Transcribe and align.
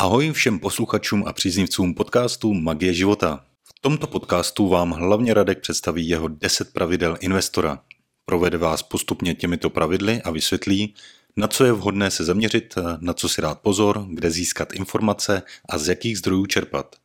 Ahoj 0.00 0.32
všem 0.32 0.58
posluchačům 0.58 1.24
a 1.26 1.32
příznivcům 1.32 1.94
podcastu 1.94 2.54
Magie 2.54 2.94
života. 2.94 3.44
V 3.64 3.80
tomto 3.80 4.06
podcastu 4.06 4.68
vám 4.68 4.90
hlavně 4.90 5.34
Radek 5.34 5.60
představí 5.60 6.08
jeho 6.08 6.28
10 6.28 6.72
pravidel 6.72 7.16
investora. 7.20 7.82
Provede 8.24 8.58
vás 8.58 8.82
postupně 8.82 9.34
těmito 9.34 9.70
pravidly 9.70 10.22
a 10.22 10.30
vysvětlí, 10.30 10.94
na 11.36 11.48
co 11.48 11.64
je 11.64 11.72
vhodné 11.72 12.10
se 12.10 12.24
zaměřit, 12.24 12.74
na 13.00 13.14
co 13.14 13.28
si 13.28 13.42
dát 13.42 13.60
pozor, 13.60 14.06
kde 14.10 14.30
získat 14.30 14.72
informace 14.72 15.42
a 15.68 15.78
z 15.78 15.88
jakých 15.88 16.18
zdrojů 16.18 16.46
čerpat. 16.46 16.96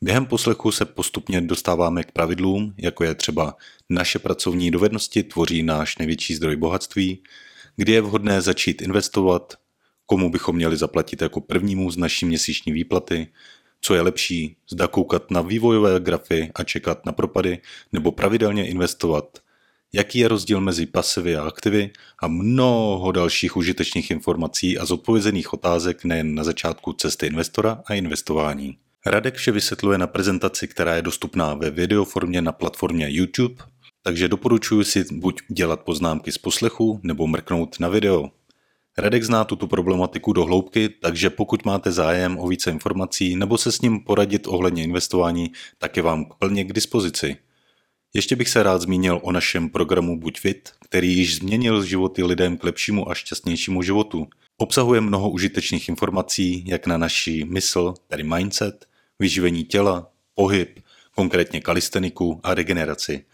Během 0.00 0.26
poslechu 0.26 0.72
se 0.72 0.84
postupně 0.84 1.40
dostáváme 1.40 2.04
k 2.04 2.12
pravidlům, 2.12 2.74
jako 2.78 3.04
je 3.04 3.14
třeba 3.14 3.56
naše 3.90 4.18
pracovní 4.18 4.70
dovednosti 4.70 5.22
tvoří 5.22 5.62
náš 5.62 5.98
největší 5.98 6.34
zdroj 6.34 6.56
bohatství, 6.56 7.22
kdy 7.76 7.92
je 7.92 8.00
vhodné 8.00 8.40
začít 8.40 8.82
investovat, 8.82 9.54
komu 10.12 10.30
bychom 10.30 10.56
měli 10.56 10.76
zaplatit 10.76 11.22
jako 11.22 11.40
prvnímu 11.40 11.90
z 11.90 11.96
naší 11.96 12.26
měsíční 12.26 12.72
výplaty, 12.72 13.26
co 13.80 13.94
je 13.94 14.00
lepší, 14.00 14.56
zda 14.70 14.86
koukat 14.86 15.30
na 15.30 15.40
vývojové 15.40 16.00
grafy 16.00 16.50
a 16.54 16.64
čekat 16.64 17.06
na 17.06 17.12
propady, 17.12 17.58
nebo 17.92 18.12
pravidelně 18.12 18.68
investovat, 18.68 19.38
jaký 19.92 20.18
je 20.18 20.28
rozdíl 20.28 20.60
mezi 20.60 20.86
pasivy 20.86 21.36
a 21.36 21.44
aktivy 21.44 21.90
a 22.18 22.28
mnoho 22.28 23.12
dalších 23.12 23.56
užitečných 23.56 24.10
informací 24.10 24.78
a 24.78 24.84
zodpovězených 24.84 25.52
otázek 25.52 26.04
nejen 26.04 26.34
na 26.34 26.44
začátku 26.44 26.92
cesty 26.92 27.26
investora 27.26 27.82
a 27.86 27.94
investování. 27.94 28.76
Radek 29.06 29.34
vše 29.34 29.52
vysvětluje 29.52 29.98
na 29.98 30.06
prezentaci, 30.06 30.68
která 30.68 30.96
je 30.96 31.02
dostupná 31.02 31.54
ve 31.54 31.70
videoformě 31.70 32.42
na 32.42 32.52
platformě 32.52 33.06
YouTube, 33.10 33.64
takže 34.02 34.28
doporučuji 34.28 34.84
si 34.84 35.04
buď 35.12 35.40
dělat 35.48 35.80
poznámky 35.80 36.32
z 36.32 36.38
poslechu 36.38 37.00
nebo 37.02 37.26
mrknout 37.26 37.80
na 37.80 37.88
video. 37.88 38.30
Radek 38.98 39.24
zná 39.24 39.44
tuto 39.44 39.66
problematiku 39.66 40.32
do 40.32 40.44
hloubky, 40.44 40.88
takže 40.88 41.30
pokud 41.30 41.64
máte 41.64 41.92
zájem 41.92 42.38
o 42.38 42.48
více 42.48 42.70
informací 42.70 43.36
nebo 43.36 43.58
se 43.58 43.72
s 43.72 43.80
ním 43.80 44.00
poradit 44.00 44.46
ohledně 44.46 44.84
investování, 44.84 45.52
tak 45.78 45.96
je 45.96 46.02
vám 46.02 46.24
plně 46.38 46.64
k 46.64 46.72
dispozici. 46.72 47.36
Ještě 48.14 48.36
bych 48.36 48.48
se 48.48 48.62
rád 48.62 48.82
zmínil 48.82 49.20
o 49.22 49.32
našem 49.32 49.68
programu 49.68 50.20
Buď 50.20 50.40
fit, 50.40 50.70
který 50.84 51.16
již 51.16 51.36
změnil 51.36 51.84
životy 51.84 52.24
lidem 52.24 52.56
k 52.56 52.64
lepšímu 52.64 53.10
a 53.10 53.14
šťastnějšímu 53.14 53.82
životu. 53.82 54.26
Obsahuje 54.56 55.00
mnoho 55.00 55.30
užitečných 55.30 55.88
informací, 55.88 56.64
jak 56.66 56.86
na 56.86 56.98
naší 56.98 57.44
mysl, 57.44 57.94
tedy 58.08 58.22
mindset, 58.22 58.86
vyživení 59.18 59.64
těla, 59.64 60.10
pohyb, 60.34 60.80
konkrétně 61.14 61.60
kalisteniku 61.60 62.40
a 62.42 62.54
regeneraci. 62.54 63.24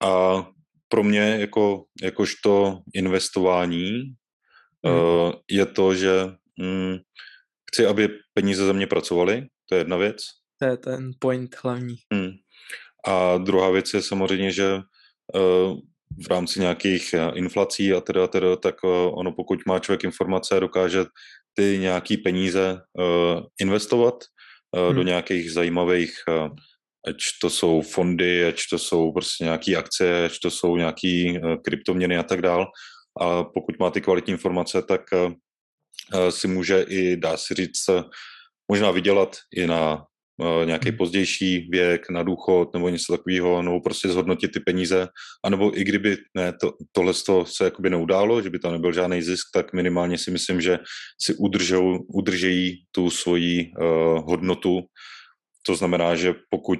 A 0.04 0.46
pro 0.88 1.04
mě 1.04 1.20
jako, 1.20 1.86
jakožto 2.02 2.80
investování 2.94 4.02
hmm. 4.86 4.96
uh, 4.96 5.34
je 5.52 5.66
to, 5.66 5.96
že 5.96 6.12
mm, 6.60 6.98
chci, 7.72 7.86
aby 7.86 8.10
peníze 8.34 8.66
za 8.66 8.74
mě 8.74 8.88
pracovaly, 8.88 9.48
to 9.70 9.76
je 9.76 9.80
jedna 9.80 9.98
věc. 9.98 10.18
To 10.60 10.66
je 10.66 10.78
ten 10.78 11.12
point 11.20 11.56
hlavní. 11.64 11.96
Hmm. 12.14 12.32
A 13.08 13.38
druhá 13.38 13.70
věc 13.70 13.94
je 13.94 14.02
samozřejmě, 14.02 14.52
že 14.52 14.76
uh, 14.76 15.80
v 16.24 16.28
rámci 16.30 16.60
nějakých 16.60 17.16
inflací 17.34 17.94
a 17.94 18.02
teda, 18.02 18.28
teda 18.28 18.56
tak 18.56 18.76
ono 19.12 19.32
pokud 19.32 19.60
má 19.66 19.80
člověk 19.80 20.04
informace, 20.04 20.60
dokáže 20.60 21.06
ty 21.58 21.78
nějaký 21.80 22.18
peníze 22.18 22.82
uh, 23.00 23.42
investovat 23.62 24.16
uh, 24.78 24.86
hmm. 24.86 24.96
do 24.96 25.04
nějakých 25.04 25.52
zajímavých, 25.52 26.14
uh, 26.28 26.50
ať 27.08 27.16
to 27.42 27.50
jsou 27.50 27.82
fondy, 27.82 28.46
ať 28.46 28.62
to 28.70 28.80
jsou 28.80 29.12
prostě 29.12 29.44
nějaké 29.44 29.76
akcie, 29.76 30.26
ať 30.26 30.40
to 30.44 30.52
jsou 30.52 30.78
nějaké 30.78 31.34
uh, 31.44 31.56
kryptoměny 31.66 32.18
a 32.18 32.24
tak 32.24 32.42
dál. 32.42 32.66
A 33.22 33.44
pokud 33.44 33.80
má 33.80 33.92
ty 33.92 34.02
kvalitní 34.02 34.32
informace, 34.32 34.82
tak 34.82 35.02
si 36.30 36.48
může 36.48 36.82
i, 36.82 37.18
dá 37.18 37.38
se 37.38 37.54
říct, 37.54 37.90
možná 38.72 38.92
vydělat 38.92 39.38
i 39.56 39.68
na 39.68 40.06
nějaký 40.66 40.90
hmm. 40.90 40.98
pozdější 40.98 41.68
věk, 41.72 42.10
na 42.10 42.24
důchod 42.24 42.74
nebo 42.74 42.90
něco 42.90 43.18
takového, 43.18 43.62
nebo 43.62 43.80
prostě 43.80 44.10
zhodnotit 44.10 44.52
ty 44.52 44.60
peníze, 44.60 45.08
anebo 45.46 45.80
i 45.80 45.84
kdyby 45.84 46.18
ne, 46.36 46.54
to, 46.62 46.74
tohle 46.92 47.14
se 47.44 47.64
jakoby 47.64 47.90
neudálo, 47.90 48.42
že 48.42 48.50
by 48.50 48.60
tam 48.60 48.72
nebyl 48.72 48.94
žádný 48.94 49.22
zisk, 49.22 49.48
tak 49.54 49.74
minimálně 49.74 50.18
si 50.18 50.32
myslím, 50.32 50.62
že 50.62 50.80
si 51.22 51.36
udržou, 51.36 51.98
udržejí 52.14 52.84
tu 52.92 53.10
svoji 53.10 53.72
uh, 53.80 53.86
hodnotu, 54.30 54.84
to 55.68 55.76
znamená, 55.76 56.16
že 56.16 56.34
pokud 56.50 56.80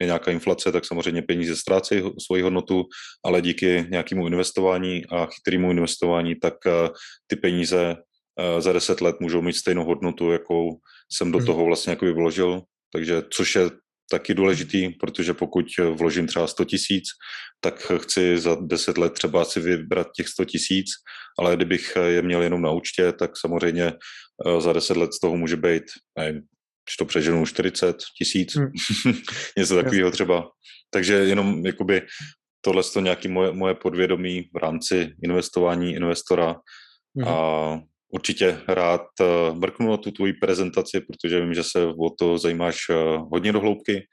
je 0.00 0.06
nějaká 0.06 0.30
inflace, 0.30 0.72
tak 0.72 0.84
samozřejmě 0.84 1.22
peníze 1.22 1.56
ztrácejí 1.56 2.02
svoji 2.26 2.42
hodnotu, 2.42 2.84
ale 3.24 3.42
díky 3.42 3.86
nějakému 3.90 4.26
investování 4.26 5.06
a 5.06 5.26
chytrému 5.26 5.70
investování, 5.70 6.34
tak 6.34 6.54
ty 7.26 7.36
peníze 7.36 7.96
za 8.58 8.72
deset 8.72 9.00
let 9.00 9.16
můžou 9.20 9.42
mít 9.42 9.56
stejnou 9.56 9.84
hodnotu, 9.84 10.32
jakou 10.32 10.76
jsem 11.12 11.32
do 11.32 11.38
mhm. 11.38 11.46
toho 11.46 11.64
vlastně 11.64 11.90
jako 11.90 12.14
vložil, 12.14 12.62
takže 12.96 13.22
což 13.30 13.54
je 13.54 13.70
taky 14.10 14.34
důležitý, 14.34 14.88
protože 14.88 15.34
pokud 15.34 15.66
vložím 15.92 16.26
třeba 16.26 16.46
100 16.46 16.64
tisíc, 16.64 17.04
tak 17.60 17.92
chci 17.96 18.38
za 18.38 18.56
10 18.60 18.98
let 18.98 19.12
třeba 19.12 19.44
si 19.44 19.60
vybrat 19.60 20.08
těch 20.16 20.28
100 20.28 20.44
tisíc, 20.44 20.86
ale 21.38 21.56
kdybych 21.56 21.92
je 22.06 22.22
měl 22.22 22.42
jenom 22.42 22.62
na 22.62 22.70
účtě, 22.70 23.12
tak 23.12 23.30
samozřejmě 23.36 23.92
eh, 24.46 24.60
za 24.60 24.72
10 24.72 24.96
let 24.96 25.12
z 25.12 25.20
toho 25.20 25.36
může 25.36 25.56
být, 25.56 25.84
nevím, 26.18 26.40
když 26.86 26.96
to 26.98 27.04
přeženu 27.04 27.46
40 27.46 27.96
tisíc, 28.18 28.56
hmm. 28.56 28.72
něco 29.58 29.74
takového 29.74 30.10
třeba. 30.10 30.48
Takže 30.90 31.14
jenom 31.14 31.66
jakoby 31.66 32.02
tohle 32.60 32.82
je 32.96 33.02
nějaké 33.02 33.28
moje, 33.28 33.52
moje 33.52 33.74
podvědomí 33.74 34.42
v 34.54 34.56
rámci 34.56 35.14
investování 35.22 35.94
investora 35.94 36.56
hmm. 37.16 37.28
a 37.28 37.80
určitě 38.08 38.60
rád 38.68 39.06
eh, 39.20 39.24
mrknu 39.54 39.90
na 39.90 39.96
tu 39.96 40.10
tvoji 40.10 40.32
prezentaci, 40.32 41.00
protože 41.00 41.40
vím, 41.40 41.54
že 41.54 41.64
se 41.64 41.86
o 41.86 42.10
to 42.18 42.38
zajímáš 42.38 42.76
eh, 42.90 42.94
hodně 43.32 43.52
do 43.52 43.60
hloubky 43.60 44.06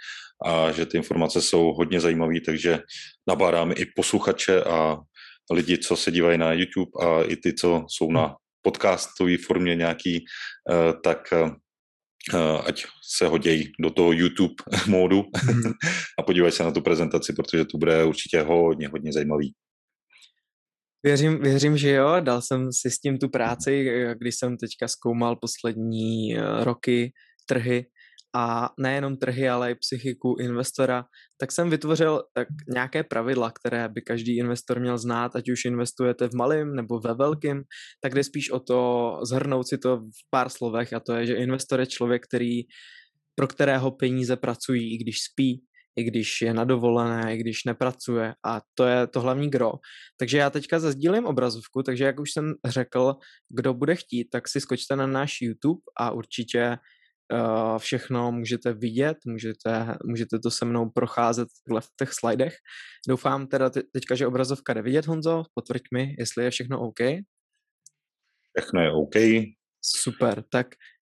a 0.46 0.72
že 0.72 0.86
ty 0.86 0.98
informace 0.98 1.42
jsou 1.42 1.74
hodně 1.74 2.00
zajímavé, 2.00 2.42
takže 2.46 2.80
nabádáme 3.28 3.74
i 3.74 3.86
posluchače 3.96 4.64
a 4.64 4.98
lidi, 5.52 5.78
co 5.78 5.96
se 5.96 6.12
dívají 6.12 6.38
na 6.38 6.54
YouTube 6.54 6.92
a 7.02 7.24
i 7.24 7.36
ty, 7.36 7.54
co 7.54 7.86
jsou 7.90 8.12
na 8.12 8.36
podcastové 8.62 9.38
formě 9.38 9.76
nějaký, 9.76 10.26
eh, 10.72 10.94
tak 11.04 11.34
ať 12.66 12.86
se 13.16 13.28
hodějí 13.28 13.72
do 13.80 13.90
toho 13.90 14.12
YouTube 14.12 14.56
módu 14.88 15.24
mm. 15.54 15.72
a 16.20 16.24
podívají 16.24 16.52
se 16.52 16.64
na 16.64 16.72
tu 16.72 16.82
prezentaci, 16.82 17.34
protože 17.34 17.66
to 17.66 17.78
bude 17.78 18.06
určitě 18.06 18.42
hodně, 18.42 18.88
hodně 18.88 19.14
zajímavý. 19.14 19.54
Věřím, 21.06 21.40
věřím, 21.42 21.78
že 21.78 21.90
jo. 21.90 22.16
Dal 22.20 22.42
jsem 22.42 22.74
si 22.74 22.92
s 22.92 23.00
tím 23.00 23.18
tu 23.18 23.30
práci, 23.30 23.90
když 24.20 24.36
jsem 24.36 24.58
teďka 24.58 24.88
zkoumal 24.88 25.36
poslední 25.36 26.38
eh, 26.38 26.64
roky 26.64 27.12
trhy 27.46 27.86
a 28.36 28.70
nejenom 28.80 29.18
trhy, 29.18 29.50
ale 29.50 29.72
i 29.72 29.76
psychiku 29.76 30.36
investora, 30.40 31.06
tak 31.38 31.52
jsem 31.52 31.70
vytvořil 31.70 32.24
tak 32.34 32.48
nějaké 32.68 33.04
pravidla, 33.04 33.52
které 33.52 33.90
by 33.90 34.02
každý 34.02 34.38
investor 34.38 34.80
měl 34.80 34.98
znát, 34.98 35.36
ať 35.36 35.50
už 35.50 35.66
investujete 35.66 36.30
v 36.30 36.34
malém 36.34 36.76
nebo 36.76 37.00
ve 37.00 37.14
velkém, 37.14 37.64
tak 38.02 38.16
jde 38.16 38.24
spíš 38.24 38.52
o 38.52 38.60
to 38.60 39.20
zhrnout 39.24 39.68
si 39.68 39.78
to 39.78 39.98
v 39.98 40.30
pár 40.30 40.50
slovech 40.50 40.94
a 40.94 41.00
to 41.00 41.14
je, 41.14 41.26
že 41.26 41.34
investor 41.34 41.80
je 41.80 41.86
člověk, 41.86 42.24
který 42.24 42.62
pro 43.36 43.48
kterého 43.48 43.92
peníze 43.92 44.36
pracují, 44.36 44.94
i 44.94 44.98
když 44.98 45.18
spí, 45.32 45.64
i 45.96 46.04
když 46.04 46.42
je 46.42 46.54
na 46.54 46.64
dovolené, 46.64 47.36
i 47.36 47.38
když 47.38 47.64
nepracuje 47.64 48.34
a 48.46 48.62
to 48.74 48.86
je 48.86 49.08
to 49.08 49.22
hlavní 49.22 49.50
gro. 49.50 49.72
Takže 50.18 50.38
já 50.38 50.50
teďka 50.50 50.80
zazdílím 50.80 51.26
obrazovku, 51.26 51.84
takže 51.84 52.04
jak 52.04 52.20
už 52.20 52.32
jsem 52.32 52.54
řekl, 52.66 53.16
kdo 53.50 53.74
bude 53.74 53.96
chtít, 53.96 54.26
tak 54.26 54.48
si 54.48 54.62
skočte 54.62 54.96
na 54.96 55.08
náš 55.08 55.42
YouTube 55.42 55.82
a 55.98 56.12
určitě 56.12 56.78
uh, 57.34 57.78
všechno 57.78 58.32
můžete 58.32 58.74
vidět, 58.74 59.18
můžete, 59.26 59.98
můžete 60.06 60.40
to 60.40 60.52
se 60.52 60.66
mnou 60.66 60.90
procházet 60.90 61.48
v 61.80 61.88
těch 62.00 62.14
slidech. 62.14 62.56
Doufám 63.08 63.48
teda 63.48 63.70
teďka, 63.70 64.16
že 64.16 64.28
obrazovka 64.28 64.74
jde 64.74 64.82
vidět, 64.82 65.06
Honzo, 65.06 65.44
potvrď 65.54 65.82
mi, 65.94 66.16
jestli 66.20 66.44
je 66.44 66.52
všechno 66.52 66.82
OK. 66.82 67.00
Všechno 68.58 68.82
je 68.82 68.92
OK. 68.92 69.16
Super, 69.82 70.44
tak 70.50 70.68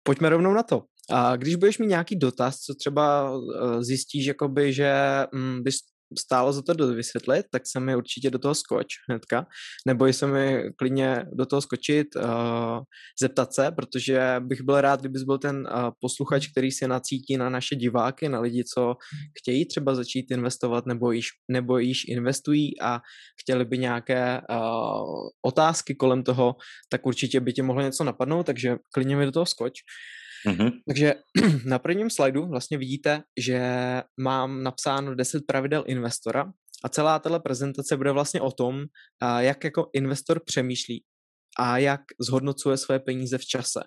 pojďme 0.02 0.28
rovnou 0.28 0.52
na 0.52 0.62
to. 0.62 0.84
A 1.10 1.36
když 1.36 1.54
budeš 1.54 1.78
mít 1.78 1.86
nějaký 1.86 2.16
dotaz, 2.16 2.56
co 2.56 2.74
třeba 2.74 3.32
eh, 3.32 3.84
zjistíš, 3.84 4.26
jakoby, 4.26 4.72
že 4.72 4.92
mm, 5.32 5.62
bys 5.62 5.76
stálo 6.18 6.52
za 6.52 6.62
to 6.62 6.94
vysvětlit, 6.94 7.46
tak 7.52 7.62
se 7.66 7.80
mi 7.80 7.96
určitě 7.96 8.30
do 8.30 8.38
toho 8.38 8.54
skoč 8.54 8.86
hnedka. 9.08 9.46
Neboj 9.86 10.12
se 10.12 10.26
mi 10.26 10.62
klidně 10.76 11.24
do 11.32 11.46
toho 11.46 11.62
skočit, 11.62 12.06
uh, 12.16 12.80
zeptat 13.20 13.54
se, 13.54 13.70
protože 13.70 14.36
bych 14.40 14.62
byl 14.62 14.80
rád, 14.80 15.00
kdybys 15.00 15.22
byl 15.22 15.38
ten 15.38 15.56
uh, 15.56 15.90
posluchač, 16.00 16.46
který 16.46 16.70
se 16.70 16.88
nacítí 16.88 17.36
na 17.36 17.48
naše 17.48 17.76
diváky, 17.76 18.28
na 18.28 18.40
lidi, 18.40 18.64
co 18.74 18.94
chtějí 19.38 19.66
třeba 19.66 19.94
začít 19.94 20.30
investovat 20.30 20.86
nebo 20.86 21.12
již, 21.12 21.28
nebo 21.50 21.78
již 21.78 22.04
investují 22.08 22.80
a 22.80 23.00
chtěli 23.40 23.64
by 23.64 23.78
nějaké 23.78 24.40
uh, 24.50 25.28
otázky 25.46 25.94
kolem 25.94 26.22
toho, 26.22 26.56
tak 26.88 27.06
určitě 27.06 27.40
by 27.40 27.52
tě 27.52 27.62
mohlo 27.62 27.82
něco 27.82 28.04
napadnout, 28.04 28.46
takže 28.46 28.76
klidně 28.94 29.16
mi 29.16 29.24
do 29.24 29.32
toho 29.32 29.46
skoč. 29.46 29.72
Mm-hmm. 30.46 30.70
Takže 30.86 31.14
na 31.64 31.78
prvním 31.78 32.10
slajdu 32.10 32.46
vlastně 32.46 32.78
vidíte, 32.78 33.22
že 33.40 33.60
mám 34.20 34.62
napsáno 34.62 35.14
10 35.14 35.42
pravidel 35.46 35.84
investora 35.86 36.52
a 36.84 36.88
celá 36.88 37.18
tato 37.18 37.40
prezentace 37.40 37.96
bude 37.96 38.12
vlastně 38.12 38.40
o 38.40 38.52
tom, 38.52 38.84
jak 39.38 39.64
jako 39.64 39.90
investor 39.92 40.40
přemýšlí 40.44 41.04
a 41.58 41.78
jak 41.78 42.00
zhodnocuje 42.20 42.76
své 42.76 42.98
peníze 42.98 43.38
v 43.38 43.44
čase. 43.44 43.80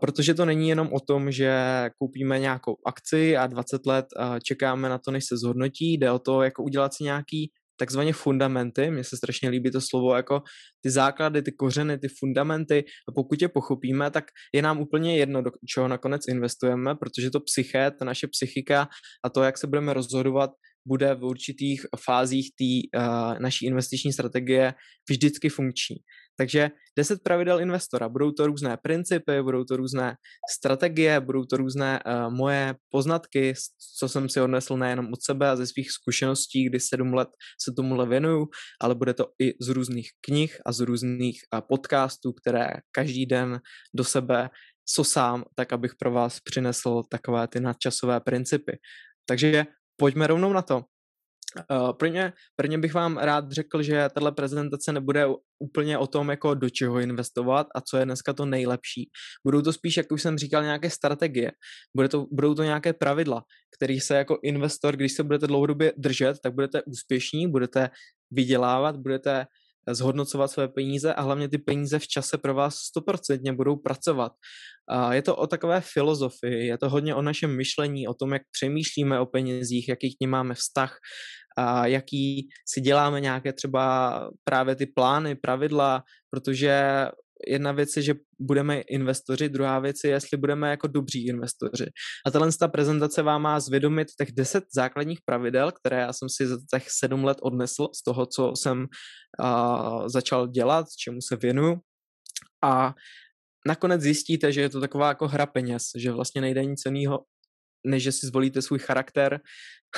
Protože 0.00 0.34
to 0.34 0.44
není 0.44 0.68
jenom 0.68 0.88
o 0.92 1.00
tom, 1.00 1.32
že 1.32 1.54
koupíme 1.98 2.38
nějakou 2.38 2.76
akci 2.86 3.36
a 3.36 3.46
20 3.46 3.86
let 3.86 4.06
čekáme 4.44 4.88
na 4.88 4.98
to, 4.98 5.10
než 5.10 5.24
se 5.24 5.36
zhodnotí, 5.36 5.94
jde 5.94 6.10
o 6.10 6.18
to, 6.18 6.42
jako 6.42 6.62
udělat 6.62 6.94
si 6.94 7.04
nějaký 7.04 7.52
takzvaně 7.80 8.12
fundamenty, 8.12 8.90
mně 8.90 9.04
se 9.04 9.16
strašně 9.16 9.48
líbí 9.48 9.70
to 9.70 9.80
slovo 9.80 10.16
jako 10.16 10.42
ty 10.84 10.90
základy, 10.90 11.42
ty 11.42 11.52
kořeny, 11.52 11.98
ty 11.98 12.08
fundamenty 12.18 12.84
a 13.08 13.12
pokud 13.12 13.42
je 13.42 13.48
pochopíme, 13.48 14.10
tak 14.10 14.24
je 14.54 14.62
nám 14.62 14.80
úplně 14.80 15.16
jedno, 15.18 15.42
do 15.42 15.50
čeho 15.74 15.88
nakonec 15.88 16.28
investujeme, 16.28 16.94
protože 16.94 17.30
to 17.30 17.40
psyché, 17.40 17.90
ta 17.90 18.04
naše 18.04 18.26
psychika 18.28 18.88
a 19.24 19.30
to, 19.30 19.42
jak 19.42 19.58
se 19.58 19.66
budeme 19.66 19.94
rozhodovat, 19.94 20.50
bude 20.88 21.14
v 21.14 21.24
určitých 21.24 21.86
fázích 22.04 22.50
té 22.58 22.98
uh, 22.98 23.38
naší 23.38 23.66
investiční 23.66 24.12
strategie 24.12 24.74
vždycky 25.10 25.48
funkční. 25.48 25.96
Takže 26.40 26.70
10 26.96 27.22
pravidel 27.22 27.60
investora. 27.60 28.08
Budou 28.08 28.32
to 28.32 28.46
různé 28.46 28.76
principy, 28.76 29.42
budou 29.42 29.64
to 29.64 29.76
různé 29.76 30.16
strategie, 30.50 31.20
budou 31.20 31.44
to 31.44 31.56
různé 31.56 32.00
uh, 32.00 32.34
moje 32.34 32.74
poznatky, 32.88 33.54
co 33.98 34.08
jsem 34.08 34.28
si 34.28 34.40
odnesl 34.40 34.76
nejenom 34.76 35.12
od 35.12 35.22
sebe 35.22 35.50
a 35.50 35.56
ze 35.56 35.66
svých 35.66 35.90
zkušeností, 35.90 36.64
kdy 36.64 36.80
7 36.80 37.14
let 37.14 37.28
se 37.60 37.72
tomuhle 37.76 38.06
věnuju, 38.06 38.48
ale 38.80 38.94
bude 38.94 39.14
to 39.14 39.26
i 39.38 39.52
z 39.60 39.68
různých 39.68 40.10
knih 40.20 40.56
a 40.66 40.72
z 40.72 40.80
různých 40.80 41.40
uh, 41.54 41.60
podcastů, 41.60 42.32
které 42.32 42.68
každý 42.92 43.26
den 43.26 43.60
do 43.94 44.04
sebe 44.04 44.50
sosám, 44.88 45.44
tak 45.54 45.72
abych 45.72 45.94
pro 45.98 46.10
vás 46.10 46.40
přinesl 46.40 47.02
takové 47.10 47.48
ty 47.48 47.60
nadčasové 47.60 48.20
principy. 48.20 48.78
Takže 49.28 49.64
pojďme 49.96 50.26
rovnou 50.26 50.52
na 50.52 50.62
to. 50.62 50.84
Uh, 51.70 51.92
pro, 51.92 52.08
ně, 52.08 52.32
pro 52.56 52.66
ně 52.66 52.78
bych 52.78 52.94
vám 52.94 53.18
rád 53.18 53.52
řekl, 53.52 53.82
že 53.82 54.08
tahle 54.14 54.32
prezentace 54.32 54.92
nebude 54.92 55.26
úplně 55.58 55.98
o 55.98 56.06
tom, 56.06 56.30
jako 56.30 56.54
do 56.54 56.70
čeho 56.70 56.98
investovat 57.00 57.66
a 57.74 57.80
co 57.80 57.96
je 57.96 58.04
dneska 58.04 58.32
to 58.32 58.46
nejlepší. 58.46 59.10
Budou 59.46 59.62
to 59.62 59.72
spíš, 59.72 59.96
jak 59.96 60.12
už 60.12 60.22
jsem 60.22 60.38
říkal, 60.38 60.62
nějaké 60.62 60.90
strategie. 60.90 61.52
Bude 61.96 62.08
to, 62.08 62.26
budou 62.32 62.54
to 62.54 62.62
nějaké 62.62 62.92
pravidla, 62.92 63.42
které 63.76 63.98
se 64.00 64.14
jako 64.16 64.38
investor, 64.42 64.96
když 64.96 65.12
se 65.12 65.22
budete 65.22 65.46
dlouhodobě 65.46 65.92
držet, 65.96 66.36
tak 66.42 66.54
budete 66.54 66.82
úspěšní, 66.82 67.50
budete 67.50 67.90
vydělávat, 68.30 68.96
budete 68.96 69.46
zhodnocovat 69.88 70.50
své 70.50 70.68
peníze 70.68 71.14
a 71.14 71.22
hlavně 71.22 71.48
ty 71.48 71.58
peníze 71.58 71.98
v 71.98 72.08
čase 72.08 72.38
pro 72.38 72.54
vás 72.54 72.76
stoprocentně 72.76 73.52
budou 73.52 73.76
pracovat. 73.76 74.32
A 74.88 75.14
je 75.14 75.22
to 75.22 75.36
o 75.36 75.46
takové 75.46 75.80
filozofii, 75.80 76.66
je 76.66 76.78
to 76.78 76.90
hodně 76.90 77.14
o 77.14 77.22
našem 77.22 77.56
myšlení, 77.56 78.08
o 78.08 78.14
tom, 78.14 78.32
jak 78.32 78.42
přemýšlíme 78.52 79.20
o 79.20 79.26
penězích, 79.26 79.88
jaký 79.88 80.16
k 80.16 80.20
ním 80.20 80.30
máme 80.30 80.54
vztah, 80.54 80.96
a 81.56 81.86
jaký 81.86 82.48
si 82.68 82.80
děláme 82.80 83.20
nějaké 83.20 83.52
třeba 83.52 84.30
právě 84.44 84.76
ty 84.76 84.86
plány, 84.86 85.34
pravidla, 85.34 86.02
protože 86.30 87.06
jedna 87.48 87.72
věc 87.72 87.96
je, 87.96 88.02
že 88.02 88.14
budeme 88.40 88.80
investoři, 88.80 89.48
druhá 89.48 89.78
věc 89.78 89.96
je, 90.04 90.10
jestli 90.10 90.36
budeme 90.36 90.70
jako 90.70 90.86
dobří 90.86 91.26
investoři. 91.26 91.86
A 92.26 92.30
tahle 92.30 92.48
ta 92.60 92.68
prezentace 92.68 93.22
vám 93.22 93.42
má 93.42 93.60
zvědomit 93.60 94.08
těch 94.18 94.32
deset 94.32 94.64
základních 94.74 95.18
pravidel, 95.24 95.72
které 95.72 96.00
já 96.00 96.12
jsem 96.12 96.28
si 96.28 96.46
za 96.46 96.58
těch 96.74 96.90
sedm 96.90 97.24
let 97.24 97.38
odnesl 97.42 97.88
z 97.94 98.02
toho, 98.02 98.26
co 98.26 98.52
jsem 98.56 98.78
uh, 98.80 100.08
začal 100.08 100.48
dělat, 100.48 100.86
čemu 100.98 101.18
se 101.28 101.36
věnuju. 101.36 101.76
A 102.64 102.94
nakonec 103.66 104.00
zjistíte, 104.00 104.52
že 104.52 104.60
je 104.60 104.68
to 104.68 104.80
taková 104.80 105.08
jako 105.08 105.28
hra 105.28 105.46
peněz, 105.46 105.82
že 105.96 106.12
vlastně 106.12 106.40
nejde 106.40 106.64
nic 106.64 106.82
jiného, 106.84 107.24
než 107.86 108.02
že 108.02 108.12
si 108.12 108.26
zvolíte 108.26 108.62
svůj 108.62 108.78
charakter, 108.78 109.40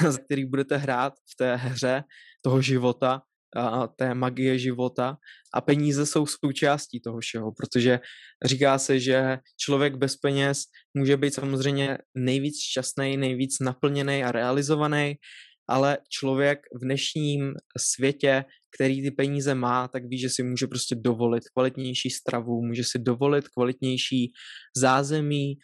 za 0.09 0.19
který 0.19 0.45
budete 0.45 0.77
hrát 0.77 1.13
v 1.33 1.37
té 1.37 1.57
hře 1.57 2.05
toho 2.43 2.63
života 2.63 3.23
a 3.57 3.87
té 3.87 4.15
magie 4.15 4.59
života 4.59 5.17
a 5.55 5.61
peníze 5.61 6.07
jsou 6.07 6.27
součástí 6.27 7.01
toho 7.01 7.21
všeho, 7.21 7.53
protože 7.53 8.01
říká 8.45 8.79
se, 8.79 9.01
že 9.01 9.39
člověk 9.61 9.97
bez 9.97 10.17
peněz 10.17 10.63
může 10.95 11.17
být 11.17 11.35
samozřejmě 11.35 11.99
nejvíc 12.17 12.55
šťastný, 12.71 13.17
nejvíc 13.17 13.57
naplněný 13.61 14.25
a 14.25 14.33
realizovaný, 14.33 15.15
ale 15.69 15.99
člověk 16.09 16.59
v 16.75 16.85
dnešním 16.85 17.55
světě, 17.79 18.45
který 18.77 19.03
ty 19.03 19.11
peníze 19.11 19.55
má, 19.55 19.89
tak 19.89 20.05
ví, 20.05 20.19
že 20.19 20.31
si 20.31 20.43
může 20.43 20.67
prostě 20.67 20.95
dovolit 20.95 21.45
kvalitnější 21.55 22.11
stravu, 22.11 22.63
může 22.63 22.85
si 22.85 22.99
dovolit 22.99 23.49
kvalitnější 23.49 24.33
zázemí, 24.77 25.55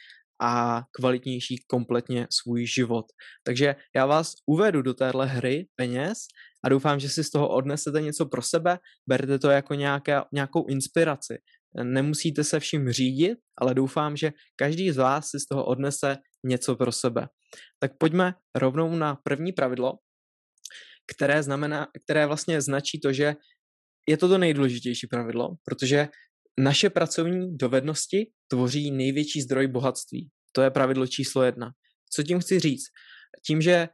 a 0.41 0.83
kvalitnější 0.97 1.65
kompletně 1.67 2.27
svůj 2.31 2.67
život. 2.67 3.07
Takže 3.45 3.77
já 3.97 4.07
vás 4.07 4.33
uvedu 4.47 4.83
do 4.83 4.95
téhle 4.95 5.27
hry 5.27 5.67
peněz 5.77 6.19
a 6.65 6.69
doufám, 6.69 7.01
že 7.01 7.09
si 7.09 7.25
z 7.25 7.31
toho 7.31 7.49
odnesete 7.49 8.01
něco 8.01 8.27
pro 8.27 8.43
sebe, 8.43 8.79
berte 9.07 9.39
to 9.39 9.51
jako 9.51 9.75
nějaké, 9.75 10.21
nějakou 10.33 10.67
inspiraci. 10.67 11.39
Nemusíte 11.83 12.45
se 12.45 12.61
vším 12.61 12.93
řídit, 12.93 13.39
ale 13.61 13.75
doufám, 13.75 14.17
že 14.17 14.33
každý 14.57 14.91
z 14.91 14.97
vás 14.97 15.29
si 15.29 15.41
z 15.41 15.47
toho 15.47 15.65
odnese 15.65 16.17
něco 16.47 16.77
pro 16.77 16.93
sebe. 16.93 17.29
Tak 17.79 17.93
pojďme 17.99 18.35
rovnou 18.55 18.97
na 18.97 19.15
první 19.15 19.53
pravidlo, 19.53 19.99
které, 21.15 21.43
znamená, 21.43 21.87
které 22.05 22.27
vlastně 22.27 22.61
značí 22.61 23.01
to, 23.01 23.13
že 23.13 23.35
je 24.09 24.17
to 24.17 24.29
to 24.29 24.39
nejdůležitější 24.39 25.07
pravidlo, 25.07 25.57
protože 25.65 26.09
naše 26.59 26.91
pracovní 26.91 27.57
dovednosti 27.57 28.31
tvoří 28.49 28.91
největší 28.91 29.41
zdroj 29.41 29.67
bohatství. 29.67 30.31
To 30.53 30.63
je 30.63 30.71
pravidlo 30.71 31.07
číslo 31.07 31.43
jedna. 31.43 31.71
Co 32.11 32.23
tím 32.23 32.41
chci 32.41 32.61
říct? 32.61 32.85
Tím, 33.47 33.63
že 33.63 33.89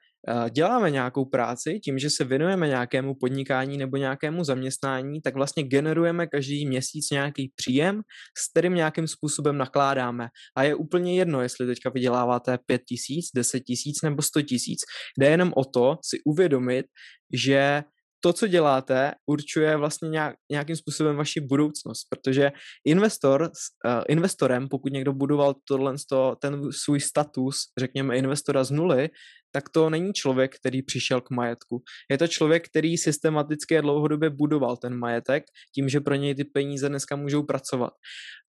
děláme 0.50 0.90
nějakou 0.90 1.24
práci, 1.24 1.80
tím, 1.84 1.98
že 1.98 2.10
se 2.10 2.24
věnujeme 2.24 2.68
nějakému 2.68 3.14
podnikání 3.14 3.78
nebo 3.78 3.96
nějakému 3.96 4.44
zaměstnání, 4.44 5.20
tak 5.20 5.34
vlastně 5.34 5.62
generujeme 5.62 6.26
každý 6.26 6.66
měsíc 6.66 7.10
nějaký 7.12 7.52
příjem, 7.56 8.00
s 8.38 8.50
kterým 8.50 8.74
nějakým 8.74 9.08
způsobem 9.08 9.58
nakládáme. 9.58 10.28
A 10.56 10.62
je 10.62 10.74
úplně 10.74 11.18
jedno, 11.18 11.42
jestli 11.42 11.66
teďka 11.66 11.90
vyděláváte 11.90 12.58
5 12.66 12.82
tisíc, 12.88 13.26
10 13.36 13.60
tisíc 13.60 14.02
nebo 14.02 14.22
100 14.22 14.42
tisíc. 14.42 14.78
Jde 15.18 15.28
jenom 15.28 15.52
o 15.56 15.64
to 15.64 15.96
si 16.02 16.18
uvědomit, 16.24 16.86
že 17.34 17.82
to, 18.24 18.32
co 18.32 18.46
děláte, 18.46 19.12
určuje 19.26 19.76
vlastně 19.76 20.08
nějak, 20.08 20.36
nějakým 20.50 20.76
způsobem 20.76 21.16
vaši 21.16 21.40
budoucnost, 21.40 22.06
protože 22.10 22.52
investor, 22.84 23.42
uh, 23.42 24.02
investorem, 24.08 24.68
pokud 24.68 24.92
někdo 24.92 25.12
budoval 25.12 25.54
tohle, 25.68 25.94
ten 26.40 26.72
svůj 26.72 27.00
status, 27.00 27.56
řekněme 27.78 28.16
investora 28.16 28.64
z 28.64 28.70
nuly, 28.70 29.08
tak 29.54 29.68
to 29.68 29.90
není 29.90 30.12
člověk, 30.12 30.56
který 30.56 30.82
přišel 30.82 31.20
k 31.20 31.30
majetku. 31.30 31.82
Je 32.10 32.18
to 32.18 32.26
člověk, 32.26 32.68
který 32.68 32.96
systematicky 32.96 33.78
a 33.78 33.80
dlouhodobě 33.80 34.30
budoval 34.30 34.76
ten 34.76 34.98
majetek 34.98 35.44
tím, 35.74 35.88
že 35.88 36.00
pro 36.00 36.14
něj 36.14 36.34
ty 36.34 36.44
peníze 36.44 36.88
dneska 36.88 37.16
můžou 37.16 37.42
pracovat. 37.42 37.92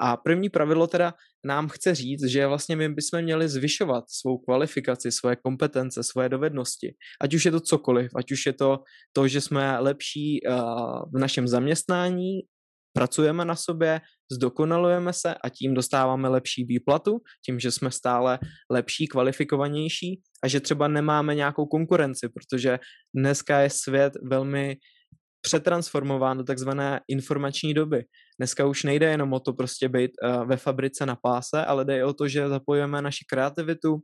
A 0.02 0.18
první 0.18 0.50
pravidlo 0.50 0.88
teda 0.88 1.14
nám 1.46 1.70
chce 1.70 1.96
říct, 1.96 2.26
že 2.26 2.48
vlastně 2.48 2.76
my 2.76 2.90
bychom 2.90 3.22
měli 3.22 3.50
zvyšovat 3.50 4.04
svou 4.10 4.38
kvalifikaci, 4.38 5.12
svoje 5.12 5.36
kompetence, 5.36 6.04
svoje 6.04 6.30
dovednosti. 6.30 6.96
Ať 7.22 7.34
už 7.34 7.46
je 7.46 7.52
to 7.52 7.60
cokoliv, 7.60 8.12
ať 8.16 8.32
už 8.32 8.46
je 8.46 8.54
to 8.54 8.78
to, 9.14 9.28
že 9.28 9.42
jsme 9.42 9.80
lepší 9.80 10.40
v 11.14 11.20
našem 11.20 11.48
zaměstnání, 11.48 12.40
pracujeme 12.96 13.46
na 13.46 13.56
sobě, 13.56 14.02
zdokonalujeme 14.32 15.14
se 15.14 15.36
a 15.36 15.50
tím 15.50 15.74
dostáváme 15.74 16.30
lepší 16.30 16.64
výplatu, 16.64 17.20
tím, 17.46 17.60
že 17.60 17.72
jsme 17.72 17.92
stále 17.92 18.40
lepší, 18.72 19.08
kvalifikovanější 19.08 20.22
a 20.44 20.48
že 20.48 20.60
třeba 20.60 20.88
nemáme 20.88 21.36
nějakou 21.36 21.66
konkurenci, 21.66 22.30
protože 22.30 22.80
dneska 23.16 23.60
je 23.60 23.70
svět 23.70 24.14
velmi 24.24 24.78
přetransformován 25.42 26.38
do 26.38 26.44
takzvané 26.44 27.02
informační 27.08 27.74
doby. 27.74 28.04
Dneska 28.40 28.66
už 28.66 28.84
nejde 28.84 29.06
jenom 29.06 29.34
o 29.34 29.40
to 29.40 29.54
prostě 29.54 29.90
být 29.90 30.12
uh, 30.24 30.48
ve 30.48 30.58
fabrice 30.58 31.06
na 31.06 31.16
páse, 31.16 31.66
ale 31.66 31.86
jde 31.86 31.98
i 31.98 32.04
o 32.04 32.14
to, 32.14 32.28
že 32.28 32.50
zapojíme 32.50 33.02
naši 33.02 33.26
kreativitu, 33.30 33.98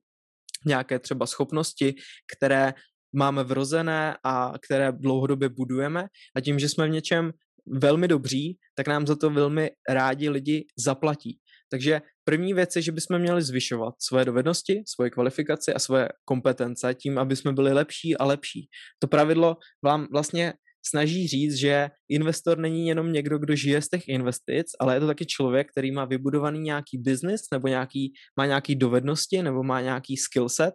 nějaké 0.66 1.00
třeba 1.00 1.26
schopnosti, 1.26 1.96
které 2.38 2.74
máme 3.16 3.44
vrozené 3.44 4.18
a 4.24 4.54
které 4.66 4.92
dlouhodobě 4.92 5.50
budujeme 5.50 6.06
a 6.36 6.42
tím, 6.42 6.60
že 6.60 6.70
jsme 6.70 6.88
v 6.88 6.90
něčem 6.90 7.32
velmi 7.72 8.08
dobří, 8.08 8.58
tak 8.76 8.88
nám 8.88 9.08
za 9.08 9.16
to 9.16 9.30
velmi 9.30 9.70
rádi 9.90 10.30
lidi 10.30 10.66
zaplatí. 10.86 11.40
Takže 11.72 12.02
první 12.24 12.54
věc 12.54 12.76
je, 12.76 12.82
že 12.82 12.92
bychom 12.92 13.20
měli 13.20 13.42
zvyšovat 13.42 13.94
svoje 14.00 14.26
dovednosti, 14.26 14.84
svoje 14.88 15.10
kvalifikaci 15.10 15.74
a 15.74 15.80
svoje 15.80 16.10
kompetence 16.26 16.94
tím, 16.94 17.18
aby 17.18 17.36
jsme 17.36 17.54
byli 17.54 17.74
lepší 17.74 18.18
a 18.18 18.26
lepší. 18.26 18.70
To 19.00 19.08
pravidlo 19.08 19.58
vám 19.84 20.08
vlastně 20.12 20.54
snaží 20.86 21.28
říct, 21.28 21.56
že 21.56 21.90
investor 22.10 22.58
není 22.58 22.88
jenom 22.88 23.14
někdo, 23.14 23.40
kdo 23.40 23.56
žije 23.56 23.82
z 23.82 23.90
těch 23.90 24.08
investic, 24.08 24.68
ale 24.80 24.96
je 24.96 25.00
to 25.00 25.08
taky 25.08 25.26
člověk, 25.26 25.72
který 25.72 25.92
má 25.92 26.06
vybudovaný 26.06 26.60
nějaký 26.60 26.98
biznis 26.98 27.42
nebo 27.54 27.68
nějaký, 27.68 28.14
má 28.40 28.46
nějaký 28.46 28.76
dovednosti 28.76 29.44
nebo 29.44 29.64
má 29.64 29.82
nějaký 29.82 30.18
skill 30.18 30.50
set, 30.50 30.74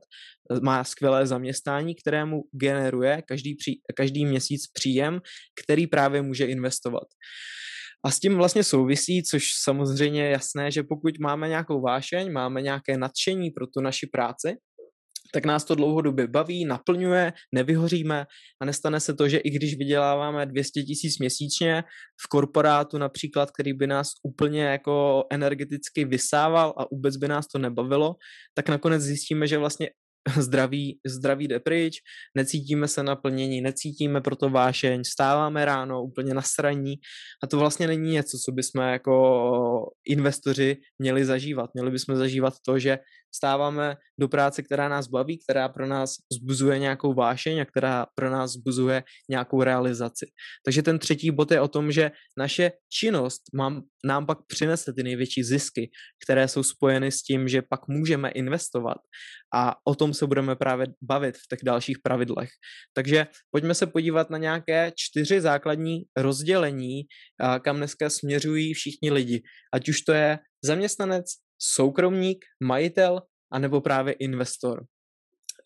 má 0.63 0.85
skvělé 0.85 1.27
zaměstnání, 1.27 1.95
kterému 1.95 2.43
generuje 2.53 3.23
každý, 3.29 3.55
pří, 3.55 3.81
každý 3.97 4.25
měsíc 4.25 4.63
příjem, 4.73 5.21
který 5.65 5.87
právě 5.87 6.23
může 6.23 6.47
investovat. 6.47 7.07
A 8.05 8.11
s 8.11 8.21
tím 8.21 8.35
vlastně 8.35 8.65
souvisí, 8.65 9.23
což 9.23 9.43
samozřejmě 9.63 10.23
je 10.25 10.31
jasné, 10.31 10.71
že 10.71 10.83
pokud 10.83 11.19
máme 11.21 11.49
nějakou 11.49 11.81
vášeň, 11.81 12.33
máme 12.33 12.63
nějaké 12.63 12.99
nadšení 12.99 13.51
pro 13.51 13.67
tu 13.67 13.81
naši 13.81 14.07
práci, 14.07 14.57
tak 15.37 15.45
nás 15.45 15.65
to 15.65 15.75
dlouhodobě 15.75 16.27
baví, 16.27 16.65
naplňuje, 16.65 17.33
nevyhoříme 17.55 18.27
a 18.61 18.65
nestane 18.65 19.01
se 19.01 19.15
to, 19.15 19.29
že 19.29 19.39
i 19.39 19.51
když 19.51 19.79
vyděláváme 19.79 20.47
200 20.47 20.83
tisíc 20.83 21.19
měsíčně 21.19 21.85
v 22.25 22.29
korporátu 22.29 22.99
například, 22.99 23.51
který 23.51 23.73
by 23.73 23.87
nás 23.87 24.09
úplně 24.23 24.63
jako 24.63 25.25
energeticky 25.31 26.05
vysával 26.05 26.75
a 26.79 26.85
vůbec 26.93 27.17
by 27.17 27.29
nás 27.29 27.47
to 27.47 27.59
nebavilo, 27.59 28.15
tak 28.55 28.69
nakonec 28.69 29.03
zjistíme, 29.03 29.47
že 29.47 29.59
vlastně 29.59 29.91
zdraví, 30.41 31.01
zdraví 31.07 31.49
jde 31.49 31.61
pryč, 31.61 31.95
necítíme 32.37 32.89
se 32.89 33.03
naplnění, 33.03 33.61
necítíme 33.61 34.21
proto 34.21 34.51
vášeň, 34.51 35.05
stáváme 35.05 35.65
ráno 35.65 36.03
úplně 36.03 36.35
nasraní 36.35 36.95
a 37.43 37.47
to 37.47 37.59
vlastně 37.59 37.87
není 37.87 38.13
něco, 38.13 38.39
co 38.45 38.53
bychom 38.53 38.83
jako 38.83 39.13
investoři 40.07 40.77
měli 40.99 41.25
zažívat. 41.25 41.71
Měli 41.75 41.91
bychom 41.91 42.17
zažívat 42.17 42.55
to, 42.67 42.79
že 42.79 42.99
stáváme 43.35 43.97
do 44.21 44.29
práce, 44.29 44.63
která 44.63 44.89
nás 44.89 45.09
baví, 45.09 45.39
která 45.39 45.69
pro 45.69 45.87
nás 45.87 46.15
zbuzuje 46.33 46.79
nějakou 46.79 47.15
vášeň 47.15 47.61
a 47.61 47.65
která 47.65 48.07
pro 48.15 48.31
nás 48.31 48.53
zbuzuje 48.53 49.03
nějakou 49.31 49.63
realizaci. 49.63 50.27
Takže 50.65 50.83
ten 50.83 50.99
třetí 50.99 51.31
bod 51.31 51.51
je 51.51 51.61
o 51.61 51.69
tom, 51.69 51.93
že 51.93 52.11
naše 52.39 52.73
činnost 52.93 53.43
mám, 53.55 53.83
nám 54.05 54.27
pak 54.27 54.39
přinese 54.47 54.93
ty 54.93 55.03
největší 55.03 55.45
zisky, 55.45 55.91
které 56.25 56.49
jsou 56.49 56.63
spojeny 56.63 57.13
s 57.13 57.23
tím, 57.23 57.49
že 57.49 57.63
pak 57.63 57.89
můžeme 57.89 58.31
investovat 58.31 58.99
a 59.55 59.77
o 59.85 59.95
tom 59.95 60.15
se 60.15 60.27
budeme 60.27 60.57
právě 60.57 60.87
bavit 61.03 61.37
v 61.37 61.49
těch 61.51 61.59
dalších 61.65 61.97
pravidlech. 62.03 62.51
Takže 62.95 63.27
pojďme 63.51 63.75
se 63.75 63.87
podívat 63.87 64.31
na 64.31 64.39
nějaké 64.39 64.93
čtyři 64.97 65.41
základní 65.41 66.03
rozdělení, 66.17 67.03
kam 67.63 67.77
dneska 67.77 68.11
směřují 68.11 68.75
všichni 68.75 69.11
lidi. 69.11 69.43
Ať 69.73 69.89
už 69.89 69.96
to 70.01 70.13
je 70.13 70.39
zaměstnanec, 70.65 71.27
soukromník, 71.59 72.45
majitel 72.63 73.23
a 73.53 73.59
nebo 73.59 73.81
právě 73.81 74.13
investor. 74.13 74.85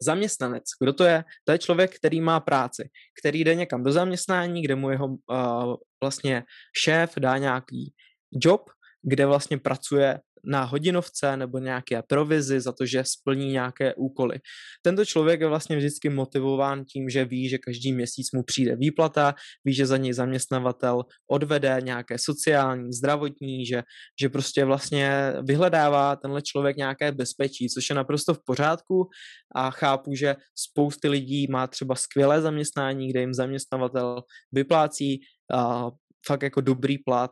Zaměstnanec, 0.02 0.64
kdo 0.80 0.92
to 0.92 1.04
je? 1.04 1.25
To 1.44 1.52
je 1.52 1.58
člověk, 1.58 1.96
který 1.96 2.20
má 2.20 2.40
práci, 2.40 2.90
který 3.20 3.44
jde 3.44 3.54
někam 3.54 3.82
do 3.82 3.92
zaměstnání, 3.92 4.62
kde 4.62 4.75
mu 4.75 4.90
jeho 4.90 5.06
uh, 5.06 5.76
vlastně 6.02 6.44
šéf 6.76 7.14
dá 7.18 7.38
nějaký 7.38 7.94
job, 8.32 8.70
kde 9.02 9.26
vlastně 9.26 9.58
pracuje 9.58 10.20
na 10.44 10.64
hodinovce 10.64 11.37
nebo 11.37 11.59
nějaké 11.59 12.02
provizi 12.02 12.61
za 12.61 12.73
to, 12.73 12.87
že 12.87 13.04
splní 13.04 13.52
nějaké 13.52 13.94
úkoly. 13.94 14.38
Tento 14.82 15.04
člověk 15.04 15.40
je 15.40 15.47
vlastně 15.47 15.76
vždycky 15.76 16.09
motivován 16.09 16.85
tím, 16.85 17.09
že 17.09 17.25
ví, 17.25 17.49
že 17.49 17.59
každý 17.59 17.92
měsíc 17.92 18.32
mu 18.32 18.42
přijde 18.42 18.76
výplata, 18.76 19.35
ví, 19.64 19.75
že 19.75 19.87
za 19.87 19.97
něj 19.97 20.12
zaměstnavatel 20.12 21.02
odvede 21.30 21.78
nějaké 21.82 22.18
sociální, 22.18 22.92
zdravotní, 22.92 23.66
že, 23.66 23.82
že 24.20 24.28
prostě 24.28 24.64
vlastně 24.64 25.32
vyhledává 25.42 26.16
tenhle 26.16 26.42
člověk 26.42 26.76
nějaké 26.76 27.12
bezpečí, 27.12 27.68
což 27.68 27.88
je 27.88 27.94
naprosto 27.94 28.35
v 28.35 28.44
pořádku 28.47 29.09
a 29.54 29.70
chápu, 29.70 30.14
že 30.14 30.37
spousty 30.54 31.09
lidí 31.09 31.47
má 31.50 31.66
třeba 31.66 31.94
skvělé 31.94 32.40
zaměstnání, 32.42 33.09
kde 33.09 33.20
jim 33.20 33.35
zaměstnavatel 33.35 34.23
vyplácí 34.52 35.20
uh, 35.54 35.90
fakt 36.26 36.42
jako 36.42 36.61
dobrý 36.61 36.99
plat 36.99 37.30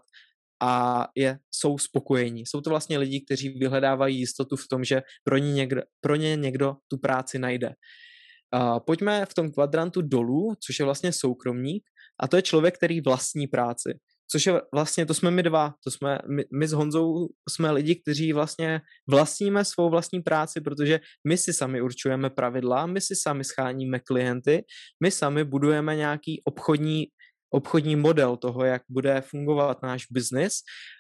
a 0.61 1.05
je, 1.17 1.39
jsou 1.51 1.79
spokojení. 1.79 2.47
Jsou 2.47 2.61
to 2.61 2.71
vlastně 2.71 2.99
lidi, 2.99 3.21
kteří 3.21 3.49
vyhledávají 3.49 4.19
jistotu 4.19 4.57
v 4.57 4.69
tom, 4.71 4.85
že 4.85 5.03
pro 5.25 5.37
ně 5.37 5.53
někdo, 5.53 5.83
pro 6.01 6.17
ně 6.17 6.37
někdo 6.37 6.75
tu 6.91 6.99
práci 6.99 7.39
najde. 7.39 7.75
Uh, 8.55 8.79
pojďme 8.87 9.27
v 9.27 9.35
tom 9.35 9.51
kvadrantu 9.51 10.03
dolů, 10.03 10.55
což 10.67 10.79
je 10.79 10.85
vlastně 10.85 11.13
soukromník, 11.13 11.85
a 12.21 12.29
to 12.29 12.37
je 12.37 12.43
člověk, 12.43 12.77
který 12.77 13.01
vlastní 13.01 13.47
práci. 13.47 13.99
Což 14.31 14.47
je 14.47 14.61
vlastně, 14.75 15.07
to 15.07 15.15
jsme 15.15 15.31
my 15.31 15.43
dva, 15.43 15.75
to 15.85 15.91
jsme, 15.91 16.19
my, 16.29 16.45
my 16.59 16.69
s 16.69 16.73
Honzou 16.73 17.29
jsme 17.51 17.71
lidi, 17.71 17.97
kteří 17.97 18.33
vlastně 18.33 18.81
vlastníme 19.09 19.65
svou 19.65 19.91
vlastní 19.91 20.23
práci, 20.23 20.61
protože 20.61 21.01
my 21.29 21.37
si 21.37 21.53
sami 21.53 21.83
určujeme 21.83 22.31
pravidla, 22.31 22.87
my 22.87 23.01
si 23.01 23.17
sami 23.17 23.45
scháníme 23.45 23.99
klienty, 24.01 24.63
my 25.03 25.11
sami 25.11 25.45
budujeme 25.45 25.97
nějaký 25.97 26.43
obchodní 26.45 27.07
obchodní 27.51 27.97
model 27.97 28.37
toho, 28.37 28.65
jak 28.65 28.83
bude 28.89 29.21
fungovat 29.21 29.83
náš 29.83 30.07
biznis. 30.11 30.53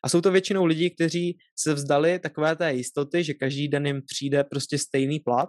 A 0.04 0.08
jsou 0.08 0.20
to 0.20 0.30
většinou 0.30 0.64
lidi, 0.64 0.90
kteří 0.90 1.38
se 1.58 1.74
vzdali 1.74 2.18
takové 2.18 2.56
té 2.56 2.74
jistoty, 2.74 3.24
že 3.24 3.34
každý 3.34 3.68
den 3.68 3.86
jim 3.86 4.02
přijde 4.06 4.44
prostě 4.44 4.78
stejný 4.78 5.20
plat. 5.20 5.48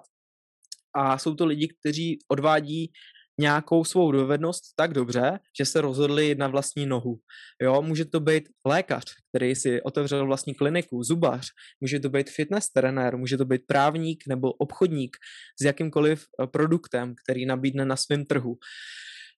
A 0.95 1.17
jsou 1.17 1.35
to 1.35 1.45
lidi, 1.45 1.67
kteří 1.67 2.19
odvádí 2.27 2.91
nějakou 3.39 3.83
svou 3.83 4.11
dovednost 4.11 4.63
tak 4.75 4.93
dobře, 4.93 5.39
že 5.59 5.65
se 5.65 5.81
rozhodli 5.81 6.35
na 6.35 6.47
vlastní 6.47 6.85
nohu. 6.85 7.19
Jo, 7.61 7.81
může 7.81 8.05
to 8.05 8.19
být 8.19 8.49
lékař, 8.65 9.03
který 9.29 9.55
si 9.55 9.81
otevřel 9.81 10.25
vlastní 10.25 10.55
kliniku, 10.55 11.03
zubař, 11.03 11.47
může 11.81 11.99
to 11.99 12.09
být 12.09 12.29
fitness 12.29 12.69
trenér, 12.69 13.17
může 13.17 13.37
to 13.37 13.45
být 13.45 13.61
právník 13.67 14.23
nebo 14.27 14.51
obchodník 14.51 15.17
s 15.61 15.65
jakýmkoliv 15.65 16.23
eh, 16.23 16.47
produktem, 16.47 17.15
který 17.23 17.45
nabídne 17.45 17.85
na 17.85 17.95
svém 17.95 18.25
trhu. 18.25 18.57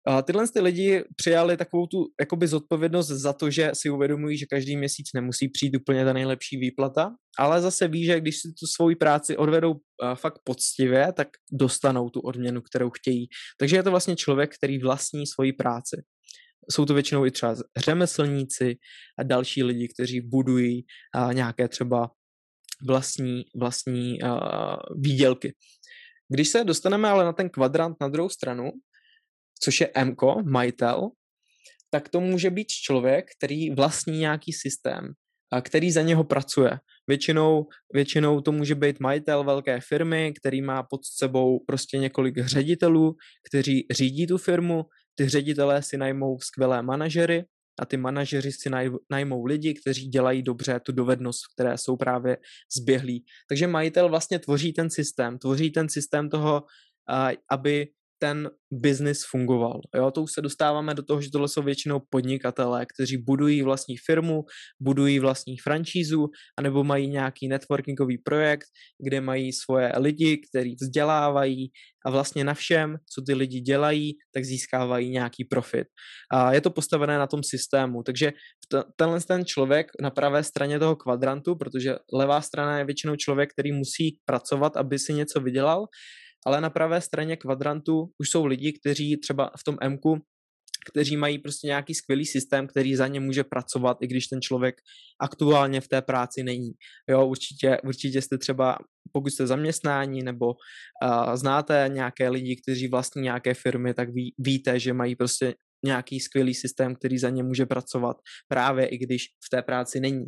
A 0.09 0.21
tyhle 0.21 0.47
ty 0.47 0.59
lidi 0.59 1.03
přijali 1.15 1.57
takovou 1.57 1.87
tu 1.87 2.05
jakoby 2.19 2.47
zodpovědnost 2.47 3.07
za 3.07 3.33
to, 3.33 3.49
že 3.51 3.71
si 3.73 3.89
uvědomují, 3.89 4.37
že 4.37 4.45
každý 4.45 4.77
měsíc 4.77 5.09
nemusí 5.13 5.49
přijít 5.49 5.75
úplně 5.75 6.05
ta 6.05 6.13
nejlepší 6.13 6.57
výplata, 6.57 7.15
ale 7.37 7.61
zase 7.61 7.87
ví, 7.87 8.05
že 8.05 8.19
když 8.19 8.35
si 8.35 8.47
tu 8.59 8.67
svoji 8.75 8.95
práci 8.95 9.37
odvedou 9.37 9.73
fakt 10.15 10.39
poctivě, 10.43 11.13
tak 11.13 11.27
dostanou 11.51 12.09
tu 12.09 12.19
odměnu, 12.19 12.61
kterou 12.61 12.89
chtějí. 12.89 13.27
Takže 13.59 13.75
je 13.75 13.83
to 13.83 13.91
vlastně 13.91 14.15
člověk, 14.15 14.55
který 14.55 14.79
vlastní 14.79 15.27
svoji 15.27 15.53
práci. 15.53 16.01
Jsou 16.71 16.85
to 16.85 16.93
většinou 16.93 17.25
i 17.25 17.31
třeba 17.31 17.55
řemeslníci 17.77 18.75
a 19.19 19.23
další 19.23 19.63
lidi, 19.63 19.87
kteří 19.87 20.21
budují 20.21 20.85
nějaké 21.33 21.67
třeba 21.67 22.11
vlastní, 22.87 23.43
vlastní 23.59 24.17
výdělky. 24.97 25.53
Když 26.33 26.49
se 26.49 26.63
dostaneme 26.63 27.09
ale 27.09 27.23
na 27.23 27.33
ten 27.33 27.49
kvadrant 27.49 27.97
na 28.01 28.07
druhou 28.07 28.29
stranu, 28.29 28.71
což 29.63 29.81
je 29.81 29.91
M, 29.95 30.15
majitel, 30.43 31.09
tak 31.89 32.09
to 32.09 32.21
může 32.21 32.49
být 32.49 32.67
člověk, 32.67 33.25
který 33.37 33.69
vlastní 33.69 34.19
nějaký 34.19 34.53
systém, 34.53 35.13
a 35.53 35.61
který 35.61 35.91
za 35.91 36.01
něho 36.01 36.23
pracuje. 36.23 36.79
Většinou, 37.07 37.65
většinou 37.93 38.41
to 38.41 38.51
může 38.51 38.75
být 38.75 38.99
majitel 38.99 39.43
velké 39.43 39.79
firmy, 39.81 40.33
který 40.39 40.61
má 40.61 40.83
pod 40.83 41.01
sebou 41.05 41.59
prostě 41.67 41.97
několik 41.97 42.37
ředitelů, 42.37 43.15
kteří 43.49 43.87
řídí 43.91 44.27
tu 44.27 44.37
firmu, 44.37 44.85
ty 45.15 45.29
ředitelé 45.29 45.83
si 45.83 45.97
najmou 45.97 46.39
skvělé 46.39 46.81
manažery 46.81 47.45
a 47.79 47.85
ty 47.85 47.97
manažeři 47.97 48.51
si 48.51 48.69
najmou 49.11 49.45
lidi, 49.45 49.73
kteří 49.73 50.07
dělají 50.07 50.43
dobře 50.43 50.79
tu 50.79 50.91
dovednost, 50.91 51.41
které 51.53 51.77
jsou 51.77 51.97
právě 51.97 52.37
zběhlí. 52.77 53.25
Takže 53.49 53.67
majitel 53.67 54.09
vlastně 54.09 54.39
tvoří 54.39 54.73
ten 54.73 54.89
systém, 54.89 55.39
tvoří 55.39 55.71
ten 55.71 55.89
systém 55.89 56.29
toho, 56.29 56.63
aby 57.51 57.87
ten 58.19 58.49
biznis 58.71 59.25
fungoval. 59.31 59.81
Jo, 59.95 60.11
to 60.11 60.21
už 60.21 60.31
se 60.31 60.41
dostáváme 60.41 60.93
do 60.93 61.03
toho, 61.03 61.21
že 61.21 61.31
tohle 61.31 61.47
jsou 61.47 61.61
většinou 61.61 61.99
podnikatelé, 62.09 62.85
kteří 62.85 63.17
budují 63.17 63.61
vlastní 63.61 63.97
firmu, 63.97 64.43
budují 64.79 65.19
vlastní 65.19 65.57
franšízu, 65.57 66.27
anebo 66.57 66.83
mají 66.83 67.07
nějaký 67.07 67.47
networkingový 67.47 68.17
projekt, 68.17 68.67
kde 69.03 69.21
mají 69.21 69.53
svoje 69.53 69.93
lidi, 69.97 70.41
který 70.49 70.75
vzdělávají 70.75 71.71
a 72.05 72.09
vlastně 72.09 72.43
na 72.43 72.53
všem, 72.53 72.97
co 73.13 73.21
ty 73.21 73.33
lidi 73.33 73.59
dělají, 73.59 74.13
tak 74.33 74.45
získávají 74.45 75.09
nějaký 75.09 75.45
profit. 75.45 75.88
A 76.31 76.53
je 76.53 76.61
to 76.61 76.69
postavené 76.69 77.17
na 77.17 77.27
tom 77.27 77.43
systému, 77.43 78.03
takže 78.03 78.33
tenhle 78.95 79.19
ten 79.21 79.45
člověk 79.45 79.88
na 80.01 80.09
pravé 80.09 80.43
straně 80.43 80.79
toho 80.79 80.95
kvadrantu, 80.95 81.55
protože 81.55 81.95
levá 82.13 82.41
strana 82.41 82.77
je 82.77 82.85
většinou 82.85 83.15
člověk, 83.15 83.49
který 83.51 83.71
musí 83.71 84.19
pracovat, 84.25 84.77
aby 84.77 84.99
si 84.99 85.13
něco 85.13 85.39
vydělal, 85.39 85.85
ale 86.46 86.62
na 86.62 86.69
pravé 86.69 87.01
straně 87.01 87.38
kvadrantu 87.38 88.12
už 88.17 88.29
jsou 88.29 88.46
lidi, 88.46 88.74
kteří 88.74 89.17
třeba 89.17 89.51
v 89.60 89.63
tom 89.63 89.77
m 89.81 89.98
kteří 90.91 91.17
mají 91.17 91.38
prostě 91.38 91.67
nějaký 91.67 91.93
skvělý 91.93 92.25
systém, 92.25 92.67
který 92.67 92.96
za 92.96 93.08
ně 93.08 93.19
může 93.19 93.43
pracovat, 93.43 93.98
i 94.01 94.08
když 94.08 94.27
ten 94.27 94.41
člověk 94.41 94.75
aktuálně 95.22 95.81
v 95.81 95.88
té 95.88 96.01
práci 96.01 96.43
není. 96.43 96.72
Jo, 97.10 97.27
určitě, 97.27 97.77
určitě 97.84 98.22
jste 98.22 98.38
třeba, 98.38 98.77
pokud 99.12 99.29
jste 99.29 99.48
zaměstnání 99.48 100.24
nebo 100.24 100.48
uh, 100.48 101.36
znáte 101.36 101.86
nějaké 101.93 102.29
lidi, 102.29 102.55
kteří 102.63 102.88
vlastní 102.88 103.22
nějaké 103.22 103.53
firmy, 103.53 103.93
tak 103.93 104.10
ví, 104.10 104.34
víte, 104.38 104.79
že 104.79 104.93
mají 104.93 105.15
prostě 105.15 105.53
nějaký 105.86 106.19
skvělý 106.19 106.53
systém, 106.53 106.96
který 106.96 107.17
za 107.17 107.29
ně 107.29 107.43
může 107.43 107.65
pracovat, 107.65 108.17
právě 108.48 108.86
i 108.88 108.98
když 108.98 109.24
v 109.24 109.50
té 109.50 109.62
práci 109.62 110.00
není. 110.00 110.25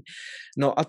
No 0.58 0.80
a 0.80 0.86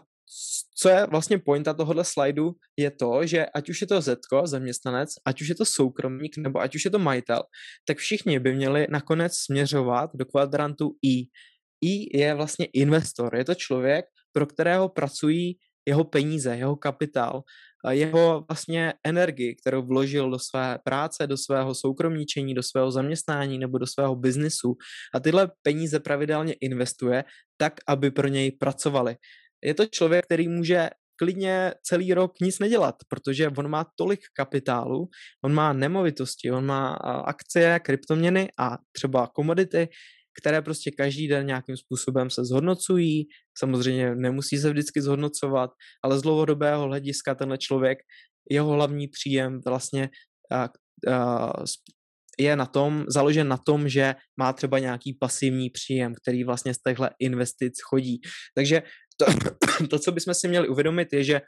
co 0.79 0.89
je 0.89 1.07
vlastně 1.07 1.39
pointa 1.39 1.75
tohohle 1.75 2.05
slajdu, 2.05 2.53
je 2.77 2.91
to, 2.91 3.27
že 3.27 3.47
ať 3.47 3.69
už 3.69 3.81
je 3.81 3.87
to 3.87 4.01
Zetko, 4.01 4.47
zaměstnanec, 4.47 5.11
ať 5.25 5.41
už 5.43 5.49
je 5.49 5.55
to 5.55 5.65
soukromník, 5.65 6.37
nebo 6.39 6.61
ať 6.61 6.75
už 6.75 6.85
je 6.85 6.91
to 6.91 6.99
majitel, 6.99 7.43
tak 7.87 7.99
všichni 7.99 8.39
by 8.39 8.55
měli 8.55 8.87
nakonec 8.91 9.33
směřovat 9.35 10.11
do 10.15 10.25
kvadrantu 10.25 10.91
I. 11.03 11.27
I 11.85 12.19
je 12.19 12.35
vlastně 12.35 12.67
investor, 12.73 13.37
je 13.37 13.45
to 13.45 13.55
člověk, 13.55 14.05
pro 14.33 14.47
kterého 14.47 14.89
pracují 14.89 15.59
jeho 15.87 16.05
peníze, 16.05 16.57
jeho 16.57 16.77
kapitál, 16.77 17.43
jeho 17.91 18.45
vlastně 18.49 18.95
energii, 19.05 19.55
kterou 19.55 19.87
vložil 19.87 20.31
do 20.31 20.39
své 20.39 20.79
práce, 20.85 21.27
do 21.27 21.37
svého 21.37 21.75
soukromníčení, 21.75 22.55
do 22.55 22.63
svého 22.63 22.91
zaměstnání 22.91 23.59
nebo 23.59 23.79
do 23.79 23.87
svého 23.87 24.17
biznisu 24.17 24.77
a 25.15 25.21
tyhle 25.21 25.51
peníze 25.63 26.01
pravidelně 26.01 26.55
investuje 26.61 27.25
tak, 27.57 27.73
aby 27.87 28.11
pro 28.11 28.29
něj 28.29 28.53
pracovali 28.53 29.17
je 29.65 29.75
to 29.75 29.87
člověk, 29.87 30.25
který 30.25 30.49
může 30.49 30.91
klidně 31.19 31.75
celý 31.83 32.15
rok 32.15 32.33
nic 32.41 32.59
nedělat, 32.59 32.95
protože 33.09 33.49
on 33.49 33.69
má 33.69 33.87
tolik 33.97 34.21
kapitálu, 34.37 35.09
on 35.45 35.55
má 35.55 35.73
nemovitosti, 35.73 36.51
on 36.51 36.67
má 36.67 36.89
akcie, 37.27 37.81
kryptoměny 37.85 38.49
a 38.59 38.79
třeba 38.93 39.27
komodity, 39.27 39.89
které 40.41 40.63
prostě 40.63 40.91
každý 40.91 41.29
den 41.29 41.47
nějakým 41.47 41.77
způsobem 41.77 42.31
se 42.31 42.45
zhodnocují. 42.45 43.27
Samozřejmě 43.59 44.15
nemusí 44.15 44.59
se 44.59 44.71
vždycky 44.71 45.03
zhodnocovat, 45.03 45.71
ale 46.05 46.19
z 46.19 46.23
dlouhodobého 46.23 46.85
hlediska 46.85 47.35
tenhle 47.35 47.59
člověk, 47.59 47.99
jeho 48.51 48.71
hlavní 48.73 49.09
příjem 49.09 49.61
vlastně 49.67 50.11
je 52.39 52.57
na 52.57 52.67
tom, 52.67 53.05
založen 53.09 53.49
na 53.49 53.57
tom, 53.57 53.89
že 53.89 54.15
má 54.41 54.53
třeba 54.53 54.79
nějaký 54.79 55.15
pasivní 55.21 55.71
příjem, 55.71 56.15
který 56.23 56.45
vlastně 56.45 56.75
z 56.75 56.79
těchto 56.89 57.09
investic 57.19 57.73
chodí. 57.91 58.21
Takže 58.55 58.83
to, 59.25 59.87
to, 59.91 59.99
co 59.99 60.13
bychom 60.13 60.35
si 60.35 60.49
měli 60.49 60.69
uvědomit, 60.69 61.13
je, 61.13 61.25
že 61.25 61.41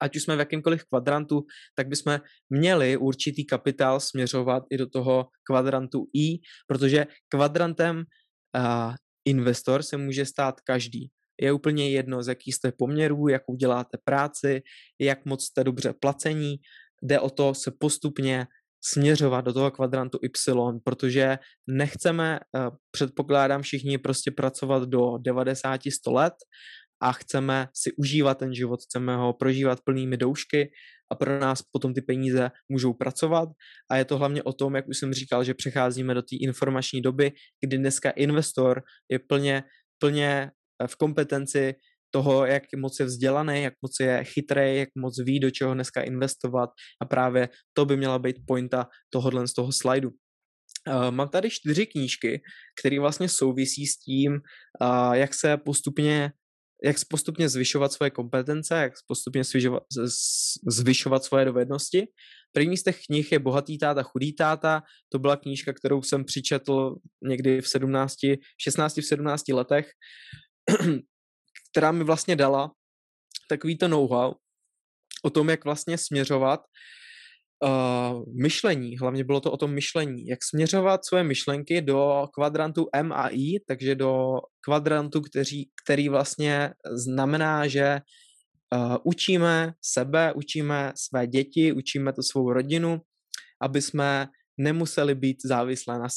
ať 0.00 0.16
už 0.16 0.22
jsme 0.22 0.36
v 0.36 0.38
jakýmkoliv 0.38 0.84
kvadrantu, 0.84 1.46
tak 1.74 1.88
bychom 1.88 2.20
měli 2.50 2.96
určitý 2.96 3.46
kapitál 3.46 4.00
směřovat 4.00 4.62
i 4.70 4.76
do 4.76 4.86
toho 4.86 5.28
kvadrantu 5.46 6.06
I, 6.14 6.38
protože 6.66 7.06
kvadrantem 7.28 7.96
uh, 7.96 8.94
investor 9.24 9.82
se 9.82 9.96
může 9.96 10.26
stát 10.26 10.60
každý. 10.60 11.10
Je 11.40 11.52
úplně 11.52 11.90
jedno, 11.90 12.22
z 12.22 12.28
jaký 12.28 12.52
jste 12.52 12.72
poměrů, 12.72 13.28
jak 13.28 13.42
uděláte 13.48 13.98
práci, 14.04 14.62
jak 15.00 15.24
moc 15.24 15.44
jste 15.44 15.64
dobře 15.64 15.94
placení. 16.00 16.56
Jde 17.02 17.20
o 17.20 17.30
to 17.30 17.54
se 17.54 17.72
postupně 17.78 18.46
směřovat 18.84 19.44
do 19.44 19.52
toho 19.52 19.70
kvadrantu 19.70 20.18
Y, 20.22 20.80
protože 20.84 21.38
nechceme, 21.66 22.40
eh, 22.56 22.70
předpokládám 22.90 23.62
všichni, 23.62 23.98
prostě 23.98 24.30
pracovat 24.30 24.88
do 24.88 25.18
90-100 25.18 26.12
let 26.12 26.34
a 27.02 27.12
chceme 27.12 27.68
si 27.74 27.92
užívat 27.92 28.38
ten 28.38 28.54
život, 28.54 28.80
chceme 28.82 29.16
ho 29.16 29.32
prožívat 29.32 29.80
plnými 29.84 30.16
doušky 30.16 30.70
a 31.12 31.14
pro 31.14 31.38
nás 31.38 31.62
potom 31.62 31.94
ty 31.94 32.00
peníze 32.02 32.50
můžou 32.68 32.92
pracovat. 32.92 33.48
A 33.90 33.96
je 33.96 34.04
to 34.04 34.18
hlavně 34.18 34.42
o 34.42 34.52
tom, 34.52 34.76
jak 34.76 34.88
už 34.88 34.98
jsem 34.98 35.12
říkal, 35.12 35.44
že 35.44 35.54
přecházíme 35.54 36.14
do 36.14 36.22
té 36.22 36.36
informační 36.40 37.02
doby, 37.02 37.32
kdy 37.60 37.78
dneska 37.78 38.10
investor 38.10 38.82
je 39.10 39.18
plně, 39.18 39.62
plně 39.98 40.50
eh, 40.82 40.86
v 40.86 40.96
kompetenci 40.96 41.74
toho, 42.12 42.46
jak 42.46 42.62
moc 42.76 43.00
je 43.00 43.06
vzdělaný, 43.06 43.62
jak 43.62 43.74
moc 43.82 44.00
je 44.00 44.24
chytrý, 44.24 44.76
jak 44.76 44.88
moc 44.98 45.22
ví, 45.24 45.40
do 45.40 45.50
čeho 45.50 45.74
dneska 45.74 46.02
investovat 46.02 46.70
a 47.02 47.04
právě 47.04 47.48
to 47.72 47.84
by 47.84 47.96
měla 47.96 48.18
být 48.18 48.36
pointa 48.46 48.86
tohohle 49.10 49.48
z 49.48 49.52
toho 49.52 49.72
slajdu. 49.72 50.10
Uh, 50.88 51.10
mám 51.10 51.28
tady 51.28 51.50
čtyři 51.50 51.86
knížky, 51.86 52.42
které 52.80 53.00
vlastně 53.00 53.28
souvisí 53.28 53.86
s 53.86 53.98
tím, 53.98 54.32
uh, 54.32 55.12
jak 55.12 55.34
se 55.34 55.56
postupně 55.56 56.32
jak 56.84 56.96
postupně 57.08 57.48
zvyšovat 57.48 57.92
svoje 57.92 58.10
kompetence, 58.10 58.74
jak 58.74 58.92
postupně 59.06 59.44
zvyšovat, 59.44 59.82
zvyšovat 60.68 61.24
svoje 61.24 61.44
dovednosti. 61.44 62.06
První 62.52 62.76
z 62.76 62.82
těch 62.82 62.98
knih 63.06 63.32
je 63.32 63.38
Bohatý 63.38 63.78
táta, 63.78 64.02
chudý 64.02 64.32
táta. 64.32 64.82
To 65.12 65.18
byla 65.18 65.36
knížka, 65.36 65.72
kterou 65.72 66.02
jsem 66.02 66.24
přičetl 66.24 66.96
někdy 67.24 67.60
v 67.60 67.68
17, 67.68 68.14
16, 68.58 68.96
v 68.96 69.06
17 69.06 69.48
letech 69.48 69.86
která 71.72 71.92
mi 71.92 72.04
vlastně 72.04 72.36
dala 72.36 72.72
takový 73.48 73.78
to 73.78 73.88
know-how 73.88 74.34
o 75.24 75.30
tom, 75.30 75.50
jak 75.50 75.64
vlastně 75.64 75.98
směřovat 75.98 76.60
uh, 77.64 78.24
myšlení, 78.42 78.98
hlavně 78.98 79.24
bylo 79.24 79.40
to 79.40 79.52
o 79.52 79.56
tom 79.56 79.74
myšlení, 79.74 80.26
jak 80.26 80.38
směřovat 80.42 81.04
své 81.04 81.24
myšlenky 81.24 81.82
do 81.82 82.26
kvadrantu 82.34 82.88
M 82.92 83.12
a 83.12 83.28
I, 83.28 83.60
takže 83.68 83.94
do 83.94 84.40
kvadrantu, 84.64 85.20
který, 85.20 85.64
který 85.84 86.08
vlastně 86.08 86.74
znamená, 86.92 87.66
že 87.68 88.00
uh, 88.74 88.96
učíme 89.04 89.72
sebe, 89.82 90.32
učíme 90.32 90.92
své 90.96 91.26
děti, 91.26 91.72
učíme 91.72 92.12
to 92.12 92.22
svou 92.22 92.52
rodinu, 92.52 93.00
aby 93.62 93.82
jsme 93.82 94.28
nemuseli 94.58 95.14
být 95.14 95.36
závislé 95.44 95.98
na, 95.98 96.08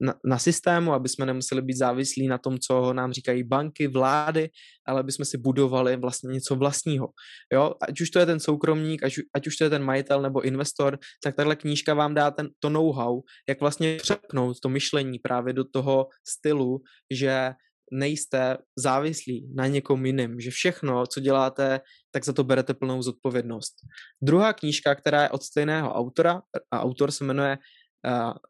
na, 0.00 0.14
na 0.24 0.38
systému, 0.38 0.92
aby 0.92 1.08
jsme 1.08 1.26
nemuseli 1.26 1.62
být 1.62 1.76
závislí 1.76 2.28
na 2.28 2.38
tom, 2.38 2.58
co 2.58 2.92
nám 2.92 3.12
říkají 3.12 3.42
banky, 3.42 3.88
vlády, 3.88 4.50
ale 4.86 5.00
aby 5.00 5.12
jsme 5.12 5.24
si 5.24 5.38
budovali 5.38 5.96
vlastně 5.96 6.28
něco 6.28 6.56
vlastního. 6.56 7.08
Jo? 7.52 7.74
Ať 7.88 8.00
už 8.00 8.10
to 8.10 8.18
je 8.18 8.26
ten 8.26 8.40
soukromník, 8.40 9.02
ať, 9.02 9.14
ať 9.34 9.46
už 9.46 9.56
to 9.56 9.64
je 9.64 9.70
ten 9.70 9.82
majitel 9.82 10.22
nebo 10.22 10.42
investor, 10.42 10.98
tak 11.22 11.36
tahle 11.36 11.56
knížka 11.56 11.94
vám 11.94 12.14
dá 12.14 12.30
ten, 12.30 12.48
to 12.58 12.70
know-how, 12.70 13.20
jak 13.48 13.60
vlastně 13.60 13.96
přepnout 13.96 14.60
to 14.60 14.68
myšlení 14.68 15.18
právě 15.18 15.52
do 15.52 15.64
toho 15.64 16.06
stylu, 16.28 16.80
že 17.12 17.54
nejste 17.92 18.56
závislí 18.78 19.52
na 19.54 19.66
někom 19.66 20.06
jiném, 20.06 20.40
že 20.40 20.50
všechno, 20.50 21.06
co 21.06 21.20
děláte, 21.20 21.80
tak 22.10 22.24
za 22.24 22.32
to 22.32 22.44
berete 22.44 22.74
plnou 22.74 23.02
zodpovědnost. 23.02 23.74
Druhá 24.22 24.52
knížka, 24.52 24.94
která 24.94 25.22
je 25.22 25.28
od 25.30 25.42
stejného 25.42 25.94
autora, 25.94 26.42
a 26.70 26.80
autor 26.80 27.10
se 27.10 27.24
jmenuje 27.24 27.58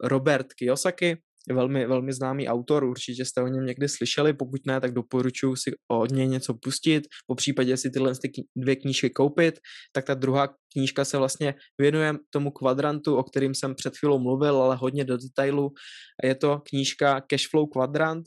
Robert 0.03 0.53
Kiyosaki, 0.53 1.17
velmi, 1.53 1.87
velmi 1.87 2.13
známý 2.13 2.47
autor, 2.47 2.83
určitě 2.83 3.25
jste 3.25 3.41
o 3.41 3.47
něm 3.47 3.65
někdy 3.65 3.89
slyšeli, 3.89 4.33
pokud 4.33 4.61
ne, 4.67 4.81
tak 4.81 4.91
doporučuji 4.91 5.55
si 5.55 5.71
od 5.91 6.11
něj 6.11 6.27
něco 6.27 6.53
pustit, 6.53 7.03
po 7.27 7.35
případě 7.35 7.77
si 7.77 7.89
tyhle 7.89 8.13
dvě 8.57 8.75
knížky 8.75 9.09
koupit, 9.09 9.59
tak 9.93 10.05
ta 10.05 10.13
druhá 10.13 10.49
knížka 10.73 11.05
se 11.05 11.17
vlastně 11.17 11.55
věnuje 11.81 12.13
tomu 12.29 12.51
kvadrantu, 12.51 13.15
o 13.15 13.23
kterým 13.23 13.55
jsem 13.55 13.75
před 13.75 13.97
chvílou 13.97 14.19
mluvil, 14.19 14.61
ale 14.61 14.75
hodně 14.75 15.05
do 15.05 15.17
detailu. 15.17 15.69
Je 16.23 16.35
to 16.35 16.61
knížka 16.69 17.21
Cashflow 17.21 17.65
Quadrant, 17.73 18.25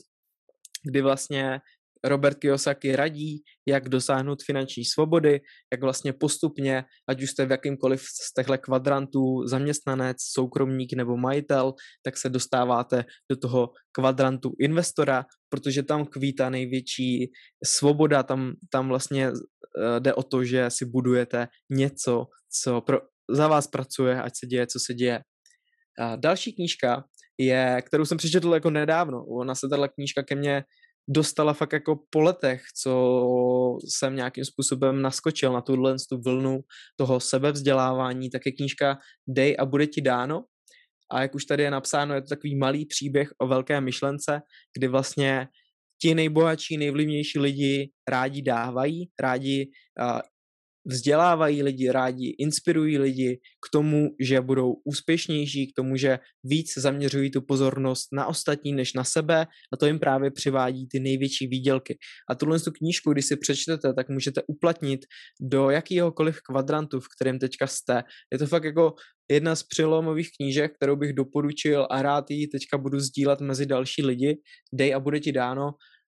kdy 0.89 1.01
vlastně 1.01 1.59
Robert 2.03 2.39
Kiyosaki 2.39 2.95
radí, 2.95 3.43
jak 3.67 3.89
dosáhnout 3.89 4.43
finanční 4.43 4.85
svobody, 4.85 5.41
jak 5.73 5.81
vlastně 5.81 6.13
postupně, 6.13 6.83
ať 7.09 7.23
už 7.23 7.29
jste 7.29 7.45
v 7.45 7.51
jakýmkoliv 7.51 8.01
z 8.01 8.33
těchto 8.33 8.57
kvadrantů 8.57 9.47
zaměstnanec, 9.47 10.17
soukromník 10.19 10.93
nebo 10.93 11.17
majitel, 11.17 11.73
tak 12.03 12.17
se 12.17 12.29
dostáváte 12.29 13.05
do 13.31 13.37
toho 13.37 13.69
kvadrantu 13.91 14.51
investora, 14.59 15.25
protože 15.49 15.83
tam 15.83 16.05
kvítá 16.05 16.49
největší 16.49 17.31
svoboda, 17.65 18.23
tam, 18.23 18.53
tam 18.71 18.87
vlastně 18.87 19.31
uh, 19.31 19.35
jde 19.99 20.13
o 20.13 20.23
to, 20.23 20.43
že 20.43 20.69
si 20.69 20.85
budujete 20.85 21.47
něco, 21.69 22.25
co 22.61 22.81
pro, 22.81 22.99
za 23.29 23.47
vás 23.47 23.67
pracuje, 23.67 24.21
ať 24.21 24.33
se 24.39 24.47
děje, 24.47 24.67
co 24.67 24.79
se 24.79 24.93
děje. 24.93 25.19
A 25.99 26.15
další 26.15 26.53
knížka 26.53 27.03
je, 27.37 27.81
kterou 27.85 28.05
jsem 28.05 28.17
přečetl 28.17 28.53
jako 28.53 28.69
nedávno. 28.69 29.25
Ona 29.25 29.55
se 29.55 29.67
tato 29.69 29.89
knížka 29.89 30.23
ke 30.23 30.35
mně 30.35 30.63
dostala 31.09 31.53
fakt 31.53 31.73
jako 31.73 31.99
po 32.09 32.21
letech, 32.21 32.61
co 32.81 32.91
jsem 33.97 34.15
nějakým 34.15 34.45
způsobem 34.45 35.01
naskočil 35.01 35.53
na 35.53 35.61
tuhle 35.61 35.95
tu 36.09 36.21
vlnu 36.21 36.59
toho 36.95 37.19
sebevzdělávání, 37.19 38.29
tak 38.29 38.41
je 38.45 38.51
knížka 38.51 38.97
Dej 39.27 39.55
a 39.59 39.65
bude 39.65 39.87
ti 39.87 40.01
dáno. 40.01 40.43
A 41.11 41.21
jak 41.21 41.35
už 41.35 41.45
tady 41.45 41.63
je 41.63 41.71
napsáno, 41.71 42.13
je 42.13 42.21
to 42.21 42.27
takový 42.27 42.55
malý 42.55 42.85
příběh 42.85 43.29
o 43.41 43.47
velké 43.47 43.81
myšlence, 43.81 44.41
kdy 44.77 44.87
vlastně 44.87 45.47
ti 46.01 46.15
nejbohatší, 46.15 46.77
nejvlivnější 46.77 47.39
lidi 47.39 47.91
rádi 48.09 48.41
dávají, 48.41 49.09
rádi 49.21 49.65
uh, 50.01 50.19
vzdělávají 50.89 51.63
lidi, 51.63 51.91
rádi 51.91 52.35
inspirují 52.39 52.97
lidi 52.97 53.39
k 53.67 53.71
tomu, 53.71 54.09
že 54.19 54.41
budou 54.41 54.73
úspěšnější, 54.85 55.67
k 55.67 55.75
tomu, 55.75 55.97
že 55.97 56.19
víc 56.43 56.77
zaměřují 56.77 57.31
tu 57.31 57.41
pozornost 57.41 58.07
na 58.13 58.25
ostatní 58.25 58.73
než 58.73 58.93
na 58.93 59.03
sebe 59.03 59.47
a 59.73 59.77
to 59.77 59.85
jim 59.85 59.99
právě 59.99 60.31
přivádí 60.31 60.87
ty 60.87 60.99
největší 60.99 61.47
výdělky. 61.47 61.97
A 62.29 62.35
tuhle 62.35 62.59
tu 62.59 62.71
knížku, 62.71 63.13
když 63.13 63.25
si 63.25 63.35
přečtete, 63.35 63.93
tak 63.93 64.09
můžete 64.09 64.41
uplatnit 64.47 65.05
do 65.41 65.69
jakýhokoliv 65.69 66.39
kvadrantu, 66.41 66.99
v 66.99 67.07
kterém 67.15 67.39
teďka 67.39 67.67
jste. 67.67 68.03
Je 68.33 68.39
to 68.39 68.47
fakt 68.47 68.63
jako 68.63 68.93
jedna 69.31 69.55
z 69.55 69.63
přilomových 69.63 70.29
knížek, 70.37 70.75
kterou 70.75 70.95
bych 70.95 71.13
doporučil 71.13 71.87
a 71.89 72.01
rád 72.01 72.31
ji 72.31 72.47
teďka 72.47 72.77
budu 72.77 72.99
sdílet 72.99 73.41
mezi 73.41 73.65
další 73.65 74.05
lidi. 74.05 74.37
Dej 74.73 74.95
a 74.95 74.99
bude 74.99 75.19
ti 75.19 75.31
dáno 75.31 75.71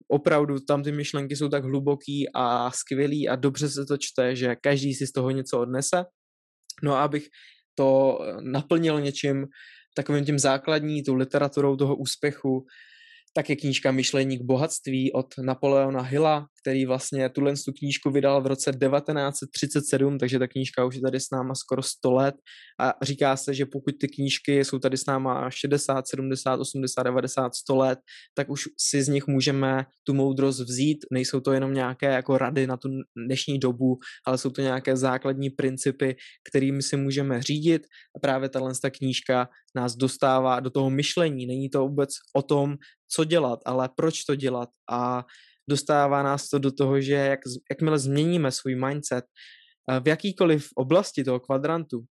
opravdu 0.07 0.59
tam 0.59 0.83
ty 0.83 0.91
myšlenky 0.91 1.35
jsou 1.35 1.49
tak 1.49 1.63
hluboký 1.63 2.25
a 2.33 2.71
skvělý 2.71 3.29
a 3.29 3.35
dobře 3.35 3.69
se 3.69 3.85
to 3.85 3.97
čte, 3.97 4.35
že 4.35 4.55
každý 4.55 4.93
si 4.93 5.07
z 5.07 5.11
toho 5.11 5.31
něco 5.31 5.59
odnese. 5.59 6.03
No 6.83 6.95
a 6.95 7.03
abych 7.03 7.27
to 7.75 8.19
naplnil 8.41 9.01
něčím 9.01 9.45
takovým 9.95 10.25
tím 10.25 10.39
základní, 10.39 11.03
tou 11.03 11.15
literaturou 11.15 11.75
toho 11.75 11.95
úspěchu, 11.95 12.65
tak 13.33 13.49
je 13.49 13.55
knížka 13.55 13.91
Myšlení 13.91 14.37
k 14.37 14.41
bohatství 14.41 15.11
od 15.11 15.25
Napoleona 15.41 16.01
Hilla, 16.01 16.47
který 16.65 16.85
vlastně 16.85 17.29
tuhle 17.29 17.53
tu 17.65 17.71
knížku 17.79 18.11
vydal 18.11 18.41
v 18.41 18.47
roce 18.47 18.71
1937, 18.71 20.17
takže 20.17 20.39
ta 20.39 20.47
knížka 20.47 20.85
už 20.85 20.95
je 20.95 21.01
tady 21.01 21.19
s 21.19 21.31
náma 21.31 21.55
skoro 21.55 21.81
100 21.81 22.11
let 22.11 22.35
a 22.79 22.93
říká 23.01 23.37
se, 23.37 23.53
že 23.53 23.65
pokud 23.65 23.95
ty 23.99 24.07
knížky 24.07 24.65
jsou 24.65 24.79
tady 24.79 24.97
s 24.97 25.05
náma 25.05 25.49
60, 25.49 26.07
70, 26.07 26.59
80, 26.59 27.03
90, 27.03 27.55
100 27.55 27.75
let, 27.75 27.99
tak 28.33 28.49
už 28.49 28.63
si 28.77 29.03
z 29.03 29.07
nich 29.07 29.27
můžeme 29.27 29.85
tu 30.03 30.13
moudrost 30.13 30.59
vzít. 30.59 30.97
Nejsou 31.11 31.39
to 31.39 31.53
jenom 31.53 31.73
nějaké 31.73 32.13
jako 32.13 32.37
rady 32.37 32.67
na 32.67 32.77
tu 32.77 32.89
dnešní 33.25 33.59
dobu, 33.59 33.97
ale 34.27 34.37
jsou 34.37 34.49
to 34.49 34.61
nějaké 34.61 34.97
základní 34.97 35.49
principy, 35.49 36.15
kterými 36.49 36.81
si 36.81 36.97
můžeme 36.97 37.41
řídit 37.41 37.81
a 38.15 38.19
právě 38.19 38.49
tahle 38.49 38.73
knížka 38.97 39.49
nás 39.75 39.95
dostává 39.95 40.59
do 40.59 40.69
toho 40.69 40.89
myšlení. 40.89 41.45
Není 41.45 41.69
to 41.69 41.79
vůbec 41.81 42.09
o 42.35 42.41
tom, 42.41 42.75
co 43.11 43.23
dělat, 43.23 43.59
ale 43.65 43.89
proč 43.95 44.23
to 44.23 44.35
dělat 44.35 44.69
a 44.91 45.25
dostává 45.69 46.23
nás 46.23 46.49
to 46.49 46.59
do 46.59 46.71
toho, 46.71 47.01
že 47.01 47.13
jak, 47.13 47.39
jakmile 47.71 47.99
změníme 47.99 48.51
svůj 48.51 48.75
mindset 48.75 49.25
eh, 49.91 49.99
v 49.99 50.07
jakýkoliv 50.07 50.69
oblasti 50.75 51.23
toho 51.23 51.39
kvadrantu, 51.39 52.05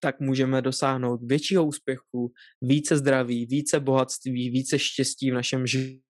tak 0.00 0.20
můžeme 0.20 0.62
dosáhnout 0.62 1.20
většího 1.22 1.66
úspěchu, 1.66 2.32
více 2.62 2.96
zdraví, 2.96 3.46
více 3.46 3.80
bohatství, 3.80 4.50
více 4.50 4.78
štěstí 4.78 5.30
v 5.30 5.34
našem 5.34 5.66
životě 5.66 6.02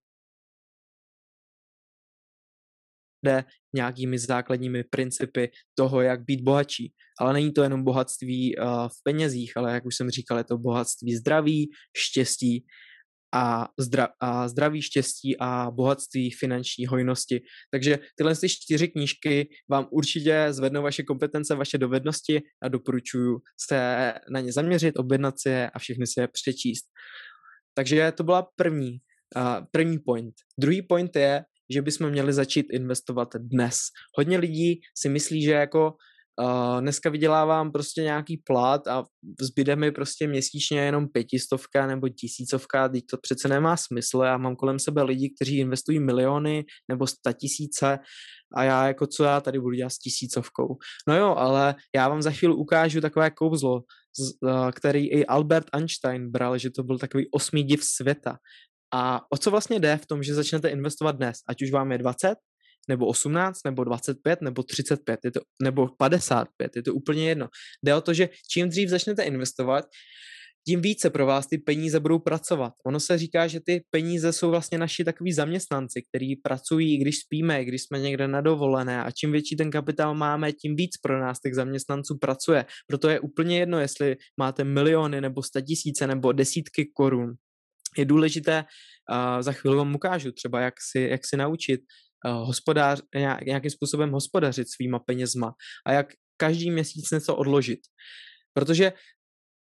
nějakými 3.74 4.18
základními 4.18 4.84
principy 4.84 5.50
toho, 5.74 6.00
jak 6.00 6.24
být 6.24 6.40
bohatší. 6.40 6.92
Ale 7.20 7.32
není 7.32 7.52
to 7.52 7.62
jenom 7.62 7.84
bohatství 7.84 8.56
uh, 8.56 8.64
v 8.88 9.02
penězích, 9.04 9.56
ale 9.56 9.72
jak 9.72 9.86
už 9.86 9.96
jsem 9.96 10.10
říkal, 10.10 10.38
je 10.38 10.44
to 10.44 10.58
bohatství 10.58 11.16
zdraví, 11.16 11.70
štěstí 11.96 12.66
a, 13.34 13.68
zdra, 13.78 14.08
a 14.20 14.48
zdraví, 14.48 14.82
štěstí 14.82 15.36
a 15.40 15.70
bohatství 15.70 16.30
finanční 16.30 16.86
hojnosti. 16.86 17.40
Takže 17.70 17.98
tyhle 18.16 18.36
ty 18.36 18.48
čtyři 18.48 18.88
knížky 18.88 19.48
vám 19.70 19.88
určitě 19.90 20.46
zvednou 20.50 20.82
vaše 20.82 21.02
kompetence, 21.02 21.54
vaše 21.54 21.78
dovednosti 21.78 22.40
a 22.62 22.68
doporučuji 22.68 23.38
se 23.68 24.12
na 24.30 24.40
ně 24.40 24.52
zaměřit, 24.52 24.98
objednat 24.98 25.34
si 25.40 25.48
je 25.48 25.70
a 25.70 25.78
všechny 25.78 26.06
si 26.06 26.20
je 26.20 26.28
přečíst. 26.28 26.84
Takže 27.74 28.12
to 28.12 28.24
byla 28.24 28.48
první, 28.56 28.98
uh, 29.36 29.66
první 29.70 29.98
point. 29.98 30.34
Druhý 30.60 30.82
point 30.82 31.16
je, 31.16 31.44
že 31.70 31.82
bychom 31.82 32.10
měli 32.10 32.32
začít 32.32 32.66
investovat 32.72 33.28
dnes. 33.36 33.78
Hodně 34.18 34.38
lidí 34.38 34.80
si 34.98 35.08
myslí, 35.08 35.42
že 35.42 35.50
jako 35.50 35.94
Uh, 36.40 36.80
dneska 36.80 37.10
vydělávám 37.10 37.72
prostě 37.72 38.02
nějaký 38.02 38.36
plat 38.36 38.86
a 38.86 39.04
zbyde 39.40 39.76
mi 39.76 39.92
prostě 39.92 40.28
měsíčně 40.28 40.80
jenom 40.80 41.08
pětistovka 41.08 41.86
nebo 41.86 42.08
tisícovka, 42.08 42.88
teď 42.88 43.04
to 43.10 43.16
přece 43.16 43.48
nemá 43.48 43.76
smysl. 43.76 44.18
Já 44.18 44.38
mám 44.38 44.56
kolem 44.56 44.78
sebe 44.78 45.02
lidi, 45.02 45.32
kteří 45.36 45.58
investují 45.58 46.00
miliony 46.00 46.64
nebo 46.90 47.06
sta 47.06 47.32
tisíce 47.32 47.98
a 48.54 48.64
já 48.64 48.86
jako 48.86 49.06
co 49.06 49.24
já 49.24 49.40
tady 49.40 49.60
budu 49.60 49.76
dělat 49.76 49.90
s 49.90 49.98
tisícovkou. 49.98 50.76
No 51.08 51.16
jo, 51.16 51.34
ale 51.36 51.74
já 51.94 52.08
vám 52.08 52.22
za 52.22 52.30
chvíli 52.30 52.54
ukážu 52.54 53.00
takové 53.00 53.30
kouzlo, 53.30 53.74
uh, 53.74 54.70
který 54.70 55.10
i 55.10 55.26
Albert 55.26 55.66
Einstein 55.72 56.30
bral, 56.30 56.58
že 56.58 56.70
to 56.70 56.82
byl 56.82 56.98
takový 56.98 57.30
osmý 57.30 57.64
div 57.64 57.84
světa. 57.84 58.38
A 58.94 59.20
o 59.32 59.36
co 59.36 59.50
vlastně 59.50 59.80
jde 59.80 59.96
v 59.96 60.06
tom, 60.06 60.22
že 60.22 60.34
začnete 60.34 60.68
investovat 60.68 61.16
dnes, 61.16 61.38
ať 61.48 61.62
už 61.62 61.70
vám 61.70 61.92
je 61.92 61.98
20, 61.98 62.34
nebo 62.88 63.06
18, 63.06 63.60
nebo 63.64 63.84
25, 63.84 64.40
nebo 64.40 64.62
35, 64.62 65.20
je 65.24 65.30
to, 65.30 65.40
nebo 65.62 65.88
55, 65.88 66.76
je 66.76 66.82
to 66.82 66.94
úplně 66.94 67.28
jedno. 67.28 67.48
Jde 67.82 67.94
o 67.94 68.00
to, 68.00 68.14
že 68.14 68.28
čím 68.50 68.68
dřív 68.68 68.88
začnete 68.88 69.22
investovat, 69.22 69.84
tím 70.66 70.82
více 70.82 71.10
pro 71.10 71.26
vás 71.26 71.46
ty 71.46 71.58
peníze 71.58 72.00
budou 72.00 72.18
pracovat. 72.18 72.72
Ono 72.86 73.00
se 73.00 73.18
říká, 73.18 73.46
že 73.46 73.60
ty 73.60 73.84
peníze 73.90 74.32
jsou 74.32 74.50
vlastně 74.50 74.78
naši 74.78 75.04
takový 75.04 75.32
zaměstnanci, 75.32 76.02
kteří 76.02 76.36
pracují, 76.36 76.98
když 76.98 77.18
spíme, 77.18 77.64
když 77.64 77.82
jsme 77.82 77.98
někde 77.98 78.28
na 78.28 78.40
dovolené 78.40 79.02
a 79.02 79.10
čím 79.10 79.32
větší 79.32 79.56
ten 79.56 79.70
kapitál 79.70 80.14
máme, 80.14 80.52
tím 80.52 80.76
víc 80.76 80.96
pro 80.96 81.20
nás 81.20 81.40
těch 81.40 81.54
zaměstnanců 81.54 82.18
pracuje. 82.18 82.64
Proto 82.86 83.08
je 83.08 83.20
úplně 83.20 83.58
jedno, 83.58 83.80
jestli 83.80 84.16
máte 84.36 84.64
miliony 84.64 85.20
nebo 85.20 85.42
tisíce 85.66 86.06
nebo 86.06 86.32
desítky 86.32 86.90
korun. 86.94 87.34
Je 87.98 88.04
důležité, 88.04 88.64
uh, 89.10 89.42
za 89.42 89.52
chvíli 89.52 89.76
vám 89.76 89.94
ukážu 89.94 90.32
třeba, 90.32 90.60
jak 90.60 90.74
si, 90.90 91.00
jak 91.00 91.20
si 91.26 91.36
naučit 91.36 91.80
hospodář, 92.24 93.02
nějakým 93.46 93.70
způsobem 93.70 94.10
hospodařit 94.10 94.70
svýma 94.70 94.98
penězma 94.98 95.54
a 95.86 95.92
jak 95.92 96.06
každý 96.36 96.70
měsíc 96.70 97.10
něco 97.10 97.36
odložit. 97.36 97.80
Protože 98.54 98.92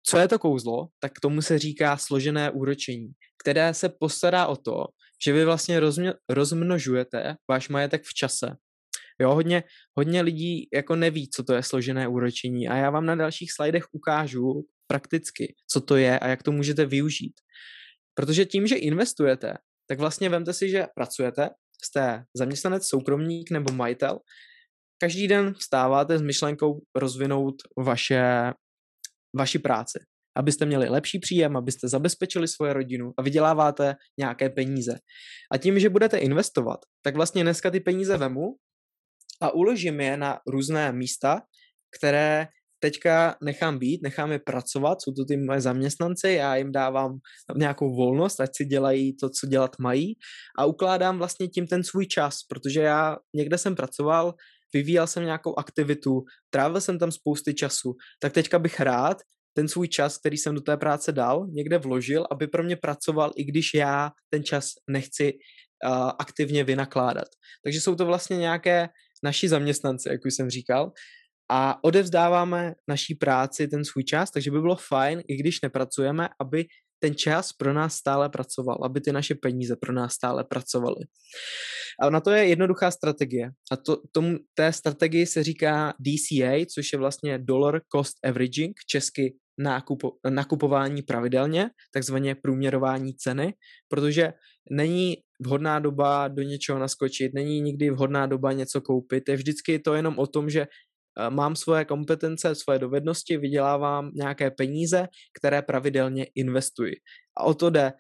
co 0.04 0.18
je 0.18 0.28
to 0.28 0.40
kouzlo, 0.40 0.88
tak 1.00 1.20
tomu 1.20 1.42
se 1.42 1.60
říká 1.60 1.98
složené 1.98 2.52
úročení, 2.52 3.12
které 3.44 3.74
se 3.74 3.90
postará 3.90 4.48
o 4.48 4.56
to, 4.56 4.86
že 5.26 5.34
vy 5.34 5.46
vlastně 5.46 5.80
rozmě, 5.80 6.14
rozmnožujete 6.30 7.36
váš 7.50 7.70
majetek 7.70 8.04
v 8.04 8.14
čase. 8.14 8.56
Jo, 9.22 9.34
hodně, 9.36 9.64
hodně 9.98 10.22
lidí 10.22 10.68
jako 10.74 10.96
neví, 10.96 11.30
co 11.30 11.44
to 11.44 11.54
je 11.54 11.64
složené 11.64 12.08
úročení 12.08 12.68
a 12.68 12.76
já 12.76 12.90
vám 12.90 13.06
na 13.06 13.16
dalších 13.16 13.52
slajdech 13.52 13.86
ukážu 13.92 14.66
prakticky, 14.88 15.56
co 15.72 15.82
to 15.82 15.96
je 15.96 16.20
a 16.20 16.28
jak 16.28 16.44
to 16.44 16.52
můžete 16.52 16.86
využít. 16.86 17.34
Protože 18.14 18.46
tím, 18.46 18.68
že 18.68 18.76
investujete, 18.76 19.54
tak 19.88 20.00
vlastně 20.00 20.30
vemte 20.30 20.54
si, 20.54 20.70
že 20.70 20.86
pracujete, 20.96 21.50
jste 21.84 22.24
zaměstnanec, 22.38 22.88
soukromník 22.88 23.52
nebo 23.52 23.74
majitel, 23.74 24.20
každý 25.02 25.28
den 25.28 25.54
vstáváte 25.54 26.18
s 26.18 26.22
myšlenkou 26.22 26.82
rozvinout 26.96 27.56
vaše, 27.78 28.24
vaši 29.36 29.60
práci, 29.60 30.00
abyste 30.38 30.66
měli 30.66 30.90
lepší 30.90 31.20
příjem, 31.20 31.58
abyste 31.58 31.88
zabezpečili 31.88 32.48
svoje 32.48 32.74
rodinu 32.74 33.14
a 33.18 33.22
vyděláváte 33.22 33.96
nějaké 34.20 34.50
peníze. 34.50 35.00
A 35.54 35.58
tím, 35.58 35.80
že 35.80 35.90
budete 35.90 36.18
investovat, 36.18 36.80
tak 37.06 37.16
vlastně 37.16 37.44
dneska 37.44 37.72
ty 37.72 37.80
peníze 37.80 38.18
vemu 38.18 38.56
a 39.42 39.54
uložím 39.54 40.02
je 40.02 40.18
na 40.18 40.40
různé 40.48 40.92
místa, 40.92 41.42
které 41.98 42.48
teďka 42.80 43.36
nechám 43.44 43.80
být, 43.80 44.02
nechám 44.04 44.32
je 44.32 44.40
pracovat, 44.40 45.02
jsou 45.02 45.12
to 45.12 45.26
ty 45.26 45.38
moje 45.38 45.62
zaměstnanci, 45.62 46.30
já 46.30 46.56
jim 46.56 46.72
dávám 46.72 47.18
nějakou 47.56 47.96
volnost, 47.96 48.40
ať 48.42 48.50
si 48.56 48.66
dělají 48.66 49.16
to, 49.16 49.30
co 49.30 49.48
dělat 49.48 49.80
mají 49.80 50.14
a 50.58 50.66
ukládám 50.66 51.18
vlastně 51.18 51.48
tím 51.48 51.68
ten 51.68 51.84
svůj 51.84 52.06
čas, 52.06 52.38
protože 52.50 52.82
já 52.82 53.18
někde 53.36 53.58
jsem 53.58 53.76
pracoval, 53.76 54.34
vyvíjel 54.74 55.08
jsem 55.08 55.26
nějakou 55.26 55.60
aktivitu, 55.60 56.24
trávil 56.50 56.82
jsem 56.82 57.00
tam 57.00 57.12
spousty 57.12 57.54
času, 57.54 57.94
tak 58.20 58.34
teďka 58.34 58.60
bych 58.60 58.80
rád 58.80 59.18
ten 59.54 59.68
svůj 59.68 59.88
čas, 59.88 60.18
který 60.18 60.38
jsem 60.38 60.56
do 60.56 60.62
té 60.62 60.78
práce 60.78 61.12
dal, 61.12 61.48
někde 61.52 61.78
vložil, 61.78 62.28
aby 62.32 62.48
pro 62.48 62.64
mě 62.64 62.76
pracoval, 62.76 63.32
i 63.36 63.44
když 63.44 63.74
já 63.74 64.12
ten 64.30 64.44
čas 64.44 64.70
nechci 64.90 65.34
uh, 65.34 66.12
aktivně 66.20 66.64
vynakládat. 66.64 67.28
Takže 67.64 67.82
jsou 67.82 67.96
to 67.96 68.06
vlastně 68.06 68.38
nějaké 68.38 68.90
naši 69.24 69.50
zaměstnanci, 69.50 70.10
jak 70.10 70.26
už 70.26 70.34
jsem 70.34 70.50
říkal, 70.50 70.92
a 71.52 71.84
odevzdáváme 71.84 72.74
naší 72.88 73.16
práci 73.16 73.68
ten 73.68 73.86
svůj 73.86 74.04
čas, 74.04 74.32
takže 74.32 74.52
by 74.52 74.62
bylo 74.62 74.76
fajn, 74.76 75.22
i 75.28 75.36
když 75.36 75.62
nepracujeme, 75.62 76.30
aby 76.40 76.66
ten 77.00 77.16
čas 77.16 77.54
pro 77.54 77.74
nás 77.74 77.96
stále 77.96 78.30
pracoval, 78.30 78.78
aby 78.84 79.02
ty 79.02 79.12
naše 79.12 79.36
peníze 79.36 79.76
pro 79.76 79.94
nás 79.94 80.14
stále 80.14 80.44
pracovaly. 80.44 81.06
A 82.02 82.10
na 82.10 82.20
to 82.20 82.32
je 82.32 82.48
jednoduchá 82.48 82.92
strategie. 82.92 83.50
A 83.72 83.78
to, 83.78 84.02
tomu, 84.12 84.38
té 84.54 84.74
strategii 84.74 85.26
se 85.26 85.44
říká 85.44 85.94
DCA, 86.00 86.66
což 86.74 86.94
je 86.94 87.00
vlastně 87.00 87.38
Dollar 87.38 87.82
Cost 87.96 88.26
Averaging, 88.26 88.74
česky 88.88 89.36
nákupo, 89.60 90.12
nakupování 90.30 91.02
pravidelně, 91.02 91.70
takzvaně 91.94 92.36
průměrování 92.36 93.14
ceny, 93.16 93.54
protože 93.88 94.34
není 94.72 95.18
vhodná 95.42 95.80
doba 95.80 96.28
do 96.28 96.42
něčeho 96.42 96.80
naskočit, 96.80 97.34
není 97.34 97.62
nikdy 97.62 97.90
vhodná 97.90 98.26
doba 98.26 98.54
něco 98.54 98.82
koupit. 98.82 99.30
Je 99.30 99.36
vždycky 99.36 99.80
to 99.80 99.94
jenom 99.94 100.20
o 100.20 100.28
tom, 100.28 100.50
že 100.50 100.68
mám 101.30 101.56
svoje 101.56 101.86
kompetence, 101.86 102.56
svoje 102.56 102.80
dovednosti, 102.80 103.38
vydělávám 103.38 104.12
nějaké 104.14 104.52
peníze, 104.52 105.08
které 105.40 105.62
pravidelně 105.62 106.28
investuji. 106.36 106.96
A 107.38 107.44
o 107.44 107.54
to 107.54 107.70
jde. 107.70 107.94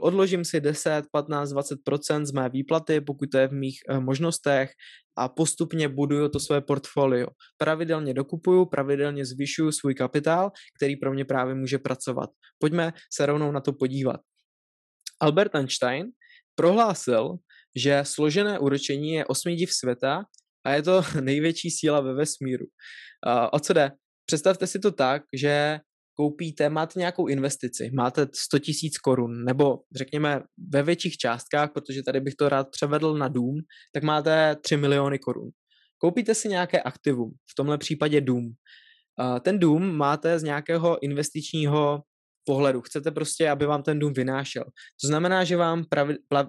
Odložím 0.00 0.44
si 0.44 0.60
10, 0.60 1.04
15, 1.12 1.52
20% 1.52 2.24
z 2.24 2.32
mé 2.32 2.48
výplaty, 2.48 3.00
pokud 3.00 3.30
to 3.30 3.38
je 3.38 3.48
v 3.48 3.52
mých 3.52 3.78
eh, 3.88 4.00
možnostech, 4.00 4.70
a 5.16 5.28
postupně 5.28 5.88
buduju 5.88 6.28
to 6.28 6.40
své 6.40 6.60
portfolio. 6.60 7.26
Pravidelně 7.56 8.14
dokupuju, 8.14 8.66
pravidelně 8.66 9.26
zvyšuju 9.26 9.72
svůj 9.72 9.94
kapitál, 9.94 10.50
který 10.76 10.96
pro 10.96 11.12
mě 11.12 11.24
právě 11.24 11.54
může 11.54 11.78
pracovat. 11.78 12.30
Pojďme 12.58 12.92
se 13.12 13.26
rovnou 13.26 13.52
na 13.52 13.60
to 13.60 13.72
podívat. 13.72 14.20
Albert 15.20 15.54
Einstein 15.54 16.06
prohlásil, 16.54 17.36
že 17.76 18.00
složené 18.02 18.58
úročení 18.58 19.12
je 19.12 19.26
osmý 19.26 19.56
div 19.56 19.72
světa 19.72 20.24
a 20.66 20.70
je 20.70 20.82
to 20.82 21.02
největší 21.20 21.70
síla 21.70 22.00
ve 22.00 22.14
vesmíru. 22.14 22.66
Uh, 23.26 23.48
o 23.52 23.60
co 23.60 23.72
jde? 23.72 23.90
Představte 24.26 24.66
si 24.66 24.78
to 24.78 24.92
tak, 24.92 25.22
že 25.36 25.78
koupíte, 26.16 26.68
máte 26.68 27.00
nějakou 27.00 27.26
investici, 27.26 27.90
máte 27.96 28.26
100 28.34 28.58
tisíc 28.58 28.98
korun, 28.98 29.44
nebo 29.44 29.78
řekněme 29.96 30.40
ve 30.72 30.82
větších 30.82 31.16
částkách, 31.16 31.70
protože 31.72 32.02
tady 32.02 32.20
bych 32.20 32.34
to 32.34 32.48
rád 32.48 32.70
převedl 32.70 33.14
na 33.14 33.28
dům, 33.28 33.54
tak 33.94 34.02
máte 34.02 34.56
3 34.60 34.76
miliony 34.76 35.18
korun. 35.18 35.50
Koupíte 35.98 36.34
si 36.34 36.48
nějaké 36.48 36.82
aktivum, 36.82 37.30
v 37.50 37.54
tomhle 37.56 37.78
případě 37.78 38.20
dům. 38.20 38.52
Ten 39.40 39.58
dům 39.58 39.96
máte 39.96 40.38
z 40.38 40.42
nějakého 40.42 41.02
investičního 41.02 42.02
pohledu. 42.44 42.80
Chcete 42.80 43.10
prostě, 43.10 43.50
aby 43.50 43.66
vám 43.66 43.82
ten 43.82 43.98
dům 43.98 44.12
vynášel. 44.12 44.64
To 45.02 45.06
znamená, 45.06 45.44
že 45.44 45.56
vám 45.56 45.84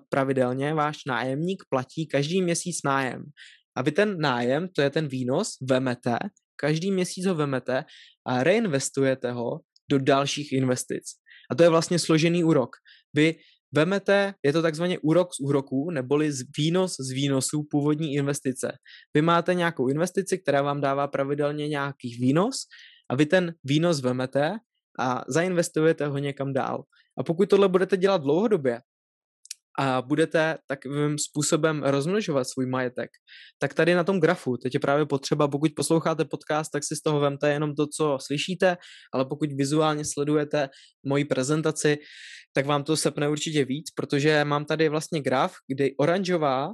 pravidelně 0.10 0.73
váš 0.73 0.97
nájemník 1.08 1.63
platí 1.69 2.08
každý 2.08 2.41
měsíc 2.41 2.78
nájem. 2.86 3.23
A 3.78 3.82
vy 3.82 3.92
ten 3.92 4.20
nájem, 4.20 4.68
to 4.76 4.82
je 4.82 4.90
ten 4.90 5.08
výnos, 5.08 5.58
vemete, 5.62 6.18
každý 6.56 6.92
měsíc 6.92 7.26
ho 7.26 7.36
vemete 7.36 7.86
a 8.28 8.44
reinvestujete 8.44 9.32
ho 9.32 9.60
do 9.90 10.00
dalších 10.00 10.52
investic. 10.52 11.04
A 11.52 11.56
to 11.56 11.64
je 11.64 11.70
vlastně 11.70 12.00
složený 12.00 12.44
úrok. 12.44 12.76
Vy 13.14 13.36
vemete, 13.76 14.34
je 14.44 14.54
to 14.54 14.62
takzvaně 14.62 15.00
úrok 15.00 15.34
z 15.34 15.40
úroků, 15.40 15.92
neboli 15.92 16.32
z 16.32 16.44
výnos 16.58 16.96
z 17.00 17.12
výnosů 17.12 17.68
původní 17.72 18.14
investice. 18.14 18.72
Vy 19.14 19.22
máte 19.22 19.54
nějakou 19.54 19.88
investici, 19.88 20.38
která 20.38 20.62
vám 20.62 20.82
dává 20.82 21.08
pravidelně 21.08 21.68
nějaký 21.68 22.18
výnos 22.20 22.56
a 23.10 23.16
vy 23.16 23.26
ten 23.26 23.54
výnos 23.64 24.02
vemete 24.02 24.54
a 25.00 25.24
zainvestujete 25.28 26.08
ho 26.08 26.18
někam 26.18 26.54
dál. 26.54 26.84
A 27.18 27.24
pokud 27.24 27.50
tohle 27.50 27.68
budete 27.70 27.98
dělat 27.98 28.22
dlouhodobě, 28.22 28.80
a 29.80 30.02
budete 30.02 30.58
takovým 30.68 31.18
způsobem 31.18 31.84
rozmnožovat 31.84 32.44
svůj 32.44 32.66
majetek, 32.66 33.10
tak 33.60 33.74
tady 33.74 33.96
na 33.96 34.04
tom 34.04 34.20
grafu, 34.20 34.58
teď 34.58 34.74
je 34.74 34.80
právě 34.80 35.06
potřeba, 35.06 35.48
pokud 35.48 35.72
posloucháte 35.76 36.26
podcast, 36.26 36.72
tak 36.72 36.84
si 36.84 36.96
z 36.96 37.02
toho 37.02 37.20
vemte 37.20 37.50
jenom 37.50 37.76
to, 37.76 37.88
co 37.88 38.18
slyšíte, 38.22 38.78
ale 39.14 39.26
pokud 39.26 39.50
vizuálně 39.54 40.04
sledujete 40.06 40.70
moji 41.06 41.26
prezentaci, 41.26 41.98
tak 42.54 42.66
vám 42.66 42.84
to 42.84 42.98
sepne 42.98 43.30
určitě 43.30 43.66
víc, 43.66 43.92
protože 43.92 44.44
mám 44.44 44.66
tady 44.66 44.90
vlastně 44.90 45.22
graf, 45.22 45.54
kdy 45.68 45.96
oranžová, 45.98 46.74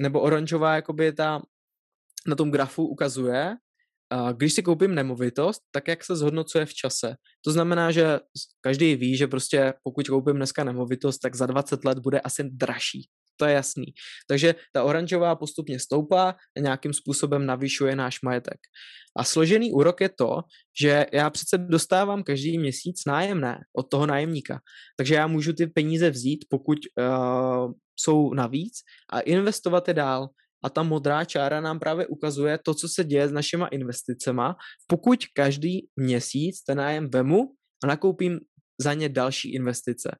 nebo 0.00 0.20
oranžová 0.20 0.74
jakoby 0.74 1.12
ta 1.12 1.42
na 2.26 2.36
tom 2.36 2.50
grafu 2.50 2.86
ukazuje, 2.86 3.56
když 4.32 4.52
si 4.52 4.62
koupím 4.62 4.94
nemovitost, 4.94 5.60
tak 5.70 5.88
jak 5.88 6.04
se 6.04 6.16
zhodnocuje 6.16 6.66
v 6.66 6.74
čase. 6.74 7.14
To 7.44 7.52
znamená, 7.52 7.90
že 7.90 8.20
každý 8.60 8.96
ví, 8.96 9.16
že 9.16 9.26
prostě 9.26 9.74
pokud 9.82 10.08
koupím 10.08 10.36
dneska 10.36 10.64
nemovitost, 10.64 11.18
tak 11.18 11.36
za 11.36 11.46
20 11.46 11.84
let 11.84 11.98
bude 11.98 12.20
asi 12.20 12.44
dražší. 12.44 13.08
To 13.36 13.44
je 13.46 13.54
jasný. 13.54 13.86
Takže 14.28 14.54
ta 14.72 14.84
oranžová 14.84 15.36
postupně 15.36 15.80
stoupá 15.80 16.34
a 16.56 16.60
nějakým 16.60 16.92
způsobem 16.92 17.46
navyšuje 17.46 17.96
náš 17.96 18.22
majetek. 18.22 18.58
A 19.16 19.24
složený 19.24 19.72
úrok 19.72 20.00
je 20.00 20.08
to, 20.08 20.40
že 20.80 21.06
já 21.12 21.30
přece 21.30 21.58
dostávám 21.58 22.22
každý 22.22 22.58
měsíc 22.58 23.04
nájemné 23.06 23.58
od 23.76 23.82
toho 23.82 24.06
nájemníka. 24.06 24.60
Takže 24.96 25.14
já 25.14 25.26
můžu 25.26 25.52
ty 25.52 25.66
peníze 25.66 26.10
vzít, 26.10 26.44
pokud 26.48 26.78
uh, 26.78 27.72
jsou 28.00 28.34
navíc 28.34 28.72
a 29.12 29.20
investovat 29.20 29.88
je 29.88 29.94
dál. 29.94 30.28
A 30.64 30.70
ta 30.70 30.82
modrá 30.82 31.24
čára 31.24 31.60
nám 31.60 31.78
právě 31.78 32.06
ukazuje 32.06 32.58
to, 32.64 32.74
co 32.74 32.88
se 32.88 33.04
děje 33.04 33.28
s 33.28 33.32
našima 33.32 33.66
investicema, 33.66 34.56
pokud 34.86 35.18
každý 35.34 35.88
měsíc 35.96 36.62
ten 36.62 36.78
nájem 36.78 37.10
vemu 37.10 37.40
a 37.84 37.86
nakoupím 37.86 38.38
za 38.80 38.94
ně 38.94 39.08
další 39.08 39.54
investice. 39.54 40.10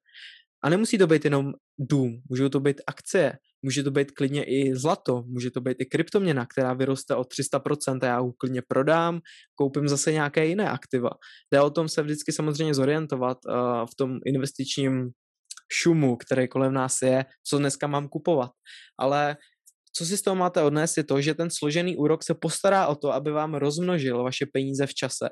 A 0.65 0.69
nemusí 0.69 0.99
to 0.99 1.07
být 1.07 1.25
jenom 1.25 1.53
dům, 1.79 2.23
můžou 2.31 2.49
to 2.49 2.61
být 2.61 2.81
akcie, 2.87 3.33
může 3.63 3.83
to 3.83 3.91
být 3.91 4.11
klidně 4.11 4.45
i 4.45 4.75
zlato, 4.77 5.23
může 5.27 5.51
to 5.51 5.61
být 5.61 5.77
i 5.81 5.87
kryptoměna, 5.87 6.47
která 6.47 6.75
vyroste 6.75 7.15
o 7.15 7.23
300% 7.23 7.99
a 8.03 8.07
já 8.07 8.21
ho 8.21 8.33
klidně 8.33 8.63
prodám, 8.69 9.21
koupím 9.55 9.89
zase 9.89 10.13
nějaké 10.13 10.47
jiné 10.47 10.71
aktiva. 10.71 11.11
Jde 11.53 11.61
o 11.61 11.71
tom 11.71 11.89
se 11.89 12.03
vždycky 12.03 12.33
samozřejmě 12.33 12.75
zorientovat 12.75 13.39
uh, 13.47 13.87
v 13.87 13.95
tom 13.97 14.19
investičním 14.27 15.11
šumu, 15.73 16.17
který 16.17 16.49
kolem 16.49 16.73
nás 16.73 17.03
je, 17.03 17.25
co 17.49 17.59
dneska 17.59 17.87
mám 17.87 18.09
kupovat. 18.09 18.51
Ale 18.99 19.37
co 19.93 20.07
si 20.07 20.17
z 20.17 20.23
toho 20.23 20.37
máte 20.37 20.63
odnést, 20.63 20.97
je 20.97 21.05
to, 21.05 21.21
že 21.21 21.35
ten 21.35 21.49
složený 21.51 21.97
úrok 21.97 22.25
se 22.25 22.35
postará 22.35 22.87
o 22.87 22.95
to, 22.95 23.13
aby 23.13 23.31
vám 23.31 23.55
rozmnožil 23.55 24.23
vaše 24.23 24.47
peníze 24.53 24.87
v 24.87 24.95
čase. 24.95 25.29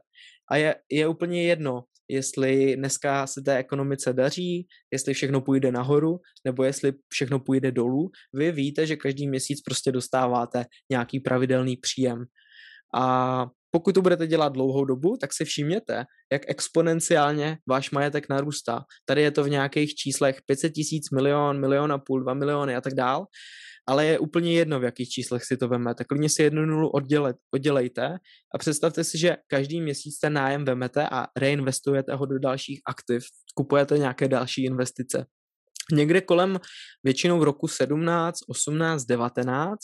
A 0.51 0.57
je, 0.57 0.75
je 0.90 1.09
úplně 1.09 1.42
jedno, 1.42 1.83
jestli 2.09 2.77
dneska 2.77 3.27
se 3.27 3.40
té 3.42 3.57
ekonomice 3.57 4.12
daří, 4.12 4.66
jestli 4.92 5.14
všechno 5.14 5.40
půjde 5.40 5.73
nahoru, 5.73 6.18
nebo 6.44 6.64
jestli 6.64 6.92
všechno 7.09 7.40
půjde 7.40 7.73
dolů. 7.73 8.11
Vy 8.35 8.53
víte, 8.53 8.87
že 8.87 8.97
každý 8.97 9.29
měsíc 9.29 9.61
prostě 9.61 9.92
dostáváte 9.92 10.64
nějaký 10.90 11.21
pravidelný 11.21 11.77
příjem. 11.77 12.25
A 12.94 13.47
pokud 13.71 13.94
to 13.94 14.03
budete 14.03 14.27
dělat 14.27 14.53
dlouhou 14.53 14.85
dobu, 14.85 15.16
tak 15.21 15.33
si 15.33 15.44
všimněte, 15.44 16.05
jak 16.33 16.42
exponenciálně 16.49 17.59
váš 17.68 17.90
majetek 17.90 18.29
narůstá. 18.29 18.85
Tady 19.05 19.23
je 19.23 19.31
to 19.31 19.44
v 19.44 19.51
nějakých 19.51 19.94
číslech 19.94 20.38
500 20.47 20.73
tisíc, 20.73 21.11
milion, 21.11 21.61
milion 21.61 21.92
a 21.92 21.99
půl, 21.99 22.23
dva 22.23 22.35
miliony 22.35 22.77
a 22.77 22.81
tak 22.81 22.94
dál 22.94 23.27
ale 23.88 24.07
je 24.07 24.18
úplně 24.18 24.53
jedno, 24.53 24.81
v 24.81 24.85
jakých 24.85 25.09
číslech 25.09 25.44
si 25.44 25.57
to 25.57 25.68
vemete. 25.68 26.05
Klidně 26.05 26.29
si 26.29 26.42
jednu 26.42 26.66
nulu 26.66 26.90
oddělet, 26.90 27.37
oddělejte 27.55 28.18
a 28.55 28.59
představte 28.59 29.05
si, 29.05 29.18
že 29.18 29.37
každý 29.46 29.81
měsíc 29.81 30.18
ten 30.18 30.33
nájem 30.33 30.64
vemete 30.64 31.09
a 31.12 31.27
reinvestujete 31.37 32.14
ho 32.14 32.27
do 32.27 32.38
dalších 32.38 32.81
aktiv, 32.87 33.24
kupujete 33.55 33.98
nějaké 33.98 34.29
další 34.29 34.64
investice. 34.64 35.27
Někde 35.92 36.20
kolem 36.20 36.61
většinou 37.05 37.38
v 37.38 37.42
roku 37.42 37.68
17, 37.68 38.38
18, 38.48 39.05
19 39.05 39.79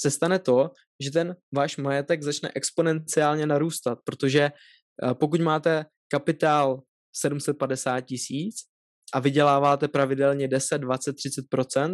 se 0.00 0.10
stane 0.10 0.38
to, 0.38 0.70
že 1.04 1.10
ten 1.10 1.36
váš 1.54 1.76
majetek 1.76 2.22
začne 2.22 2.50
exponenciálně 2.54 3.46
narůstat, 3.46 3.98
protože 4.04 4.40
eh, 4.40 5.14
pokud 5.14 5.40
máte 5.40 5.84
kapitál 6.08 6.82
750 7.16 8.00
tisíc 8.00 8.56
a 9.14 9.20
vyděláváte 9.20 9.88
pravidelně 9.88 10.48
10, 10.48 10.78
20, 10.78 11.12
30 11.12 11.44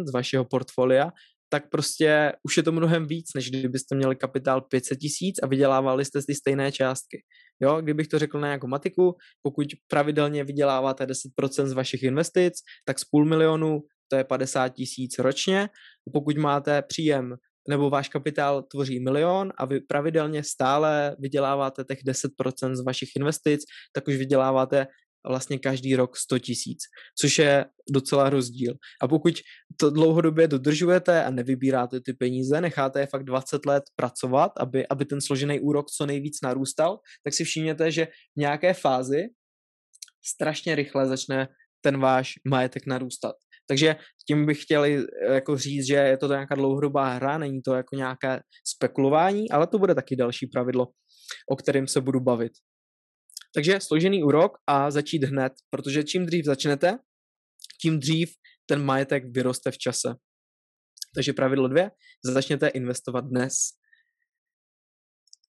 z 0.07 0.13
vašeho 0.13 0.45
portfolia, 0.45 1.11
tak 1.49 1.69
prostě 1.69 2.31
už 2.43 2.57
je 2.57 2.63
to 2.63 2.71
mnohem 2.71 3.07
víc, 3.07 3.25
než 3.35 3.49
kdybyste 3.49 3.95
měli 3.95 4.15
kapitál 4.15 4.61
500 4.61 4.99
tisíc 4.99 5.35
a 5.43 5.47
vydělávali 5.47 6.05
jste 6.05 6.19
ty 6.27 6.35
stejné 6.35 6.71
částky. 6.71 7.23
Jo, 7.61 7.81
kdybych 7.81 8.07
to 8.07 8.19
řekl 8.19 8.39
na 8.39 8.47
nějakou 8.47 8.67
matiku, 8.67 9.15
pokud 9.41 9.67
pravidelně 9.87 10.43
vyděláváte 10.43 11.05
10% 11.05 11.65
z 11.65 11.73
vašich 11.73 12.03
investic, 12.03 12.53
tak 12.85 12.99
z 12.99 13.05
půl 13.05 13.25
milionu 13.25 13.81
to 14.07 14.15
je 14.15 14.23
50 14.23 14.69
tisíc 14.69 15.19
ročně. 15.19 15.69
Pokud 16.13 16.37
máte 16.37 16.81
příjem 16.81 17.35
nebo 17.69 17.89
váš 17.89 18.09
kapitál 18.09 18.63
tvoří 18.63 18.99
milion 18.99 19.53
a 19.57 19.65
vy 19.65 19.79
pravidelně 19.79 20.43
stále 20.43 21.15
vyděláváte 21.19 21.83
těch 21.83 21.99
10% 22.03 22.75
z 22.75 22.85
vašich 22.85 23.09
investic, 23.15 23.61
tak 23.93 24.07
už 24.07 24.15
vyděláváte 24.15 24.87
vlastně 25.29 25.59
každý 25.59 25.95
rok 25.95 26.17
100 26.17 26.39
tisíc, 26.39 26.79
což 27.21 27.39
je 27.39 27.65
docela 27.93 28.29
rozdíl. 28.29 28.73
A 29.01 29.07
pokud 29.07 29.33
to 29.79 29.89
dlouhodobě 29.89 30.47
dodržujete 30.47 31.23
a 31.23 31.29
nevybíráte 31.29 32.01
ty 32.01 32.13
peníze, 32.13 32.61
necháte 32.61 32.99
je 32.99 33.07
fakt 33.07 33.23
20 33.23 33.65
let 33.65 33.83
pracovat, 33.95 34.51
aby, 34.59 34.87
aby 34.87 35.05
ten 35.05 35.21
složený 35.21 35.59
úrok 35.59 35.85
co 35.89 36.05
nejvíc 36.05 36.37
narůstal, 36.43 36.99
tak 37.23 37.33
si 37.33 37.43
všimněte, 37.43 37.91
že 37.91 38.05
v 38.05 38.39
nějaké 38.39 38.73
fázi 38.73 39.23
strašně 40.25 40.75
rychle 40.75 41.07
začne 41.07 41.47
ten 41.81 41.99
váš 41.99 42.33
majetek 42.47 42.85
narůstat. 42.85 43.35
Takže 43.67 43.95
tím 44.27 44.45
bych 44.45 44.61
chtěl 44.61 44.85
jako 45.33 45.57
říct, 45.57 45.87
že 45.87 45.95
je 45.95 46.17
to 46.17 46.27
nějaká 46.27 46.55
dlouhodobá 46.55 47.09
hra, 47.13 47.37
není 47.37 47.61
to 47.61 47.73
jako 47.73 47.95
nějaké 47.95 48.39
spekulování, 48.67 49.49
ale 49.49 49.67
to 49.67 49.79
bude 49.79 49.95
taky 49.95 50.15
další 50.15 50.47
pravidlo, 50.47 50.87
o 51.49 51.55
kterém 51.55 51.87
se 51.87 52.01
budu 52.01 52.19
bavit. 52.19 52.51
Takže 53.55 53.79
složený 53.79 54.23
úrok 54.23 54.57
a 54.67 54.91
začít 54.91 55.23
hned, 55.23 55.53
protože 55.69 56.03
čím 56.03 56.25
dřív 56.25 56.45
začnete, 56.45 56.99
tím 57.81 57.99
dřív 57.99 58.33
ten 58.65 58.85
majetek 58.85 59.23
vyroste 59.31 59.71
v 59.71 59.77
čase. 59.77 60.15
Takže 61.15 61.33
pravidlo 61.33 61.67
dvě, 61.67 61.91
začněte 62.25 62.67
investovat 62.67 63.21
dnes. 63.21 63.53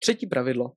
Třetí 0.03 0.27
pravidlo. 0.27 0.73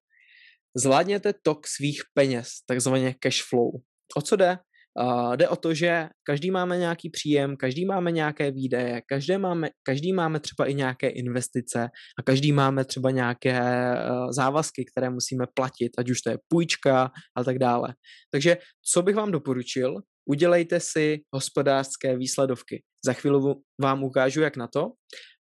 Zvládněte 0.76 1.34
tok 1.34 1.68
svých 1.68 2.02
peněz, 2.14 2.48
takzvaně 2.68 3.16
cash 3.20 3.44
flow. 3.50 3.72
O 4.16 4.22
co 4.22 4.36
jde? 4.36 4.58
Uh, 5.02 5.36
jde 5.36 5.50
o 5.50 5.56
to, 5.56 5.74
že 5.74 6.10
každý 6.24 6.52
máme 6.52 6.78
nějaký 6.78 7.10
příjem, 7.10 7.58
každý 7.58 7.86
máme 7.86 8.12
nějaké 8.12 8.52
výdaje, 8.52 9.02
každý 9.10 9.38
máme, 9.38 9.70
každý 9.84 10.14
máme 10.14 10.40
třeba 10.40 10.66
i 10.66 10.74
nějaké 10.74 11.10
investice 11.10 11.90
a 12.20 12.24
každý 12.24 12.52
máme 12.52 12.86
třeba 12.86 13.12
nějaké 13.12 13.60
uh, 13.60 14.32
závazky, 14.32 14.86
které 14.92 15.10
musíme 15.10 15.46
platit, 15.54 15.92
ať 15.98 16.10
už 16.10 16.22
to 16.22 16.30
je 16.30 16.38
půjčka 16.48 17.12
a 17.38 17.44
tak 17.44 17.60
dále. 17.60 17.94
Takže 18.32 18.58
co 18.92 19.02
bych 19.02 19.16
vám 19.16 19.32
doporučil, 19.32 19.96
udělejte 20.30 20.80
si 20.80 21.20
hospodářské 21.34 22.18
výsledovky. 22.18 22.84
Za 23.06 23.14
chvíli 23.14 23.40
vám 23.82 24.04
ukážu, 24.04 24.42
jak 24.42 24.58
na 24.58 24.68
to, 24.68 24.88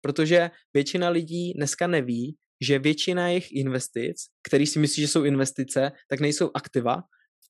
protože 0.01 0.51
většina 0.75 1.09
lidí 1.09 1.53
dneska 1.57 1.87
neví, 1.87 2.37
že 2.65 2.79
většina 2.79 3.29
jejich 3.29 3.53
investic, 3.53 4.17
který 4.49 4.67
si 4.67 4.79
myslí, 4.79 5.03
že 5.03 5.09
jsou 5.09 5.25
investice, 5.25 5.93
tak 6.11 6.21
nejsou 6.21 6.51
aktiva, 6.55 7.03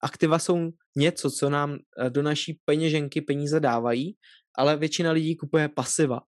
aktiva 0.02 0.38
jsou 0.38 0.70
něco, 0.96 1.30
co 1.30 1.50
nám 1.50 1.78
eh, 1.98 2.10
do 2.10 2.22
naší 2.22 2.60
peněženky 2.64 3.20
peníze 3.20 3.60
dávají, 3.60 4.16
ale 4.58 4.76
většina 4.76 5.10
lidí 5.10 5.36
kupuje 5.36 5.68
pasiva. 5.68 6.20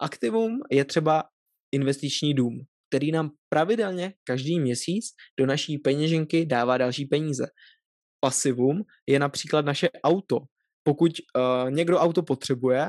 Aktivum 0.00 0.58
je 0.70 0.84
třeba 0.84 1.24
investiční 1.72 2.34
dům, 2.34 2.60
který 2.88 3.12
nám 3.12 3.30
pravidelně 3.48 4.14
každý 4.24 4.60
měsíc 4.60 5.04
do 5.38 5.46
naší 5.46 5.78
peněženky 5.78 6.46
dává 6.46 6.78
další 6.78 7.06
peníze. 7.06 7.46
Pasivum 8.20 8.82
je 9.06 9.18
například 9.18 9.64
naše 9.64 9.88
auto. 10.04 10.38
Pokud 10.82 11.12
uh, 11.12 11.70
někdo 11.70 11.98
auto 11.98 12.22
potřebuje, 12.22 12.88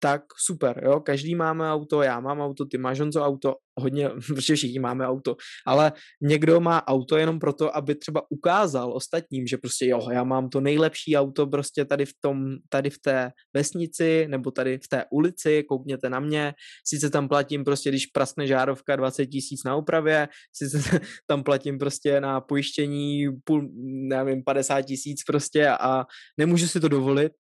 tak 0.00 0.22
super, 0.44 0.84
jo, 0.84 1.00
každý 1.00 1.34
máme 1.34 1.72
auto, 1.72 2.02
já 2.02 2.20
mám 2.20 2.40
auto, 2.40 2.64
ty 2.64 2.78
máš 2.78 3.00
Honzo 3.00 3.22
auto, 3.22 3.54
hodně, 3.80 4.08
protože 4.26 4.56
všichni 4.56 4.78
máme 4.78 5.06
auto, 5.06 5.36
ale 5.66 5.92
někdo 6.22 6.60
má 6.60 6.86
auto 6.86 7.16
jenom 7.16 7.38
proto, 7.38 7.76
aby 7.76 7.94
třeba 7.94 8.22
ukázal 8.30 8.92
ostatním, 8.92 9.46
že 9.46 9.58
prostě 9.58 9.86
jo, 9.86 10.08
já 10.12 10.24
mám 10.24 10.48
to 10.48 10.60
nejlepší 10.60 11.16
auto 11.16 11.46
prostě 11.46 11.84
tady 11.84 12.06
v 12.06 12.12
tom, 12.20 12.56
tady 12.68 12.90
v 12.90 12.98
té 12.98 13.30
vesnici, 13.54 14.26
nebo 14.28 14.50
tady 14.50 14.78
v 14.78 14.88
té 14.88 15.04
ulici, 15.10 15.64
koukněte 15.68 16.10
na 16.10 16.20
mě, 16.20 16.54
sice 16.86 17.10
tam 17.10 17.28
platím 17.28 17.64
prostě, 17.64 17.88
když 17.90 18.06
praskne 18.06 18.46
žárovka 18.46 18.96
20 18.96 19.26
tisíc 19.26 19.64
na 19.64 19.76
úpravě, 19.76 20.28
sice 20.52 20.78
tam 21.26 21.42
platím 21.42 21.78
prostě 21.78 22.20
na 22.20 22.40
pojištění 22.40 23.26
půl, 23.44 23.68
nevím, 24.08 24.44
50 24.44 24.82
tisíc 24.82 25.24
prostě 25.26 25.68
a 25.68 26.04
nemůžu 26.38 26.68
si 26.68 26.80
to 26.80 26.88
dovolit, 26.88 27.32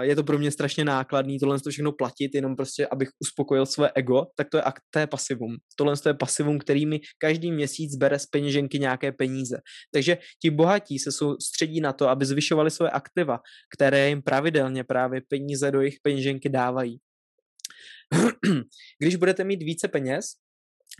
je 0.00 0.16
to 0.16 0.24
pro 0.24 0.38
mě 0.38 0.50
strašně 0.50 0.84
nákladný 0.84 1.38
tohle 1.38 1.60
to 1.60 1.70
všechno 1.70 1.92
platit, 1.92 2.34
jenom 2.34 2.56
prostě, 2.56 2.86
abych 2.86 3.08
uspokojil 3.22 3.66
své 3.66 3.90
ego, 3.94 4.26
tak 4.36 4.48
to 4.50 4.56
je, 4.56 4.62
to 4.90 4.98
je 4.98 5.06
pasivum. 5.06 5.56
Tohle 5.76 5.96
to 5.96 6.08
je 6.08 6.14
pasivum, 6.14 6.58
který 6.58 6.86
mi 6.86 7.00
každý 7.18 7.52
měsíc 7.52 7.96
bere 7.96 8.18
z 8.18 8.26
peněženky 8.26 8.78
nějaké 8.78 9.12
peníze. 9.12 9.60
Takže 9.92 10.18
ti 10.42 10.50
bohatí 10.50 10.98
se 10.98 11.12
soustředí 11.12 11.80
na 11.80 11.92
to, 11.92 12.08
aby 12.08 12.26
zvyšovali 12.26 12.70
své 12.70 12.90
aktiva, 12.90 13.40
které 13.76 14.08
jim 14.08 14.22
pravidelně 14.22 14.84
právě 14.84 15.20
peníze 15.28 15.70
do 15.70 15.80
jejich 15.80 15.96
peněženky 16.02 16.48
dávají. 16.48 16.98
Když 18.98 19.16
budete 19.16 19.44
mít 19.44 19.62
více 19.62 19.88
peněz, 19.88 20.24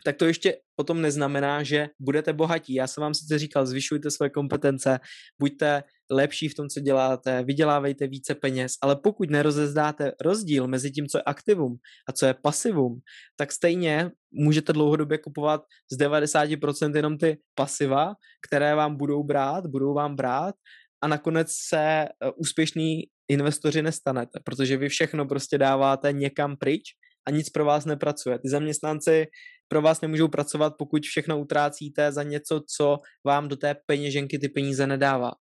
tak 0.04 0.16
to 0.16 0.24
ještě 0.24 0.56
potom 0.76 1.02
neznamená, 1.02 1.62
že 1.62 1.88
budete 2.00 2.32
bohatí. 2.32 2.74
Já 2.74 2.86
jsem 2.86 3.02
vám 3.02 3.14
sice 3.14 3.38
říkal, 3.38 3.66
zvyšujte 3.66 4.10
své 4.10 4.30
kompetence, 4.30 5.00
buďte 5.38 5.82
lepší 6.10 6.48
v 6.48 6.54
tom, 6.54 6.68
co 6.68 6.80
děláte, 6.80 7.44
vydělávejte 7.44 8.06
více 8.06 8.34
peněz, 8.34 8.72
ale 8.82 8.96
pokud 8.96 9.30
nerozezdáte 9.30 10.12
rozdíl 10.20 10.68
mezi 10.68 10.90
tím, 10.90 11.06
co 11.06 11.18
je 11.18 11.22
aktivum 11.22 11.76
a 12.08 12.12
co 12.12 12.26
je 12.26 12.34
pasivum, 12.34 13.00
tak 13.36 13.52
stejně 13.52 14.10
můžete 14.32 14.72
dlouhodobě 14.72 15.18
kupovat 15.18 15.62
z 15.92 15.98
90% 15.98 16.96
jenom 16.96 17.18
ty 17.18 17.38
pasiva, 17.54 18.14
které 18.48 18.74
vám 18.74 18.96
budou 18.96 19.24
brát, 19.24 19.66
budou 19.66 19.94
vám 19.94 20.16
brát 20.16 20.54
a 21.02 21.08
nakonec 21.08 21.48
se 21.68 21.78
e, 21.78 22.08
úspěšný 22.36 23.02
investoři 23.28 23.82
nestanete, 23.82 24.40
protože 24.44 24.76
vy 24.76 24.88
všechno 24.88 25.26
prostě 25.26 25.58
dáváte 25.58 26.12
někam 26.12 26.56
pryč 26.56 26.82
a 27.28 27.30
nic 27.30 27.50
pro 27.50 27.64
vás 27.64 27.84
nepracuje. 27.84 28.38
Ty 28.38 28.48
zaměstnanci 28.48 29.26
pro 29.68 29.82
vás 29.82 30.00
nemůžou 30.00 30.28
pracovat, 30.28 30.74
pokud 30.78 31.02
všechno 31.02 31.40
utrácíte 31.40 32.12
za 32.12 32.22
něco, 32.22 32.60
co 32.76 32.98
vám 33.26 33.48
do 33.48 33.56
té 33.56 33.76
peněženky 33.86 34.38
ty 34.38 34.48
peníze 34.48 34.86
nedává. 34.86 35.32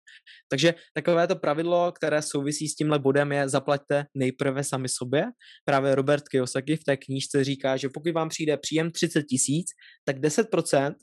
Takže 0.49 0.75
takové 0.93 1.27
to 1.27 1.35
pravidlo, 1.35 1.91
které 1.91 2.21
souvisí 2.21 2.67
s 2.67 2.75
tímhle 2.75 2.99
bodem, 2.99 3.31
je 3.31 3.49
zaplaťte 3.49 4.05
nejprve 4.15 4.63
sami 4.63 4.89
sobě. 4.89 5.25
Právě 5.65 5.95
Robert 5.95 6.27
Kiyosaki 6.27 6.75
v 6.75 6.83
té 6.83 6.97
knížce 6.97 7.43
říká, 7.43 7.77
že 7.77 7.89
pokud 7.89 8.13
vám 8.13 8.29
přijde 8.29 8.57
příjem 8.57 8.91
30 8.91 9.23
tisíc, 9.23 9.67
tak 10.05 10.17
10% 10.17 10.93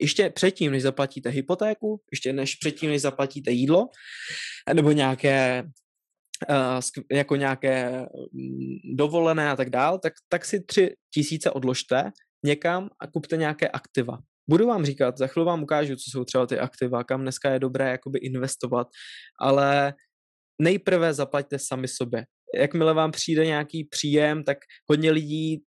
ještě 0.00 0.30
předtím, 0.30 0.72
než 0.72 0.82
zaplatíte 0.82 1.28
hypotéku, 1.30 2.00
ještě 2.12 2.32
než 2.32 2.54
předtím, 2.54 2.90
než 2.90 3.02
zaplatíte 3.02 3.50
jídlo, 3.50 3.88
nebo 4.74 4.92
nějaké 4.92 5.64
uh, 6.50 6.80
jako 7.12 7.36
nějaké 7.36 8.06
mm, 8.32 8.96
dovolené 8.96 9.50
a 9.50 9.56
tak 9.56 9.70
dál, 9.70 9.98
tak, 9.98 10.12
tak 10.28 10.44
si 10.44 10.64
tři 10.64 10.94
tisíce 11.14 11.50
odložte 11.50 12.10
někam 12.44 12.90
a 13.00 13.06
kupte 13.06 13.36
nějaké 13.36 13.68
aktiva. 13.68 14.18
Budu 14.50 14.66
vám 14.66 14.84
říkat, 14.84 15.18
za 15.18 15.26
chvíli 15.26 15.46
vám 15.46 15.62
ukážu, 15.62 15.96
co 15.96 16.10
jsou 16.10 16.24
třeba 16.24 16.46
ty 16.46 16.58
aktiva, 16.58 17.04
kam 17.04 17.22
dneska 17.22 17.50
je 17.50 17.58
dobré 17.58 17.90
jakoby 17.90 18.18
investovat, 18.18 18.88
ale 19.40 19.94
nejprve 20.62 21.14
zaplaťte 21.14 21.58
sami 21.58 21.88
sobě. 21.88 22.24
Jakmile 22.58 22.94
vám 22.94 23.10
přijde 23.10 23.46
nějaký 23.46 23.84
příjem, 23.84 24.44
tak 24.44 24.58
hodně 24.90 25.10
lidí 25.10 25.62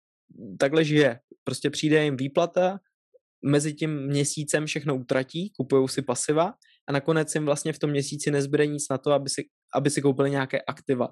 takhle 0.59 0.83
žije. 0.83 1.19
Prostě 1.43 1.69
přijde 1.69 2.03
jim 2.03 2.17
výplata, 2.17 2.79
mezi 3.45 3.73
tím 3.73 4.07
měsícem 4.07 4.65
všechno 4.65 4.95
utratí, 4.95 5.51
kupují 5.57 5.87
si 5.89 6.01
pasiva 6.01 6.53
a 6.89 6.91
nakonec 6.91 7.35
jim 7.35 7.45
vlastně 7.45 7.73
v 7.73 7.79
tom 7.79 7.89
měsíci 7.89 8.31
nezbyde 8.31 8.67
nic 8.67 8.89
na 8.89 8.97
to, 8.97 9.11
aby 9.11 9.29
si, 9.29 9.43
aby 9.75 9.89
si 9.89 10.01
koupili 10.01 10.31
nějaké 10.31 10.61
aktiva. 10.61 11.07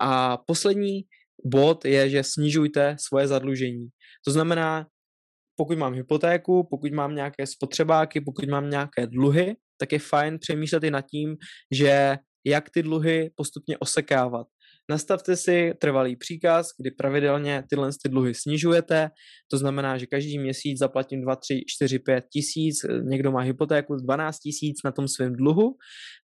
A 0.00 0.36
poslední 0.36 1.02
bod 1.44 1.84
je, 1.84 2.10
že 2.10 2.22
snižujte 2.22 2.96
svoje 3.00 3.26
zadlužení. 3.26 3.88
To 4.26 4.30
znamená, 4.32 4.86
pokud 5.56 5.78
mám 5.78 5.94
hypotéku, 5.94 6.66
pokud 6.70 6.92
mám 6.92 7.14
nějaké 7.14 7.46
spotřebáky, 7.46 8.20
pokud 8.20 8.48
mám 8.48 8.70
nějaké 8.70 9.06
dluhy, 9.06 9.56
tak 9.80 9.92
je 9.92 9.98
fajn 9.98 10.38
přemýšlet 10.38 10.84
i 10.84 10.90
nad 10.90 11.04
tím, 11.10 11.36
že 11.72 12.16
jak 12.46 12.70
ty 12.70 12.82
dluhy 12.82 13.30
postupně 13.36 13.78
osekávat. 13.78 14.46
Nastavte 14.90 15.36
si 15.36 15.72
trvalý 15.80 16.16
příkaz, 16.16 16.66
kdy 16.80 16.90
pravidelně 16.90 17.64
tyhle 17.70 17.90
ty 18.02 18.08
dluhy 18.08 18.34
snižujete, 18.34 19.10
to 19.50 19.58
znamená, 19.58 19.98
že 19.98 20.06
každý 20.06 20.38
měsíc 20.38 20.78
zaplatím 20.78 21.22
2, 21.22 21.36
3, 21.36 21.60
4, 21.68 21.98
5 21.98 22.24
tisíc, 22.32 22.76
někdo 23.02 23.32
má 23.32 23.40
hypotéku 23.40 23.96
12 23.96 24.38
tisíc 24.38 24.76
na 24.84 24.92
tom 24.92 25.08
svém 25.08 25.32
dluhu 25.32 25.76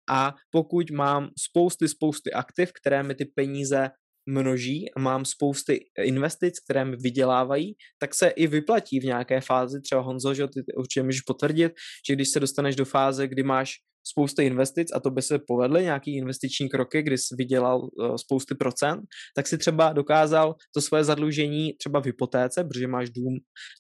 a 0.09 0.35
pokud 0.51 0.91
mám 0.91 1.29
spousty, 1.39 1.87
spousty 1.87 2.33
aktiv, 2.33 2.71
které 2.81 3.03
mi 3.03 3.15
ty 3.15 3.25
peníze 3.25 3.89
množí 4.25 4.85
a 4.97 4.99
mám 4.99 5.25
spousty 5.25 5.85
investic, 6.03 6.59
které 6.59 6.85
mi 6.85 6.95
vydělávají, 6.95 7.75
tak 7.99 8.15
se 8.15 8.27
i 8.27 8.47
vyplatí 8.47 8.99
v 8.99 9.03
nějaké 9.03 9.41
fázi, 9.41 9.81
třeba 9.81 10.01
Honzo, 10.01 10.33
že 10.33 10.47
ty 10.47 10.73
určitě 10.77 11.03
můžeš 11.03 11.21
potvrdit, 11.21 11.71
že 12.07 12.15
když 12.15 12.29
se 12.29 12.39
dostaneš 12.39 12.75
do 12.75 12.85
fáze, 12.85 13.27
kdy 13.27 13.43
máš 13.43 13.73
spousty 14.03 14.45
investic 14.45 14.91
a 14.95 14.99
to 14.99 15.11
by 15.11 15.21
se 15.21 15.39
povedly 15.47 15.83
nějaký 15.83 16.17
investiční 16.17 16.69
kroky, 16.69 17.01
kdy 17.01 17.17
jsi 17.17 17.35
vydělal 17.37 17.81
uh, 17.81 18.15
spousty 18.15 18.55
procent, 18.55 19.01
tak 19.35 19.47
si 19.47 19.57
třeba 19.57 19.93
dokázal 19.93 20.55
to 20.73 20.81
své 20.81 21.03
zadlužení 21.03 21.73
třeba 21.73 21.99
v 21.99 22.05
hypotéce, 22.05 22.63
protože 22.63 22.87
máš 22.87 23.09
dům 23.09 23.37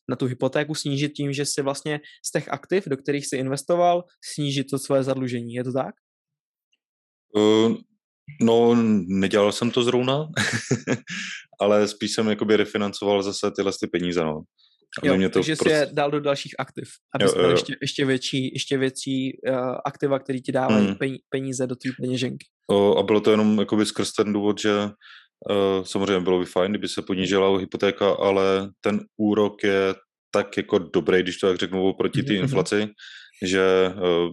na 0.09 0.15
tu 0.15 0.25
hypotéku 0.25 0.75
snížit 0.75 1.09
tím, 1.09 1.33
že 1.33 1.45
si 1.45 1.61
vlastně 1.61 1.99
z 2.25 2.31
těch 2.31 2.49
aktiv, 2.49 2.87
do 2.87 2.97
kterých 2.97 3.27
si 3.27 3.37
investoval, 3.37 4.03
snížit 4.33 4.63
to 4.71 4.79
své 4.79 5.03
zadlužení. 5.03 5.53
Je 5.53 5.63
to 5.63 5.73
tak? 5.73 5.95
Uh, 7.35 7.75
No, 8.41 8.75
nedělal 9.07 9.51
jsem 9.51 9.71
to 9.71 9.83
zrovna, 9.83 10.27
ale 11.61 11.87
spíš 11.87 12.13
jsem 12.13 12.27
jakoby 12.27 12.57
refinancoval 12.57 13.23
zase 13.23 13.51
tyhle 13.51 13.71
ty 13.81 13.87
peníze, 13.87 14.23
no. 14.23 14.41
Jo, 15.03 15.17
mě 15.17 15.29
to 15.29 15.39
takže 15.39 15.55
prostě... 15.55 15.69
si 15.69 15.81
je 15.81 15.89
dal 15.93 16.11
do 16.11 16.19
dalších 16.19 16.55
aktiv, 16.59 16.89
aby 17.15 17.25
jo, 17.25 17.33
jo. 17.37 17.49
Ještě, 17.49 17.75
ještě 17.81 18.05
větší, 18.05 18.53
ještě 18.53 18.77
větší 18.77 19.37
uh, 19.49 19.75
aktiva, 19.85 20.19
které 20.19 20.39
ti 20.39 20.51
dávají 20.51 20.87
hmm. 20.87 21.15
peníze 21.29 21.67
do 21.67 21.75
té 21.75 21.89
peněženky. 22.01 22.45
O, 22.71 22.97
a 22.97 23.03
bylo 23.03 23.21
to 23.21 23.31
jenom 23.31 23.59
jakoby 23.59 23.85
skrz 23.85 24.13
ten 24.13 24.33
důvod, 24.33 24.59
že 24.61 24.83
uh, 24.83 25.83
samozřejmě 25.83 26.19
bylo 26.19 26.39
by 26.39 26.45
fajn, 26.45 26.71
kdyby 26.71 26.87
se 26.87 27.01
ponížila 27.01 27.59
hypotéka, 27.59 28.11
ale 28.11 28.69
ten 28.81 28.99
úrok 29.17 29.63
je 29.63 29.95
tak 30.31 30.57
jako 30.57 30.77
dobrý, 30.79 31.23
když 31.23 31.37
to 31.37 31.47
tak 31.47 31.57
řeknu, 31.57 31.83
oproti 31.83 32.23
té 32.23 32.33
mhm, 32.33 32.35
mhm. 32.35 32.43
inflaci, 32.43 32.87
že 33.45 33.93
uh, 33.95 34.31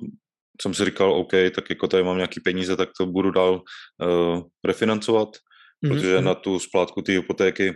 jsem 0.63 0.75
si 0.75 0.85
říkal, 0.85 1.13
OK, 1.13 1.33
tak 1.55 1.71
jako 1.71 1.89
tady 1.89 2.03
mám 2.03 2.17
nějaký 2.17 2.41
peníze, 2.41 2.77
tak 2.77 2.89
to 2.99 3.07
budu 3.07 3.31
dál 3.31 3.63
uh, 4.05 4.43
refinancovat, 4.65 5.29
mm-hmm. 5.29 5.89
protože 5.89 6.21
na 6.21 6.35
tu 6.35 6.59
splátku 6.59 7.03
té 7.03 7.13
hypotéky 7.13 7.75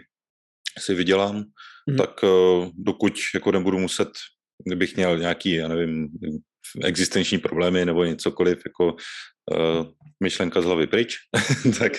si 0.78 0.94
vydělám, 0.94 1.42
mm-hmm. 1.42 1.96
tak 1.96 2.22
uh, 2.22 2.68
dokud 2.74 3.12
jako 3.34 3.52
nebudu 3.52 3.78
muset, 3.78 4.08
kdybych 4.66 4.96
měl 4.96 5.18
nějaký, 5.18 5.54
já 5.54 5.68
nevím, 5.68 6.08
existenční 6.84 7.38
problémy 7.38 7.84
nebo 7.84 8.04
něcokoliv, 8.04 8.62
jako 8.66 8.96
uh, 9.56 9.86
myšlenka 10.22 10.60
z 10.60 10.64
hlavy 10.64 10.86
pryč, 10.86 11.16
tak, 11.78 11.92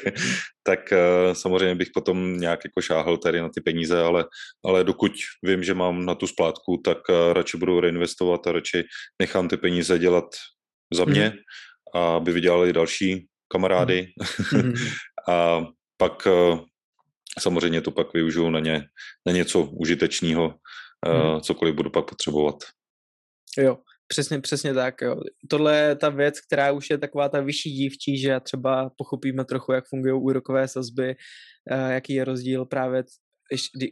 tak 0.64 0.80
uh, 0.92 1.34
samozřejmě 1.34 1.76
bych 1.76 1.90
potom 1.94 2.38
nějak 2.38 2.60
jako 2.66 2.82
šáhl 2.82 3.18
tady 3.18 3.42
na 3.42 3.50
ty 3.50 3.62
peníze, 3.62 4.02
ale, 4.02 4.26
ale 4.66 4.84
dokud 4.84 5.12
vím, 5.44 5.64
že 5.64 5.74
mám 5.74 6.06
na 6.06 6.16
tu 6.16 6.28
splátku, 6.28 6.82
tak 6.86 6.98
uh, 7.10 7.34
radši 7.34 7.58
budu 7.58 7.80
reinvestovat 7.80 8.48
a 8.48 8.52
radši 8.52 8.84
nechám 9.22 9.48
ty 9.48 9.58
peníze 9.58 10.00
dělat 10.00 10.26
za 10.94 11.06
mě, 11.06 11.30
mm. 11.30 12.02
aby 12.02 12.32
vydělali 12.32 12.74
další 12.74 13.28
kamarády 13.52 14.08
mm. 14.54 14.74
a 15.30 15.66
pak 15.98 16.26
uh, 16.26 16.60
samozřejmě 17.40 17.82
to 17.82 17.92
pak 17.92 18.14
využiju 18.14 18.50
na, 18.50 18.60
ně, 18.60 18.84
na 19.28 19.34
něco 19.34 19.62
užitečného, 19.62 20.56
mm. 21.08 21.42
cokoliv 21.42 21.76
budu 21.76 21.90
pak 21.90 22.06
potřebovat. 22.06 22.56
Jo, 23.58 23.78
Přesně, 24.12 24.40
přesně 24.40 24.74
tak, 24.74 25.02
jo. 25.02 25.16
Tohle 25.50 25.78
je 25.78 25.96
ta 25.96 26.10
věc, 26.10 26.42
která 26.42 26.72
už 26.72 26.90
je 26.90 26.98
taková 26.98 27.30
ta 27.30 27.42
vyšší 27.42 27.72
dívčí, 27.72 28.18
že 28.18 28.40
třeba 28.40 28.92
pochopíme 28.98 29.46
trochu, 29.46 29.72
jak 29.72 29.88
fungují 29.90 30.14
úrokové 30.14 30.68
sazby, 30.68 31.16
eh, 31.72 31.94
jaký 31.94 32.14
je 32.14 32.26
rozdíl 32.26 32.66
právě 32.66 33.04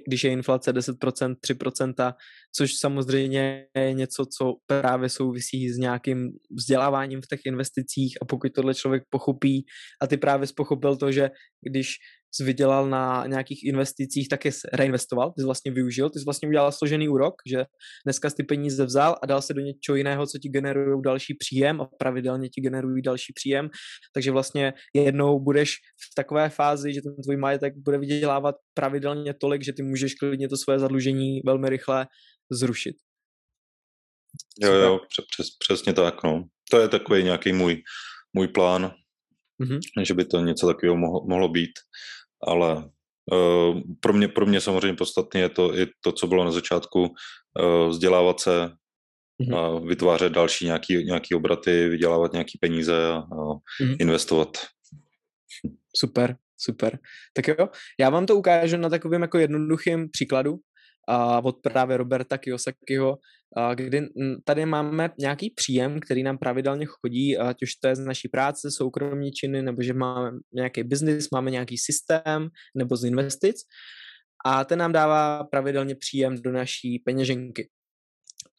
když 0.08 0.24
je 0.24 0.32
inflace 0.32 0.74
10%, 0.74 1.36
3%, 1.36 2.14
což 2.56 2.74
samozřejmě 2.76 3.66
je 3.76 3.94
něco, 3.94 4.26
co 4.38 4.54
právě 4.66 5.10
souvisí 5.10 5.70
s 5.70 5.78
nějakým 5.78 6.32
vzděláváním 6.52 7.22
v 7.22 7.28
těch 7.28 7.40
investicích 7.46 8.18
a 8.22 8.26
pokud 8.26 8.54
tohle 8.54 8.76
člověk 8.76 9.04
pochopí 9.10 9.66
a 10.02 10.08
ty 10.08 10.18
právě 10.18 10.48
pochopil 10.56 10.96
to, 10.96 11.12
že 11.12 11.30
když 11.62 11.96
jsi 12.32 12.44
vydělal 12.44 12.90
na 12.90 13.26
nějakých 13.28 13.64
investicích, 13.64 14.30
tak 14.30 14.46
je 14.46 14.52
reinvestoval, 14.74 15.32
ty 15.32 15.42
jsi 15.42 15.46
vlastně 15.46 15.72
využil, 15.72 16.10
ty 16.10 16.20
jsi 16.20 16.26
vlastně 16.26 16.48
udělal 16.48 16.72
složený 16.72 17.10
úrok, 17.10 17.34
že 17.46 17.66
dneska 18.06 18.30
jsi 18.30 18.36
ty 18.36 18.44
peníze 18.44 18.86
vzal 18.86 19.16
a 19.24 19.26
dal 19.26 19.42
se 19.42 19.54
do 19.54 19.62
něčeho 19.62 19.96
jiného, 19.96 20.28
co 20.28 20.38
ti 20.38 20.50
generují 20.50 21.02
další 21.02 21.34
příjem 21.34 21.82
a 21.82 21.90
pravidelně 22.00 22.50
ti 22.50 22.62
generují 22.62 23.02
další 23.02 23.34
příjem, 23.34 23.70
takže 24.14 24.32
vlastně 24.32 24.74
jednou 24.96 25.40
budeš 25.40 25.72
v 26.12 26.16
takové 26.16 26.50
fázi, 26.50 26.94
že 26.94 27.02
ten 27.02 27.16
tvůj 27.24 27.38
majetek 27.38 27.74
bude 27.78 27.98
vydělávat 27.98 28.56
pravidelně 28.74 29.34
tolik, 29.34 29.64
že 29.64 29.74
ty 29.74 29.84
můžeš 29.84 30.14
klidně 30.14 30.50
to 30.50 30.58
svoje 30.58 30.80
zadlužení 30.80 31.42
velmi 31.46 31.70
rychle 31.70 32.08
zrušit. 32.52 32.96
Jo, 34.64 34.74
jo, 34.74 35.00
přes, 35.34 35.48
přesně 35.60 35.94
tak, 35.94 36.24
no. 36.24 36.46
To 36.72 36.80
je 36.80 36.88
takový 36.88 37.24
nějaký 37.24 37.54
můj, 37.54 37.84
můj 38.34 38.48
plán, 38.48 38.92
mm-hmm. 39.62 39.80
že 40.04 40.14
by 40.14 40.26
to 40.26 40.40
něco 40.40 40.68
takového 40.68 40.98
mohlo, 40.98 41.26
mohlo 41.30 41.50
být 41.50 41.72
ale 42.48 42.90
uh, 43.32 43.82
pro, 44.00 44.14
mě, 44.14 44.28
pro 44.28 44.46
mě 44.46 44.62
samozřejmě 44.62 44.96
podstatně 44.98 45.42
je 45.42 45.50
to 45.50 45.78
i 45.78 45.88
to, 46.02 46.12
co 46.12 46.28
bylo 46.28 46.46
na 46.46 46.52
začátku, 46.52 47.02
uh, 47.02 47.90
vzdělávat 47.90 48.40
se, 48.40 48.72
mm-hmm. 49.44 49.58
a 49.58 49.80
vytvářet 49.80 50.34
další 50.34 50.66
nějaký, 50.66 51.04
nějaký 51.06 51.36
obraty, 51.36 51.90
vydělávat 51.90 52.32
nějaký 52.34 52.58
peníze 52.62 53.08
a, 53.08 53.16
a 53.16 53.22
mm-hmm. 53.22 53.96
investovat. 54.00 54.58
Super, 55.96 56.38
super. 56.58 57.00
Tak 57.34 57.48
jo, 57.48 57.70
já 58.00 58.10
vám 58.10 58.26
to 58.26 58.36
ukážu 58.36 58.78
na 58.78 58.90
takovém 58.90 59.22
jako 59.22 59.38
jednoduchém 59.38 60.10
příkladu 60.10 60.58
a 61.08 61.46
od 61.46 61.56
právě 61.62 61.98
Roberta 61.98 62.38
Kiyosakiho, 62.38 63.18
kdy 63.76 64.08
tady 64.44 64.66
máme 64.66 65.10
nějaký 65.20 65.50
příjem, 65.50 66.00
který 66.00 66.24
nám 66.24 66.38
pravidelně 66.38 66.86
chodí, 66.86 67.38
ať 67.38 67.64
už 67.64 67.76
to 67.76 67.88
je 67.88 67.96
z 67.96 68.00
naší 68.00 68.28
práce, 68.28 68.72
soukromní 68.72 69.32
činy, 69.32 69.62
nebo 69.62 69.82
že 69.82 69.94
máme 69.94 70.32
nějaký 70.54 70.84
biznis, 70.84 71.30
máme 71.30 71.52
nějaký 71.52 71.78
systém, 71.78 72.50
nebo 72.76 72.98
z 72.98 73.04
investic 73.04 73.58
a 74.46 74.66
ten 74.66 74.80
nám 74.80 74.92
dává 74.92 75.44
pravidelně 75.44 75.96
příjem 75.96 76.42
do 76.42 76.52
naší 76.52 77.00
peněženky. 77.00 77.70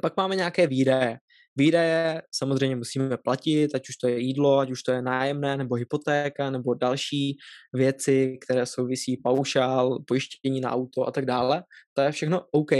Pak 0.02 0.16
máme 0.16 0.36
nějaké 0.36 0.66
výdaje. 0.66 1.18
Výdaje 1.56 2.22
samozřejmě 2.34 2.76
musíme 2.76 3.16
platit, 3.16 3.74
ať 3.74 3.88
už 3.88 3.96
to 3.96 4.08
je 4.08 4.18
jídlo, 4.18 4.58
ať 4.58 4.70
už 4.70 4.82
to 4.82 4.92
je 4.92 5.02
nájemné, 5.02 5.56
nebo 5.56 5.74
hypotéka, 5.74 6.50
nebo 6.50 6.74
další 6.74 7.36
věci, 7.74 8.38
které 8.44 8.66
souvisí 8.66 9.16
paušál, 9.16 9.98
pojištění 10.06 10.60
na 10.60 10.70
auto 10.70 11.08
a 11.08 11.10
tak 11.10 11.24
dále. 11.26 11.64
To 11.92 12.02
je 12.02 12.12
všechno 12.12 12.46
OK. 12.52 12.70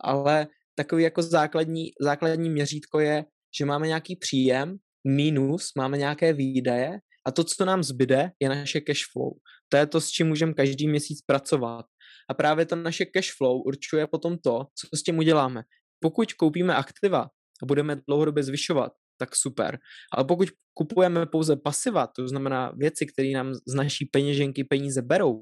Ale 0.00 0.46
takový 0.78 1.02
jako 1.02 1.22
základní, 1.22 1.90
základní 2.00 2.50
měřítko 2.50 3.00
je, 3.00 3.24
že 3.58 3.64
máme 3.64 3.86
nějaký 3.86 4.16
příjem, 4.16 4.76
minus, 5.06 5.72
máme 5.76 5.98
nějaké 5.98 6.32
výdaje 6.32 6.98
a 7.26 7.32
to, 7.32 7.44
co 7.44 7.64
nám 7.64 7.82
zbyde, 7.82 8.30
je 8.40 8.48
naše 8.48 8.80
cash 8.80 9.02
flow. 9.12 9.32
To 9.68 9.76
je 9.76 9.86
to, 9.86 10.00
s 10.00 10.08
čím 10.08 10.26
můžeme 10.26 10.54
každý 10.54 10.88
měsíc 10.88 11.22
pracovat. 11.22 11.86
A 12.30 12.34
právě 12.34 12.66
to 12.66 12.76
naše 12.76 13.06
cash 13.06 13.36
flow 13.36 13.62
určuje 13.62 14.06
potom 14.06 14.38
to, 14.38 14.66
co 14.74 14.96
s 14.96 15.02
tím 15.02 15.18
uděláme. 15.18 15.62
Pokud 16.00 16.32
koupíme 16.32 16.74
aktiva 16.74 17.20
a 17.62 17.66
budeme 17.66 17.96
dlouhodobě 18.08 18.42
zvyšovat, 18.42 18.92
tak 19.18 19.36
super. 19.36 19.78
Ale 20.12 20.24
pokud 20.24 20.48
kupujeme 20.74 21.26
pouze 21.26 21.56
pasiva, 21.56 22.06
to 22.06 22.28
znamená 22.28 22.72
věci, 22.76 23.06
které 23.06 23.28
nám 23.28 23.54
z 23.54 23.74
naší 23.74 24.04
peněženky 24.04 24.64
peníze 24.64 25.02
berou, 25.02 25.40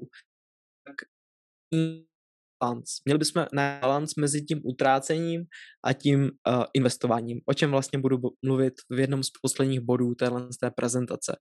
tak 0.87 0.95
balans. 2.63 2.89
Měli 3.05 3.17
bychom 3.17 3.45
na 3.53 3.79
balans 3.81 4.15
mezi 4.15 4.41
tím 4.41 4.61
utrácením 4.63 5.43
a 5.83 5.93
tím 5.93 6.23
uh, 6.23 6.63
investováním, 6.73 7.41
o 7.45 7.53
čem 7.53 7.71
vlastně 7.71 7.99
budu 7.99 8.17
mluvit 8.45 8.73
v 8.89 8.99
jednom 8.99 9.23
z 9.23 9.29
posledních 9.41 9.79
bodů 9.79 10.15
téhle 10.15 10.53
z 10.53 10.57
té 10.57 10.71
prezentace. 10.71 11.35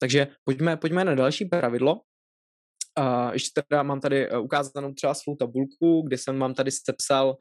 Takže 0.00 0.26
pojďme, 0.44 0.76
pojďme 0.76 1.04
na 1.04 1.14
další 1.14 1.44
pravidlo. 1.44 2.00
Uh, 2.98 3.32
ještě 3.32 3.62
teda 3.68 3.82
mám 3.82 4.00
tady 4.00 4.30
uh, 4.30 4.44
ukázanou 4.44 4.92
třeba 4.92 5.14
svou 5.14 5.36
tabulku, 5.36 6.02
kde 6.06 6.18
jsem 6.18 6.38
vám 6.38 6.54
tady 6.54 6.70
sepsal, 6.70 7.36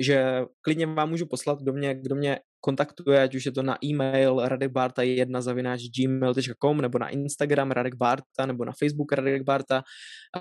že 0.00 0.42
klidně 0.60 0.86
vám 0.86 1.10
můžu 1.10 1.26
poslat, 1.26 1.62
kdo 1.62 1.72
mě, 1.72 1.94
kdo 1.94 2.14
mě 2.14 2.38
kontaktuje, 2.64 3.22
ať 3.22 3.34
už 3.34 3.46
je 3.46 3.52
to 3.52 3.62
na 3.62 3.76
e-mail 3.84 4.36
radekbarta1 4.36 5.40
zavináč 5.40 5.80
gmail.com 5.92 6.80
nebo 6.80 6.98
na 6.98 7.08
Instagram 7.08 7.70
Radek 7.70 7.94
Barta 7.94 8.46
nebo 8.46 8.64
na 8.64 8.72
Facebook 8.72 9.12
Radek 9.12 9.42
Barta 9.42 9.82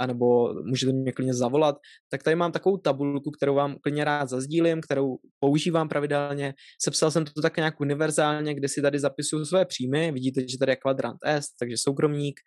nebo 0.07 0.53
můžete 0.63 0.93
mě 0.93 1.11
klidně 1.11 1.33
zavolat, 1.33 1.75
tak 2.09 2.23
tady 2.23 2.35
mám 2.35 2.51
takovou 2.51 2.77
tabulku, 2.77 3.31
kterou 3.31 3.55
vám 3.55 3.75
klidně 3.81 4.03
rád 4.03 4.29
zazdílím, 4.29 4.81
kterou 4.81 5.17
používám 5.39 5.89
pravidelně. 5.89 6.53
Sepsal 6.83 7.11
jsem 7.11 7.25
to 7.25 7.41
tak 7.41 7.57
nějak 7.57 7.81
univerzálně, 7.81 8.55
kde 8.55 8.67
si 8.67 8.81
tady 8.81 8.99
zapisuju 8.99 9.45
své 9.45 9.65
příjmy. 9.65 10.11
Vidíte, 10.11 10.41
že 10.47 10.57
tady 10.57 10.71
je 10.71 10.75
kvadrant 10.75 11.17
S, 11.25 11.45
takže 11.59 11.75
soukromník, 11.77 12.39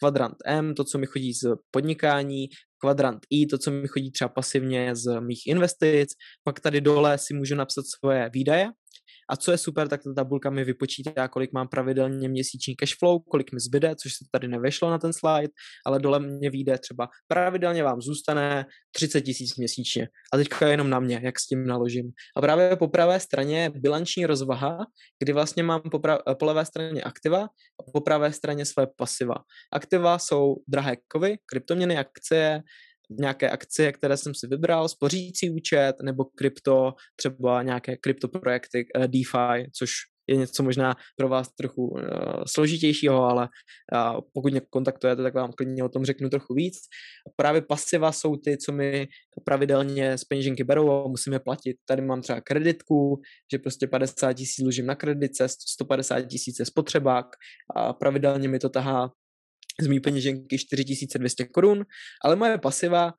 kvadrant 0.00 0.36
M, 0.46 0.74
to, 0.74 0.84
co 0.84 0.98
mi 0.98 1.06
chodí 1.06 1.32
z 1.32 1.56
podnikání, 1.70 2.48
kvadrant 2.80 3.26
I, 3.30 3.46
to, 3.46 3.58
co 3.58 3.70
mi 3.70 3.88
chodí 3.88 4.10
třeba 4.10 4.28
pasivně 4.28 4.96
z 4.96 5.20
mých 5.20 5.46
investic, 5.46 6.10
pak 6.44 6.60
tady 6.60 6.80
dole 6.80 7.18
si 7.18 7.34
můžu 7.34 7.54
napsat 7.54 7.84
svoje 7.98 8.30
výdaje, 8.32 8.68
a 9.30 9.36
co 9.36 9.52
je 9.52 9.58
super, 9.58 9.88
tak 9.88 10.02
ta 10.02 10.14
tabulka 10.14 10.50
mi 10.50 10.64
vypočítá, 10.64 11.28
kolik 11.28 11.52
mám 11.52 11.68
pravidelně 11.68 12.28
měsíční 12.28 12.76
cash 12.76 12.98
flow, 12.98 13.18
kolik 13.18 13.52
mi 13.52 13.60
zbyde, 13.60 13.94
což 14.02 14.12
se 14.12 14.24
tady 14.30 14.48
nevešlo 14.48 14.90
na 14.90 14.98
ten 14.98 15.12
slide, 15.12 15.52
ale 15.86 15.98
dole 15.98 16.20
mě 16.20 16.50
vyjde 16.50 16.78
třeba 16.78 17.08
pravidelně 17.28 17.82
vám 17.82 18.00
zůstane 18.00 18.66
30 18.92 19.20
tisíc 19.20 19.56
měsíčně. 19.56 20.08
A 20.32 20.36
teďka 20.36 20.68
jenom 20.68 20.90
na 20.90 21.00
mě, 21.00 21.20
jak 21.22 21.40
s 21.40 21.46
tím 21.46 21.66
naložím. 21.66 22.10
A 22.36 22.40
právě 22.40 22.76
po 22.76 22.88
pravé 22.88 23.20
straně 23.20 23.62
je 23.62 23.70
bilanční 23.70 24.26
rozvaha, 24.26 24.86
kdy 25.18 25.32
vlastně 25.32 25.62
mám 25.62 25.80
po, 25.80 25.98
pra- 25.98 26.34
po 26.34 26.44
levé 26.44 26.64
straně 26.64 27.02
aktiva 27.02 27.42
a 27.80 27.90
po 27.92 28.00
pravé 28.00 28.32
straně 28.32 28.64
své 28.64 28.86
pasiva. 28.96 29.34
Aktiva 29.72 30.18
jsou 30.18 30.56
drahé 30.68 30.96
kovy, 31.08 31.38
kryptoměny, 31.46 31.98
akcie, 31.98 32.62
nějaké 33.10 33.50
akcie, 33.50 33.92
které 33.92 34.16
jsem 34.16 34.34
si 34.34 34.46
vybral, 34.46 34.88
spořící 34.88 35.50
účet 35.50 35.96
nebo 36.02 36.24
krypto, 36.24 36.94
třeba 37.16 37.62
nějaké 37.62 37.96
kryptoprojekty 37.96 38.86
uh, 38.96 39.04
DeFi, 39.04 39.70
což 39.78 39.90
je 40.28 40.36
něco 40.36 40.62
možná 40.62 40.96
pro 41.16 41.28
vás 41.28 41.48
trochu 41.54 41.86
uh, 41.86 42.00
složitějšího, 42.46 43.24
ale 43.24 43.48
uh, 43.94 44.20
pokud 44.32 44.52
mě 44.52 44.60
kontaktujete, 44.70 45.22
tak 45.22 45.34
vám 45.34 45.52
klidně 45.52 45.84
o 45.84 45.88
tom 45.88 46.04
řeknu 46.04 46.28
trochu 46.28 46.54
víc. 46.54 46.74
Právě 47.36 47.62
pasiva 47.62 48.12
jsou 48.12 48.36
ty, 48.36 48.56
co 48.56 48.72
mi 48.72 49.08
pravidelně 49.44 50.18
z 50.18 50.24
peněženky 50.24 50.64
berou 50.64 50.90
a 50.90 51.08
musíme 51.08 51.38
platit. 51.38 51.76
Tady 51.84 52.02
mám 52.02 52.22
třeba 52.22 52.40
kreditku, 52.40 53.20
že 53.52 53.58
prostě 53.58 53.86
50 53.86 54.32
tisíc 54.32 54.62
dlužím 54.62 54.86
na 54.86 54.94
kreditce, 54.94 55.48
150 55.48 56.20
tisíc 56.20 56.58
je 56.58 56.66
spotřebák 56.66 57.26
a 57.76 57.92
pravidelně 57.92 58.48
mi 58.48 58.58
to 58.58 58.68
tahá 58.68 59.12
z 59.80 59.86
mý 59.86 60.00
peněženky 60.00 60.58
4200 60.58 61.44
korun, 61.44 61.84
ale 62.24 62.36
moje 62.36 62.58
pasiva 62.58 63.12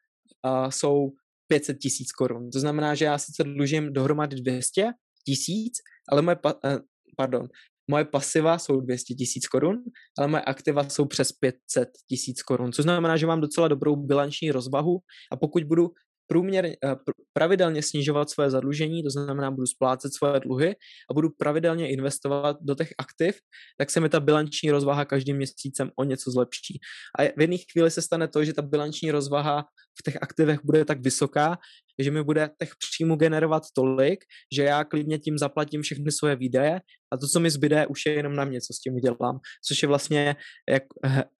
jsou 0.69 1.11
500 1.47 1.77
tisíc 1.77 2.11
korun. 2.11 2.49
To 2.51 2.59
znamená, 2.59 2.95
že 2.95 3.05
já 3.05 3.17
sice 3.17 3.43
dlužím 3.43 3.93
dohromady 3.93 4.35
200 4.35 4.91
tisíc, 5.25 5.73
ale 6.11 6.21
moje, 6.21 6.35
pa, 6.35 6.53
eh, 6.65 6.79
pardon, 7.17 7.47
moje 7.91 8.05
pasiva 8.05 8.57
jsou 8.57 8.81
200 8.81 9.13
tisíc 9.13 9.47
korun, 9.47 9.77
ale 10.17 10.27
moje 10.27 10.41
aktiva 10.41 10.89
jsou 10.89 11.05
přes 11.05 11.31
500 11.31 11.89
tisíc 12.09 12.43
korun, 12.43 12.71
což 12.71 12.83
znamená, 12.83 13.17
že 13.17 13.27
mám 13.27 13.41
docela 13.41 13.67
dobrou 13.67 13.95
bilanční 13.95 14.51
rozvahu 14.51 14.99
a 15.31 15.35
pokud 15.35 15.63
budu 15.63 15.89
průměr, 16.29 16.65
eh, 16.65 16.95
pravidelně 17.33 17.83
snižovat 17.83 18.29
své 18.29 18.49
zadlužení, 18.49 19.03
to 19.03 19.09
znamená, 19.09 19.51
budu 19.51 19.67
splácet 19.67 20.13
svoje 20.13 20.39
dluhy 20.39 20.75
a 21.11 21.13
budu 21.13 21.29
pravidelně 21.29 21.89
investovat 21.89 22.57
do 22.61 22.75
těch 22.75 22.93
aktiv, 22.97 23.35
tak 23.77 23.89
se 23.89 23.99
mi 23.99 24.09
ta 24.09 24.19
bilanční 24.19 24.71
rozvaha 24.71 25.05
každým 25.05 25.37
měsícem 25.37 25.91
o 25.95 26.03
něco 26.03 26.31
zlepší. 26.31 26.79
A 27.19 27.23
v 27.23 27.41
jedné 27.41 27.57
chvíli 27.71 27.91
se 27.91 28.01
stane 28.01 28.27
to, 28.27 28.43
že 28.43 28.53
ta 28.53 28.61
bilanční 28.61 29.11
rozvaha 29.11 29.65
v 29.99 30.03
těch 30.03 30.17
aktivech 30.21 30.59
bude 30.63 30.85
tak 30.85 31.01
vysoká, 31.01 31.57
že 31.99 32.11
mi 32.11 32.23
bude 32.23 32.49
těch 32.59 32.71
příjmu 32.79 33.15
generovat 33.15 33.63
tolik, 33.75 34.19
že 34.55 34.63
já 34.63 34.83
klidně 34.83 35.19
tím 35.19 35.37
zaplatím 35.37 35.81
všechny 35.81 36.11
svoje 36.11 36.35
výdaje 36.35 36.81
a 37.13 37.17
to, 37.17 37.27
co 37.27 37.39
mi 37.39 37.49
zbyde, 37.49 37.87
už 37.87 38.05
je 38.05 38.13
jenom 38.13 38.35
na 38.35 38.45
mě, 38.45 38.61
co 38.61 38.73
s 38.73 38.79
tím 38.79 38.95
udělám. 38.95 39.39
Což 39.67 39.81
je 39.81 39.87
vlastně, 39.87 40.35
jak 40.69 40.83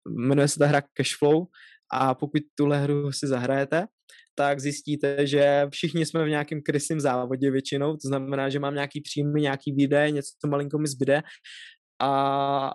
jmenuje 0.10 0.48
se 0.48 0.60
ta 0.60 0.68
hra 0.68 0.82
Cashflow 0.82 1.44
a 1.94 2.16
pokud 2.16 2.42
tuhle 2.56 2.82
hru 2.82 3.12
si 3.12 3.28
zahrajete, 3.28 3.88
tak 4.40 4.60
zjistíte, 4.60 5.28
že 5.28 5.68
všichni 5.72 6.06
jsme 6.06 6.26
v 6.26 6.30
nějakém 6.30 6.62
krysím 6.62 7.00
závodě 7.00 7.52
většinou, 7.52 7.92
to 7.94 8.08
znamená, 8.08 8.50
že 8.50 8.60
mám 8.60 8.74
nějaký 8.74 9.02
příjmy, 9.02 9.42
nějaký 9.42 9.72
výdaje, 9.72 10.12
něco, 10.12 10.30
co 10.42 10.48
malinko 10.48 10.78
mi 10.78 10.88
zbyde. 10.88 11.22
A 12.02 12.72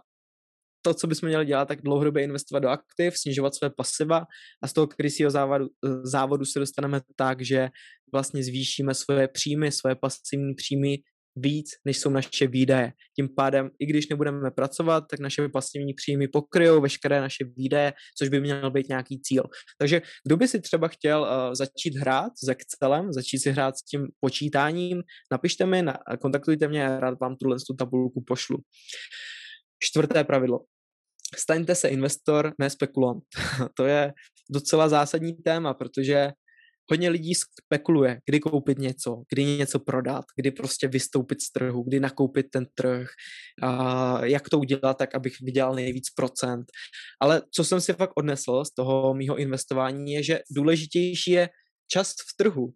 to, 0.83 0.95
co 0.95 1.07
bychom 1.07 1.29
měli 1.29 1.47
dělat, 1.47 1.69
tak 1.69 1.83
dlouhodobě 1.83 2.25
investovat 2.25 2.61
do 2.61 2.69
aktiv, 2.69 3.19
snižovat 3.19 3.55
své 3.55 3.71
pasiva 3.71 4.25
a 4.63 4.69
z 4.69 4.73
toho 4.73 4.87
krysího 4.87 5.31
závodu, 5.31 5.67
závodu 6.03 6.45
se 6.45 6.59
dostaneme 6.59 7.01
tak, 7.17 7.43
že 7.43 7.69
vlastně 8.13 8.45
zvýšíme 8.45 8.95
svoje 8.95 9.29
příjmy, 9.29 9.73
svoje 9.73 9.95
pasivní 9.95 10.55
příjmy 10.55 10.99
víc, 11.37 11.67
než 11.85 11.99
jsou 11.99 12.11
naše 12.11 12.47
výdaje. 12.47 12.93
Tím 13.17 13.29
pádem, 13.37 13.71
i 13.79 13.87
když 13.87 14.09
nebudeme 14.09 14.51
pracovat, 14.51 15.05
tak 15.11 15.21
naše 15.21 15.49
pasivní 15.49 15.95
příjmy 15.95 16.29
pokryjou 16.29 16.81
veškeré 16.81 17.21
naše 17.21 17.45
výdaje, 17.57 17.93
což 18.19 18.29
by 18.29 18.41
měl 18.41 18.71
být 18.71 18.89
nějaký 18.89 19.21
cíl. 19.21 19.43
Takže 19.79 20.03
kdo 20.27 20.37
by 20.37 20.49
si 20.49 20.61
třeba 20.61 20.89
chtěl 20.89 21.21
uh, 21.21 21.55
začít 21.55 21.97
hrát 21.97 22.33
s 22.45 22.49
Excelem, 22.49 23.13
začít 23.13 23.39
si 23.39 23.51
hrát 23.51 23.77
s 23.77 23.83
tím 23.83 24.07
počítáním, 24.21 25.03
napište 25.33 25.67
mi, 25.67 25.83
na, 25.83 25.99
kontaktujte 26.21 26.69
mě, 26.69 27.01
rád 27.01 27.21
vám 27.21 27.37
tuhle 27.37 27.57
tu 27.67 27.75
tabulku 27.75 28.25
pošlu. 28.27 28.59
Čtvrté 29.79 30.25
pravidlo. 30.25 30.61
Staňte 31.37 31.75
se 31.75 31.89
investor, 31.89 32.53
ne 32.61 32.71
spekulant. 32.71 33.25
to 33.77 33.87
je 33.87 34.13
docela 34.51 34.89
zásadní 34.89 35.33
téma, 35.33 35.75
protože 35.75 36.33
hodně 36.91 37.09
lidí 37.09 37.33
spekuluje, 37.35 38.21
kdy 38.27 38.41
koupit 38.41 38.79
něco, 38.79 39.23
kdy 39.33 39.45
něco 39.45 39.79
prodat, 39.79 40.25
kdy 40.37 40.51
prostě 40.51 40.89
vystoupit 40.89 41.43
z 41.43 41.53
trhu, 41.53 41.83
kdy 41.83 42.01
nakoupit 42.01 42.47
ten 42.51 42.67
trh, 42.75 43.09
a 43.63 44.25
jak 44.25 44.49
to 44.49 44.59
udělat 44.59 44.99
tak, 44.99 45.15
abych 45.15 45.41
vydělal 45.41 45.75
nejvíc 45.75 46.11
procent. 46.11 46.67
Ale 47.21 47.43
co 47.51 47.65
jsem 47.65 47.81
si 47.81 47.93
fakt 47.93 48.13
odnesl 48.17 48.65
z 48.65 48.75
toho 48.75 49.15
mýho 49.15 49.37
investování 49.37 50.13
je, 50.13 50.23
že 50.23 50.41
důležitější 50.51 51.31
je 51.31 51.49
čas 51.89 52.11
v 52.13 52.37
trhu 52.37 52.73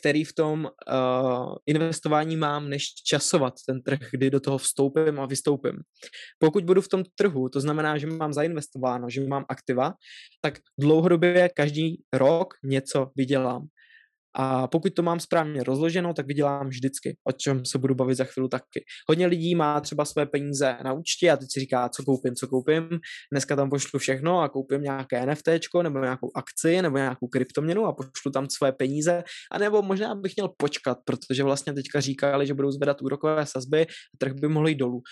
který 0.00 0.24
v 0.24 0.32
tom 0.32 0.64
uh, 0.64 1.54
investování 1.66 2.36
mám, 2.36 2.68
než 2.68 2.94
časovat 3.06 3.54
ten 3.66 3.82
trh, 3.82 3.98
kdy 4.12 4.30
do 4.30 4.40
toho 4.40 4.58
vstoupím 4.58 5.20
a 5.20 5.26
vystoupím. 5.26 5.72
Pokud 6.38 6.64
budu 6.64 6.80
v 6.80 6.88
tom 6.88 7.02
trhu, 7.14 7.48
to 7.48 7.60
znamená, 7.60 7.98
že 7.98 8.06
mám 8.06 8.32
zainvestováno, 8.32 9.10
že 9.10 9.20
mám 9.20 9.44
aktiva, 9.48 9.94
tak 10.40 10.58
dlouhodobě 10.80 11.50
každý 11.56 12.02
rok 12.12 12.54
něco 12.64 13.10
vydělám. 13.16 13.66
A 14.36 14.66
pokud 14.66 14.94
to 14.94 15.02
mám 15.02 15.20
správně 15.20 15.64
rozloženo, 15.64 16.14
tak 16.14 16.26
vydělám 16.26 16.68
vždycky, 16.68 17.16
o 17.28 17.32
čem 17.32 17.64
se 17.64 17.78
budu 17.78 17.94
bavit 17.94 18.14
za 18.14 18.24
chvíli 18.24 18.48
taky. 18.48 18.84
Hodně 19.08 19.26
lidí 19.26 19.54
má 19.54 19.80
třeba 19.80 20.04
své 20.04 20.26
peníze 20.26 20.76
na 20.84 20.92
účtě 20.92 21.30
a 21.30 21.36
teď 21.36 21.48
si 21.52 21.60
říká, 21.60 21.88
co 21.88 22.02
koupím, 22.02 22.34
co 22.34 22.46
koupím. 22.48 22.88
Dneska 23.32 23.56
tam 23.56 23.70
pošlu 23.70 23.98
všechno 23.98 24.40
a 24.40 24.48
koupím 24.48 24.82
nějaké 24.82 25.26
NFT 25.26 25.48
nebo 25.82 25.98
nějakou 25.98 26.30
akci 26.34 26.82
nebo 26.82 26.96
nějakou 26.96 27.28
kryptoměnu 27.28 27.86
a 27.86 27.92
pošlu 27.92 28.30
tam 28.32 28.46
své 28.50 28.72
peníze. 28.72 29.24
A 29.52 29.58
nebo 29.58 29.82
možná 29.82 30.14
bych 30.14 30.32
měl 30.36 30.48
počkat, 30.56 30.98
protože 31.04 31.42
vlastně 31.42 31.72
teďka 31.72 32.00
říkali, 32.00 32.46
že 32.46 32.54
budou 32.54 32.70
zvedat 32.70 33.02
úrokové 33.02 33.46
sazby 33.46 33.82
a 33.82 34.16
trh 34.18 34.32
by 34.32 34.48
mohl 34.48 34.68
jít 34.68 34.74
dolů. 34.74 35.02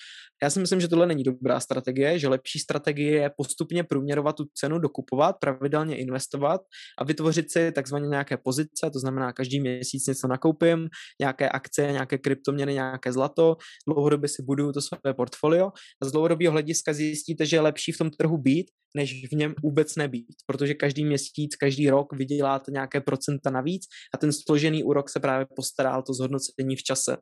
Já 0.42 0.50
si 0.50 0.60
myslím, 0.60 0.80
že 0.80 0.88
tohle 0.88 1.06
není 1.06 1.22
dobrá 1.22 1.60
strategie, 1.60 2.18
že 2.18 2.28
lepší 2.28 2.58
strategie 2.58 3.22
je 3.22 3.30
postupně 3.36 3.84
průměrovat 3.84 4.36
tu 4.36 4.44
cenu, 4.54 4.78
dokupovat, 4.78 5.36
pravidelně 5.40 5.96
investovat 5.96 6.60
a 6.98 7.04
vytvořit 7.04 7.52
si 7.52 7.72
takzvaně 7.72 8.08
nějaké 8.08 8.36
pozice, 8.36 8.90
to 8.92 8.98
znamená 8.98 9.11
každý 9.34 9.60
měsíc 9.60 10.06
něco 10.06 10.28
nakoupím, 10.28 10.88
nějaké 11.20 11.48
akce, 11.48 11.82
nějaké 11.82 12.18
kryptoměny, 12.18 12.74
nějaké 12.74 13.12
zlato, 13.12 13.56
dlouhodobě 13.86 14.28
si 14.28 14.42
buduju 14.42 14.72
to 14.72 14.80
své 14.80 15.14
portfolio 15.16 15.66
a 16.02 16.06
z 16.06 16.12
dlouhodobého 16.12 16.52
hlediska 16.52 16.92
zjistíte, 16.92 17.46
že 17.46 17.56
je 17.56 17.60
lepší 17.60 17.92
v 17.92 17.98
tom 17.98 18.10
trhu 18.10 18.38
být, 18.38 18.66
než 18.96 19.28
v 19.32 19.36
něm 19.36 19.54
vůbec 19.62 19.96
nebýt, 19.96 20.36
protože 20.46 20.74
každý 20.74 21.04
měsíc, 21.04 21.56
každý 21.56 21.90
rok 21.90 22.12
vyděláte 22.12 22.72
nějaké 22.72 23.00
procenta 23.00 23.50
navíc 23.50 23.82
a 24.14 24.18
ten 24.18 24.32
složený 24.32 24.84
úrok 24.84 25.10
se 25.10 25.20
právě 25.20 25.46
postará 25.56 25.98
o 25.98 26.02
to 26.02 26.14
zhodnocení 26.14 26.76
v 26.76 26.82
čase. 26.82 27.16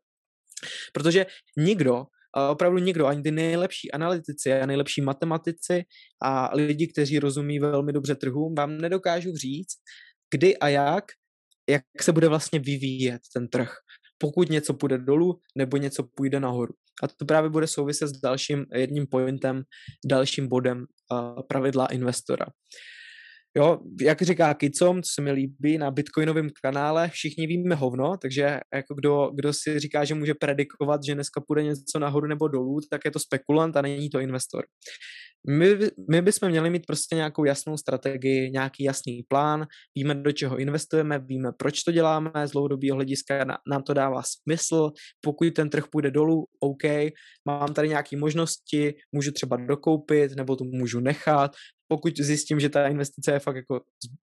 Protože 0.92 1.26
nikdo 1.56 2.04
opravdu 2.50 2.78
nikdo, 2.78 3.06
ani 3.06 3.22
ty 3.22 3.30
nejlepší 3.30 3.92
analytici 3.92 4.52
a 4.52 4.66
nejlepší 4.66 5.00
matematici 5.00 5.82
a 6.22 6.50
lidi, 6.54 6.86
kteří 6.86 7.18
rozumí 7.18 7.58
velmi 7.58 7.92
dobře 7.92 8.14
trhu, 8.14 8.54
vám 8.54 8.78
nedokážu 8.78 9.36
říct, 9.36 9.76
kdy 10.30 10.56
a 10.56 10.68
jak, 10.68 11.04
jak 11.70 11.82
se 12.00 12.12
bude 12.12 12.28
vlastně 12.28 12.58
vyvíjet 12.58 13.20
ten 13.34 13.48
trh, 13.48 13.72
pokud 14.18 14.50
něco 14.50 14.74
půjde 14.74 14.98
dolů 14.98 15.40
nebo 15.56 15.76
něco 15.76 16.02
půjde 16.14 16.40
nahoru. 16.40 16.74
A 17.02 17.08
to 17.08 17.24
právě 17.24 17.50
bude 17.50 17.66
souviset 17.66 18.08
s 18.08 18.20
dalším 18.20 18.66
jedním 18.74 19.06
pointem, 19.06 19.62
dalším 20.06 20.48
bodem 20.48 20.78
uh, 21.12 21.42
pravidla 21.48 21.86
investora. 21.86 22.46
Jo, 23.56 23.78
jak 24.00 24.22
říká 24.22 24.54
Kicom, 24.54 25.02
co 25.02 25.10
se 25.14 25.22
mi 25.22 25.32
líbí 25.32 25.78
na 25.78 25.90
bitcoinovém 25.90 26.48
kanále, 26.62 27.08
všichni 27.08 27.46
víme 27.46 27.74
hovno, 27.74 28.16
takže 28.16 28.60
jako 28.74 28.94
kdo, 28.94 29.30
kdo 29.34 29.52
si 29.52 29.78
říká, 29.78 30.04
že 30.04 30.14
může 30.14 30.34
predikovat, 30.34 31.00
že 31.04 31.14
dneska 31.14 31.40
půjde 31.40 31.62
něco 31.62 31.98
nahoru 31.98 32.26
nebo 32.26 32.48
dolů, 32.48 32.78
tak 32.90 33.00
je 33.04 33.10
to 33.10 33.18
spekulant 33.18 33.76
a 33.76 33.82
není 33.82 34.10
to 34.10 34.20
investor. 34.20 34.64
My, 35.48 35.78
my 36.10 36.22
bychom 36.22 36.48
měli 36.48 36.70
mít 36.70 36.86
prostě 36.86 37.16
nějakou 37.16 37.44
jasnou 37.44 37.76
strategii, 37.76 38.50
nějaký 38.50 38.84
jasný 38.84 39.22
plán, 39.28 39.66
víme, 39.94 40.14
do 40.14 40.32
čeho 40.32 40.58
investujeme, 40.58 41.18
víme, 41.18 41.52
proč 41.56 41.82
to 41.82 41.92
děláme, 41.92 42.30
z 42.44 42.50
dlouhodobého 42.50 42.94
hlediska 42.94 43.44
nám 43.70 43.82
to 43.82 43.94
dává 43.94 44.22
smysl, 44.22 44.90
pokud 45.20 45.54
ten 45.54 45.70
trh 45.70 45.84
půjde 45.92 46.10
dolů, 46.10 46.44
OK, 46.60 47.12
mám 47.46 47.74
tady 47.74 47.88
nějaké 47.88 48.16
možnosti, 48.16 48.94
můžu 49.12 49.32
třeba 49.32 49.56
dokoupit, 49.56 50.36
nebo 50.36 50.56
to 50.56 50.64
můžu 50.64 51.00
nechat, 51.00 51.50
pokud 51.90 52.18
zjistím, 52.18 52.60
že 52.60 52.68
ta 52.68 52.88
investice 52.88 53.32
je 53.32 53.38
fakt 53.38 53.56
jako 53.56 53.80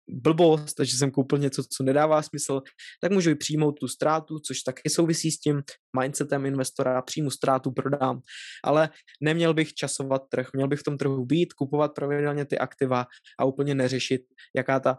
blbost, 0.09 0.75
takže 0.75 0.97
jsem 0.97 1.11
koupil 1.11 1.39
něco, 1.39 1.63
co 1.63 1.83
nedává 1.83 2.23
smysl, 2.23 2.61
tak 3.01 3.13
můžu 3.13 3.31
i 3.31 3.35
přijmout 3.35 3.73
tu 3.81 3.89
ztrátu, 3.89 4.39
což 4.39 4.61
taky 4.61 4.91
souvisí 4.91 5.31
s 5.31 5.41
tím 5.41 5.63
mindsetem 6.01 6.47
investora, 6.47 7.03
příjmu 7.03 7.31
ztrátu 7.31 7.73
prodám. 7.73 8.21
Ale 8.65 8.91
neměl 9.21 9.55
bych 9.55 9.75
časovat 9.75 10.23
trh, 10.29 10.49
měl 10.53 10.69
bych 10.69 10.81
v 10.81 10.83
tom 10.83 10.99
trhu 10.99 11.25
být, 11.25 11.53
kupovat 11.53 11.95
pravidelně 11.95 12.45
ty 12.45 12.59
aktiva 12.59 13.07
a 13.39 13.45
úplně 13.45 13.75
neřešit, 13.75 14.23
jaká 14.57 14.81
ta 14.81 14.99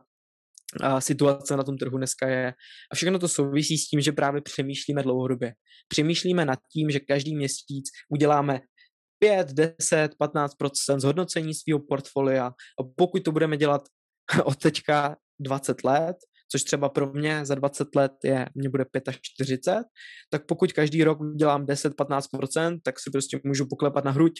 a 0.81 1.01
situace 1.01 1.57
na 1.57 1.63
tom 1.63 1.77
trhu 1.77 1.97
dneska 1.97 2.27
je. 2.27 2.53
A 2.91 2.95
všechno 2.95 3.19
to 3.19 3.27
souvisí 3.27 3.77
s 3.77 3.87
tím, 3.87 4.01
že 4.01 4.11
právě 4.11 4.41
přemýšlíme 4.41 5.03
dlouhodobě. 5.03 5.53
Přemýšlíme 5.87 6.45
nad 6.45 6.59
tím, 6.73 6.89
že 6.89 6.99
každý 6.99 7.35
měsíc 7.35 7.85
uděláme 8.09 8.59
5, 9.25 9.53
10, 9.53 10.15
15% 10.19 10.99
zhodnocení 10.99 11.53
svého 11.53 11.79
portfolia. 11.79 12.47
A 12.79 12.83
pokud 12.95 13.23
to 13.23 13.31
budeme 13.31 13.57
dělat 13.57 13.87
od 14.43 14.57
teďka 14.57 15.15
20 15.39 15.83
let, 15.83 16.17
což 16.55 16.63
třeba 16.63 16.89
pro 16.89 17.13
mě 17.13 17.45
za 17.45 17.55
20 17.55 17.95
let 17.95 18.11
je, 18.23 18.45
mě 18.55 18.69
bude 18.69 18.85
45, 19.21 19.83
tak 20.29 20.45
pokud 20.45 20.73
každý 20.73 21.03
rok 21.03 21.19
dělám 21.35 21.65
10-15%, 21.65 22.79
tak 22.83 22.99
si 22.99 23.11
prostě 23.11 23.39
můžu 23.43 23.65
poklepat 23.69 24.05
na 24.05 24.11
hruď, 24.11 24.33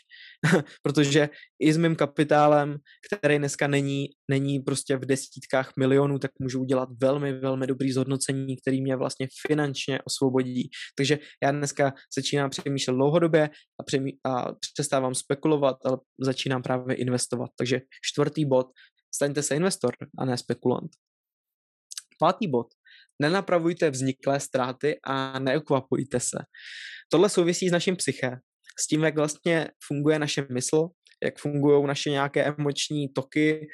protože 0.84 1.30
i 1.60 1.74
s 1.74 1.78
mým 1.78 1.96
kapitálem, 1.96 2.78
který 3.08 3.38
dneska 3.38 3.68
není, 3.68 4.06
není 4.32 4.60
prostě 4.60 4.98
v 4.98 5.06
desítkách 5.06 5.72
milionů, 5.80 6.20
tak 6.20 6.32
můžu 6.40 6.62
udělat 6.62 6.90
velmi, 7.02 7.34
velmi 7.34 7.68
dobrý 7.68 7.92
zhodnocení, 7.92 8.58
který 8.58 8.82
mě 8.82 8.96
vlastně 8.96 9.28
finančně 9.48 10.00
osvobodí. 10.02 10.70
Takže 10.98 11.20
já 11.44 11.52
dneska 11.52 11.94
začínám 12.18 12.50
přemýšlet 12.50 12.94
dlouhodobě 12.94 13.50
a, 13.80 13.84
přemý, 13.84 14.12
a 14.24 14.46
přestávám 14.74 15.16
spekulovat, 15.16 15.76
ale 15.86 15.98
začínám 16.20 16.62
právě 16.62 16.96
investovat. 16.96 17.50
Takže 17.58 17.82
čtvrtý 18.02 18.46
bod, 18.46 18.68
staňte 19.16 19.44
se 19.44 19.56
investor 19.56 19.94
a 20.20 20.26
ne 20.26 20.38
spekulant. 20.38 20.92
Pátý 22.20 22.48
bod. 22.48 22.68
Nenapravujte 23.22 23.90
vzniklé 23.90 24.40
ztráty 24.40 25.00
a 25.04 25.40
neukvapujte 25.40 26.20
se. 26.20 26.38
Tohle 27.10 27.30
souvisí 27.30 27.70
s 27.70 27.72
naším 27.72 27.96
psyché, 27.96 28.32
s 28.80 28.88
tím, 28.88 29.04
jak 29.04 29.16
vlastně 29.16 29.68
funguje 29.88 30.20
naše 30.20 30.48
mysl, 30.52 30.88
jak 31.24 31.40
fungují 31.40 31.88
naše 31.88 32.10
nějaké 32.10 32.44
emoční 32.44 33.10
toky, 33.10 33.68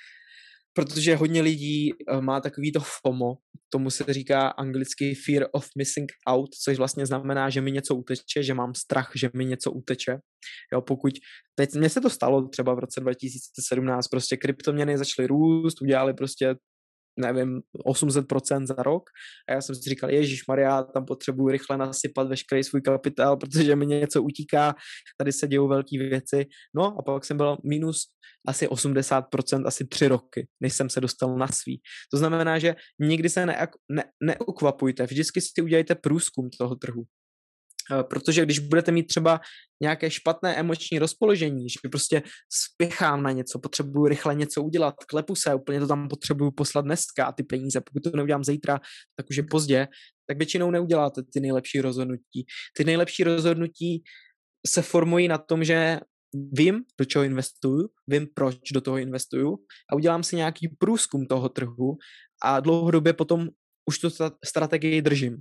protože 0.74 1.16
hodně 1.16 1.42
lidí 1.42 1.94
uh, 1.94 2.22
má 2.22 2.42
takový 2.42 2.72
to 2.72 2.80
FOMO, 2.80 3.34
tomu 3.70 3.90
se 3.90 4.06
říká 4.10 4.48
anglicky 4.48 5.16
fear 5.16 5.48
of 5.52 5.68
missing 5.78 6.12
out, 6.30 6.50
což 6.64 6.78
vlastně 6.78 7.06
znamená, 7.06 7.50
že 7.50 7.62
mi 7.62 7.72
něco 7.72 7.96
uteče, 7.96 8.44
že 8.44 8.54
mám 8.54 8.74
strach, 8.76 9.12
že 9.16 9.30
mi 9.34 9.46
něco 9.46 9.72
uteče. 9.72 10.18
Jo, 10.74 10.82
pokud, 10.82 11.14
teď 11.56 11.76
mně 11.76 11.90
se 11.90 12.02
to 12.02 12.10
stalo 12.10 12.48
třeba 12.48 12.74
v 12.74 12.80
roce 12.80 13.00
2017, 13.00 14.08
prostě 14.08 14.38
kryptoměny 14.38 14.98
začaly 14.98 15.28
růst, 15.28 15.82
udělali 15.82 16.14
prostě 16.14 16.56
nevím, 17.20 17.62
800% 17.86 18.66
za 18.66 18.76
rok 18.78 19.10
a 19.50 19.54
já 19.54 19.62
jsem 19.62 19.76
si 19.76 19.90
říkal, 19.90 20.10
Ježíš 20.10 20.48
Maria, 20.48 20.84
tam 20.84 21.06
potřebuji 21.06 21.50
rychle 21.50 21.78
nasypat 21.78 22.28
veškerý 22.28 22.64
svůj 22.64 22.82
kapitál, 22.82 23.38
protože 23.38 23.76
mi 23.76 23.86
něco 23.86 24.24
utíká, 24.24 24.76
tady 25.18 25.32
se 25.32 25.48
dějou 25.48 25.68
velké 25.68 25.98
věci. 25.98 26.46
No 26.76 26.96
a 27.00 27.02
pak 27.02 27.26
jsem 27.26 27.38
byl 27.38 27.58
minus 27.64 28.08
asi 28.48 28.68
80%, 28.68 29.68
asi 29.68 29.88
tři 29.88 30.08
roky, 30.08 30.48
než 30.60 30.74
jsem 30.74 30.90
se 30.90 31.02
dostal 31.02 31.38
na 31.38 31.48
svý. 31.48 31.82
To 32.14 32.18
znamená, 32.18 32.60
že 32.60 32.76
nikdy 33.00 33.30
se 33.30 33.46
ne, 33.46 33.68
ne, 33.92 34.04
neukvapujte, 34.24 35.06
vždycky 35.06 35.42
si 35.42 35.62
udělejte 35.62 35.96
průzkum 35.96 36.50
toho 36.60 36.76
trhu. 36.76 37.04
Eh, 37.92 38.04
protože 38.04 38.46
když 38.46 38.60
budete 38.60 38.92
mít 38.92 39.04
třeba 39.04 39.40
nějaké 39.82 40.12
špatné 40.12 40.56
emoční 40.56 41.00
rozpoložení, 41.00 41.70
že 41.70 41.90
prostě 41.92 42.24
spěchám 42.50 43.24
na 43.24 43.32
něco, 43.32 43.60
potřebuju 43.60 44.08
rychle 44.08 44.36
něco 44.36 44.64
udělat, 44.64 44.96
klepu 45.08 45.36
se, 45.36 45.56
úplně 45.56 45.80
to 45.80 45.88
tam 45.88 46.08
potřebuju 46.08 46.52
poslat 46.52 46.86
dneska 46.86 47.26
a 47.26 47.32
ty 47.32 47.44
peníze, 47.44 47.82
pokud 47.82 48.04
to 48.04 48.18
neudělám 48.18 48.44
zítra, 48.44 48.80
tak 49.16 49.30
už 49.30 49.38
je 49.38 49.44
pozdě, 49.44 49.88
tak 50.28 50.38
většinou 50.38 50.72
neuděláte 50.72 51.22
ty 51.34 51.40
nejlepší 51.40 51.82
rozhodnutí. 51.82 52.46
Ty 52.78 52.84
nejlepší 52.84 53.24
rozhodnutí 53.24 54.04
se 54.68 54.82
formují 54.82 55.28
na 55.28 55.38
tom, 55.38 55.64
že 55.64 56.00
vím, 56.54 56.84
do 57.00 57.06
čeho 57.06 57.24
investuju, 57.24 57.90
vím, 58.08 58.28
proč 58.34 58.58
do 58.74 58.82
toho 58.82 58.98
investuju 58.98 59.58
a 59.92 59.96
udělám 59.96 60.24
si 60.24 60.36
nějaký 60.36 60.68
průzkum 60.80 61.26
toho 61.26 61.50
trhu 61.50 61.98
a 62.44 62.60
dlouhodobě 62.60 63.14
potom 63.14 63.50
už 63.86 64.00
tu 64.00 64.10
strategii 64.46 65.02
držím. 65.02 65.38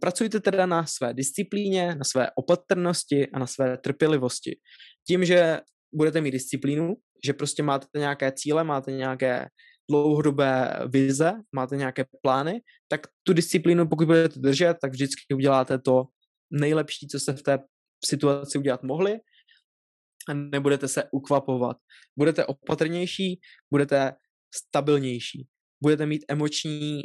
Pracujte 0.00 0.40
teda 0.40 0.66
na 0.66 0.86
své 0.86 1.14
disciplíně, 1.14 1.94
na 1.94 2.04
své 2.04 2.30
opatrnosti 2.36 3.28
a 3.30 3.38
na 3.38 3.46
své 3.46 3.78
trpělivosti. 3.78 4.58
Tím, 5.06 5.24
že 5.24 5.60
budete 5.94 6.20
mít 6.20 6.30
disciplínu, 6.30 6.94
že 7.24 7.32
prostě 7.32 7.62
máte 7.62 7.86
nějaké 7.98 8.32
cíle, 8.32 8.64
máte 8.64 8.92
nějaké 8.92 9.48
dlouhodobé 9.90 10.78
vize, 10.86 11.32
máte 11.54 11.76
nějaké 11.76 12.04
plány, 12.22 12.60
tak 12.88 13.00
tu 13.22 13.32
disciplínu, 13.32 13.88
pokud 13.88 14.06
budete 14.06 14.40
držet, 14.40 14.76
tak 14.82 14.92
vždycky 14.92 15.34
uděláte 15.34 15.78
to 15.78 16.04
nejlepší, 16.50 17.08
co 17.08 17.20
se 17.20 17.32
v 17.32 17.42
té 17.42 17.58
situaci 18.04 18.58
udělat 18.58 18.82
mohli 18.82 19.18
a 20.28 20.34
nebudete 20.34 20.88
se 20.88 21.04
ukvapovat. 21.12 21.76
Budete 22.18 22.46
opatrnější, 22.46 23.40
budete 23.72 24.12
stabilnější. 24.54 25.48
Budete 25.82 26.06
mít 26.06 26.24
emoční 26.28 27.02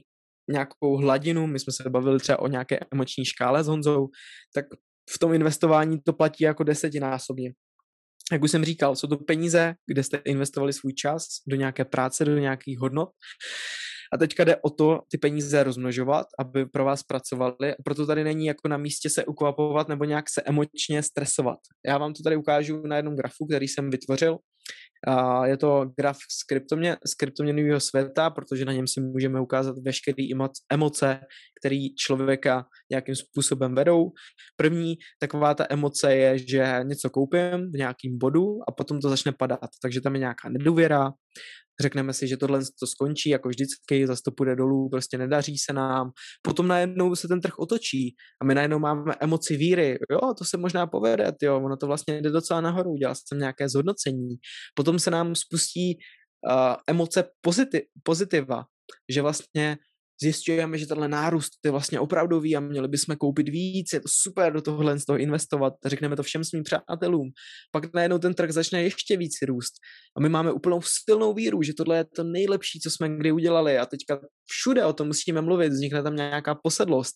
nějakou 0.49 0.97
hladinu, 0.97 1.47
my 1.47 1.59
jsme 1.59 1.73
se 1.73 1.89
bavili 1.89 2.19
třeba 2.19 2.39
o 2.39 2.47
nějaké 2.47 2.79
emoční 2.93 3.25
škále 3.25 3.63
s 3.63 3.67
Honzou, 3.67 4.07
tak 4.53 4.65
v 5.09 5.19
tom 5.19 5.33
investování 5.33 6.01
to 6.01 6.13
platí 6.13 6.43
jako 6.43 6.63
desetinásobně. 6.63 7.53
Jak 8.31 8.43
už 8.43 8.51
jsem 8.51 8.65
říkal, 8.65 8.95
jsou 8.95 9.07
to 9.07 9.17
peníze, 9.17 9.73
kde 9.87 10.03
jste 10.03 10.17
investovali 10.17 10.73
svůj 10.73 10.93
čas 10.93 11.25
do 11.47 11.55
nějaké 11.55 11.85
práce, 11.85 12.25
do 12.25 12.37
nějakých 12.37 12.79
hodnot. 12.79 13.09
A 14.13 14.17
teďka 14.17 14.43
jde 14.43 14.55
o 14.55 14.69
to 14.69 15.01
ty 15.11 15.17
peníze 15.17 15.63
rozmnožovat, 15.63 16.27
aby 16.39 16.65
pro 16.65 16.85
vás 16.85 17.03
pracovali. 17.03 17.73
A 17.73 17.75
proto 17.85 18.05
tady 18.05 18.23
není 18.23 18.45
jako 18.45 18.67
na 18.67 18.77
místě 18.77 19.09
se 19.09 19.25
ukvapovat 19.25 19.87
nebo 19.87 20.05
nějak 20.05 20.29
se 20.29 20.41
emočně 20.41 21.03
stresovat. 21.03 21.59
Já 21.85 21.97
vám 21.97 22.13
to 22.13 22.23
tady 22.23 22.35
ukážu 22.35 22.81
na 22.87 22.95
jednom 22.95 23.15
grafu, 23.15 23.45
který 23.45 23.67
jsem 23.67 23.89
vytvořil. 23.89 24.37
Je 25.43 25.57
to 25.57 25.85
graf 25.97 26.17
z, 26.17 26.45
z 27.07 27.13
kryptoměnového 27.13 27.79
světa, 27.79 28.29
protože 28.29 28.65
na 28.65 28.73
něm 28.73 28.87
si 28.87 29.01
můžeme 29.01 29.41
ukázat 29.41 29.75
veškeré 29.85 30.27
emoce, 30.69 31.19
které 31.61 31.77
člověka 31.97 32.65
nějakým 32.91 33.15
způsobem 33.15 33.75
vedou. 33.75 34.11
První 34.55 34.95
taková 35.19 35.53
ta 35.53 35.65
emoce 35.69 36.15
je, 36.15 36.37
že 36.37 36.79
něco 36.83 37.09
koupím 37.09 37.71
v 37.73 37.77
nějakým 37.77 38.17
bodu 38.17 38.57
a 38.67 38.71
potom 38.71 38.99
to 38.99 39.09
začne 39.09 39.31
padat. 39.31 39.59
Takže 39.81 40.01
tam 40.01 40.13
je 40.13 40.19
nějaká 40.19 40.49
nedůvěra, 40.49 41.11
řekneme 41.81 42.13
si, 42.13 42.27
že 42.27 42.37
tohle 42.37 42.59
to 42.79 42.87
skončí, 42.87 43.29
jako 43.29 43.49
vždycky, 43.49 44.07
zase 44.07 44.21
to 44.25 44.31
půjde 44.31 44.55
dolů, 44.55 44.89
prostě 44.89 45.17
nedaří 45.17 45.57
se 45.57 45.73
nám. 45.73 46.11
Potom 46.41 46.67
najednou 46.67 47.15
se 47.15 47.27
ten 47.27 47.41
trh 47.41 47.59
otočí 47.59 48.15
a 48.41 48.45
my 48.45 48.55
najednou 48.55 48.79
máme 48.79 49.13
emoci 49.19 49.57
víry. 49.57 49.97
Jo, 50.11 50.19
to 50.37 50.45
se 50.45 50.57
možná 50.57 50.87
povede, 50.87 51.31
jo, 51.43 51.57
ono 51.57 51.77
to 51.77 51.87
vlastně 51.87 52.21
jde 52.21 52.31
docela 52.31 52.61
nahoru, 52.61 52.91
udělal 52.91 53.15
jsem 53.15 53.39
nějaké 53.39 53.69
zhodnocení. 53.69 54.35
Potom 54.75 54.99
se 54.99 55.11
nám 55.11 55.35
spustí 55.35 55.97
uh, 56.51 56.75
emoce 56.87 57.23
poziti- 57.47 57.85
pozitiva, 58.03 58.65
že 59.11 59.21
vlastně 59.21 59.77
zjišťujeme, 60.21 60.77
že 60.77 60.87
tenhle 60.87 61.07
nárůst 61.07 61.51
je 61.65 61.71
vlastně 61.71 61.99
opravdový 61.99 62.55
a 62.55 62.59
měli 62.59 62.87
bychom 62.87 63.15
koupit 63.15 63.49
víc, 63.49 63.93
je 63.93 63.99
to 63.99 64.07
super 64.11 64.53
do 64.53 64.61
tohohle 64.61 64.99
z 64.99 65.05
toho 65.05 65.19
investovat, 65.19 65.73
řekneme 65.85 66.15
to 66.15 66.23
všem 66.23 66.43
svým 66.43 66.63
přátelům. 66.63 67.29
Pak 67.71 67.93
najednou 67.93 68.17
ten 68.17 68.33
trh 68.33 68.51
začne 68.51 68.83
ještě 68.83 69.17
víc 69.17 69.31
růst. 69.47 69.73
A 70.17 70.21
my 70.21 70.29
máme 70.29 70.51
úplnou 70.51 70.79
silnou 70.81 71.33
víru, 71.33 71.61
že 71.61 71.73
tohle 71.73 71.97
je 71.97 72.05
to 72.15 72.23
nejlepší, 72.23 72.79
co 72.79 72.91
jsme 72.91 73.17
kdy 73.17 73.31
udělali 73.31 73.77
a 73.77 73.85
teďka 73.85 74.19
všude 74.51 74.85
o 74.85 74.93
tom 74.93 75.07
musíme 75.07 75.41
mluvit, 75.41 75.69
vznikne 75.69 76.03
tam 76.03 76.15
nějaká 76.15 76.55
posedlost. 76.55 77.15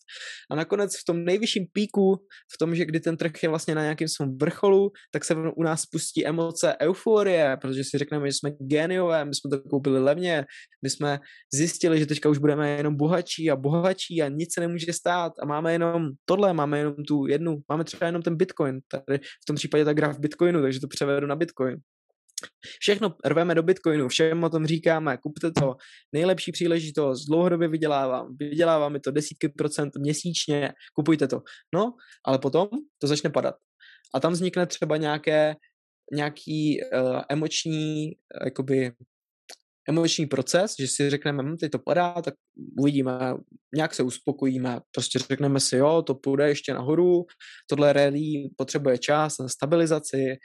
A 0.52 0.56
nakonec 0.56 0.92
v 0.98 1.06
tom 1.06 1.24
nejvyšším 1.24 1.66
píku, 1.74 2.16
v 2.54 2.58
tom, 2.60 2.76
že 2.76 2.86
kdy 2.86 3.00
ten 3.00 3.18
trh 3.18 3.32
je 3.44 3.50
vlastně 3.50 3.76
na 3.76 3.82
nějakém 3.82 4.08
svém 4.08 4.38
vrcholu, 4.38 4.92
tak 5.12 5.26
se 5.26 5.36
u 5.56 5.64
nás 5.64 5.82
spustí 5.82 6.28
emoce 6.28 6.76
euforie, 6.82 7.58
protože 7.62 7.84
si 7.84 7.98
řekneme, 7.98 8.28
že 8.28 8.34
jsme 8.34 8.52
geniové, 8.62 9.26
my 9.26 9.36
jsme 9.36 9.50
to 9.50 9.70
koupili 9.70 10.00
levně, 10.00 10.46
my 10.84 10.90
jsme 10.90 11.20
zjistili, 11.54 12.00
že 12.00 12.06
teďka 12.06 12.30
už 12.30 12.38
budeme 12.38 12.70
jenom 12.70 12.89
bohatší 12.96 13.52
a 13.52 13.56
bohatší 13.56 14.22
a 14.22 14.28
nic 14.28 14.54
se 14.54 14.62
nemůže 14.62 14.94
stát 14.94 15.34
a 15.42 15.46
máme 15.46 15.74
jenom 15.74 16.10
tohle, 16.26 16.54
máme 16.54 16.78
jenom 16.78 16.96
tu 17.08 17.28
jednu, 17.28 17.60
máme 17.70 17.84
třeba 17.84 18.06
jenom 18.06 18.22
ten 18.22 18.38
bitcoin, 18.38 18.80
tady 18.88 19.18
v 19.18 19.46
tom 19.48 19.56
případě 19.56 19.86
ta 19.86 19.94
graf 19.94 20.20
bitcoinu, 20.20 20.62
takže 20.62 20.80
to 20.80 20.88
převedu 20.88 21.28
na 21.28 21.36
bitcoin. 21.36 21.82
Všechno 22.80 23.16
rveme 23.26 23.56
do 23.56 23.64
Bitcoinu, 23.64 24.08
všem 24.08 24.44
o 24.44 24.50
tom 24.50 24.66
říkáme, 24.66 25.18
kupte 25.18 25.52
to, 25.52 25.76
nejlepší 26.14 26.52
příležitost, 26.52 27.26
dlouhodobě 27.26 27.68
vydělávám, 27.68 28.38
vydělávám 28.38 28.94
mi 28.94 29.00
to 29.00 29.12
desítky 29.12 29.50
procent 29.50 29.96
měsíčně, 29.98 30.74
kupujte 30.94 31.28
to. 31.28 31.42
No, 31.76 31.94
ale 32.26 32.40
potom 32.40 32.68
to 32.98 33.08
začne 33.08 33.30
padat. 33.30 33.56
A 34.14 34.20
tam 34.20 34.34
vznikne 34.34 34.66
třeba 34.66 34.98
nějaké, 34.98 35.56
nějaký 36.14 36.80
uh, 36.82 37.22
emoční, 37.30 38.08
uh, 38.08 38.46
jakoby, 38.46 38.92
emoční 39.90 40.26
proces, 40.26 40.74
že 40.80 40.88
si 40.88 41.10
řekneme, 41.10 41.44
hm, 41.44 41.58
teď 41.58 41.72
to 41.72 41.80
padá, 41.80 42.22
tak 42.22 42.34
uvidíme, 42.80 43.12
nějak 43.76 43.94
se 43.94 44.04
uspokojíme, 44.04 44.80
prostě 44.92 45.20
řekneme 45.20 45.60
si, 45.60 45.76
jo, 45.78 46.02
to 46.02 46.16
půjde 46.16 46.48
ještě 46.48 46.74
nahoru, 46.74 47.26
tohle 47.70 47.94
rally 47.94 48.50
potřebuje 48.58 48.98
čas 48.98 49.38
na 49.40 49.48
stabilizaci, 49.48 50.38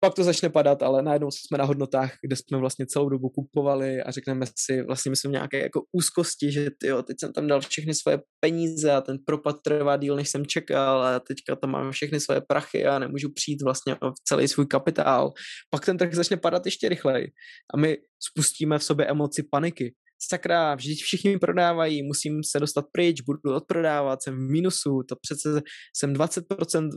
pak 0.00 0.14
to 0.14 0.24
začne 0.24 0.48
padat, 0.48 0.82
ale 0.82 1.02
najednou 1.02 1.30
jsme 1.30 1.58
na 1.58 1.64
hodnotách, 1.64 2.12
kde 2.22 2.36
jsme 2.36 2.58
vlastně 2.58 2.86
celou 2.86 3.08
dobu 3.08 3.28
kupovali 3.28 4.02
a 4.02 4.10
řekneme 4.10 4.46
si, 4.58 4.82
vlastně 4.82 5.10
myslím 5.10 5.32
nějaké 5.32 5.58
jako 5.58 5.82
úzkosti, 5.92 6.52
že 6.52 6.70
tyjo, 6.78 7.02
teď 7.02 7.16
jsem 7.20 7.32
tam 7.32 7.46
dal 7.46 7.60
všechny 7.60 7.94
svoje 7.94 8.18
peníze 8.40 8.92
a 8.92 9.00
ten 9.00 9.16
propad 9.26 9.56
trvá 9.62 9.96
díl, 9.96 10.16
než 10.16 10.28
jsem 10.28 10.46
čekal 10.46 11.02
a 11.02 11.20
teďka 11.20 11.56
tam 11.56 11.70
mám 11.70 11.92
všechny 11.92 12.20
svoje 12.20 12.40
prachy 12.48 12.86
a 12.86 12.98
nemůžu 12.98 13.28
přijít 13.34 13.62
vlastně 13.62 13.94
v 13.94 14.24
celý 14.24 14.48
svůj 14.48 14.66
kapitál. 14.66 15.32
Pak 15.70 15.86
ten 15.86 15.98
trh 15.98 16.14
začne 16.14 16.36
padat 16.36 16.66
ještě 16.66 16.88
rychleji 16.88 17.26
a 17.74 17.76
my 17.76 17.96
spustíme 18.20 18.78
v 18.78 18.84
sobě 18.84 19.06
emoci 19.06 19.42
paniky 19.50 19.94
sakra, 20.18 20.74
vždyť 20.74 21.02
všichni 21.02 21.38
prodávají, 21.38 22.02
musím 22.02 22.44
se 22.44 22.60
dostat 22.60 22.84
pryč, 22.92 23.20
budu 23.20 23.54
odprodávat, 23.54 24.22
jsem 24.22 24.34
v 24.34 24.50
mínusu, 24.50 25.02
to 25.08 25.16
přece 25.16 25.62
jsem 25.96 26.14
20% 26.14 26.90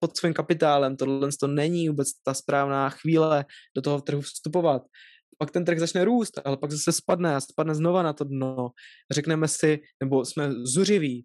pod 0.00 0.16
svým 0.16 0.32
kapitálem, 0.32 0.96
tohle 0.96 1.28
to 1.40 1.46
není 1.46 1.88
vůbec 1.88 2.08
ta 2.24 2.34
správná 2.34 2.90
chvíle 2.90 3.44
do 3.76 3.82
toho 3.82 4.00
trhu 4.00 4.20
vstupovat. 4.20 4.82
Pak 5.38 5.50
ten 5.50 5.64
trh 5.64 5.78
začne 5.78 6.04
růst, 6.04 6.40
ale 6.44 6.56
pak 6.56 6.70
zase 6.70 6.92
spadne 6.92 7.34
a 7.34 7.40
spadne 7.40 7.74
znova 7.74 8.02
na 8.02 8.12
to 8.12 8.24
dno. 8.24 8.70
Řekneme 9.12 9.48
si, 9.48 9.80
nebo 10.00 10.24
jsme 10.24 10.52
zuřiví, 10.52 11.24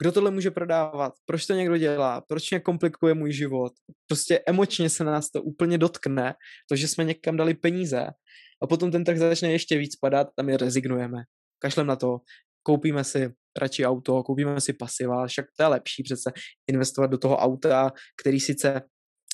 kdo 0.00 0.12
tohle 0.12 0.30
může 0.30 0.50
prodávat, 0.50 1.12
proč 1.26 1.46
to 1.46 1.54
někdo 1.54 1.76
dělá, 1.76 2.20
proč 2.28 2.50
mě 2.50 2.60
komplikuje 2.60 3.14
můj 3.14 3.32
život. 3.32 3.72
Prostě 4.06 4.42
emočně 4.46 4.90
se 4.90 5.04
nás 5.04 5.30
to 5.30 5.42
úplně 5.42 5.78
dotkne, 5.78 6.34
to, 6.68 6.76
že 6.76 6.88
jsme 6.88 7.04
někam 7.04 7.36
dali 7.36 7.54
peníze 7.54 8.06
a 8.62 8.66
potom 8.66 8.90
ten 8.90 9.04
trh 9.04 9.18
začne 9.18 9.52
ještě 9.52 9.78
víc 9.78 9.96
padat 9.96 10.28
a 10.38 10.42
my 10.42 10.56
rezignujeme. 10.56 11.22
Kašlem 11.58 11.86
na 11.86 11.96
to, 11.96 12.18
koupíme 12.62 13.04
si 13.04 13.30
radši 13.58 13.86
auto, 13.86 14.22
koupíme 14.22 14.60
si 14.60 14.72
pasiva, 14.72 15.26
však 15.26 15.44
to 15.56 15.62
je 15.62 15.66
lepší 15.66 16.02
přece 16.02 16.32
investovat 16.70 17.06
do 17.06 17.18
toho 17.18 17.36
auta, 17.36 17.92
který 18.20 18.40
sice 18.40 18.82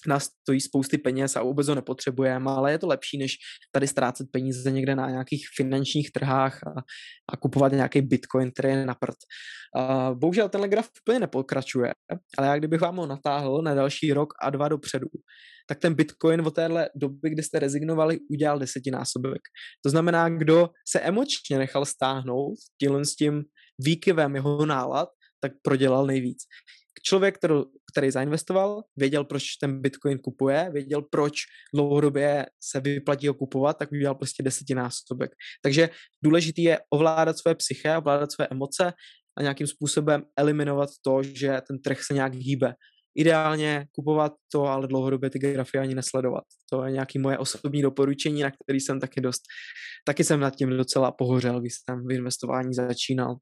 nás 0.07 0.25
stojí 0.43 0.61
spousty 0.61 0.99
peněz 0.99 1.37
a 1.37 1.43
vůbec 1.43 1.69
ho 1.69 1.75
nepotřebujeme, 1.75 2.51
ale 2.51 2.73
je 2.73 2.79
to 2.79 2.87
lepší, 2.87 3.19
než 3.19 3.37
tady 3.73 3.89
ztrácet 3.89 4.27
peníze 4.33 4.71
někde 4.71 4.97
na 4.97 5.11
nějakých 5.11 5.47
finančních 5.57 6.13
trhách 6.13 6.63
a, 6.67 6.71
a 7.33 7.37
kupovat 7.37 7.73
nějaký 7.73 8.03
bitcoin, 8.03 8.51
který 8.51 8.69
je 8.69 8.87
na 8.87 8.95
prd. 8.95 9.17
Uh, 9.79 10.19
bohužel 10.19 10.49
tenhle 10.49 10.69
graf 10.69 10.89
úplně 11.03 11.21
nepokračuje, 11.21 11.93
ale 12.39 12.47
já 12.47 12.57
kdybych 12.57 12.81
vám 12.81 12.97
ho 12.97 13.07
natáhl 13.07 13.63
na 13.63 13.75
další 13.75 14.13
rok 14.13 14.35
a 14.43 14.51
dva 14.51 14.69
dopředu, 14.69 15.07
tak 15.67 15.79
ten 15.79 15.95
bitcoin 15.95 16.41
od 16.41 16.55
téhle 16.55 16.89
doby, 16.97 17.31
kdy 17.31 17.43
jste 17.43 17.59
rezignovali, 17.59 18.19
udělal 18.31 18.59
desetinásobek. 18.59 19.43
To 19.85 19.91
znamená, 19.91 20.29
kdo 20.29 20.71
se 20.89 21.01
emočně 21.01 21.59
nechal 21.59 21.85
stáhnout 21.85 22.55
tímhle 22.81 23.05
s 23.05 23.17
tím 23.17 23.43
výkyvem 23.79 24.35
jeho 24.35 24.67
nálad, 24.67 25.09
tak 25.41 25.53
prodělal 25.63 26.07
nejvíc 26.07 26.39
člověk, 27.03 27.38
který, 27.38 27.55
který 27.92 28.11
zainvestoval, 28.11 28.82
věděl, 28.97 29.24
proč 29.24 29.57
ten 29.57 29.80
Bitcoin 29.80 30.18
kupuje, 30.18 30.70
věděl, 30.72 31.03
proč 31.03 31.34
dlouhodobě 31.74 32.47
se 32.61 32.80
vyplatí 32.80 33.28
ho 33.28 33.34
kupovat, 33.34 33.78
tak 33.78 33.92
udělal 33.92 34.14
prostě 34.14 34.42
desetinásobek. 34.42 35.30
Takže 35.62 35.90
důležitý 36.24 36.62
je 36.62 36.78
ovládat 36.90 37.38
své 37.38 37.55
psyché, 37.55 37.99
ovládat 37.99 38.32
své 38.32 38.47
emoce 38.51 38.92
a 39.38 39.42
nějakým 39.42 39.66
způsobem 39.66 40.22
eliminovat 40.36 40.90
to, 41.03 41.22
že 41.22 41.61
ten 41.68 41.82
trh 41.82 42.03
se 42.03 42.14
nějak 42.14 42.34
hýbe. 42.34 42.74
Ideálně 43.16 43.86
kupovat 43.92 44.32
to, 44.53 44.64
ale 44.64 44.88
dlouhodobě 44.88 45.30
ty 45.30 45.38
grafy 45.38 45.78
ani 45.78 45.95
nesledovat. 45.95 46.45
To 46.72 46.84
je 46.84 46.92
nějaké 46.92 47.18
moje 47.18 47.38
osobní 47.38 47.82
doporučení, 47.82 48.42
na 48.42 48.51
který 48.51 48.80
jsem 48.80 49.01
taky 49.01 49.20
dost, 49.20 49.42
taky 50.05 50.24
jsem 50.24 50.40
nad 50.40 50.57
tím 50.57 50.70
docela 50.70 51.12
pohořel, 51.12 51.61
když 51.61 51.72
jsem 51.74 52.07
v 52.07 52.12
investování 52.12 52.74
začínal. 52.74 53.36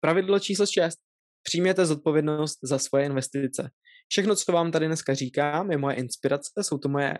Pravidlo 0.00 0.38
číslo 0.38 0.66
6. 0.66 0.98
Přijměte 1.44 1.86
zodpovědnost 1.86 2.58
za 2.62 2.78
svoje 2.78 3.04
investice. 3.04 3.70
Všechno, 4.08 4.36
co 4.36 4.52
vám 4.52 4.72
tady 4.72 4.86
dneska 4.86 5.14
říkám, 5.14 5.70
je 5.70 5.78
moje 5.78 5.96
inspirace, 5.96 6.50
jsou 6.60 6.78
to 6.78 6.88
moje 6.88 7.18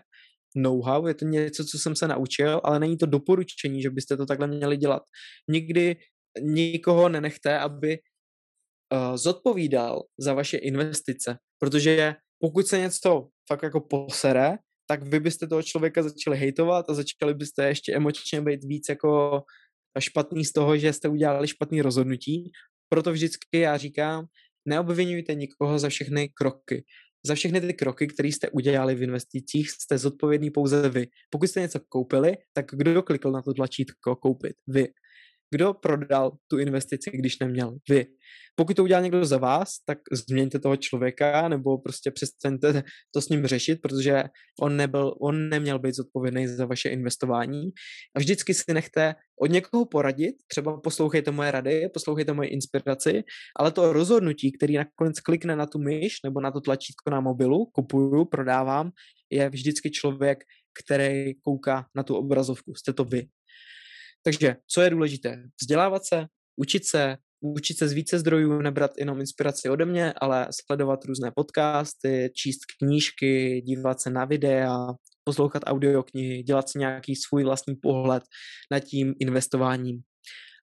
know-how, 0.55 1.07
je 1.07 1.13
to 1.13 1.25
něco, 1.25 1.65
co 1.65 1.79
jsem 1.79 1.95
se 1.95 2.07
naučil, 2.07 2.61
ale 2.63 2.79
není 2.79 2.97
to 2.97 3.05
doporučení, 3.05 3.81
že 3.81 3.89
byste 3.89 4.17
to 4.17 4.25
takhle 4.25 4.47
měli 4.47 4.77
dělat. 4.77 5.03
Nikdy 5.49 5.95
nikoho 6.41 7.09
nenechte, 7.09 7.59
aby 7.59 7.97
uh, 8.93 9.15
zodpovídal 9.15 10.03
za 10.19 10.33
vaše 10.33 10.57
investice, 10.57 11.37
protože 11.59 12.15
pokud 12.39 12.67
se 12.67 12.79
něco 12.79 13.27
fakt 13.47 13.63
jako 13.63 13.81
posere, 13.81 14.57
tak 14.87 15.03
vy 15.03 15.19
byste 15.19 15.47
toho 15.47 15.63
člověka 15.63 16.03
začali 16.03 16.37
hejtovat 16.37 16.89
a 16.89 16.93
začali 16.93 17.33
byste 17.33 17.67
ještě 17.67 17.93
emočně 17.93 18.41
být 18.41 18.63
víc 18.63 18.85
jako 18.89 19.41
špatný 19.99 20.45
z 20.45 20.51
toho, 20.51 20.77
že 20.77 20.93
jste 20.93 21.07
udělali 21.07 21.47
špatný 21.47 21.81
rozhodnutí 21.81 22.51
proto 22.89 23.11
vždycky 23.11 23.59
já 23.59 23.77
říkám, 23.77 24.25
neobvinujte 24.65 25.35
nikoho 25.35 25.79
za 25.79 25.89
všechny 25.89 26.29
kroky. 26.29 26.85
Za 27.25 27.35
všechny 27.35 27.61
ty 27.61 27.73
kroky, 27.73 28.07
které 28.07 28.29
jste 28.29 28.49
udělali 28.49 28.95
v 28.95 29.03
investicích, 29.03 29.71
jste 29.71 29.97
zodpovědný 29.97 30.51
pouze 30.51 30.89
vy. 30.89 31.07
Pokud 31.29 31.47
jste 31.47 31.61
něco 31.61 31.79
koupili, 31.89 32.37
tak 32.53 32.65
kdo 32.73 33.03
klikl 33.03 33.31
na 33.31 33.41
to 33.41 33.53
tlačítko 33.53 34.15
koupit? 34.15 34.55
Vy. 34.67 34.87
Kdo 35.51 35.73
prodal 35.73 36.31
tu 36.47 36.57
investici, 36.57 37.11
když 37.13 37.39
neměl? 37.39 37.77
Vy. 37.89 38.05
Pokud 38.55 38.75
to 38.75 38.83
udělá 38.83 39.01
někdo 39.01 39.25
za 39.25 39.37
vás, 39.37 39.69
tak 39.85 39.97
změňte 40.11 40.59
toho 40.59 40.77
člověka 40.77 41.47
nebo 41.47 41.77
prostě 41.77 42.11
přestaňte 42.11 42.83
to 43.13 43.21
s 43.21 43.29
ním 43.29 43.45
řešit, 43.47 43.79
protože 43.81 44.23
on, 44.61 44.77
nebyl, 44.77 45.15
on 45.21 45.49
neměl 45.49 45.79
být 45.79 45.95
zodpovědný 45.95 46.47
za 46.47 46.65
vaše 46.65 46.89
investování. 46.89 47.63
A 48.15 48.19
vždycky 48.19 48.53
si 48.53 48.73
nechte 48.73 49.15
od 49.41 49.51
někoho 49.51 49.85
poradit, 49.85 50.35
třeba 50.47 50.79
poslouchejte 50.81 51.31
moje 51.31 51.51
rady, 51.51 51.89
poslouchejte 51.93 52.33
moje 52.33 52.49
inspiraci, 52.49 53.23
ale 53.59 53.71
to 53.71 53.93
rozhodnutí, 53.93 54.51
který 54.51 54.75
nakonec 54.75 55.19
klikne 55.19 55.55
na 55.55 55.65
tu 55.65 55.79
myš 55.79 56.13
nebo 56.23 56.41
na 56.41 56.51
to 56.51 56.61
tlačítko 56.61 57.09
na 57.09 57.21
mobilu, 57.21 57.65
kupuju, 57.65 58.25
prodávám, 58.25 58.91
je 59.29 59.49
vždycky 59.49 59.91
člověk, 59.91 60.43
který 60.83 61.33
kouká 61.41 61.85
na 61.95 62.03
tu 62.03 62.15
obrazovku. 62.15 62.75
Jste 62.75 62.93
to 62.93 63.03
vy. 63.03 63.27
Takže 64.25 64.55
co 64.67 64.81
je 64.81 64.89
důležité? 64.89 65.43
Vzdělávat 65.61 66.05
se, 66.05 66.25
učit 66.55 66.85
se, 66.85 67.17
učit 67.41 67.77
se 67.77 67.87
z 67.87 67.93
více 67.93 68.19
zdrojů, 68.19 68.61
nebrat 68.61 68.91
jenom 68.97 69.19
inspiraci 69.19 69.69
ode 69.69 69.85
mě, 69.85 70.13
ale 70.21 70.47
sledovat 70.65 71.05
různé 71.05 71.31
podcasty, 71.35 72.31
číst 72.35 72.59
knížky, 72.79 73.61
dívat 73.61 74.01
se 74.01 74.09
na 74.09 74.25
videa, 74.25 74.87
poslouchat 75.23 75.63
audioknihy, 75.65 76.43
dělat 76.43 76.69
si 76.69 76.79
nějaký 76.79 77.15
svůj 77.15 77.43
vlastní 77.43 77.75
pohled 77.75 78.23
nad 78.71 78.79
tím 78.79 79.13
investováním. 79.19 80.01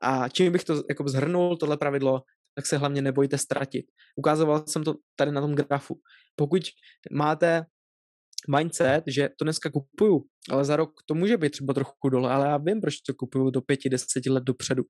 A 0.03 0.29
čím 0.29 0.53
bych 0.53 0.65
to 0.65 0.83
jako 0.89 1.09
zhrnul, 1.09 1.57
tohle 1.57 1.77
pravidlo, 1.77 2.23
tak 2.55 2.67
se 2.67 2.79
hlavně 2.79 3.03
nebojte 3.03 3.39
ztratit. 3.39 3.87
Ukázoval 4.17 4.65
jsem 4.69 4.85
to 4.85 4.95
tady 5.17 5.33
na 5.33 5.41
tom 5.41 5.55
grafu. 5.55 5.95
Pokud 6.37 6.63
máte 7.13 7.65
mindset, 8.57 9.05
že 9.07 9.29
to 9.39 9.45
dneska 9.45 9.71
kupuju, 9.71 10.25
ale 10.51 10.65
za 10.65 10.77
rok 10.77 10.91
to 11.07 11.15
může 11.15 11.37
být 11.37 11.51
třeba 11.51 11.75
trochu 11.75 12.09
dole, 12.09 12.33
ale 12.33 12.47
já 12.47 12.57
vím, 12.57 12.81
proč 12.81 12.95
to 13.07 13.15
kupuju 13.15 13.51
do 13.51 13.61
pěti, 13.61 13.89
deseti 13.89 14.31
let 14.31 14.45
dopředu, 14.45 14.83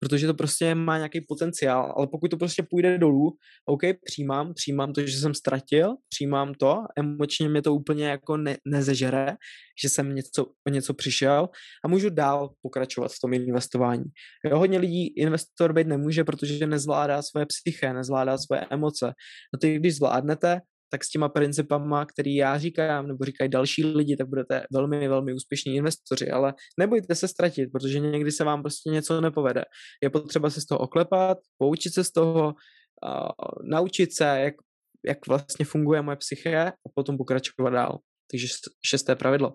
protože 0.00 0.26
to 0.26 0.34
prostě 0.34 0.74
má 0.74 0.96
nějaký 0.96 1.20
potenciál, 1.28 1.94
ale 1.96 2.06
pokud 2.06 2.28
to 2.28 2.36
prostě 2.36 2.62
půjde 2.70 2.98
dolů, 2.98 3.32
OK, 3.66 3.80
přijímám, 4.04 4.54
přijímám 4.54 4.92
to, 4.92 5.06
že 5.06 5.18
jsem 5.18 5.34
ztratil, 5.34 5.94
přijímám 6.08 6.54
to, 6.54 6.78
emočně 6.98 7.48
mě 7.48 7.62
to 7.62 7.74
úplně 7.74 8.06
jako 8.06 8.36
ne, 8.36 8.56
nezežere, 8.66 9.36
že 9.82 9.88
jsem 9.88 10.14
něco, 10.14 10.46
o 10.66 10.70
něco 10.70 10.94
přišel 10.94 11.48
a 11.84 11.88
můžu 11.88 12.10
dál 12.10 12.50
pokračovat 12.62 13.12
v 13.12 13.20
tom 13.22 13.32
investování. 13.32 14.04
Jo, 14.50 14.58
hodně 14.58 14.78
lidí 14.78 15.06
investor 15.06 15.72
být 15.72 15.86
nemůže, 15.86 16.24
protože 16.24 16.66
nezvládá 16.66 17.22
své 17.22 17.46
psyché, 17.46 17.92
nezvládá 17.92 18.38
své 18.38 18.66
emoce. 18.70 19.06
No 19.54 19.58
ty, 19.60 19.76
když 19.76 19.96
zvládnete, 19.96 20.60
tak 20.92 21.04
s 21.04 21.08
těma 21.08 21.28
principama, 21.28 22.06
který 22.06 22.34
já 22.34 22.58
říkám, 22.58 23.08
nebo 23.08 23.24
říkají 23.24 23.50
další 23.50 23.84
lidi, 23.84 24.16
tak 24.16 24.28
budete 24.28 24.62
velmi, 24.72 25.08
velmi 25.08 25.34
úspěšní 25.34 25.74
investoři, 25.74 26.30
ale 26.30 26.54
nebojte 26.78 27.14
se 27.14 27.28
ztratit, 27.28 27.72
protože 27.72 28.00
někdy 28.00 28.32
se 28.32 28.44
vám 28.44 28.62
prostě 28.62 28.90
něco 28.90 29.20
nepovede. 29.20 29.64
Je 30.02 30.10
potřeba 30.10 30.50
se 30.50 30.60
z 30.60 30.66
toho 30.66 30.78
oklepat, 30.78 31.38
poučit 31.58 31.94
se 31.94 32.04
z 32.04 32.12
toho, 32.12 32.54
uh, 33.06 33.68
naučit 33.70 34.14
se, 34.14 34.24
jak, 34.24 34.54
jak 35.06 35.26
vlastně 35.26 35.64
funguje 35.64 36.02
moje 36.02 36.16
psyché 36.16 36.66
a 36.68 36.88
potom 36.94 37.16
pokračovat 37.16 37.70
dál. 37.70 37.98
Takže 38.30 38.46
šesté 38.86 39.16
pravidlo. 39.16 39.54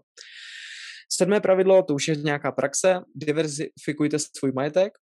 Sedmé 1.11 1.39
pravidlo, 1.39 1.83
to 1.83 1.93
už 1.93 2.07
je 2.07 2.15
nějaká 2.15 2.51
praxe, 2.51 2.99
diverzifikujte 3.15 4.19
svůj 4.19 4.51
majetek, 4.51 4.93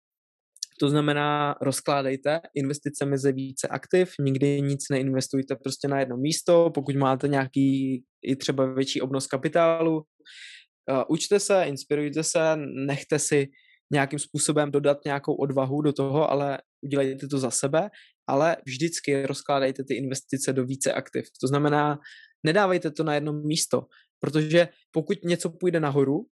to 0.80 0.90
znamená, 0.90 1.56
rozkládejte 1.62 2.40
investice 2.56 3.06
mezi 3.06 3.32
více 3.32 3.68
aktiv, 3.68 4.14
nikdy 4.20 4.62
nic 4.62 4.90
neinvestujte 4.92 5.56
prostě 5.56 5.88
na 5.88 6.00
jedno 6.00 6.18
místo, 6.18 6.72
pokud 6.74 6.96
máte 6.96 7.28
nějaký 7.28 8.04
i 8.24 8.36
třeba 8.36 8.74
větší 8.74 9.02
obnos 9.02 9.28
kapitálu, 9.28 9.96
uh, 9.96 11.04
učte 11.10 11.40
se, 11.40 11.64
inspirujte 11.64 12.24
se, 12.24 12.40
nechte 12.88 13.20
si 13.20 13.48
nějakým 13.92 14.20
způsobem 14.20 14.72
dodat 14.72 14.98
nějakou 15.06 15.36
odvahu 15.36 15.82
do 15.82 15.94
toho, 15.94 16.32
ale 16.32 16.58
udělejte 16.84 17.28
to 17.28 17.40
za 17.40 17.52
sebe, 17.52 17.90
ale 18.28 18.58
vždycky 18.66 19.26
rozkládejte 19.26 19.84
ty 19.84 19.96
investice 19.96 20.54
do 20.54 20.66
více 20.66 20.94
aktiv. 20.94 21.26
To 21.42 21.48
znamená, 21.48 22.00
nedávejte 22.46 22.92
to 22.92 23.04
na 23.04 23.16
jedno 23.16 23.34
místo, 23.34 23.82
protože 24.20 24.68
pokud 24.92 25.18
něco 25.24 25.50
půjde 25.50 25.80
nahoru, 25.80 26.26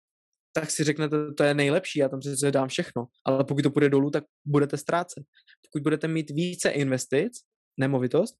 tak 0.52 0.70
si 0.70 0.84
řeknete, 0.84 1.16
to 1.36 1.44
je 1.44 1.54
nejlepší, 1.54 1.98
já 1.98 2.08
tam 2.08 2.20
přece 2.20 2.50
dám 2.50 2.68
všechno. 2.68 3.06
Ale 3.26 3.44
pokud 3.44 3.62
to 3.62 3.70
půjde 3.70 3.88
dolů, 3.88 4.10
tak 4.10 4.24
budete 4.46 4.76
ztrácet. 4.76 5.24
Pokud 5.66 5.82
budete 5.82 6.08
mít 6.08 6.30
více 6.30 6.70
investic, 6.70 7.32
nemovitost, 7.80 8.34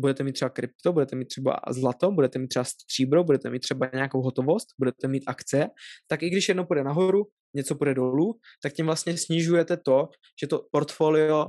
budete 0.00 0.24
mít 0.24 0.32
třeba 0.32 0.48
krypto, 0.48 0.92
budete 0.92 1.16
mít 1.16 1.28
třeba 1.28 1.60
zlato, 1.70 2.10
budete 2.10 2.38
mít 2.38 2.48
třeba 2.48 2.64
stříbro, 2.64 3.24
budete 3.24 3.50
mít 3.50 3.60
třeba 3.60 3.90
nějakou 3.94 4.22
hotovost, 4.22 4.68
budete 4.78 5.08
mít 5.08 5.22
akce, 5.26 5.68
tak 6.08 6.22
i 6.22 6.30
když 6.30 6.48
jedno 6.48 6.66
půjde 6.66 6.84
nahoru, 6.84 7.24
něco 7.54 7.74
půjde 7.74 7.94
dolů, 7.94 8.38
tak 8.62 8.72
tím 8.72 8.86
vlastně 8.86 9.18
snižujete 9.18 9.76
to, 9.76 10.08
že 10.42 10.46
to 10.46 10.66
portfolio 10.72 11.46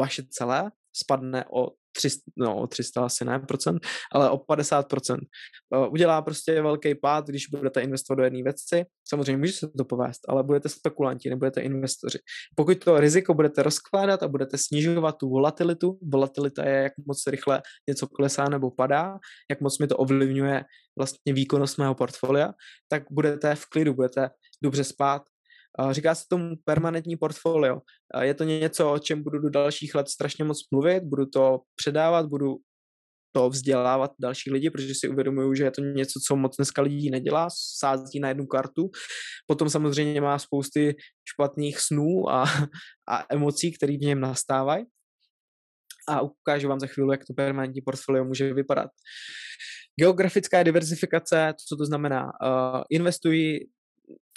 vaše 0.00 0.22
celé 0.30 0.70
spadne 0.92 1.44
o 1.52 1.70
300, 1.92 2.22
no 2.36 2.66
300 2.66 3.04
asi 3.04 3.24
ne 3.24 3.38
procent, 3.38 3.86
ale 4.12 4.30
o 4.30 4.38
50 4.38 4.88
procent. 4.88 5.20
Uh, 5.76 5.92
udělá 5.92 6.22
prostě 6.22 6.62
velký 6.62 6.94
pád, 6.94 7.26
když 7.26 7.46
budete 7.46 7.80
investovat 7.80 8.16
do 8.16 8.24
jedné 8.24 8.42
věci. 8.42 8.84
Samozřejmě 9.08 9.36
může 9.36 9.52
se 9.52 9.68
to 9.78 9.84
povést, 9.84 10.20
ale 10.28 10.42
budete 10.42 10.68
spekulanti, 10.68 11.30
nebudete 11.30 11.60
investoři. 11.60 12.18
Pokud 12.56 12.78
to 12.84 13.00
riziko 13.00 13.34
budete 13.34 13.62
rozkládat 13.62 14.22
a 14.22 14.28
budete 14.28 14.58
snižovat 14.58 15.16
tu 15.16 15.28
volatilitu, 15.28 15.98
volatilita 16.12 16.68
je, 16.68 16.82
jak 16.82 16.92
moc 17.06 17.26
rychle 17.26 17.62
něco 17.88 18.06
klesá 18.06 18.48
nebo 18.48 18.70
padá, 18.70 19.18
jak 19.50 19.60
moc 19.60 19.78
mi 19.78 19.86
to 19.86 19.96
ovlivňuje 19.96 20.64
vlastně 20.98 21.32
výkonnost 21.32 21.78
mého 21.78 21.94
portfolia, 21.94 22.52
tak 22.88 23.02
budete 23.10 23.54
v 23.54 23.66
klidu, 23.66 23.94
budete 23.94 24.30
dobře 24.62 24.84
spát, 24.84 25.22
Říká 25.90 26.14
se 26.14 26.24
tomu 26.30 26.56
permanentní 26.64 27.16
portfolio. 27.16 27.80
Je 28.20 28.34
to 28.34 28.44
něco, 28.44 28.92
o 28.92 28.98
čem 28.98 29.22
budu 29.22 29.38
do 29.38 29.50
dalších 29.50 29.94
let 29.94 30.08
strašně 30.08 30.44
moc 30.44 30.58
mluvit, 30.70 31.02
budu 31.04 31.26
to 31.26 31.60
předávat, 31.76 32.26
budu 32.26 32.56
to 33.32 33.50
vzdělávat 33.50 34.10
další 34.20 34.50
lidi, 34.50 34.70
protože 34.70 34.94
si 34.94 35.08
uvědomuju, 35.08 35.54
že 35.54 35.64
je 35.64 35.70
to 35.70 35.80
něco, 35.80 36.20
co 36.26 36.36
moc 36.36 36.56
dneska 36.56 36.82
lidí 36.82 37.10
nedělá, 37.10 37.48
sází 37.78 38.20
na 38.20 38.28
jednu 38.28 38.46
kartu. 38.46 38.90
Potom 39.46 39.70
samozřejmě 39.70 40.20
má 40.20 40.38
spousty 40.38 40.96
špatných 41.34 41.80
snů 41.80 42.30
a, 42.30 42.44
a 43.08 43.24
emocí, 43.30 43.72
které 43.72 43.92
v 43.92 44.00
něm 44.00 44.20
nastávají. 44.20 44.84
A 46.08 46.20
ukážu 46.20 46.68
vám 46.68 46.80
za 46.80 46.86
chvíli, 46.86 47.08
jak 47.10 47.24
to 47.24 47.34
permanentní 47.34 47.82
portfolio 47.82 48.24
může 48.24 48.54
vypadat. 48.54 48.90
Geografická 50.00 50.62
diversifikace, 50.62 51.54
co 51.68 51.76
to 51.76 51.86
znamená? 51.86 52.24
Uh, 52.24 52.82
investuji 52.90 53.66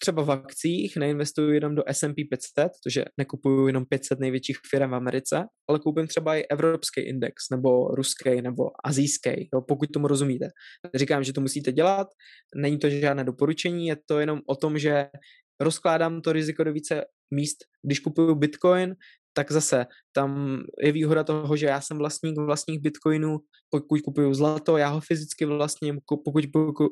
třeba 0.01 0.23
v 0.23 0.31
akcích, 0.31 0.97
neinvestuju 0.97 1.51
jenom 1.51 1.75
do 1.75 1.83
S&P 1.87 2.23
500, 2.23 2.71
protože 2.83 3.05
nekupuju 3.17 3.67
jenom 3.67 3.85
500 3.85 4.19
největších 4.19 4.57
firm 4.69 4.91
v 4.91 4.95
Americe, 4.95 5.43
ale 5.69 5.79
koupím 5.79 6.07
třeba 6.07 6.35
i 6.35 6.43
evropský 6.43 7.01
index, 7.01 7.49
nebo 7.51 7.87
ruský, 7.87 8.41
nebo 8.41 8.63
azijský, 8.85 9.49
jo, 9.53 9.61
pokud 9.67 9.89
tomu 9.93 10.07
rozumíte. 10.07 10.47
Říkám, 10.95 11.23
že 11.23 11.33
to 11.33 11.41
musíte 11.41 11.71
dělat, 11.71 12.07
není 12.55 12.79
to 12.79 12.89
žádné 12.89 13.23
doporučení, 13.23 13.87
je 13.87 13.97
to 14.05 14.19
jenom 14.19 14.39
o 14.47 14.55
tom, 14.55 14.79
že 14.79 15.07
rozkládám 15.61 16.21
to 16.21 16.33
riziko 16.33 16.63
do 16.63 16.73
více 16.73 17.05
míst. 17.33 17.57
Když 17.85 17.99
kupuju 17.99 18.35
Bitcoin, 18.35 18.95
tak 19.33 19.51
zase 19.51 19.85
tam 20.13 20.59
je 20.83 20.91
výhoda 20.91 21.23
toho, 21.23 21.55
že 21.55 21.65
já 21.65 21.81
jsem 21.81 21.97
vlastník 21.97 22.37
vlastních 22.37 22.79
bitcoinů, 22.79 23.39
pokud 23.69 24.01
kupuju 24.01 24.33
zlato, 24.33 24.77
já 24.77 24.87
ho 24.87 24.99
fyzicky 24.99 25.45
vlastním, 25.45 25.99
pokud 26.05 26.43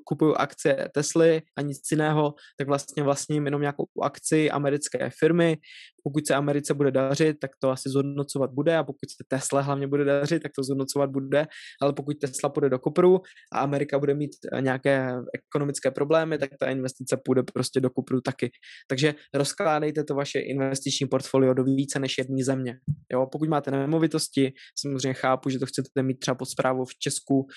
kupuju 0.06 0.34
akcie 0.34 0.90
Tesly 0.94 1.42
a 1.58 1.62
nic 1.62 1.80
jiného, 1.92 2.34
tak 2.58 2.68
vlastně 2.68 3.04
vlastním 3.04 3.46
jenom 3.46 3.62
nějakou 3.62 3.86
akci 4.02 4.52
americké 4.52 5.10
firmy. 5.20 5.58
Pokud 6.04 6.28
se 6.28 6.36
Americe 6.36 6.74
bude 6.74 6.92
dařit, 6.92 7.40
tak 7.40 7.52
to 7.60 7.70
asi 7.70 7.90
zhodnocovat 7.90 8.52
bude 8.52 8.78
a 8.78 8.84
pokud 8.84 9.10
se 9.10 9.24
Tesla 9.28 9.62
hlavně 9.62 9.88
bude 9.88 10.04
dařit, 10.04 10.44
tak 10.44 10.52
to 10.56 10.64
zhodnocovat 10.64 11.10
bude, 11.10 11.48
ale 11.82 11.94
pokud 11.94 12.18
Tesla 12.20 12.50
půjde 12.50 12.70
do 12.70 12.80
kopru 12.80 13.22
a 13.54 13.60
Amerika 13.60 14.00
bude 14.00 14.14
mít 14.14 14.32
nějaké 14.60 15.14
ekonomické 15.34 15.92
problémy, 15.92 16.38
tak 16.38 16.50
ta 16.60 16.70
investice 16.70 17.18
půjde 17.26 17.44
prostě 17.54 17.80
do 17.80 17.90
kopru 17.90 18.22
taky. 18.22 18.52
Takže 18.88 19.16
rozkládejte 19.34 20.04
to 20.04 20.16
vaše 20.16 20.40
investiční 20.40 21.08
portfolio 21.08 21.54
do 21.54 21.64
více 21.64 22.00
než 22.00 22.18
jedné 22.18 22.44
země. 22.44 22.80
Jo, 23.12 23.26
pokud 23.32 23.50
máte 23.50 23.72
nemovitosti, 23.72 24.54
samozřejmě 24.76 25.14
chápu, 25.14 25.50
že 25.50 25.60
to 25.60 25.66
chcete 25.66 26.04
mít 26.04 26.20
třeba 26.20 26.36
pod 26.36 26.46
zprávou 26.46 26.86
v 26.86 26.96
Česku, 26.96 27.48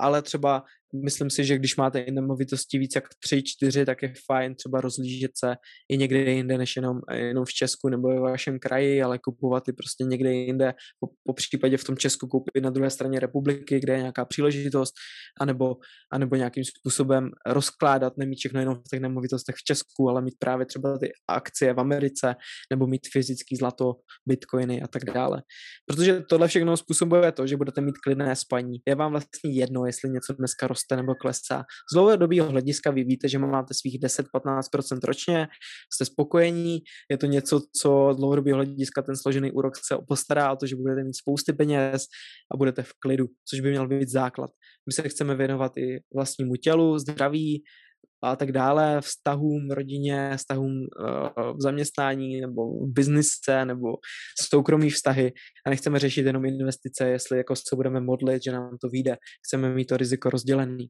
ale 0.00 0.22
třeba 0.22 0.64
myslím 1.04 1.30
si, 1.30 1.44
že 1.44 1.58
když 1.58 1.76
máte 1.76 2.00
i 2.00 2.10
nemovitosti 2.10 2.78
víc 2.78 2.94
jak 2.94 3.04
3, 3.24 3.42
4, 3.42 3.84
tak 3.84 4.02
je 4.02 4.12
fajn 4.26 4.54
třeba 4.54 4.80
rozlížet 4.80 5.30
se 5.38 5.54
i 5.88 5.96
někde 5.96 6.18
jinde, 6.18 6.58
než 6.58 6.76
jenom, 6.76 7.00
jenom 7.12 7.44
v 7.44 7.52
Česku 7.52 7.88
nebo 7.88 8.08
ve 8.08 8.20
vašem 8.20 8.58
kraji, 8.58 9.02
ale 9.02 9.18
kupovat 9.18 9.68
i 9.68 9.72
prostě 9.72 10.04
někde 10.04 10.32
jinde, 10.32 10.74
po, 11.00 11.08
po 11.24 11.32
případě 11.32 11.76
v 11.76 11.84
tom 11.84 11.96
Česku 11.96 12.26
koupit 12.26 12.62
na 12.62 12.70
druhé 12.70 12.90
straně 12.90 13.20
republiky, 13.20 13.80
kde 13.80 13.92
je 13.92 13.98
nějaká 13.98 14.24
příležitost, 14.24 14.94
anebo, 15.40 15.76
anebo 16.12 16.36
nějakým 16.36 16.64
způsobem 16.64 17.30
rozkládat, 17.46 18.16
nemít 18.16 18.38
všechno 18.38 18.60
jenom 18.60 18.74
v 18.74 18.88
těch 18.90 19.00
nemovitostech 19.00 19.54
v 19.54 19.64
Česku, 19.64 20.08
ale 20.08 20.22
mít 20.22 20.34
právě 20.38 20.66
třeba 20.66 20.98
ty 20.98 21.12
akcie 21.28 21.72
v 21.72 21.80
Americe, 21.80 22.34
nebo 22.70 22.86
mít 22.86 23.06
fyzický 23.12 23.56
zlato, 23.56 23.94
bitcoiny 24.28 24.82
a 24.82 24.86
tak 24.86 25.04
dále. 25.04 25.42
Protože 25.86 26.20
tohle 26.20 26.48
všechno 26.48 26.76
způsobuje 26.76 27.32
to, 27.32 27.46
že 27.46 27.56
budete 27.56 27.80
mít 27.80 27.98
klidné 27.98 28.36
spaní. 28.36 28.78
Je 28.88 28.94
vám 28.94 29.10
vlastně 29.10 29.50
jedno, 29.52 29.86
jestli 29.90 30.10
něco 30.10 30.32
dneska 30.32 30.66
roste 30.66 30.96
nebo 30.96 31.14
klesá. 31.14 31.64
Z 31.92 31.94
dlouhodobého 31.94 32.48
hlediska 32.48 32.90
vy 32.90 33.04
víte, 33.04 33.28
že 33.28 33.38
máte 33.38 33.74
svých 33.74 34.00
10-15% 34.00 34.98
ročně, 35.04 35.48
jste 35.94 36.04
spokojení, 36.04 36.78
je 37.10 37.18
to 37.18 37.26
něco, 37.26 37.60
co 37.80 38.10
z 38.12 38.16
dlouhodobého 38.16 38.56
hlediska 38.56 39.02
ten 39.02 39.16
složený 39.16 39.52
úrok 39.52 39.76
se 39.76 39.96
postará 40.08 40.52
o 40.52 40.56
to, 40.56 40.66
že 40.66 40.76
budete 40.76 41.04
mít 41.04 41.16
spousty 41.16 41.52
peněz 41.52 42.02
a 42.54 42.56
budete 42.56 42.82
v 42.82 42.92
klidu, 42.98 43.26
což 43.50 43.60
by 43.60 43.70
měl 43.70 43.88
být 43.88 44.08
základ. 44.08 44.50
My 44.86 44.92
se 44.92 45.08
chceme 45.08 45.34
věnovat 45.34 45.76
i 45.76 46.00
vlastnímu 46.14 46.56
tělu, 46.56 46.98
zdraví, 46.98 47.62
a 48.22 48.36
tak 48.36 48.52
dále, 48.52 49.00
vztahům 49.00 49.70
rodině, 49.70 50.36
vztahům 50.36 50.72
uh, 50.72 51.56
v 51.56 51.62
zaměstnání 51.62 52.40
nebo 52.40 52.62
v 52.86 52.92
biznise 52.92 53.64
nebo 53.64 53.88
soukromí 54.48 54.90
vztahy 54.90 55.32
a 55.66 55.70
nechceme 55.70 55.98
řešit 55.98 56.26
jenom 56.26 56.44
investice, 56.44 57.08
jestli 57.08 57.38
jako 57.38 57.56
se 57.56 57.76
budeme 57.76 58.00
modlit, 58.00 58.44
že 58.44 58.52
nám 58.52 58.70
to 58.82 58.88
vyjde. 58.88 59.16
Chceme 59.46 59.74
mít 59.74 59.84
to 59.84 59.96
riziko 59.96 60.30
rozdělený. 60.30 60.86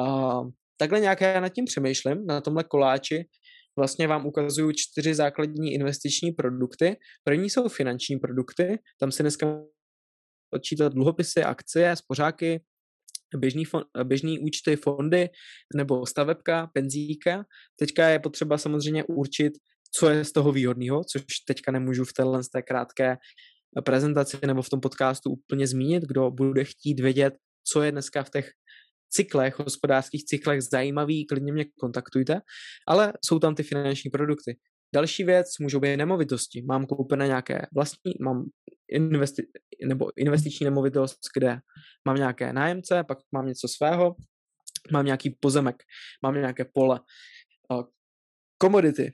Uh, 0.00 0.50
takhle 0.78 1.00
nějak 1.00 1.20
já 1.20 1.40
nad 1.40 1.48
tím 1.48 1.64
přemýšlím, 1.64 2.26
na 2.26 2.40
tomhle 2.40 2.64
koláči. 2.64 3.24
Vlastně 3.78 4.08
vám 4.08 4.26
ukazuju 4.26 4.72
čtyři 4.74 5.14
základní 5.14 5.72
investiční 5.74 6.32
produkty. 6.32 6.96
První 7.24 7.50
jsou 7.50 7.68
finanční 7.68 8.16
produkty, 8.16 8.78
tam 9.00 9.12
si 9.12 9.22
dneska 9.22 9.62
odčítat 10.54 10.92
dluhopisy, 10.92 11.42
akcie, 11.42 11.96
spořáky, 11.96 12.60
běžný, 13.36 13.64
fond, 13.64 13.84
běžný 14.04 14.38
účty, 14.38 14.76
fondy 14.76 15.28
nebo 15.74 16.06
stavebka, 16.06 16.66
penzíka. 16.66 17.44
Teďka 17.78 18.08
je 18.08 18.18
potřeba 18.18 18.58
samozřejmě 18.58 19.04
určit, 19.04 19.52
co 19.92 20.10
je 20.10 20.24
z 20.24 20.32
toho 20.32 20.52
výhodného, 20.52 21.04
což 21.04 21.22
teďka 21.46 21.72
nemůžu 21.72 22.04
v 22.04 22.12
téhle 22.12 22.40
té 22.52 22.62
krátké 22.62 23.16
prezentaci 23.84 24.36
nebo 24.46 24.62
v 24.62 24.70
tom 24.70 24.80
podcastu 24.80 25.30
úplně 25.30 25.66
zmínit. 25.66 26.02
Kdo 26.02 26.30
bude 26.30 26.64
chtít 26.64 27.00
vědět, 27.00 27.34
co 27.64 27.82
je 27.82 27.92
dneska 27.92 28.22
v 28.22 28.30
těch 28.30 28.50
cyklech, 29.10 29.58
hospodářských 29.58 30.24
cyklech 30.24 30.62
zajímavý, 30.62 31.26
klidně 31.26 31.52
mě 31.52 31.64
kontaktujte, 31.80 32.40
ale 32.88 33.12
jsou 33.24 33.38
tam 33.38 33.54
ty 33.54 33.62
finanční 33.62 34.10
produkty. 34.10 34.56
Další 34.94 35.24
věc 35.24 35.46
můžou 35.60 35.80
být 35.80 35.96
nemovitosti. 35.96 36.62
Mám 36.62 36.86
koupené 36.86 37.26
nějaké 37.26 37.66
vlastní, 37.74 38.12
mám 38.20 38.44
investi, 38.88 39.42
nebo 39.86 40.10
investiční 40.16 40.64
nemovitost, 40.64 41.18
kde 41.36 41.58
mám 42.04 42.16
nějaké 42.16 42.52
nájemce, 42.52 43.04
pak 43.08 43.18
mám 43.32 43.46
něco 43.46 43.68
svého, 43.68 44.16
mám 44.92 45.06
nějaký 45.06 45.36
pozemek, 45.40 45.76
mám 46.22 46.34
nějaké 46.34 46.64
pole. 46.64 47.00
Komodity. 48.58 49.12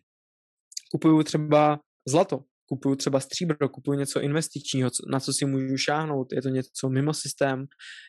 Kupuju 0.93 1.23
třeba 1.23 1.81
zlato, 2.09 2.45
kupuju 2.68 2.97
třeba 2.97 3.20
stříbro, 3.20 3.68
kupuju 3.68 3.99
něco 3.99 4.20
investičního, 4.20 4.91
na 5.12 5.20
co 5.20 5.33
si 5.33 5.47
můžu 5.47 5.77
šáhnout, 5.77 6.33
je 6.33 6.43
to 6.43 6.49
něco 6.49 6.89
mimo 6.89 7.14
systém, 7.14 7.66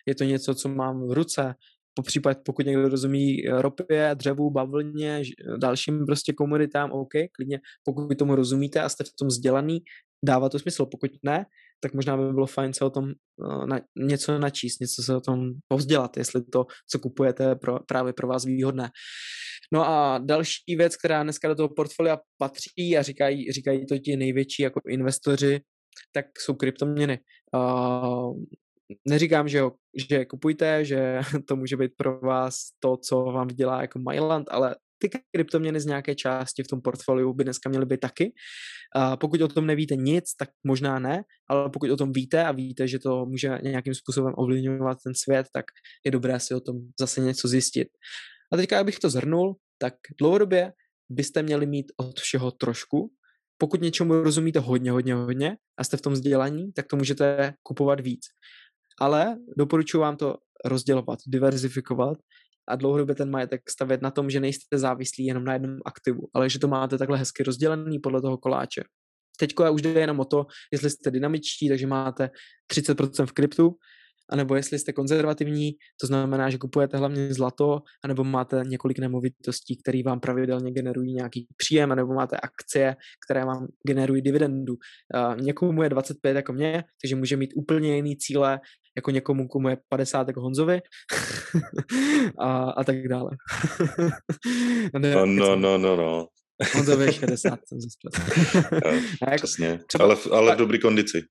je 0.07 0.15
to 0.15 0.23
něco, 0.23 0.55
co 0.55 0.69
mám 0.69 1.07
v 1.07 1.11
ruce, 1.11 1.55
po 1.93 2.01
případě, 2.01 2.39
pokud 2.45 2.65
někdo 2.65 2.89
rozumí 2.89 3.47
eh, 3.47 3.61
ropě, 3.61 4.11
dřevu, 4.13 4.51
bavlně, 4.51 5.21
dalším 5.57 6.05
prostě 6.05 6.33
komoditám, 6.33 6.91
OK, 6.91 7.11
klidně, 7.35 7.59
pokud 7.83 8.17
tomu 8.17 8.35
rozumíte 8.35 8.81
a 8.81 8.89
jste 8.89 9.03
v 9.03 9.13
tom 9.19 9.27
vzdělaný, 9.27 9.79
dává 10.25 10.49
to 10.49 10.59
smysl. 10.59 10.85
Pokud 10.85 11.11
ne, 11.23 11.45
tak 11.83 11.93
možná 11.93 12.17
by 12.17 12.33
bylo 12.33 12.45
fajn 12.45 12.73
se 12.73 12.85
o 12.85 12.89
tom 12.89 13.03
uh, 13.03 13.65
na, 13.65 13.79
něco 13.97 14.39
načíst, 14.39 14.79
něco 14.79 15.03
se 15.03 15.15
o 15.15 15.21
tom 15.21 15.51
povzdělat, 15.67 16.17
jestli 16.17 16.43
to, 16.43 16.65
co 16.91 16.99
kupujete, 16.99 17.55
pro, 17.55 17.79
právě 17.87 18.13
pro 18.13 18.27
vás 18.27 18.45
výhodné. 18.45 18.89
No 19.73 19.87
a 19.87 20.17
další 20.17 20.75
věc, 20.77 20.95
která 20.95 21.23
dneska 21.23 21.47
do 21.47 21.55
toho 21.55 21.69
portfolia 21.69 22.17
patří 22.37 22.97
a 22.97 23.01
říkají, 23.01 23.51
říkají 23.51 23.85
to 23.85 23.97
ti 23.97 24.15
největší 24.15 24.63
jako 24.63 24.79
investoři, 24.89 25.59
tak 26.11 26.25
jsou 26.39 26.53
kryptoměny. 26.53 27.19
Uh, 27.55 28.33
neříkám, 29.07 29.47
že, 29.47 29.57
jo, 29.57 29.71
že 30.09 30.25
kupujte, 30.25 30.85
že 30.85 31.19
to 31.47 31.55
může 31.55 31.77
být 31.77 31.91
pro 31.97 32.19
vás 32.19 32.55
to, 32.79 32.97
co 32.97 33.23
vám 33.23 33.47
dělá 33.47 33.81
jako 33.81 33.99
Myland, 33.99 34.47
ale 34.51 34.75
ty 34.97 35.09
kryptoměny 35.31 35.79
z 35.79 35.85
nějaké 35.85 36.15
části 36.15 36.63
v 36.63 36.67
tom 36.67 36.81
portfoliu 36.81 37.33
by 37.33 37.43
dneska 37.43 37.69
měly 37.69 37.85
být 37.85 37.99
taky. 37.99 38.33
A 38.95 39.17
pokud 39.17 39.41
o 39.41 39.47
tom 39.47 39.65
nevíte 39.65 39.95
nic, 39.95 40.35
tak 40.39 40.49
možná 40.63 40.99
ne, 40.99 41.23
ale 41.49 41.69
pokud 41.69 41.89
o 41.89 41.97
tom 41.97 42.11
víte 42.13 42.43
a 42.43 42.51
víte, 42.51 42.87
že 42.87 42.99
to 42.99 43.25
může 43.25 43.59
nějakým 43.63 43.93
způsobem 43.95 44.33
ovlivňovat 44.37 44.97
ten 45.03 45.13
svět, 45.15 45.47
tak 45.53 45.65
je 46.05 46.11
dobré 46.11 46.39
si 46.39 46.53
o 46.53 46.59
tom 46.59 46.75
zase 46.99 47.21
něco 47.21 47.47
zjistit. 47.47 47.87
A 48.53 48.57
teďka, 48.57 48.79
abych 48.79 48.99
to 48.99 49.09
zhrnul, 49.09 49.55
tak 49.77 49.93
dlouhodobě 50.19 50.73
byste 51.09 51.43
měli 51.43 51.65
mít 51.65 51.91
od 51.97 52.19
všeho 52.19 52.51
trošku. 52.51 53.11
Pokud 53.57 53.81
něčemu 53.81 54.13
rozumíte 54.13 54.59
hodně, 54.59 54.91
hodně, 54.91 55.13
hodně 55.13 55.57
a 55.77 55.83
jste 55.83 55.97
v 55.97 56.01
tom 56.01 56.13
vzdělaní, 56.13 56.73
tak 56.73 56.87
to 56.87 56.95
můžete 56.95 57.53
kupovat 57.63 57.99
víc 57.99 58.21
ale 59.01 59.37
doporučuji 59.57 59.99
vám 59.99 60.17
to 60.17 60.37
rozdělovat, 60.65 61.19
diverzifikovat 61.27 62.17
a 62.67 62.75
dlouhodobě 62.75 63.15
ten 63.15 63.29
majetek 63.29 63.69
stavět 63.69 64.01
na 64.01 64.11
tom, 64.11 64.29
že 64.29 64.39
nejste 64.39 64.77
závislí 64.77 65.25
jenom 65.25 65.43
na 65.43 65.53
jednom 65.53 65.77
aktivu, 65.85 66.27
ale 66.33 66.49
že 66.49 66.59
to 66.59 66.67
máte 66.67 66.97
takhle 66.97 67.17
hezky 67.17 67.43
rozdělený 67.43 67.99
podle 67.99 68.21
toho 68.21 68.37
koláče. 68.37 68.83
Teďko 69.39 69.73
už 69.73 69.81
jde 69.81 69.89
jenom 69.89 70.19
o 70.19 70.25
to, 70.25 70.45
jestli 70.71 70.89
jste 70.89 71.11
dynamičtí, 71.11 71.69
takže 71.69 71.87
máte 71.87 72.29
30% 72.73 73.25
v 73.25 73.31
kryptu, 73.31 73.75
anebo 74.29 74.55
jestli 74.55 74.79
jste 74.79 74.93
konzervativní, 74.93 75.71
to 76.01 76.07
znamená, 76.07 76.49
že 76.49 76.57
kupujete 76.57 76.97
hlavně 76.97 77.33
zlato, 77.33 77.81
anebo 78.03 78.23
máte 78.23 78.63
několik 78.65 78.99
nemovitostí, 78.99 79.77
které 79.77 80.03
vám 80.03 80.19
pravidelně 80.19 80.71
generují 80.71 81.13
nějaký 81.13 81.47
příjem, 81.57 81.89
nebo 81.89 82.13
máte 82.13 82.37
akcie, 82.37 82.95
které 83.25 83.45
vám 83.45 83.67
generují 83.87 84.21
dividendu. 84.21 84.75
Někomu 85.41 85.83
je 85.83 85.89
25 85.89 86.35
jako 86.35 86.53
mě, 86.53 86.83
takže 87.01 87.15
může 87.15 87.37
mít 87.37 87.53
úplně 87.55 87.95
jiný 87.95 88.17
cíle, 88.17 88.59
jako 88.95 89.11
někomu, 89.11 89.47
komu 89.47 89.69
je 89.69 89.77
50 89.89 90.27
jako 90.27 90.41
Honzovi 90.41 90.81
a, 92.39 92.69
a 92.69 92.83
tak 92.83 93.07
dále. 93.07 93.31
ne, 94.97 95.15
no, 95.15 95.25
no, 95.25 95.55
no, 95.55 95.77
no, 95.77 95.95
no. 95.95 96.27
Honzovi 96.75 97.05
je 97.05 97.13
60, 97.13 97.59
jsem 97.67 97.81
se 97.81 97.87
jako, 99.21 99.35
Přesně, 99.35 99.79
třeba, 99.87 100.03
ale, 100.03 100.15
ale 100.31 100.55
v 100.55 100.57
dobrý 100.57 100.79
kondici. 100.79 101.21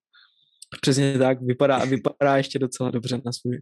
Přesně 0.81 1.19
tak, 1.19 1.43
vypadá, 1.43 1.85
vypadá 1.85 2.37
ještě 2.37 2.59
docela 2.59 2.91
dobře 2.91 3.21
na 3.25 3.33
svůj. 3.33 3.59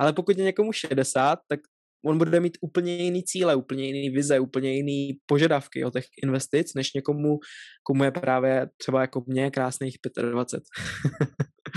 ale 0.00 0.12
pokud 0.12 0.38
je 0.38 0.44
někomu 0.44 0.72
60, 0.72 1.38
tak 1.48 1.60
on 2.04 2.18
bude 2.18 2.40
mít 2.40 2.58
úplně 2.60 2.96
jiný 2.96 3.22
cíle, 3.24 3.56
úplně 3.56 3.86
jiný 3.86 4.10
vize, 4.10 4.40
úplně 4.40 4.74
jiný 4.74 5.18
požadavky 5.26 5.84
o 5.84 5.90
těch 5.90 6.04
investic, 6.22 6.74
než 6.74 6.92
někomu, 6.92 7.38
komu 7.82 8.04
je 8.04 8.10
právě 8.10 8.68
třeba 8.76 9.00
jako 9.00 9.24
mě 9.26 9.50
krásných 9.50 9.96
25. 10.30 10.62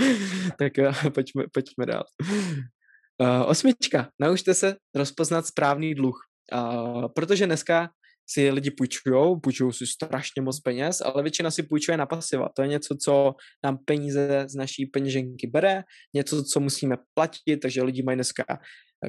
tak 0.58 0.72
pojďme, 1.14 1.44
pojďme 1.52 1.86
dál. 1.86 2.04
Uh, 3.20 3.42
osmička. 3.46 4.08
Naučte 4.20 4.54
se 4.54 4.76
rozpoznat 4.94 5.46
správný 5.46 5.94
dluh. 5.94 6.26
Uh, 6.52 7.06
protože 7.14 7.46
dneska 7.46 7.90
si 8.30 8.50
lidi 8.50 8.70
půjčují, 8.70 9.40
půjčují 9.42 9.72
si 9.72 9.86
strašně 9.86 10.42
moc 10.42 10.60
peněz, 10.60 11.00
ale 11.00 11.22
většina 11.22 11.50
si 11.50 11.62
půjčuje 11.62 11.96
na 11.96 12.06
pasiva. 12.06 12.48
To 12.56 12.62
je 12.62 12.68
něco, 12.68 12.96
co 13.04 13.34
nám 13.64 13.78
peníze 13.84 14.44
z 14.48 14.54
naší 14.54 14.86
peněženky 14.86 15.46
bere, 15.46 15.82
něco, 16.14 16.44
co 16.44 16.60
musíme 16.60 16.96
platit, 17.14 17.56
takže 17.56 17.82
lidi 17.82 18.02
mají 18.02 18.16
dneska 18.16 18.44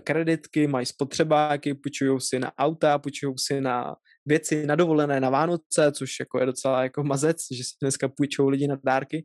kreditky, 0.03 0.67
mají 0.67 0.85
spotřebáky, 0.85 1.73
půjčují 1.73 2.21
si 2.21 2.39
na 2.39 2.51
auta, 2.57 2.99
půjčují 2.99 3.33
si 3.37 3.61
na 3.61 3.95
věci 4.25 4.65
na 4.65 4.75
dovolené 4.75 5.19
na 5.19 5.29
Vánoce, 5.29 5.91
což 5.91 6.19
jako 6.19 6.39
je 6.39 6.45
docela 6.45 6.83
jako 6.83 7.03
mazec, 7.03 7.37
že 7.51 7.63
si 7.63 7.71
dneska 7.81 8.09
půjčují 8.09 8.49
lidi 8.49 8.67
na 8.67 8.77
dárky 8.83 9.23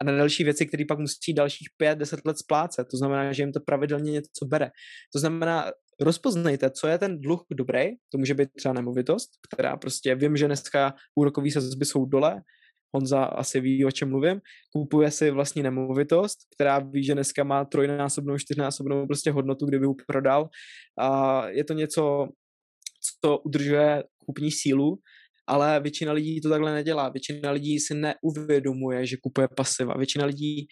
a 0.00 0.04
na 0.04 0.16
další 0.16 0.44
věci, 0.44 0.66
které 0.66 0.84
pak 0.88 0.98
musí 0.98 1.34
dalších 1.34 1.68
5-10 1.82 2.18
let 2.24 2.38
splácet. 2.38 2.88
To 2.90 2.96
znamená, 2.96 3.32
že 3.32 3.42
jim 3.42 3.52
to 3.52 3.60
pravidelně 3.60 4.12
něco 4.12 4.46
bere. 4.46 4.70
To 5.12 5.18
znamená, 5.18 5.70
rozpoznejte, 6.00 6.70
co 6.70 6.86
je 6.86 6.98
ten 6.98 7.20
dluh 7.20 7.46
dobrý, 7.50 7.88
to 8.12 8.18
může 8.18 8.34
být 8.34 8.48
třeba 8.56 8.72
nemovitost, 8.72 9.30
která 9.48 9.76
prostě, 9.76 10.14
vím, 10.14 10.36
že 10.36 10.46
dneska 10.46 10.94
úrokový 11.14 11.50
sazby 11.50 11.84
jsou 11.84 12.04
dole, 12.04 12.42
Honza 12.94 13.24
asi 13.24 13.60
ví, 13.60 13.84
o 13.84 13.90
čem 13.90 14.10
mluvím, 14.10 14.40
kupuje 14.72 15.10
si 15.10 15.30
vlastní 15.30 15.62
nemovitost, 15.62 16.38
která 16.54 16.78
ví, 16.78 17.04
že 17.04 17.14
dneska 17.14 17.44
má 17.44 17.64
trojnásobnou, 17.64 18.38
čtyřnásobnou 18.38 19.06
prostě 19.06 19.30
hodnotu, 19.30 19.66
kdyby 19.66 19.86
ji 19.86 19.94
prodal. 20.06 20.48
A 20.98 21.48
je 21.48 21.64
to 21.64 21.74
něco, 21.74 22.28
co 23.22 23.38
udržuje 23.38 24.04
kupní 24.28 24.50
sílu, 24.50 24.96
ale 25.48 25.80
většina 25.80 26.12
lidí 26.12 26.40
to 26.40 26.48
takhle 26.48 26.74
nedělá. 26.74 27.08
Většina 27.08 27.50
lidí 27.50 27.80
si 27.80 27.94
neuvědomuje, 27.94 29.06
že 29.06 29.16
kupuje 29.22 29.48
pasiva. 29.56 29.94
Většina 29.96 30.24
lidí 30.24 30.66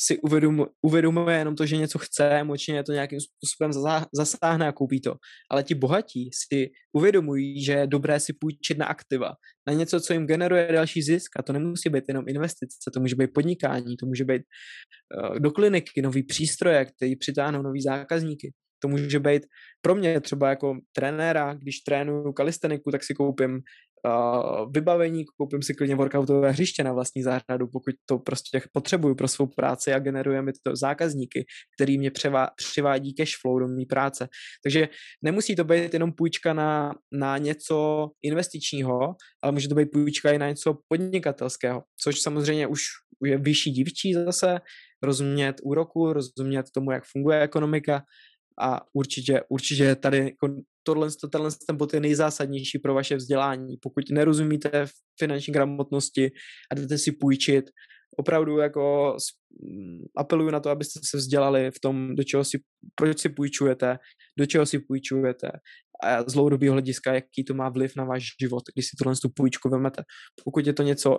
si 0.00 0.18
uvědomuje, 0.18 0.68
uvědomuje 0.82 1.38
jenom 1.38 1.56
to, 1.56 1.66
že 1.66 1.76
něco 1.76 1.98
chce, 1.98 2.24
emočně 2.30 2.82
to 2.84 2.92
nějakým 2.92 3.18
způsobem 3.20 3.72
zasáhne 4.14 4.68
a 4.68 4.72
koupí 4.72 5.00
to. 5.00 5.14
Ale 5.50 5.62
ti 5.62 5.74
bohatí 5.74 6.30
si 6.32 6.70
uvědomují, 6.92 7.64
že 7.64 7.72
je 7.72 7.86
dobré 7.86 8.20
si 8.20 8.32
půjčit 8.32 8.78
na 8.78 8.86
aktiva, 8.86 9.32
na 9.66 9.72
něco, 9.72 10.00
co 10.00 10.12
jim 10.12 10.26
generuje 10.26 10.72
další 10.72 11.02
zisk. 11.02 11.36
A 11.36 11.42
to 11.42 11.52
nemusí 11.52 11.88
být 11.90 12.04
jenom 12.08 12.24
investice, 12.28 12.90
to 12.94 13.00
může 13.00 13.16
být 13.16 13.30
podnikání, 13.34 13.96
to 13.96 14.06
může 14.06 14.24
být 14.24 14.42
uh, 14.42 15.38
do 15.38 15.50
kliniky, 15.50 16.02
nový 16.02 16.22
přístroje, 16.22 16.84
který 16.84 17.16
přitáhnou 17.16 17.62
nový 17.62 17.82
zákazníky. 17.82 18.52
To 18.78 18.88
může 18.88 19.20
být 19.20 19.42
pro 19.80 19.94
mě 19.94 20.20
třeba 20.20 20.48
jako 20.48 20.78
trenéra, 20.92 21.54
když 21.54 21.80
trénuju 21.80 22.32
kalisteniku, 22.32 22.90
tak 22.90 23.04
si 23.04 23.14
koupím 23.14 23.52
uh, 24.06 24.72
vybavení, 24.72 25.24
koupím 25.36 25.62
si 25.62 25.74
klidně 25.74 25.96
workoutové 25.96 26.50
hřiště 26.50 26.84
na 26.84 26.92
vlastní 26.92 27.22
zahradu, 27.22 27.66
pokud 27.72 27.94
to 28.06 28.18
prostě 28.18 28.60
potřebuju 28.72 29.14
pro 29.14 29.28
svou 29.28 29.46
práci 29.46 29.92
a 29.92 29.98
generuje 29.98 30.42
mi 30.42 30.52
to 30.62 30.76
zákazníky, 30.76 31.46
který 31.76 31.98
mě 31.98 32.10
převá, 32.10 32.48
přivádí 32.56 33.14
cash 33.14 33.40
flow 33.40 33.58
do 33.58 33.68
mé 33.68 33.84
práce. 33.88 34.28
Takže 34.62 34.88
nemusí 35.22 35.56
to 35.56 35.64
být 35.64 35.92
jenom 35.94 36.12
půjčka 36.12 36.52
na, 36.52 36.94
na 37.12 37.38
něco 37.38 38.08
investičního, 38.22 39.14
ale 39.42 39.52
může 39.52 39.68
to 39.68 39.74
být 39.74 39.88
půjčka 39.92 40.32
i 40.32 40.38
na 40.38 40.48
něco 40.48 40.78
podnikatelského, 40.88 41.82
což 42.02 42.20
samozřejmě 42.20 42.66
už 42.66 42.80
je 43.24 43.38
vyšší 43.38 43.70
dívčí 43.70 44.14
zase, 44.14 44.58
rozumět 45.02 45.56
úroku, 45.62 46.12
rozumět 46.12 46.66
tomu, 46.74 46.90
jak 46.92 47.04
funguje 47.12 47.42
ekonomika 47.42 48.02
a 48.60 48.80
určitě, 48.92 49.42
určitě 49.48 49.94
tady 49.94 50.18
jako 50.18 50.48
tohle, 50.82 51.08
tenhle 51.32 51.50
ten 51.66 51.76
bod 51.76 51.94
je 51.94 52.00
nejzásadnější 52.00 52.78
pro 52.78 52.94
vaše 52.94 53.16
vzdělání. 53.16 53.76
Pokud 53.82 54.04
nerozumíte 54.10 54.86
finanční 55.20 55.52
gramotnosti 55.52 56.30
a 56.70 56.74
jdete 56.74 56.98
si 56.98 57.12
půjčit, 57.12 57.64
opravdu 58.16 58.58
jako 58.58 59.16
mm, 59.62 60.04
apeluju 60.16 60.50
na 60.50 60.60
to, 60.60 60.70
abyste 60.70 61.00
se 61.04 61.16
vzdělali 61.16 61.70
v 61.70 61.80
tom, 61.80 62.14
do 62.16 62.24
čeho 62.24 62.44
si, 62.44 62.58
proč 62.94 63.18
si 63.18 63.28
půjčujete, 63.28 63.98
do 64.38 64.46
čeho 64.46 64.66
si 64.66 64.78
půjčujete 64.78 65.50
a 66.04 66.22
z 66.22 66.32
dlouhodobého 66.32 66.72
hlediska, 66.72 67.14
jaký 67.14 67.44
to 67.44 67.54
má 67.54 67.68
vliv 67.68 67.92
na 67.96 68.04
váš 68.04 68.22
život, 68.42 68.62
když 68.74 68.86
si 68.86 68.96
tohle 68.98 69.14
tu 69.22 69.28
půjčku 69.36 69.68
vezmete. 69.68 70.02
Pokud 70.44 70.66
je 70.66 70.72
to 70.72 70.82
něco 70.82 71.18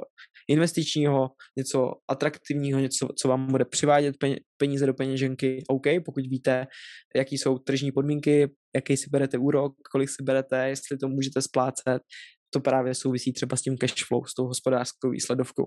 investičního, 0.50 1.30
něco 1.58 1.92
atraktivního, 2.08 2.80
něco, 2.80 3.08
co 3.22 3.28
vám 3.28 3.48
bude 3.48 3.66
přivádět 3.66 4.16
peníze 4.58 4.86
do 4.86 4.94
peněženky, 4.94 5.64
OK, 5.68 5.86
pokud 6.06 6.24
víte, 6.28 6.68
jaký 7.16 7.38
jsou 7.38 7.58
tržní 7.58 7.92
podmínky, 7.92 8.48
jaký 8.76 8.98
si 8.98 9.10
berete 9.12 9.38
úrok, 9.38 9.74
kolik 9.92 10.10
si 10.10 10.24
berete, 10.24 10.70
jestli 10.70 10.98
to 10.98 11.08
můžete 11.08 11.42
splácet, 11.42 12.00
to 12.54 12.60
právě 12.60 12.96
souvisí 12.96 13.34
třeba 13.34 13.58
s 13.58 13.62
tím 13.62 13.78
cash 13.78 14.06
flow, 14.08 14.26
s 14.26 14.34
tou 14.34 14.46
hospodářskou 14.46 15.10
výsledovkou. 15.10 15.64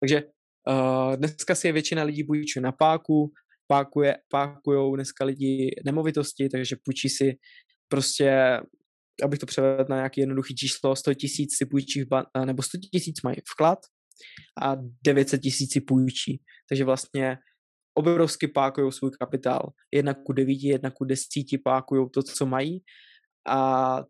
Takže 0.00 0.22
uh, 0.68 1.16
dneska 1.16 1.54
si 1.54 1.66
je 1.66 1.72
většina 1.72 2.02
lidí 2.02 2.24
půjčuje 2.24 2.62
na 2.62 2.72
páku, 2.72 3.32
pákuje, 3.66 4.16
pákujou 4.30 4.96
dneska 4.96 5.24
lidi 5.24 5.70
nemovitosti, 5.84 6.48
takže 6.48 6.76
půjčí 6.84 7.08
si 7.08 7.32
prostě, 7.92 8.60
abych 9.22 9.38
to 9.38 9.46
převedl 9.46 9.84
na 9.88 9.96
nějaký 9.96 10.20
jednoduchý 10.20 10.54
číslo, 10.54 10.96
100 10.96 11.14
tisíc 11.14 11.56
si 11.56 11.66
půjčí 11.66 12.04
ban- 12.04 12.44
nebo 12.44 12.62
100 12.62 12.78
tisíc 12.92 13.22
mají 13.22 13.36
vklad 13.52 13.78
a 14.62 14.76
900 15.04 15.40
tisíc 15.40 15.72
si 15.72 15.80
půjčí. 15.80 16.40
Takže 16.68 16.84
vlastně 16.84 17.38
obrovsky 17.94 18.48
pákují 18.48 18.92
svůj 18.92 19.10
kapitál. 19.20 19.72
Jedna 19.94 20.14
ku 20.14 20.32
devíti, 20.32 20.68
jedna 20.68 20.90
ku 20.90 21.04
desíti 21.04 21.58
pákují 21.58 22.06
to, 22.14 22.22
co 22.22 22.46
mají. 22.46 22.80
A 23.48 23.58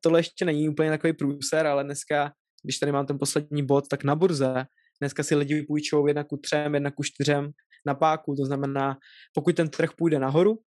tohle 0.01 0.19
ještě 0.19 0.45
není 0.45 0.69
úplně 0.69 0.91
takový 0.91 1.13
průser, 1.13 1.67
ale 1.67 1.85
dneska, 1.85 2.33
když 2.65 2.79
tady 2.79 2.93
mám 2.93 3.07
ten 3.07 3.19
poslední 3.19 3.67
bod, 3.67 3.89
tak 3.89 4.05
na 4.05 4.15
burze 4.15 4.67
dneska 5.01 5.23
si 5.23 5.35
lidi 5.35 5.63
půjčují 5.63 6.05
jedna 6.07 6.25
ku 6.25 6.37
třem, 6.37 6.75
jedna 6.75 6.91
ku 6.91 7.03
čtyřem 7.03 7.51
na 7.87 7.95
páku. 7.95 8.35
To 8.37 8.45
znamená, 8.47 8.97
pokud 9.35 9.57
ten 9.57 9.69
trh 9.69 9.91
půjde 9.99 10.19
nahoru, 10.19 10.59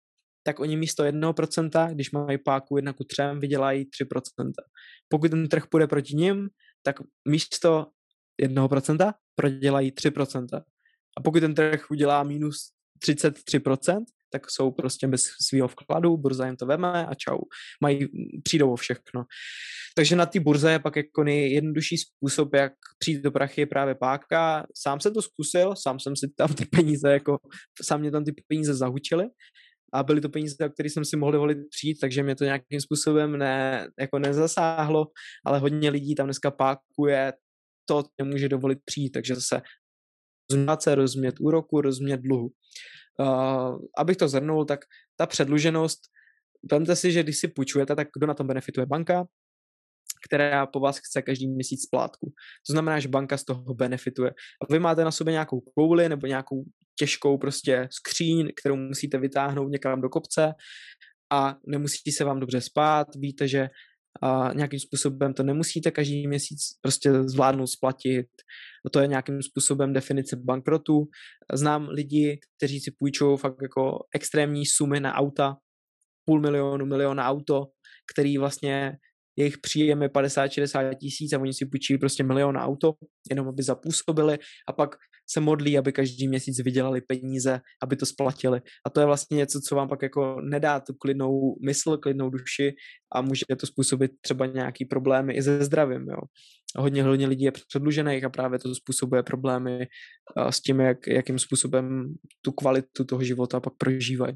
tak 0.47 0.59
oni 0.59 0.77
místo 0.77 1.03
1%, 1.03 1.93
když 1.93 2.11
mají 2.11 2.37
páku 2.37 2.77
1 2.77 2.93
ku 2.93 3.03
3, 3.03 3.21
vydělají 3.39 3.85
3%. 3.85 4.51
Pokud 5.07 5.31
ten 5.31 5.47
trh 5.47 5.67
půjde 5.67 5.87
proti 5.87 6.15
ním, 6.15 6.49
tak 6.83 6.95
místo 7.27 7.87
1% 8.41 9.13
prodělají 9.35 9.91
3%. 9.91 10.61
A 11.17 11.21
pokud 11.21 11.39
ten 11.39 11.55
trh 11.55 11.91
udělá 11.91 12.23
minus 12.23 12.57
33%, 13.07 14.03
tak 14.29 14.51
jsou 14.51 14.71
prostě 14.71 15.07
bez 15.07 15.23
svého 15.47 15.67
vkladu, 15.67 16.17
burza 16.17 16.45
jim 16.45 16.55
to 16.55 16.65
veme 16.65 17.05
a 17.05 17.13
čau. 17.13 17.37
Mají, 17.81 18.07
přijdou 18.43 18.73
o 18.73 18.75
všechno. 18.75 19.25
Takže 19.95 20.15
na 20.15 20.25
té 20.25 20.39
burze 20.39 20.71
je 20.71 20.79
pak 20.79 20.95
jako 20.95 21.23
nejjednodušší 21.23 21.97
způsob, 21.97 22.53
jak 22.53 22.73
přijít 22.99 23.21
do 23.21 23.31
prachy 23.31 23.61
je 23.61 23.65
právě 23.65 23.95
páka. 23.95 24.65
Sám 24.75 24.99
jsem 24.99 25.13
to 25.13 25.21
zkusil, 25.21 25.75
sám 25.75 25.99
jsem 25.99 26.15
si 26.15 26.27
tam 26.35 26.53
ty 26.53 26.65
peníze, 26.65 27.11
jako 27.11 27.37
sám 27.81 27.99
mě 27.99 28.11
tam 28.11 28.23
ty 28.23 28.33
peníze 28.47 28.73
zahučily, 28.73 29.25
a 29.95 30.03
byly 30.03 30.21
to 30.21 30.29
peníze, 30.29 30.65
o 30.65 30.69
které 30.69 30.89
jsem 30.89 31.05
si 31.05 31.17
mohl 31.17 31.31
dovolit 31.31 31.57
přijít, 31.69 31.97
takže 32.01 32.23
mě 32.23 32.35
to 32.35 32.43
nějakým 32.43 32.81
způsobem 32.81 33.37
ne, 33.37 33.87
jako 33.99 34.19
nezasáhlo, 34.19 35.07
ale 35.45 35.59
hodně 35.59 35.89
lidí 35.89 36.15
tam 36.15 36.27
dneska 36.27 36.51
pákuje 36.51 37.33
to, 37.85 38.03
nemůže 38.21 38.49
dovolit 38.49 38.79
přijít, 38.85 39.09
takže 39.09 39.35
zase 39.35 39.61
rozumět 40.51 40.81
se, 40.81 40.95
rozumět 40.95 41.35
úroku, 41.39 41.81
rozumět 41.81 42.17
dluhu. 42.17 42.49
Uh, 43.19 43.79
abych 43.97 44.17
to 44.17 44.27
zhrnul, 44.27 44.65
tak 44.65 44.79
ta 45.15 45.25
předluženost, 45.25 45.99
vemte 46.71 46.95
si, 46.95 47.11
že 47.11 47.23
když 47.23 47.39
si 47.39 47.47
půjčujete, 47.47 47.95
tak 47.95 48.07
kdo 48.17 48.27
na 48.27 48.33
tom 48.33 48.47
benefituje? 48.47 48.85
Banka, 48.85 49.25
která 50.25 50.65
po 50.65 50.79
vás 50.79 50.97
chce 50.97 51.21
každý 51.21 51.47
měsíc 51.47 51.81
splátku. 51.83 52.33
To 52.67 52.73
znamená, 52.73 52.99
že 52.99 53.07
banka 53.07 53.37
z 53.37 53.43
toho 53.43 53.73
benefituje. 53.73 54.31
A 54.31 54.73
vy 54.73 54.79
máte 54.79 55.03
na 55.03 55.11
sobě 55.11 55.31
nějakou 55.31 55.61
kouli 55.61 56.09
nebo 56.09 56.27
nějakou 56.27 56.63
těžkou 56.99 57.37
prostě 57.37 57.87
skříň, 57.91 58.51
kterou 58.59 58.75
musíte 58.75 59.17
vytáhnout 59.17 59.69
někam 59.69 60.01
do 60.01 60.09
kopce 60.09 60.53
a 61.33 61.55
nemusí 61.67 62.11
se 62.11 62.23
vám 62.23 62.39
dobře 62.39 62.61
spát, 62.61 63.07
víte, 63.15 63.47
že 63.47 63.67
a 64.21 64.53
nějakým 64.53 64.79
způsobem 64.79 65.33
to 65.33 65.43
nemusíte 65.43 65.91
každý 65.91 66.27
měsíc 66.27 66.59
prostě 66.81 67.13
zvládnout 67.23 67.67
splatit. 67.67 68.27
To 68.91 68.99
je 68.99 69.07
nějakým 69.07 69.41
způsobem 69.41 69.93
definice 69.93 70.35
bankrotu. 70.35 71.07
Znám 71.53 71.89
lidi, 71.89 72.39
kteří 72.57 72.79
si 72.79 72.91
půjčují 72.99 73.37
fakt 73.37 73.61
jako 73.61 73.99
extrémní 74.15 74.65
sumy 74.65 74.99
na 74.99 75.13
auta, 75.13 75.57
půl 76.25 76.41
milionu, 76.41 76.85
milion 76.85 77.17
na 77.17 77.27
auto, 77.27 77.65
který 78.13 78.37
vlastně 78.37 78.97
jejich 79.37 79.57
příjem 79.57 80.01
je 80.01 80.07
50-60 80.07 80.95
tisíc 80.95 81.33
a 81.33 81.39
oni 81.39 81.53
si 81.53 81.65
půjčí 81.65 81.97
prostě 81.97 82.23
milion 82.23 82.57
auto, 82.57 82.93
jenom 83.29 83.47
aby 83.47 83.63
zapůsobili 83.63 84.37
a 84.67 84.73
pak 84.73 84.95
se 85.29 85.39
modlí, 85.39 85.77
aby 85.77 85.91
každý 85.91 86.27
měsíc 86.27 86.63
vydělali 86.63 87.01
peníze, 87.01 87.61
aby 87.83 87.95
to 87.95 88.05
splatili. 88.05 88.61
A 88.85 88.89
to 88.89 88.99
je 88.99 89.05
vlastně 89.05 89.37
něco, 89.37 89.61
co 89.61 89.75
vám 89.75 89.89
pak 89.89 90.01
jako 90.01 90.41
nedá 90.41 90.79
tu 90.79 90.93
klidnou 90.93 91.55
mysl, 91.65 91.97
klidnou 91.97 92.29
duši 92.29 92.75
a 93.15 93.21
může 93.21 93.45
to 93.59 93.67
způsobit 93.67 94.11
třeba 94.21 94.45
nějaký 94.45 94.85
problémy 94.85 95.33
i 95.33 95.43
se 95.43 95.63
zdravím. 95.63 96.07
Jo. 96.09 96.17
Hodně, 96.77 97.03
hodně 97.03 97.27
lidí 97.27 97.43
je 97.43 97.51
předlužených 97.51 98.23
a 98.23 98.29
právě 98.29 98.59
to 98.59 98.75
způsobuje 98.75 99.23
problémy 99.23 99.87
s 100.49 100.61
tím, 100.61 100.79
jak, 100.79 101.07
jakým 101.07 101.39
způsobem 101.39 102.13
tu 102.41 102.51
kvalitu 102.51 103.03
toho 103.03 103.23
života 103.23 103.59
pak 103.59 103.73
prožívají. 103.77 104.35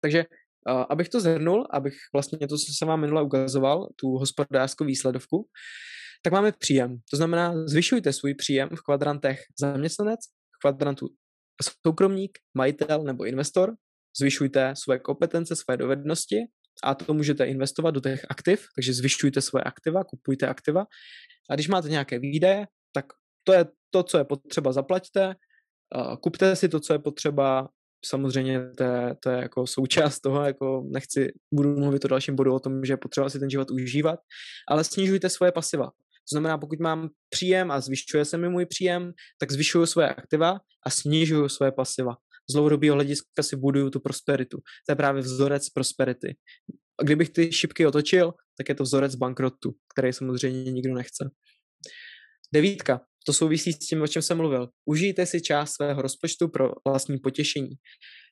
Takže 0.00 0.24
abych 0.68 1.08
to 1.08 1.20
zhrnul, 1.20 1.66
abych 1.70 1.94
vlastně 2.14 2.38
to, 2.38 2.56
co 2.56 2.72
jsem 2.76 2.88
vám 2.88 3.00
minule 3.00 3.22
ukazoval, 3.22 3.88
tu 3.96 4.08
hospodářskou 4.08 4.84
výsledovku, 4.84 5.48
tak 6.22 6.32
máme 6.32 6.52
příjem. 6.52 6.96
To 7.10 7.16
znamená, 7.16 7.66
zvyšujte 7.66 8.12
svůj 8.12 8.34
příjem 8.34 8.68
v 8.68 8.82
kvadrantech 8.82 9.40
zaměstnanec, 9.60 10.20
v 10.56 10.60
kvadrantu 10.60 11.06
soukromník, 11.86 12.38
majitel 12.54 13.02
nebo 13.02 13.24
investor 13.24 13.74
zvyšujte 14.20 14.74
své 14.76 14.98
kompetence, 14.98 15.56
své 15.56 15.76
dovednosti 15.76 16.36
a 16.84 16.94
to 16.94 17.14
můžete 17.14 17.44
investovat 17.44 17.90
do 17.90 18.00
těch 18.00 18.26
aktiv, 18.28 18.66
takže 18.74 18.94
zvyšujte 18.94 19.40
své 19.40 19.62
aktiva, 19.62 20.04
kupujte 20.04 20.46
aktiva 20.48 20.84
a 21.50 21.54
když 21.54 21.68
máte 21.68 21.88
nějaké 21.88 22.18
výdaje, 22.18 22.66
tak 22.92 23.04
to 23.44 23.52
je 23.52 23.66
to, 23.90 24.02
co 24.02 24.18
je 24.18 24.24
potřeba, 24.24 24.72
zaplaťte, 24.72 25.34
kupte 26.22 26.56
si 26.56 26.68
to, 26.68 26.80
co 26.80 26.92
je 26.92 26.98
potřeba, 26.98 27.68
samozřejmě 28.04 28.70
to 28.76 28.84
je, 28.84 29.16
to 29.22 29.30
je 29.30 29.36
jako 29.36 29.66
součást 29.66 30.20
toho, 30.20 30.44
jako 30.44 30.84
nechci, 30.92 31.32
budu 31.54 31.76
mluvit 31.76 32.04
o 32.04 32.08
dalším 32.08 32.36
bodu 32.36 32.54
o 32.54 32.60
tom, 32.60 32.84
že 32.84 32.96
potřeba 32.96 33.30
si 33.30 33.38
ten 33.38 33.50
život 33.50 33.70
užívat, 33.70 34.20
ale 34.68 34.84
snižujte 34.84 35.28
svoje 35.28 35.52
pasiva. 35.52 35.86
To 35.86 36.34
znamená, 36.34 36.58
pokud 36.58 36.80
mám 36.80 37.08
příjem 37.28 37.70
a 37.70 37.80
zvyšuje 37.80 38.24
se 38.24 38.38
mi 38.38 38.48
můj 38.48 38.66
příjem, 38.66 39.12
tak 39.38 39.52
zvyšuju 39.52 39.86
své 39.86 40.14
aktiva 40.14 40.58
a 40.86 40.90
snižuju 40.90 41.48
své 41.48 41.72
pasiva. 41.72 42.16
Z 42.50 42.52
dlouhodobého 42.52 42.94
hlediska 42.94 43.42
si 43.42 43.56
buduju 43.56 43.90
tu 43.90 44.00
prosperitu. 44.00 44.56
To 44.86 44.92
je 44.92 44.96
právě 44.96 45.22
vzorec 45.22 45.70
prosperity. 45.70 46.36
A 47.00 47.02
kdybych 47.02 47.30
ty 47.30 47.52
šipky 47.52 47.86
otočil, 47.86 48.32
tak 48.58 48.68
je 48.68 48.74
to 48.74 48.82
vzorec 48.82 49.14
bankrotu, 49.14 49.74
který 49.92 50.12
samozřejmě 50.12 50.72
nikdo 50.72 50.94
nechce. 50.94 51.30
Devítka. 52.54 53.00
To 53.28 53.32
souvisí 53.32 53.72
s 53.72 53.78
tím, 53.78 54.02
o 54.02 54.06
čem 54.06 54.22
jsem 54.22 54.36
mluvil. 54.36 54.68
Užijte 54.84 55.26
si 55.26 55.40
část 55.40 55.72
svého 55.72 56.02
rozpočtu 56.02 56.48
pro 56.48 56.72
vlastní 56.86 57.18
potěšení. 57.18 57.70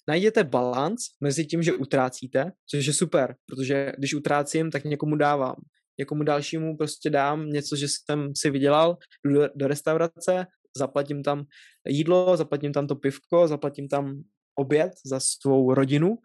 Najděte 0.08 0.44
balans 0.44 1.00
mezi 1.20 1.46
tím, 1.46 1.62
že 1.62 1.72
utrácíte, 1.72 2.52
což 2.70 2.86
je 2.86 2.92
super, 2.92 3.34
protože 3.46 3.92
když 3.98 4.14
utrácím, 4.14 4.70
tak 4.70 4.84
někomu 4.84 5.16
dávám. 5.16 5.54
Někomu 5.98 6.22
dalšímu 6.22 6.76
prostě 6.76 7.10
dám 7.10 7.48
něco, 7.48 7.76
že 7.76 7.86
jsem 7.88 8.32
si 8.36 8.50
vydělal, 8.50 8.96
do, 9.26 9.48
do 9.54 9.66
restaurace, 9.66 10.46
zaplatím 10.76 11.22
tam 11.22 11.44
jídlo, 11.88 12.36
zaplatím 12.36 12.72
tam 12.72 12.86
to 12.86 12.96
pivko, 12.96 13.48
zaplatím 13.48 13.88
tam 13.88 14.22
oběd 14.58 14.92
za 15.06 15.20
svou 15.20 15.74
rodinu 15.74 16.16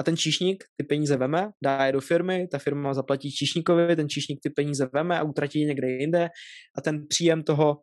a 0.00 0.02
ten 0.02 0.16
číšník 0.16 0.64
ty 0.76 0.86
peníze 0.86 1.16
veme, 1.16 1.50
dá 1.64 1.86
je 1.86 1.92
do 1.92 2.00
firmy, 2.00 2.48
ta 2.48 2.58
firma 2.58 2.94
zaplatí 2.94 3.32
číšníkovi, 3.32 3.96
ten 3.96 4.08
číšník 4.08 4.38
ty 4.42 4.50
peníze 4.50 4.90
veme 4.92 5.18
a 5.18 5.22
utratí 5.22 5.64
někde 5.64 5.90
jinde 5.90 6.28
a 6.78 6.80
ten 6.80 7.06
příjem 7.08 7.42
toho 7.42 7.76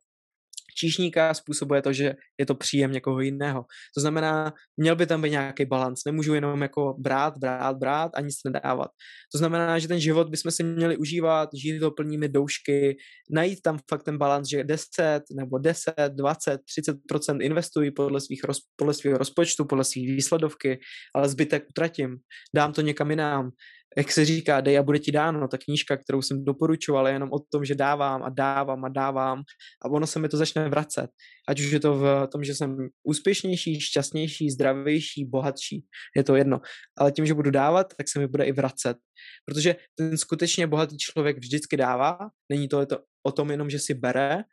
číšníka 0.77 1.33
způsobuje 1.33 1.81
to, 1.81 1.93
že 1.93 2.13
je 2.37 2.45
to 2.45 2.55
příjem 2.55 2.91
někoho 2.91 3.19
jiného. 3.19 3.65
To 3.95 4.01
znamená, 4.01 4.53
měl 4.77 4.95
by 4.95 5.05
tam 5.05 5.21
být 5.21 5.29
nějaký 5.29 5.65
balans. 5.65 6.01
Nemůžu 6.05 6.33
jenom 6.33 6.61
jako 6.61 6.95
brát, 6.99 7.37
brát, 7.37 7.77
brát 7.77 8.11
a 8.15 8.21
nic 8.21 8.35
nedávat. 8.45 8.91
To 9.31 9.37
znamená, 9.37 9.79
že 9.79 9.87
ten 9.87 9.99
život 9.99 10.29
bychom 10.29 10.51
si 10.51 10.63
měli 10.63 10.97
užívat, 10.97 11.49
žít 11.53 11.79
to 11.79 11.91
plnými 11.91 12.29
doušky, 12.29 12.97
najít 13.31 13.61
tam 13.61 13.79
fakt 13.89 14.03
ten 14.03 14.17
balans, 14.17 14.49
že 14.49 14.63
10 14.63 15.21
nebo 15.35 15.57
10, 15.57 15.93
20, 16.09 16.61
30 16.65 16.97
investuji 17.41 17.91
podle, 17.91 18.21
svých 18.21 18.43
roz, 18.43 18.57
podle 18.75 18.93
svého 18.93 19.17
rozpočtu, 19.17 19.65
podle 19.65 19.83
svých 19.83 20.09
výsledovky, 20.15 20.79
ale 21.15 21.29
zbytek 21.29 21.65
utratím. 21.69 22.17
Dám 22.55 22.73
to 22.73 22.81
někam 22.81 23.09
jinam 23.09 23.51
jak 23.97 24.11
se 24.11 24.25
říká, 24.25 24.61
dej 24.61 24.77
a 24.77 24.83
bude 24.83 24.99
ti 24.99 25.11
dáno, 25.11 25.47
ta 25.47 25.57
knížka, 25.57 25.97
kterou 25.97 26.21
jsem 26.21 26.45
doporučoval, 26.45 27.07
je 27.07 27.13
jenom 27.13 27.29
o 27.31 27.39
tom, 27.39 27.65
že 27.65 27.75
dávám 27.75 28.23
a 28.23 28.29
dávám 28.29 28.85
a 28.85 28.89
dávám 28.89 29.39
a 29.85 29.89
ono 29.89 30.07
se 30.07 30.19
mi 30.19 30.29
to 30.29 30.37
začne 30.37 30.69
vracet. 30.69 31.07
Ať 31.47 31.59
už 31.59 31.71
je 31.71 31.79
to 31.79 31.93
v 31.93 32.27
tom, 32.31 32.43
že 32.43 32.55
jsem 32.55 32.77
úspěšnější, 33.03 33.81
šťastnější, 33.81 34.49
zdravější, 34.49 35.25
bohatší, 35.25 35.85
je 36.17 36.23
to 36.23 36.35
jedno. 36.35 36.61
Ale 36.97 37.11
tím, 37.11 37.25
že 37.25 37.33
budu 37.33 37.51
dávat, 37.51 37.93
tak 37.97 38.09
se 38.09 38.19
mi 38.19 38.27
bude 38.27 38.43
i 38.43 38.51
vracet. 38.51 38.97
Protože 39.45 39.75
ten 39.97 40.17
skutečně 40.17 40.67
bohatý 40.67 40.97
člověk 40.97 41.37
vždycky 41.37 41.77
dává, 41.77 42.17
není 42.51 42.67
to, 42.67 42.85
to 42.85 42.99
o 43.27 43.31
tom 43.31 43.51
jenom, 43.51 43.69
že 43.69 43.79
si 43.79 43.93
bere, 43.93 44.43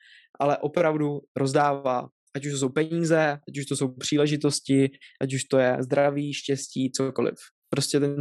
ale 0.40 0.58
opravdu 0.58 1.20
rozdává, 1.36 2.08
ať 2.36 2.46
už 2.46 2.52
to 2.52 2.58
jsou 2.58 2.68
peníze, 2.68 3.38
ať 3.48 3.58
už 3.58 3.66
to 3.66 3.76
jsou 3.76 3.88
příležitosti, 3.88 4.90
ať 5.20 5.34
už 5.34 5.44
to 5.44 5.58
je 5.58 5.76
zdraví, 5.80 6.34
štěstí, 6.34 6.90
cokoliv 6.90 7.34
prostě 7.74 8.00
ten 8.00 8.16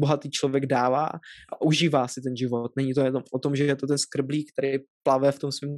bohatý 0.00 0.30
člověk 0.30 0.66
dává 0.66 1.06
a 1.52 1.62
užívá 1.62 2.08
si 2.08 2.20
ten 2.20 2.36
život. 2.36 2.72
Není 2.76 2.94
to 2.94 3.00
jenom 3.00 3.22
o 3.32 3.38
tom, 3.38 3.56
že 3.56 3.64
je 3.64 3.76
to 3.76 3.86
ten 3.86 3.98
skrblík, 3.98 4.52
který 4.52 4.78
plave 5.02 5.32
v 5.32 5.38
tom 5.38 5.52
svém 5.52 5.74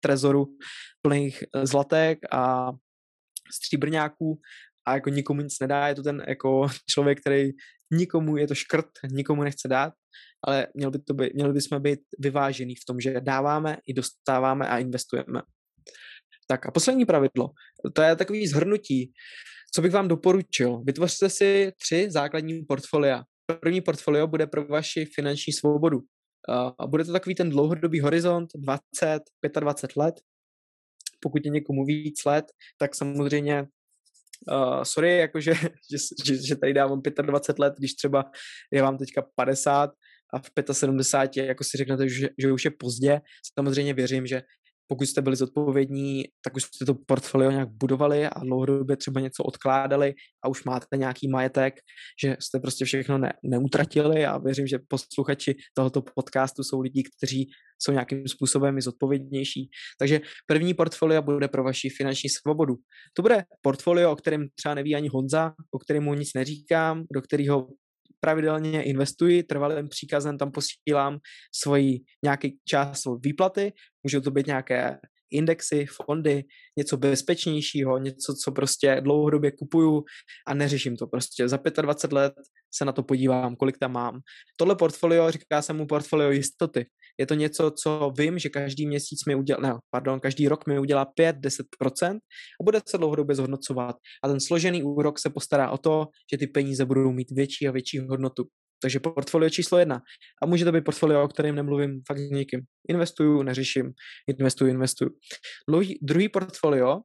trezoru 0.00 0.46
plných 1.02 1.44
eh, 1.44 1.66
zlatek 1.66 2.18
a 2.32 2.72
stříbrňáků 3.54 4.40
a 4.88 4.94
jako 4.94 5.10
nikomu 5.10 5.40
nic 5.40 5.58
nedá, 5.60 5.88
je 5.88 5.94
to 5.94 6.02
ten 6.02 6.24
jako 6.28 6.66
člověk, 6.90 7.20
který 7.20 7.50
nikomu 7.92 8.36
je 8.36 8.46
to 8.46 8.54
škrt, 8.54 8.90
nikomu 9.10 9.42
nechce 9.42 9.68
dát, 9.68 9.92
ale 10.46 10.66
měl 10.74 10.90
by 10.90 10.98
to 10.98 11.14
být, 11.14 11.34
měli 11.34 11.52
bychom 11.52 11.82
být 11.82 12.00
vyvážený 12.18 12.74
v 12.74 12.84
tom, 12.86 13.00
že 13.00 13.20
dáváme 13.20 13.76
i 13.86 13.94
dostáváme 13.94 14.68
a 14.68 14.78
investujeme. 14.78 15.42
Tak 16.48 16.66
a 16.66 16.70
poslední 16.70 17.04
pravidlo, 17.04 17.50
to 17.94 18.02
je 18.02 18.16
takový 18.16 18.46
zhrnutí 18.46 19.12
co 19.74 19.82
bych 19.82 19.92
vám 19.92 20.08
doporučil? 20.08 20.82
Vytvořte 20.84 21.30
si 21.30 21.72
tři 21.82 22.10
základní 22.10 22.64
portfolia. 22.64 23.24
První 23.60 23.80
portfolio 23.80 24.26
bude 24.26 24.46
pro 24.46 24.64
vaši 24.64 25.04
finanční 25.04 25.52
svobodu. 25.52 26.00
A 26.78 26.86
bude 26.86 27.04
to 27.04 27.12
takový 27.12 27.34
ten 27.34 27.50
dlouhodobý 27.50 28.00
horizont, 28.00 28.50
20, 28.54 29.22
25 29.60 29.96
let. 29.96 30.14
Pokud 31.20 31.44
je 31.44 31.50
někomu 31.50 31.84
víc 31.84 32.24
let, 32.24 32.44
tak 32.78 32.94
samozřejmě 32.94 33.66
Uh, 34.50 34.82
sorry, 34.82 35.18
jakože, 35.18 35.54
že, 35.90 35.98
že, 36.24 36.46
že 36.46 36.56
tady 36.56 36.74
dávám 36.74 37.02
25 37.22 37.58
let, 37.58 37.74
když 37.78 37.94
třeba 37.94 38.30
je 38.72 38.82
vám 38.82 38.98
teďka 38.98 39.22
50 39.34 39.90
a 40.34 40.38
v 40.38 40.50
75 40.72 41.46
jako 41.46 41.64
si 41.64 41.76
řeknete, 41.76 42.08
že, 42.08 42.28
že 42.38 42.52
už 42.52 42.64
je 42.64 42.70
pozdě. 42.70 43.20
Samozřejmě 43.54 43.94
věřím, 43.94 44.26
že 44.26 44.42
pokud 44.92 45.04
jste 45.04 45.22
byli 45.22 45.36
zodpovědní, 45.36 46.24
tak 46.44 46.56
už 46.56 46.62
jste 46.62 46.84
to 46.84 46.94
portfolio 46.94 47.50
nějak 47.50 47.68
budovali 47.68 48.26
a 48.26 48.40
dlouhodobě 48.44 48.96
třeba 48.96 49.20
něco 49.20 49.42
odkládali 49.42 50.14
a 50.44 50.48
už 50.48 50.64
máte 50.64 50.96
nějaký 50.96 51.28
majetek, 51.28 51.74
že 52.22 52.36
jste 52.40 52.60
prostě 52.60 52.84
všechno 52.84 53.18
ne, 53.18 53.32
neutratili 53.44 54.26
a 54.26 54.38
věřím, 54.38 54.66
že 54.66 54.78
posluchači 54.88 55.54
tohoto 55.74 56.02
podcastu 56.14 56.62
jsou 56.64 56.80
lidi, 56.80 57.02
kteří 57.16 57.50
jsou 57.78 57.92
nějakým 57.92 58.28
způsobem 58.28 58.78
i 58.78 58.82
zodpovědnější. 58.82 59.70
Takže 59.98 60.20
první 60.46 60.74
portfolio 60.74 61.22
bude 61.22 61.48
pro 61.48 61.64
vaši 61.64 61.88
finanční 61.88 62.30
svobodu. 62.30 62.74
To 63.16 63.22
bude 63.22 63.44
portfolio, 63.62 64.12
o 64.12 64.16
kterém 64.16 64.46
třeba 64.54 64.74
neví 64.74 64.94
ani 64.94 65.08
Honza, 65.08 65.52
o 65.70 65.78
kterém 65.78 66.04
mu 66.04 66.14
nic 66.14 66.30
neříkám, 66.34 67.04
do 67.14 67.22
kterého 67.22 67.68
pravidelně 68.24 68.82
investuji, 68.82 69.42
trvalým 69.42 69.88
příkazem 69.88 70.38
tam 70.38 70.50
posílám 70.50 71.18
svoji 71.54 72.00
nějaký 72.24 72.58
část 72.64 73.02
výplaty, 73.20 73.72
můžou 74.02 74.20
to 74.20 74.30
být 74.30 74.46
nějaké 74.46 74.98
indexy, 75.32 75.86
fondy, 75.86 76.44
něco 76.78 76.96
bezpečnějšího, 76.96 77.98
něco, 77.98 78.34
co 78.44 78.52
prostě 78.52 79.00
dlouhodobě 79.00 79.52
kupuju 79.52 80.04
a 80.46 80.54
neřeším 80.54 80.96
to 80.96 81.06
prostě. 81.06 81.48
Za 81.48 81.58
25 81.82 82.16
let 82.16 82.34
se 82.74 82.84
na 82.84 82.92
to 82.92 83.02
podívám, 83.02 83.56
kolik 83.56 83.78
tam 83.78 83.92
mám. 83.92 84.20
Tohle 84.56 84.76
portfolio, 84.76 85.30
říká 85.30 85.62
se 85.62 85.72
mu 85.72 85.86
portfolio 85.86 86.30
jistoty. 86.30 86.86
Je 87.18 87.26
to 87.26 87.34
něco, 87.34 87.70
co 87.70 88.12
vím, 88.18 88.38
že 88.38 88.48
každý 88.48 88.86
měsíc 88.86 89.24
mi 89.28 89.34
udělá, 89.34 89.60
ne, 89.60 89.74
pardon, 89.90 90.20
každý 90.20 90.48
rok 90.48 90.66
mi 90.66 90.78
udělá 90.78 91.06
5-10% 91.20 92.16
a 92.60 92.64
bude 92.64 92.80
se 92.88 92.98
dlouhodobě 92.98 93.36
zhodnocovat. 93.36 93.96
A 94.24 94.28
ten 94.28 94.40
složený 94.40 94.82
úrok 94.82 95.18
se 95.18 95.30
postará 95.30 95.70
o 95.70 95.78
to, 95.78 96.06
že 96.32 96.38
ty 96.38 96.46
peníze 96.46 96.84
budou 96.84 97.12
mít 97.12 97.30
větší 97.30 97.68
a 97.68 97.72
větší 97.72 97.98
hodnotu. 97.98 98.44
Takže 98.82 99.00
portfolio 99.00 99.50
číslo 99.50 99.78
jedna. 99.78 100.02
A 100.42 100.46
může 100.46 100.64
to 100.64 100.72
být 100.72 100.84
portfolio, 100.84 101.22
o 101.22 101.28
kterém 101.28 101.54
nemluvím 101.54 102.02
fakt 102.06 102.18
s 102.18 102.30
někým. 102.30 102.60
Investuju, 102.88 103.42
neřeším, 103.42 103.92
investuju, 104.28 104.70
investuju. 104.70 105.10
Druhý, 105.68 105.98
druhý 106.02 106.28
portfolio 106.28 107.00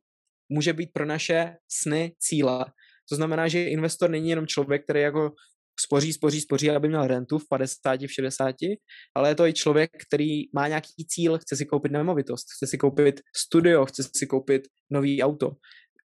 může 0.50 0.74
být 0.74 0.90
pro 0.94 1.06
naše 1.06 1.56
sny 1.72 2.16
cíle. 2.20 2.66
To 3.10 3.16
znamená, 3.16 3.48
že 3.48 3.64
investor 3.64 4.10
není 4.10 4.30
jenom 4.30 4.48
člověk, 4.48 4.84
který 4.84 5.02
jako 5.02 5.32
spoří, 5.80 6.14
spoří, 6.14 6.42
spoří, 6.42 6.70
aby 6.70 6.88
měl 6.88 7.08
rentu 7.08 7.38
v 7.38 7.48
50, 7.50 8.02
v 8.02 8.14
60, 8.14 8.56
ale 9.16 9.30
je 9.30 9.36
to 9.36 9.48
i 9.48 9.54
člověk, 9.54 9.92
který 10.08 10.42
má 10.54 10.68
nějaký 10.68 11.06
cíl, 11.08 11.38
chce 11.38 11.56
si 11.56 11.66
koupit 11.66 11.92
nemovitost, 11.92 12.46
chce 12.56 12.68
si 12.68 12.78
koupit 12.78 13.22
studio, 13.36 13.86
chce 13.86 14.04
si 14.16 14.28
koupit 14.28 14.62
nový 14.90 15.24
auto. 15.24 15.52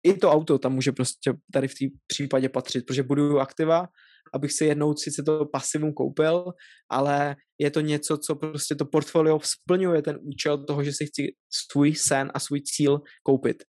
I 0.03 0.13
to 0.13 0.31
auto 0.31 0.59
tam 0.59 0.73
může 0.73 0.91
prostě 0.91 1.33
tady 1.53 1.67
v 1.67 1.73
té 1.73 1.85
případě 2.07 2.49
patřit, 2.49 2.85
protože 2.85 3.03
budu 3.03 3.39
aktiva, 3.39 3.87
abych 4.33 4.51
si 4.51 4.65
jednou 4.65 4.95
sice 4.95 5.23
to 5.23 5.45
pasivum 5.45 5.93
koupil, 5.93 6.45
ale 6.89 7.35
je 7.59 7.71
to 7.71 7.81
něco, 7.81 8.17
co 8.17 8.35
prostě 8.35 8.75
to 8.75 8.85
portfolio 8.85 9.39
splňuje 9.43 10.01
ten 10.01 10.19
účel 10.21 10.65
toho, 10.65 10.83
že 10.83 10.93
si 10.93 11.05
chci 11.05 11.27
svůj 11.49 11.95
sen 11.95 12.31
a 12.33 12.39
svůj 12.39 12.61
cíl 12.61 13.01
koupit. 13.23 13.63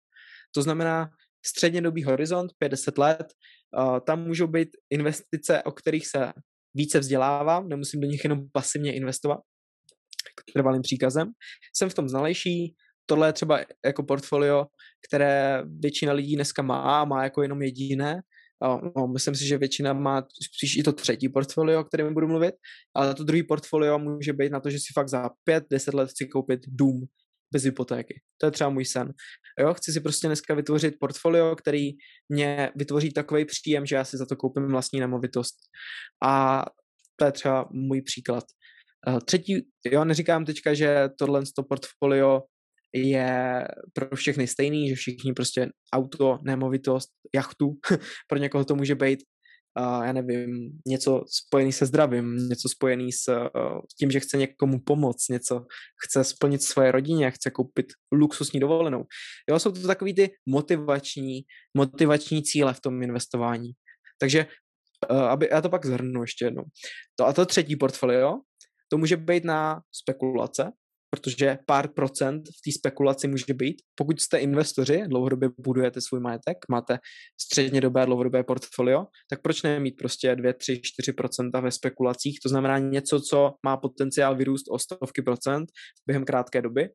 To 0.55 0.62
znamená 0.62 1.10
střednědobý 1.45 2.03
horizont, 2.03 2.51
50 2.60 2.97
let, 2.97 3.28
tam 4.05 4.24
můžou 4.24 4.47
být 4.47 4.70
investice, 4.89 5.64
o 5.64 5.72
kterých 5.72 6.07
se 6.07 6.34
více 6.74 6.99
vzdělávám, 6.99 7.70
nemusím 7.70 8.01
do 8.01 8.07
nich 8.07 8.24
jenom 8.24 8.39
pasivně 8.51 8.95
investovat 8.95 9.39
trvalým 10.53 10.82
příkazem. 10.82 11.31
Jsem 11.76 11.90
v 11.90 11.94
tom 11.94 12.10
znalejší, 12.10 12.76
tohle 13.06 13.27
je 13.27 13.34
třeba 13.34 13.60
jako 13.86 14.03
portfolio, 14.03 14.65
které 15.07 15.64
většina 15.65 16.14
lidí 16.14 16.36
dneska 16.36 16.61
má, 16.61 17.06
má 17.06 17.23
jako 17.23 17.41
jenom 17.41 17.61
jediné. 17.61 18.22
No, 18.61 19.07
myslím 19.07 19.36
si, 19.36 19.48
že 19.48 19.57
většina 19.57 19.94
má 19.94 20.27
spíš 20.44 20.77
i 20.77 20.84
to 20.84 20.94
třetí 20.94 21.30
portfolio, 21.30 21.81
o 21.81 21.84
kterém 21.84 22.14
budu 22.14 22.27
mluvit, 22.27 22.56
ale 22.95 23.15
to 23.15 23.23
druhý 23.23 23.44
portfolio 23.44 23.99
může 23.99 24.34
být 24.34 24.52
na 24.52 24.60
to, 24.60 24.69
že 24.69 24.77
si 24.77 24.94
fakt 24.94 25.10
za 25.10 25.30
5-10 25.49 25.95
let 25.95 26.10
chci 26.10 26.27
koupit 26.27 26.60
dům, 26.68 27.07
bez 27.53 27.64
hypotéky. 27.64 28.22
To 28.38 28.45
je 28.45 28.52
třeba 28.52 28.69
můj 28.69 28.86
sen. 28.86 29.14
Jo, 29.60 29.73
chci 29.73 29.91
si 29.91 29.99
prostě 29.99 30.27
dneska 30.27 30.53
vytvořit 30.53 30.99
portfolio, 30.99 31.56
který 31.56 31.91
mě 32.30 32.72
vytvoří 32.76 33.14
takový 33.14 33.45
příjem, 33.45 33.86
že 33.86 33.95
já 33.95 34.03
si 34.03 34.18
za 34.18 34.26
to 34.26 34.36
koupím 34.36 34.68
vlastní 34.68 34.99
nemovitost. 34.99 35.56
A 36.23 36.65
to 37.15 37.26
je 37.26 37.31
třeba 37.31 37.69
můj 37.72 38.02
příklad. 38.02 38.44
Eh, 39.07 39.19
třetí, 39.26 39.68
jo, 39.86 40.06
neříkám 40.06 40.45
teďka, 40.45 40.73
že 40.73 41.10
tohle 41.19 41.44
to 41.56 41.64
portfolio 41.64 42.41
je 42.94 43.68
pro 43.94 44.16
všechny 44.16 44.48
stejný, 44.48 44.90
že 44.90 44.95
všichni 44.95 45.34
prostě 45.34 45.70
auto, 45.94 46.40
nemovitost, 46.44 47.10
jachtu, 47.36 47.78
pro 48.28 48.40
někoho 48.40 48.66
to 48.66 48.76
může 48.76 48.95
být 48.95 49.20
uh, 49.80 50.06
já 50.06 50.14
nevím, 50.14 50.72
něco 50.88 51.24
spojený 51.28 51.72
se 51.72 51.86
zdravím, 51.86 52.36
něco 52.36 52.70
spojený 52.70 53.11
s, 53.11 53.28
uh, 53.28 53.80
tím, 53.99 54.11
že 54.11 54.20
chce 54.20 54.38
někomu 54.38 54.80
pomoct, 54.80 55.30
něco 55.30 55.66
chce 56.06 56.24
splnit 56.24 56.64
svoje 56.64 56.91
rodině, 56.91 57.32
chce 57.32 57.52
koupit 57.52 57.86
luxusní 58.11 58.60
dovolenou. 58.60 59.03
Jo, 59.49 59.60
jsou 59.60 59.72
to 59.72 59.88
takový 59.88 60.14
ty 60.14 60.30
motivační, 60.45 61.41
motivační 61.78 62.44
cíle 62.44 62.74
v 62.74 62.82
tom 62.82 63.03
investování. 63.03 63.72
Takže, 64.20 64.48
uh, 65.11 65.22
aby, 65.22 65.49
já 65.52 65.61
to 65.61 65.70
pak 65.70 65.86
zhrnu 65.86 66.22
ještě 66.22 66.45
jednou. 66.45 66.64
To 67.16 67.26
a 67.26 67.34
to 67.34 67.45
třetí 67.45 67.76
portfolio, 67.76 68.34
to 68.91 68.98
může 68.98 69.18
být 69.18 69.44
na 69.44 69.82
spekulace, 69.91 70.72
protože 71.10 71.57
pár 71.65 71.88
procent 71.88 72.41
v 72.48 72.61
té 72.65 72.72
spekulaci 72.72 73.27
může 73.27 73.53
být. 73.53 73.81
Pokud 73.95 74.22
jste 74.22 74.38
investoři, 74.38 75.03
dlouhodobě 75.07 75.49
budujete 75.57 76.02
svůj 76.02 76.19
majetek, 76.19 76.57
máte 76.69 76.99
středně 77.41 77.81
dobé 77.81 78.06
dlouhodobé 78.06 78.44
portfolio, 78.44 79.06
tak 79.30 79.41
proč 79.41 79.64
ne 79.64 79.80
mít 79.80 79.98
prostě 79.98 80.36
2, 80.36 80.53
3, 80.53 80.81
4 80.84 81.14
procenta 81.14 81.60
ve 81.60 81.72
spekulacích? 81.72 82.40
To 82.44 82.49
znamená 82.49 82.77
něco, 82.77 83.22
co 83.22 83.53
má 83.65 83.77
potenciál 83.77 84.36
vyrůst 84.36 84.65
o 84.72 84.80
stovky 84.80 85.22
procent 85.22 85.69
během 86.07 86.26
krátké 86.26 86.61
doby. 86.61 86.90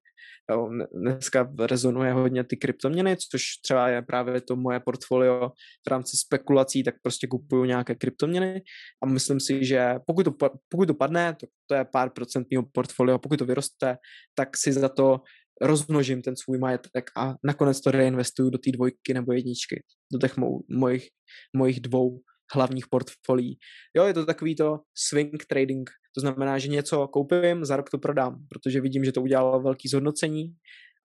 Dneska 0.95 1.53
rezonuje 1.59 2.13
hodně 2.13 2.45
ty 2.45 2.57
kryptoměny, 2.57 3.17
což 3.31 3.43
třeba 3.63 3.89
je 3.89 4.03
právě 4.03 4.41
to 4.41 4.57
moje 4.57 4.81
portfolio 4.81 5.51
v 5.89 5.91
rámci 5.91 6.17
spekulací, 6.17 6.83
tak 6.83 6.95
prostě 7.03 7.27
kupuju 7.27 7.65
nějaké 7.65 7.95
kryptoměny 7.95 8.63
a 9.03 9.07
myslím 9.07 9.41
si, 9.41 9.65
že 9.65 9.95
pokud 10.07 10.23
to, 10.23 10.33
pokud 10.69 10.87
to 10.87 10.95
padne, 10.95 11.37
to, 11.41 11.47
to 11.67 11.75
je 11.75 11.85
pár 11.85 12.11
procent 12.11 12.47
mého 12.51 12.65
portfolio, 12.73 13.19
pokud 13.19 13.39
to 13.39 13.45
vyroste, 13.45 13.97
tak 14.35 14.57
si 14.57 14.73
za 14.73 14.89
to 14.89 15.21
rozmnožím 15.61 16.23
ten 16.23 16.37
svůj 16.37 16.59
majetek 16.59 17.11
a 17.17 17.35
nakonec 17.45 17.81
to 17.81 17.91
reinvestuju 17.91 18.51
do 18.51 18.59
té 18.59 18.73
dvojky 18.73 19.15
nebo 19.15 19.33
jedničky, 19.33 19.83
do 20.13 20.19
těch 20.19 20.37
mou, 20.37 20.65
mojich, 20.71 21.09
mojich 21.57 21.81
dvou 21.81 22.21
hlavních 22.55 22.87
portfolií. 22.91 23.59
Jo, 23.97 24.05
je 24.05 24.15
to 24.15 24.27
takový 24.27 24.57
to 24.57 24.79
swing 24.95 25.45
trading, 25.45 25.91
to 26.15 26.21
znamená, 26.21 26.59
že 26.59 26.69
něco 26.69 27.09
koupím, 27.09 27.65
za 27.65 27.77
rok 27.77 27.91
to 27.91 27.99
prodám, 27.99 28.47
protože 28.49 28.81
vidím, 28.81 29.05
že 29.05 29.13
to 29.13 29.23
udělalo 29.23 29.61
velký 29.61 29.89
zhodnocení 29.89 30.55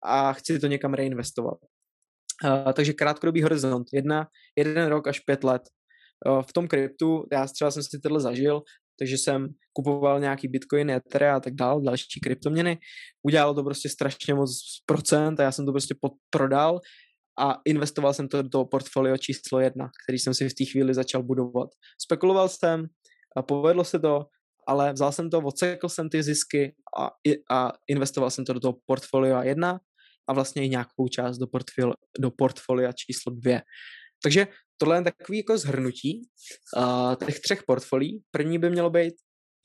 a 0.04 0.34
chci 0.34 0.60
to 0.60 0.68
někam 0.68 0.94
reinvestovat. 0.94 1.58
Uh, 2.44 2.74
takže 2.74 2.94
krátkodobý 2.94 3.44
horizont, 3.44 3.88
jedna, 3.94 4.28
jeden 4.58 4.88
rok 4.88 5.08
až 5.08 5.20
pět 5.20 5.44
let. 5.44 5.62
Uh, 6.28 6.42
v 6.42 6.54
tom 6.54 6.68
kryptu, 6.68 7.26
já 7.32 7.48
třeba 7.48 7.72
jsem 7.72 7.84
si 7.84 8.00
tohle 8.00 8.20
zažil, 8.20 8.62
takže 9.00 9.18
jsem 9.18 9.48
kupoval 9.74 10.20
nějaký 10.20 10.48
bitcoin, 10.48 10.90
ether 10.90 11.24
a 11.24 11.40
tak 11.40 11.54
dál, 11.54 11.82
další 11.82 12.20
kryptoměny. 12.20 12.78
Udělalo 13.24 13.54
to 13.54 13.64
prostě 13.64 13.90
strašně 13.90 14.34
moc 14.34 14.52
procent 14.86 15.40
a 15.40 15.44
já 15.44 15.52
jsem 15.52 15.66
to 15.66 15.72
prostě 15.72 15.96
prodal 16.30 16.80
a 17.40 17.62
investoval 17.66 18.14
jsem 18.14 18.28
to 18.28 18.42
do 18.42 18.50
toho 18.50 18.66
portfolio 18.66 19.18
číslo 19.18 19.60
jedna, 19.60 19.90
který 20.04 20.20
jsem 20.20 20.34
si 20.34 20.50
v 20.50 20.54
té 20.54 20.66
chvíli 20.66 20.94
začal 20.94 21.24
budovat. 21.24 21.70
Spekuloval 22.02 22.50
jsem, 22.50 22.86
a 23.38 23.42
povedlo 23.42 23.84
se 23.84 24.00
to, 24.00 24.26
ale 24.68 24.94
vzal 24.94 25.12
jsem 25.12 25.30
to, 25.30 25.40
odsekl 25.40 25.90
jsem 25.90 26.10
ty 26.10 26.24
zisky 26.24 26.76
a, 26.98 27.10
a 27.52 27.72
investoval 27.88 28.32
jsem 28.32 28.46
to 28.46 28.54
do 28.54 28.60
toho 28.60 28.78
portfolia 28.86 29.44
jedna 29.44 29.80
a 30.30 30.34
vlastně 30.34 30.66
i 30.66 30.70
nějakou 30.70 31.08
část 31.08 31.38
do, 31.38 31.48
portfolio, 31.48 31.94
do 32.20 32.32
portfolia 32.32 32.92
číslo 32.92 33.32
dvě. 33.32 33.62
Takže 34.24 34.48
tohle 34.80 34.98
je 34.98 35.04
takový 35.04 35.38
jako 35.38 35.58
zhrnutí 35.58 36.22
uh, 36.78 37.16
těch 37.26 37.40
třech 37.40 37.64
portfolií. 37.64 38.22
První 38.32 38.60
by 38.60 38.70
mělo 38.70 38.90
být 38.90 39.14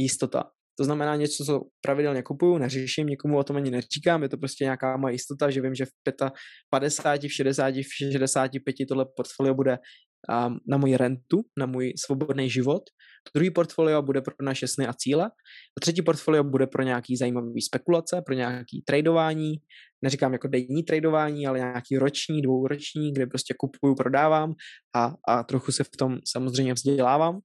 jistota. 0.00 0.50
To 0.78 0.84
znamená 0.84 1.16
něco, 1.16 1.44
co 1.44 1.60
pravidelně 1.80 2.22
kupuju, 2.22 2.58
neřeším, 2.58 3.06
nikomu 3.06 3.38
o 3.38 3.44
tom 3.44 3.56
ani 3.56 3.70
neříkám, 3.70 4.22
je 4.22 4.28
to 4.28 4.36
prostě 4.36 4.64
nějaká 4.64 4.96
moje 4.96 5.14
jistota, 5.14 5.50
že 5.50 5.60
vím, 5.60 5.74
že 5.74 5.84
v 5.84 5.90
50, 6.70 7.22
v 7.22 7.32
60, 7.32 7.74
v 7.74 8.12
65 8.12 8.74
tohle 8.88 9.06
portfolio 9.16 9.54
bude 9.54 9.78
um, 10.46 10.58
na 10.68 10.76
můj 10.76 10.96
rentu, 10.96 11.42
na 11.58 11.66
můj 11.66 11.92
svobodný 12.06 12.50
život. 12.50 12.82
Druhý 13.34 13.50
portfolio 13.50 14.02
bude 14.02 14.20
pro 14.20 14.34
naše 14.42 14.68
sny 14.68 14.86
a 14.86 14.92
cíle. 14.92 15.24
A 15.76 15.80
třetí 15.80 16.02
portfolio 16.02 16.44
bude 16.44 16.66
pro 16.66 16.82
nějaký 16.82 17.16
zajímavý 17.16 17.62
spekulace, 17.62 18.22
pro 18.26 18.34
nějaký 18.34 18.82
tradování. 18.82 19.54
Neříkám 20.02 20.32
jako 20.32 20.48
denní 20.48 20.82
tradování, 20.82 21.46
ale 21.46 21.58
nějaký 21.58 21.98
roční, 21.98 22.42
dvouroční, 22.42 23.12
kde 23.12 23.26
prostě 23.26 23.54
kupuju, 23.58 23.94
prodávám 23.94 24.54
a, 24.96 25.14
a 25.28 25.42
trochu 25.42 25.72
se 25.72 25.84
v 25.84 25.90
tom 25.98 26.18
samozřejmě 26.24 26.74
vzdělávám 26.74 27.40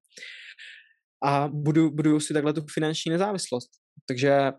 a 1.25 1.47
budu, 1.47 1.91
budu 1.91 2.19
si 2.19 2.33
takhle 2.33 2.53
tu 2.53 2.65
finanční 2.73 3.11
nezávislost. 3.11 3.69
Takže 4.07 4.51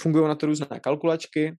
fungují 0.00 0.28
na 0.28 0.34
to 0.34 0.46
různé 0.46 0.80
kalkulačky, 0.82 1.56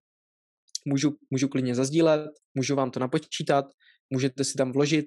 můžu, 0.88 1.18
můžu 1.32 1.48
klidně 1.48 1.76
zazdílet, 1.76 2.32
můžu 2.58 2.76
vám 2.76 2.92
to 2.92 3.00
napočítat, 3.00 3.66
můžete 4.14 4.44
si 4.44 4.54
tam 4.54 4.72
vložit 4.72 5.06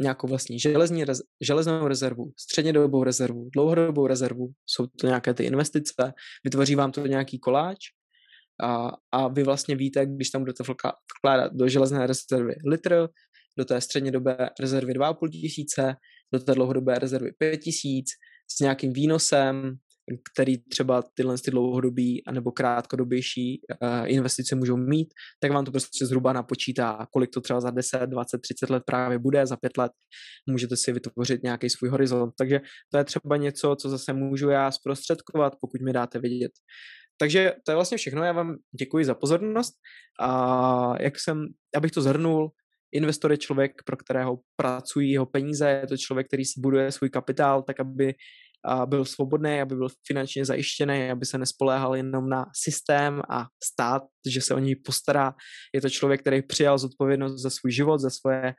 nějakou 0.00 0.26
vlastní 0.26 0.58
železní 0.58 1.04
rez, 1.04 1.20
železnou 1.40 1.88
rezervu, 1.88 2.32
střednědobou 2.38 3.04
rezervu, 3.04 3.48
dlouhodobou 3.54 4.06
rezervu, 4.06 4.48
jsou 4.66 4.86
to 4.86 5.06
nějaké 5.06 5.34
ty 5.34 5.44
investice, 5.44 6.12
vytvoří 6.44 6.74
vám 6.74 6.92
to 6.92 7.06
nějaký 7.06 7.38
koláč 7.38 7.78
a, 8.62 8.90
a 9.12 9.28
vy 9.28 9.42
vlastně 9.42 9.76
víte, 9.76 10.06
když 10.06 10.30
tam 10.30 10.42
budete 10.42 10.64
vkládat 11.18 11.52
do 11.52 11.68
železné 11.68 12.06
rezervy 12.06 12.54
litr, 12.66 13.08
do 13.58 13.64
té 13.64 13.80
střednědobé 13.80 14.50
rezervy 14.60 14.92
2,5 14.92 15.28
tisíce, 15.30 15.94
do 16.32 16.40
té 16.40 16.54
dlouhodobé 16.54 16.98
rezervy 16.98 17.32
5 17.38 17.56
tisíc, 17.56 18.06
s 18.50 18.60
nějakým 18.60 18.92
výnosem, 18.92 19.76
který 20.32 20.58
třeba 20.58 21.02
tyhle 21.14 21.38
ty 21.44 21.50
dlouhodobý 21.50 22.24
anebo 22.26 22.52
krátkodobější 22.52 23.60
uh, 23.82 23.88
investice 24.06 24.56
můžou 24.56 24.76
mít, 24.76 25.08
tak 25.40 25.52
vám 25.52 25.64
to 25.64 25.70
prostě 25.70 26.06
zhruba 26.06 26.32
napočítá, 26.32 27.06
kolik 27.12 27.30
to 27.30 27.40
třeba 27.40 27.60
za 27.60 27.70
10, 27.70 28.06
20, 28.06 28.38
30 28.38 28.70
let 28.70 28.82
právě 28.86 29.18
bude, 29.18 29.46
za 29.46 29.56
5 29.56 29.78
let 29.78 29.92
můžete 30.50 30.76
si 30.76 30.92
vytvořit 30.92 31.42
nějaký 31.42 31.70
svůj 31.70 31.90
horizont. 31.90 32.32
Takže 32.38 32.60
to 32.92 32.98
je 32.98 33.04
třeba 33.04 33.36
něco, 33.36 33.76
co 33.80 33.88
zase 33.88 34.12
můžu 34.12 34.48
já 34.48 34.70
zprostředkovat, 34.70 35.56
pokud 35.60 35.80
mi 35.80 35.92
dáte 35.92 36.18
vědět. 36.18 36.52
Takže 37.20 37.52
to 37.64 37.72
je 37.72 37.74
vlastně 37.76 37.98
všechno, 37.98 38.24
já 38.24 38.32
vám 38.32 38.56
děkuji 38.78 39.04
za 39.04 39.14
pozornost 39.14 39.74
a 40.20 41.02
jak 41.02 41.20
jsem, 41.20 41.46
abych 41.76 41.90
to 41.90 42.02
zhrnul, 42.02 42.50
investor 42.92 43.30
je 43.30 43.36
člověk, 43.36 43.72
pro 43.84 43.96
kterého 43.96 44.38
pracují 44.56 45.10
jeho 45.10 45.26
peníze, 45.26 45.68
je 45.68 45.86
to 45.86 45.96
člověk, 45.96 46.26
který 46.26 46.44
si 46.44 46.60
buduje 46.60 46.92
svůj 46.92 47.10
kapitál 47.10 47.62
tak, 47.62 47.80
aby 47.80 48.14
byl 48.86 49.04
svobodný, 49.04 49.60
aby 49.60 49.76
byl 49.76 49.88
finančně 50.06 50.44
zajištěný, 50.44 51.10
aby 51.10 51.26
se 51.26 51.38
nespoléhal 51.38 51.96
jenom 51.96 52.28
na 52.28 52.46
systém 52.56 53.22
a 53.30 53.46
stát, 53.64 54.02
že 54.28 54.40
se 54.40 54.54
o 54.54 54.58
něj 54.58 54.76
postará. 54.76 55.34
Je 55.74 55.80
to 55.80 55.90
člověk, 55.90 56.20
který 56.20 56.42
přijal 56.42 56.78
zodpovědnost 56.78 57.42
za 57.42 57.50
svůj 57.50 57.72
život, 57.72 57.98
za 57.98 58.10
svoje 58.10 58.54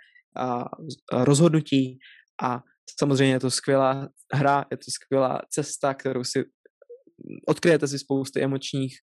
rozhodnutí 1.12 1.98
a 2.44 2.64
samozřejmě 3.00 3.34
je 3.34 3.40
to 3.40 3.52
skvělá 3.52 4.10
hra, 4.34 4.66
je 4.72 4.78
to 4.78 4.92
skvělá 4.92 5.42
cesta, 5.50 5.94
kterou 5.94 6.24
si 6.24 6.44
odkryjete 7.48 7.88
si 7.88 8.00
spousty 8.00 8.42
emočních 8.42 8.98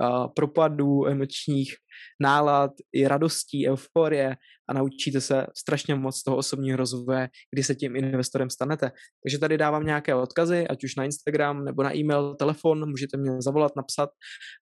uh, 0.00 0.26
propadů, 0.36 1.06
emočních 1.06 1.74
nálad, 2.20 2.70
i 2.92 3.08
radostí, 3.08 3.68
euforie 3.68 4.36
a 4.68 4.72
naučíte 4.72 5.20
se 5.20 5.46
strašně 5.56 5.94
moc 5.94 6.22
toho 6.22 6.36
osobního 6.36 6.76
rozvoje, 6.76 7.28
kdy 7.54 7.62
se 7.62 7.74
tím 7.74 7.96
investorem 7.96 8.50
stanete. 8.50 8.92
Takže 9.24 9.38
tady 9.38 9.58
dávám 9.58 9.86
nějaké 9.86 10.14
odkazy, 10.14 10.68
ať 10.68 10.84
už 10.84 10.96
na 10.96 11.04
Instagram 11.04 11.64
nebo 11.64 11.82
na 11.82 11.96
e-mail, 11.96 12.34
telefon, 12.34 12.90
můžete 12.90 13.16
mě 13.16 13.30
zavolat, 13.42 13.72
napsat 13.76 14.10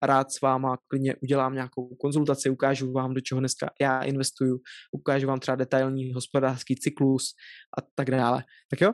a 0.03 0.07
rád 0.07 0.33
s 0.33 0.41
váma 0.41 0.77
klidně 0.89 1.17
udělám 1.23 1.55
nějakou 1.55 1.95
konzultaci, 2.01 2.51
ukážu 2.51 2.93
vám, 2.93 3.15
do 3.15 3.21
čeho 3.21 3.41
dneska 3.41 3.71
já 3.81 4.03
investuju, 4.03 4.59
ukážu 4.93 5.27
vám 5.27 5.41
třeba 5.41 5.57
detailní 5.57 6.13
hospodářský 6.13 6.77
cyklus 6.77 7.25
a 7.79 7.83
tak 7.95 8.11
dále. 8.11 8.45
Tak 8.71 8.81
jo, 8.81 8.93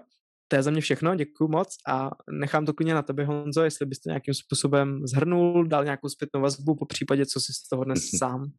to 0.50 0.56
je 0.56 0.62
za 0.62 0.70
mě 0.70 0.80
všechno, 0.80 1.14
děkuji 1.14 1.48
moc 1.48 1.68
a 1.88 2.10
nechám 2.30 2.66
to 2.66 2.72
klidně 2.72 2.94
na 2.94 3.02
tebe, 3.02 3.24
Honzo, 3.24 3.62
jestli 3.62 3.86
byste 3.86 4.10
nějakým 4.10 4.34
způsobem 4.34 5.06
zhrnul, 5.06 5.66
dal 5.66 5.84
nějakou 5.84 6.08
zpětnou 6.08 6.40
vazbu, 6.40 6.74
po 6.74 6.86
případě, 6.86 7.26
co 7.26 7.40
si 7.40 7.52
z 7.52 7.68
toho 7.68 7.84
dnes 7.84 8.10
sám. 8.18 8.52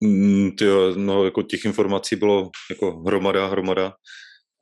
Mm, 0.00 0.50
tyjo, 0.50 0.94
no, 0.96 1.24
jako 1.24 1.42
těch 1.42 1.64
informací 1.64 2.16
bylo 2.16 2.50
jako 2.70 3.02
hromada, 3.06 3.46
hromada. 3.46 3.92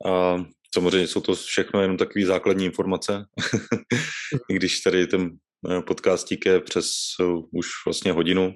A 0.07 0.35
samozřejmě 0.73 1.07
jsou 1.07 1.21
to 1.21 1.35
všechno 1.35 1.81
jenom 1.81 1.97
takové 1.97 2.25
základní 2.25 2.65
informace. 2.65 3.25
I 4.49 4.53
když 4.55 4.79
tady 4.79 5.07
ten 5.07 5.31
eh, 5.71 5.81
podcastík 5.81 6.45
je 6.45 6.59
přes 6.59 6.91
uh, 7.19 7.43
už 7.51 7.67
vlastně 7.85 8.11
hodinu. 8.11 8.53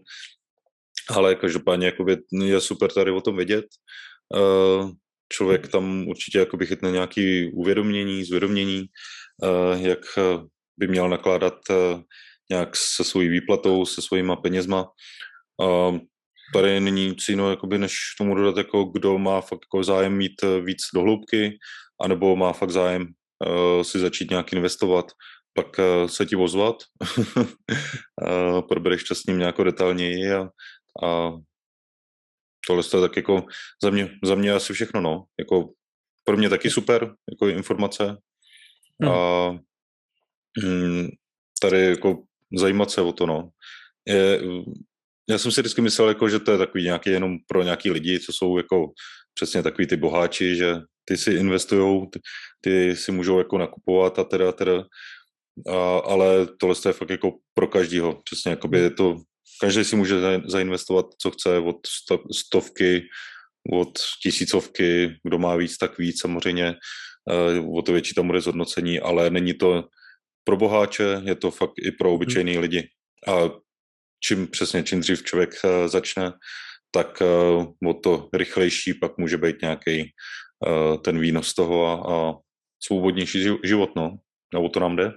Ale 1.10 1.36
každopádně 1.36 1.86
jako 1.86 2.06
je 2.44 2.62
super 2.62 2.92
tady 2.92 3.12
o 3.12 3.22
tom 3.22 3.36
vědět. 3.36 3.66
Uh, 4.36 4.92
člověk 5.34 5.68
tam 5.68 6.08
určitě 6.08 6.40
jakoby 6.40 6.66
chytne 6.66 6.92
nějaké 6.92 7.50
uvědomění, 7.54 8.24
zvědomění, 8.24 8.86
uh, 9.44 9.82
jak 9.82 10.00
by 10.78 10.88
měl 10.88 11.10
nakládat 11.10 11.54
uh, 11.70 12.02
nějak 12.50 12.76
se 12.76 13.04
svojí 13.04 13.28
výplatou, 13.30 13.86
se 13.86 14.02
svýma 14.02 14.36
penězma. 14.36 14.86
A 15.62 16.00
tady 16.54 16.80
není 16.80 17.08
nic 17.08 17.30
jiného, 17.30 17.50
jakoby, 17.50 17.78
než 17.78 17.94
tomu 18.18 18.36
dodat, 18.36 18.58
jako 18.58 18.84
kdo 18.84 19.18
má 19.18 19.42
fakt 19.42 19.60
jako 19.66 19.84
zájem 19.84 20.18
mít 20.18 20.44
eh, 20.44 20.62
víc 20.62 20.78
dohloubky, 20.94 21.58
anebo 22.02 22.36
má 22.36 22.54
fakt 22.54 22.72
zájem 22.72 23.08
si 23.82 24.00
začít 24.00 24.30
nějak 24.30 24.54
investovat, 24.54 25.06
pak 25.54 25.68
se 26.06 26.26
ti 26.26 26.36
ozvat, 26.36 26.76
probereš 28.70 29.04
to 29.04 29.16
s 29.16 29.26
ním 29.26 29.38
nějak 29.40 29.56
detailněji 29.64 30.32
a, 30.32 30.50
a 31.04 31.32
tohle 32.68 32.84
je 32.94 33.02
tak 33.02 33.16
jako 33.16 33.46
za 33.84 33.90
mě, 33.90 34.10
za 34.24 34.36
mě 34.36 34.52
asi 34.52 34.74
všechno, 34.74 35.02
no. 35.02 35.24
Jako 35.40 35.70
pro 36.24 36.38
mě 36.38 36.50
taky 36.50 36.70
super, 36.70 37.16
jako 37.32 37.48
informace. 37.48 38.18
Hmm. 39.04 39.12
A 39.12 39.50
hm, 40.64 41.08
tady 41.62 41.86
jako 41.86 42.24
zajímat 42.58 42.92
se 42.92 43.02
o 43.02 43.14
to, 43.14 43.26
no. 43.26 43.50
Je, 44.08 44.42
já 45.30 45.38
jsem 45.38 45.52
si 45.52 45.62
vždycky 45.62 45.82
myslel, 45.82 46.08
jako, 46.08 46.30
že 46.30 46.40
to 46.40 46.52
je 46.52 46.58
takový 46.58 46.84
nějaký 46.84 47.10
jenom 47.10 47.38
pro 47.48 47.64
nějaký 47.64 47.92
lidi, 47.92 48.20
co 48.20 48.34
jsou 48.34 48.58
jako 48.58 48.92
přesně 49.34 49.64
takový 49.64 49.88
ty 49.88 49.98
boháči, 49.98 50.56
že 50.56 50.76
ty 51.06 51.18
si 51.18 51.32
investují, 51.32 52.10
ty, 52.10 52.20
ty 52.62 52.96
si 52.96 53.12
můžou 53.12 53.38
jako 53.38 53.58
nakupovat 53.58 54.20
a 54.20 54.24
teda, 54.24 54.52
teda. 54.52 54.84
A, 55.68 55.98
ale 55.98 56.48
tohle 56.60 56.76
je 56.86 56.94
fakt 56.94 57.10
jako 57.10 57.32
pro 57.54 57.68
každýho. 57.68 58.22
Přesně, 58.24 58.52
jakoby 58.52 58.80
je 58.80 58.90
to, 58.90 59.22
každý 59.62 59.84
si 59.84 59.96
může 59.96 60.16
zainvestovat, 60.46 61.06
co 61.22 61.32
chce, 61.32 61.58
od 61.58 61.76
stovky, 62.32 63.08
od 63.74 64.00
tisícovky, 64.24 65.20
kdo 65.24 65.38
má 65.38 65.56
víc, 65.56 65.78
tak 65.78 65.98
víc 65.98 66.22
samozřejmě, 66.22 66.76
eh, 67.32 67.60
o 67.78 67.82
to 67.82 67.94
větší 67.94 68.16
tam 68.16 68.28
bude 68.28 68.42
zhodnocení, 68.42 69.00
ale 69.00 69.30
není 69.30 69.54
to 69.54 69.84
pro 70.44 70.58
boháče, 70.58 71.22
je 71.26 71.36
to 71.36 71.52
fakt 71.52 71.74
i 71.82 71.92
pro 71.92 72.14
obyčejný 72.14 72.52
hmm. 72.52 72.62
lidi. 72.62 72.90
A 73.28 73.50
čím 74.24 74.48
přesně, 74.48 74.84
čím 74.84 75.00
dřív 75.00 75.24
člověk 75.24 75.50
uh, 75.64 75.88
začne, 75.88 76.32
tak 76.92 77.22
uh, 77.22 77.90
o 77.90 77.94
to 77.94 78.30
rychlejší 78.34 78.94
pak 78.94 79.18
může 79.18 79.38
být 79.38 79.62
nějaký 79.62 80.12
ten 81.04 81.20
výnos 81.20 81.54
toho 81.54 81.86
a, 81.86 82.16
a 82.16 82.34
svobodnější 82.84 83.46
život, 83.64 83.90
no. 83.96 84.18
A 84.56 84.60
o 84.60 84.70
to 84.70 84.80
nám 84.80 84.96
jde. 84.96 85.12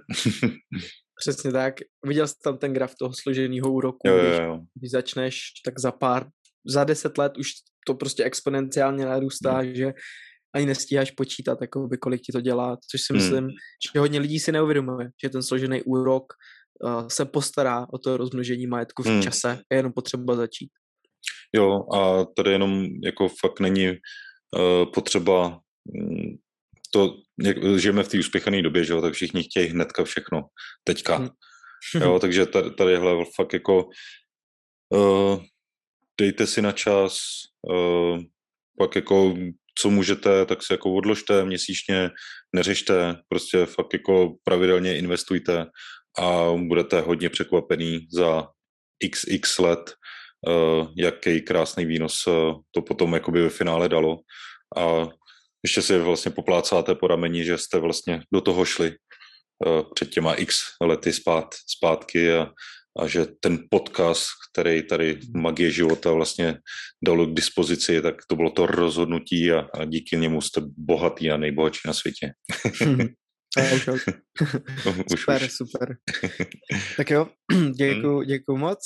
Přesně 1.20 1.52
tak. 1.52 1.74
Viděl 2.06 2.28
jsi 2.28 2.34
tam 2.44 2.58
ten 2.58 2.72
graf 2.72 2.94
toho 2.94 3.12
složeného 3.14 3.72
úroku, 3.72 4.08
jo, 4.08 4.16
jo, 4.16 4.42
jo. 4.42 4.54
Když, 4.56 4.68
když 4.74 4.90
začneš, 4.90 5.40
tak 5.64 5.80
za 5.80 5.92
pár, 5.92 6.26
za 6.66 6.84
deset 6.84 7.18
let 7.18 7.38
už 7.38 7.46
to 7.86 7.94
prostě 7.94 8.24
exponenciálně 8.24 9.04
narůstá, 9.04 9.52
hmm. 9.52 9.74
že 9.74 9.92
ani 10.54 10.66
nestíháš 10.66 11.10
počítat, 11.10 11.58
by 11.88 11.98
kolik 11.98 12.20
ti 12.20 12.32
to 12.32 12.40
dělá, 12.40 12.76
což 12.90 13.00
si 13.00 13.12
hmm. 13.12 13.22
myslím, 13.22 13.48
že 13.94 14.00
hodně 14.00 14.20
lidí 14.20 14.38
si 14.38 14.52
neuvědomuje, 14.52 15.08
že 15.22 15.30
ten 15.30 15.42
složený 15.42 15.82
úrok 15.82 16.24
uh, 16.84 17.08
se 17.08 17.24
postará 17.24 17.86
o 17.92 17.98
to 17.98 18.16
rozmnožení 18.16 18.66
majetku 18.66 19.02
v 19.02 19.06
hmm. 19.06 19.22
čase, 19.22 19.58
je 19.70 19.76
jenom 19.76 19.92
potřeba 19.92 20.34
začít. 20.34 20.70
Jo, 21.56 21.84
a 21.94 22.24
tady 22.36 22.50
jenom 22.50 22.86
jako 23.04 23.28
fakt 23.28 23.60
není 23.60 23.88
uh, 23.88 24.92
potřeba 24.94 25.60
um, 25.94 26.38
to, 26.90 27.16
jak, 27.42 27.56
žijeme 27.78 28.02
v 28.02 28.08
té 28.08 28.18
uspěchané 28.18 28.62
době, 28.62 28.84
že 28.84 28.92
jo, 28.92 29.02
tak 29.02 29.14
všichni 29.14 29.42
chtějí 29.42 29.68
hnedka 29.68 30.04
všechno, 30.04 30.42
teďka. 30.84 31.16
Hmm. 31.16 31.28
jo, 32.00 32.18
takže 32.20 32.46
tady, 32.46 32.70
tady 32.70 32.92
je 32.92 33.00
fakt 33.36 33.52
jako 33.52 33.88
uh, 34.94 35.42
dejte 36.20 36.46
si 36.46 36.62
na 36.62 36.72
čas, 36.72 37.18
uh, 37.70 38.20
pak 38.78 38.96
jako 38.96 39.36
co 39.78 39.90
můžete, 39.90 40.46
tak 40.46 40.62
si 40.62 40.72
jako 40.72 40.94
odložte 40.94 41.44
měsíčně, 41.44 42.10
neřešte, 42.54 43.16
prostě 43.28 43.66
fakt 43.66 43.92
jako 43.92 44.34
pravidelně 44.44 44.98
investujte 44.98 45.66
a 46.18 46.52
budete 46.68 47.00
hodně 47.00 47.30
překvapený 47.30 48.06
za 48.12 48.48
xx 49.10 49.58
let, 49.58 49.94
uh, 50.48 50.88
jaký 50.96 51.40
krásný 51.40 51.86
výnos 51.86 52.26
uh, 52.26 52.54
to 52.70 52.82
potom 52.82 53.12
jakoby 53.12 53.42
ve 53.42 53.48
finále 53.48 53.88
dalo. 53.88 54.18
A 54.76 55.08
ještě 55.62 55.82
si 55.82 55.98
vlastně 55.98 56.30
poplácáte 56.30 56.94
po 56.94 57.06
rameni, 57.06 57.44
že 57.44 57.58
jste 57.58 57.78
vlastně 57.78 58.22
do 58.32 58.40
toho 58.40 58.64
šli 58.64 58.88
uh, 59.66 59.82
před 59.94 60.10
těma 60.10 60.34
x 60.34 60.56
lety 60.82 61.12
zpát, 61.12 61.54
zpátky 61.76 62.32
a, 62.32 62.50
a 62.98 63.06
že 63.06 63.26
ten 63.40 63.58
podcast, 63.70 64.26
který 64.50 64.82
tady 64.82 65.18
Magie 65.36 65.70
života 65.70 66.12
vlastně 66.12 66.58
dalo 67.04 67.26
k 67.26 67.34
dispozici, 67.34 68.02
tak 68.02 68.14
to 68.28 68.36
bylo 68.36 68.50
to 68.50 68.66
rozhodnutí 68.66 69.52
a, 69.52 69.68
a 69.74 69.84
díky 69.84 70.16
němu 70.16 70.40
jste 70.40 70.60
bohatý 70.76 71.30
a 71.30 71.36
nejbohatší 71.36 71.80
na 71.86 71.92
světě. 71.92 72.32
už, 73.74 73.88
už. 73.88 74.04
super, 75.18 75.42
už. 75.42 75.52
super. 75.52 75.96
tak 76.96 77.10
jo, 77.10 77.28
děkuji, 77.76 78.16
hmm. 78.18 78.26
děkuji 78.26 78.56
moc 78.56 78.78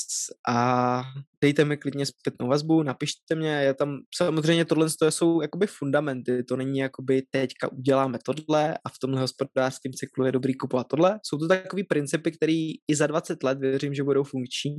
a 0.49 1.03
dejte 1.43 1.65
mi 1.65 1.77
klidně 1.77 2.07
zpětnou 2.07 2.49
vazbu, 2.49 2.82
napište 2.82 3.35
mě, 3.35 3.51
je 3.51 3.74
tam, 3.74 3.99
samozřejmě 4.16 4.65
tohle 4.65 4.89
jsou 5.09 5.41
jakoby 5.41 5.66
fundamenty, 5.66 6.45
to 6.45 6.57
není 6.57 6.78
jakoby 6.78 7.23
teďka 7.31 7.73
uděláme 7.73 8.19
tohle 8.24 8.74
a 8.85 8.89
v 8.89 8.99
tomhle 9.01 9.20
hospodářském 9.20 9.93
cyklu 9.93 10.27
je 10.27 10.32
dobrý 10.32 10.55
kupovat 10.55 10.89
tohle, 10.89 11.20
jsou 11.23 11.39
to 11.39 11.49
takový 11.49 11.85
principy, 11.85 12.31
které 12.31 12.73
i 12.89 12.95
za 12.95 13.07
20 13.07 13.43
let 13.43 13.59
věřím, 13.59 13.95
že 13.95 14.03
budou 14.03 14.24
funkční 14.24 14.77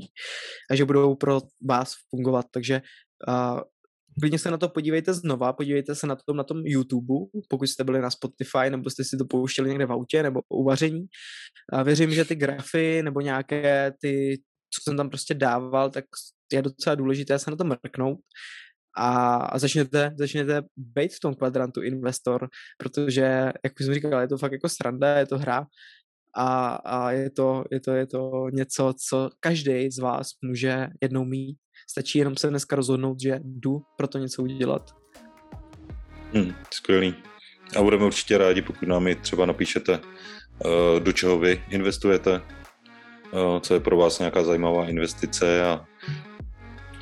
a 0.72 0.76
že 0.76 0.86
budou 0.86 1.16
pro 1.16 1.42
vás 1.70 1.94
fungovat, 2.10 2.46
takže 2.52 2.82
uh, 3.28 3.60
klidně 4.20 4.40
se 4.40 4.52
na 4.52 4.58
to 4.58 4.70
podívejte 4.70 5.14
znova, 5.14 5.54
podívejte 5.54 5.96
se 5.96 6.08
na 6.08 6.16
to 6.16 6.34
na 6.34 6.44
tom 6.44 6.58
YouTube, 6.66 7.14
pokud 7.50 7.66
jste 7.66 7.84
byli 7.84 8.02
na 8.02 8.10
Spotify 8.10 8.70
nebo 8.70 8.90
jste 8.90 9.04
si 9.04 9.18
to 9.18 9.26
pouštěli 9.26 9.70
někde 9.70 9.86
v 9.86 9.92
autě 9.92 10.24
nebo 10.24 10.42
uvaření. 10.50 11.06
A 11.74 11.84
věřím, 11.84 12.12
že 12.12 12.26
ty 12.26 12.36
grafy 12.36 13.04
nebo 13.04 13.22
nějaké 13.22 13.94
ty, 14.02 14.38
co 14.74 14.82
jsem 14.84 14.98
tam 14.98 15.10
prostě 15.10 15.34
dával, 15.34 15.90
tak 15.90 16.06
je 16.54 16.62
docela 16.62 16.96
důležité 16.96 17.40
se 17.40 17.52
na 17.52 17.58
to 17.58 17.64
mrknout 17.64 18.20
a, 18.98 19.36
a 19.36 19.60
začněte, 19.60 20.16
začněte 20.20 20.62
být 20.78 21.14
v 21.14 21.20
tom 21.20 21.34
kvadrantu 21.34 21.82
investor, 21.82 22.50
protože, 22.78 23.52
jak 23.64 23.74
už 23.80 23.86
jsem 23.86 23.94
říkal, 23.94 24.22
je 24.22 24.28
to 24.28 24.38
fakt 24.38 24.52
jako 24.52 24.70
sranda, 24.70 25.18
je 25.18 25.26
to 25.26 25.38
hra 25.38 25.66
a, 26.36 26.68
a 26.76 27.12
je, 27.12 27.30
to, 27.30 27.64
je, 27.72 27.80
to, 27.80 27.92
je 27.92 28.08
to 28.08 28.48
něco, 28.54 28.94
co 29.10 29.30
každý 29.40 29.92
z 29.92 30.00
vás 30.00 30.28
může 30.42 30.88
jednou 31.02 31.26
mít 31.26 31.58
Stačí 31.90 32.20
jenom 32.20 32.38
se 32.38 32.50
dneska 32.50 32.76
rozhodnout, 32.76 33.22
že 33.22 33.40
jdu 33.44 33.82
pro 33.98 34.08
to 34.08 34.18
něco 34.18 34.44
udělat. 34.44 34.96
Hmm, 36.34 36.54
skvělý. 36.74 37.16
A 37.80 37.84
budeme 37.84 38.06
určitě 38.06 38.38
rádi, 38.38 38.62
pokud 38.62 38.88
nám 38.88 39.08
i 39.08 39.16
třeba 39.16 39.46
napíšete, 39.46 40.00
uh, 40.00 41.00
do 41.00 41.12
čeho 41.14 41.40
vy 41.40 41.64
investujete, 41.70 42.42
uh, 43.32 43.60
co 43.60 43.74
je 43.74 43.80
pro 43.80 43.98
vás 43.98 44.20
nějaká 44.20 44.44
zajímavá 44.44 44.88
investice 44.88 45.66
a, 45.66 45.86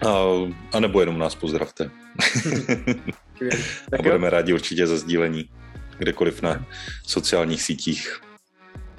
a, 0.07 0.15
a 0.73 0.79
nebo 0.79 0.99
jenom 0.99 1.19
nás 1.19 1.35
pozdravte. 1.35 1.91
a 3.99 4.01
budeme 4.01 4.29
rádi 4.29 4.53
určitě 4.53 4.87
za 4.87 4.97
sdílení 4.97 5.49
kdekoliv 5.97 6.41
na 6.41 6.65
sociálních 7.07 7.61
sítích. 7.61 8.19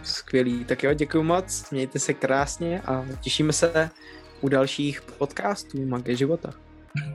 Skvělý, 0.04 0.64
tak 0.64 0.82
jo, 0.82 0.94
děkuji 0.94 1.22
moc, 1.22 1.70
mějte 1.70 1.98
se 1.98 2.14
krásně 2.14 2.80
a 2.80 3.06
těšíme 3.20 3.52
se 3.52 3.90
u 4.40 4.48
dalších 4.48 5.02
podcastů 5.02 5.86
Magie 5.86 6.16
života. 6.16 6.50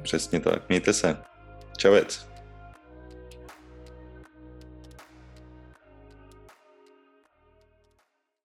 Přesně 0.04 0.40
tak. 0.40 0.70
Mějte 0.70 0.94
se. 0.94 1.18
Čavec. 1.78 2.29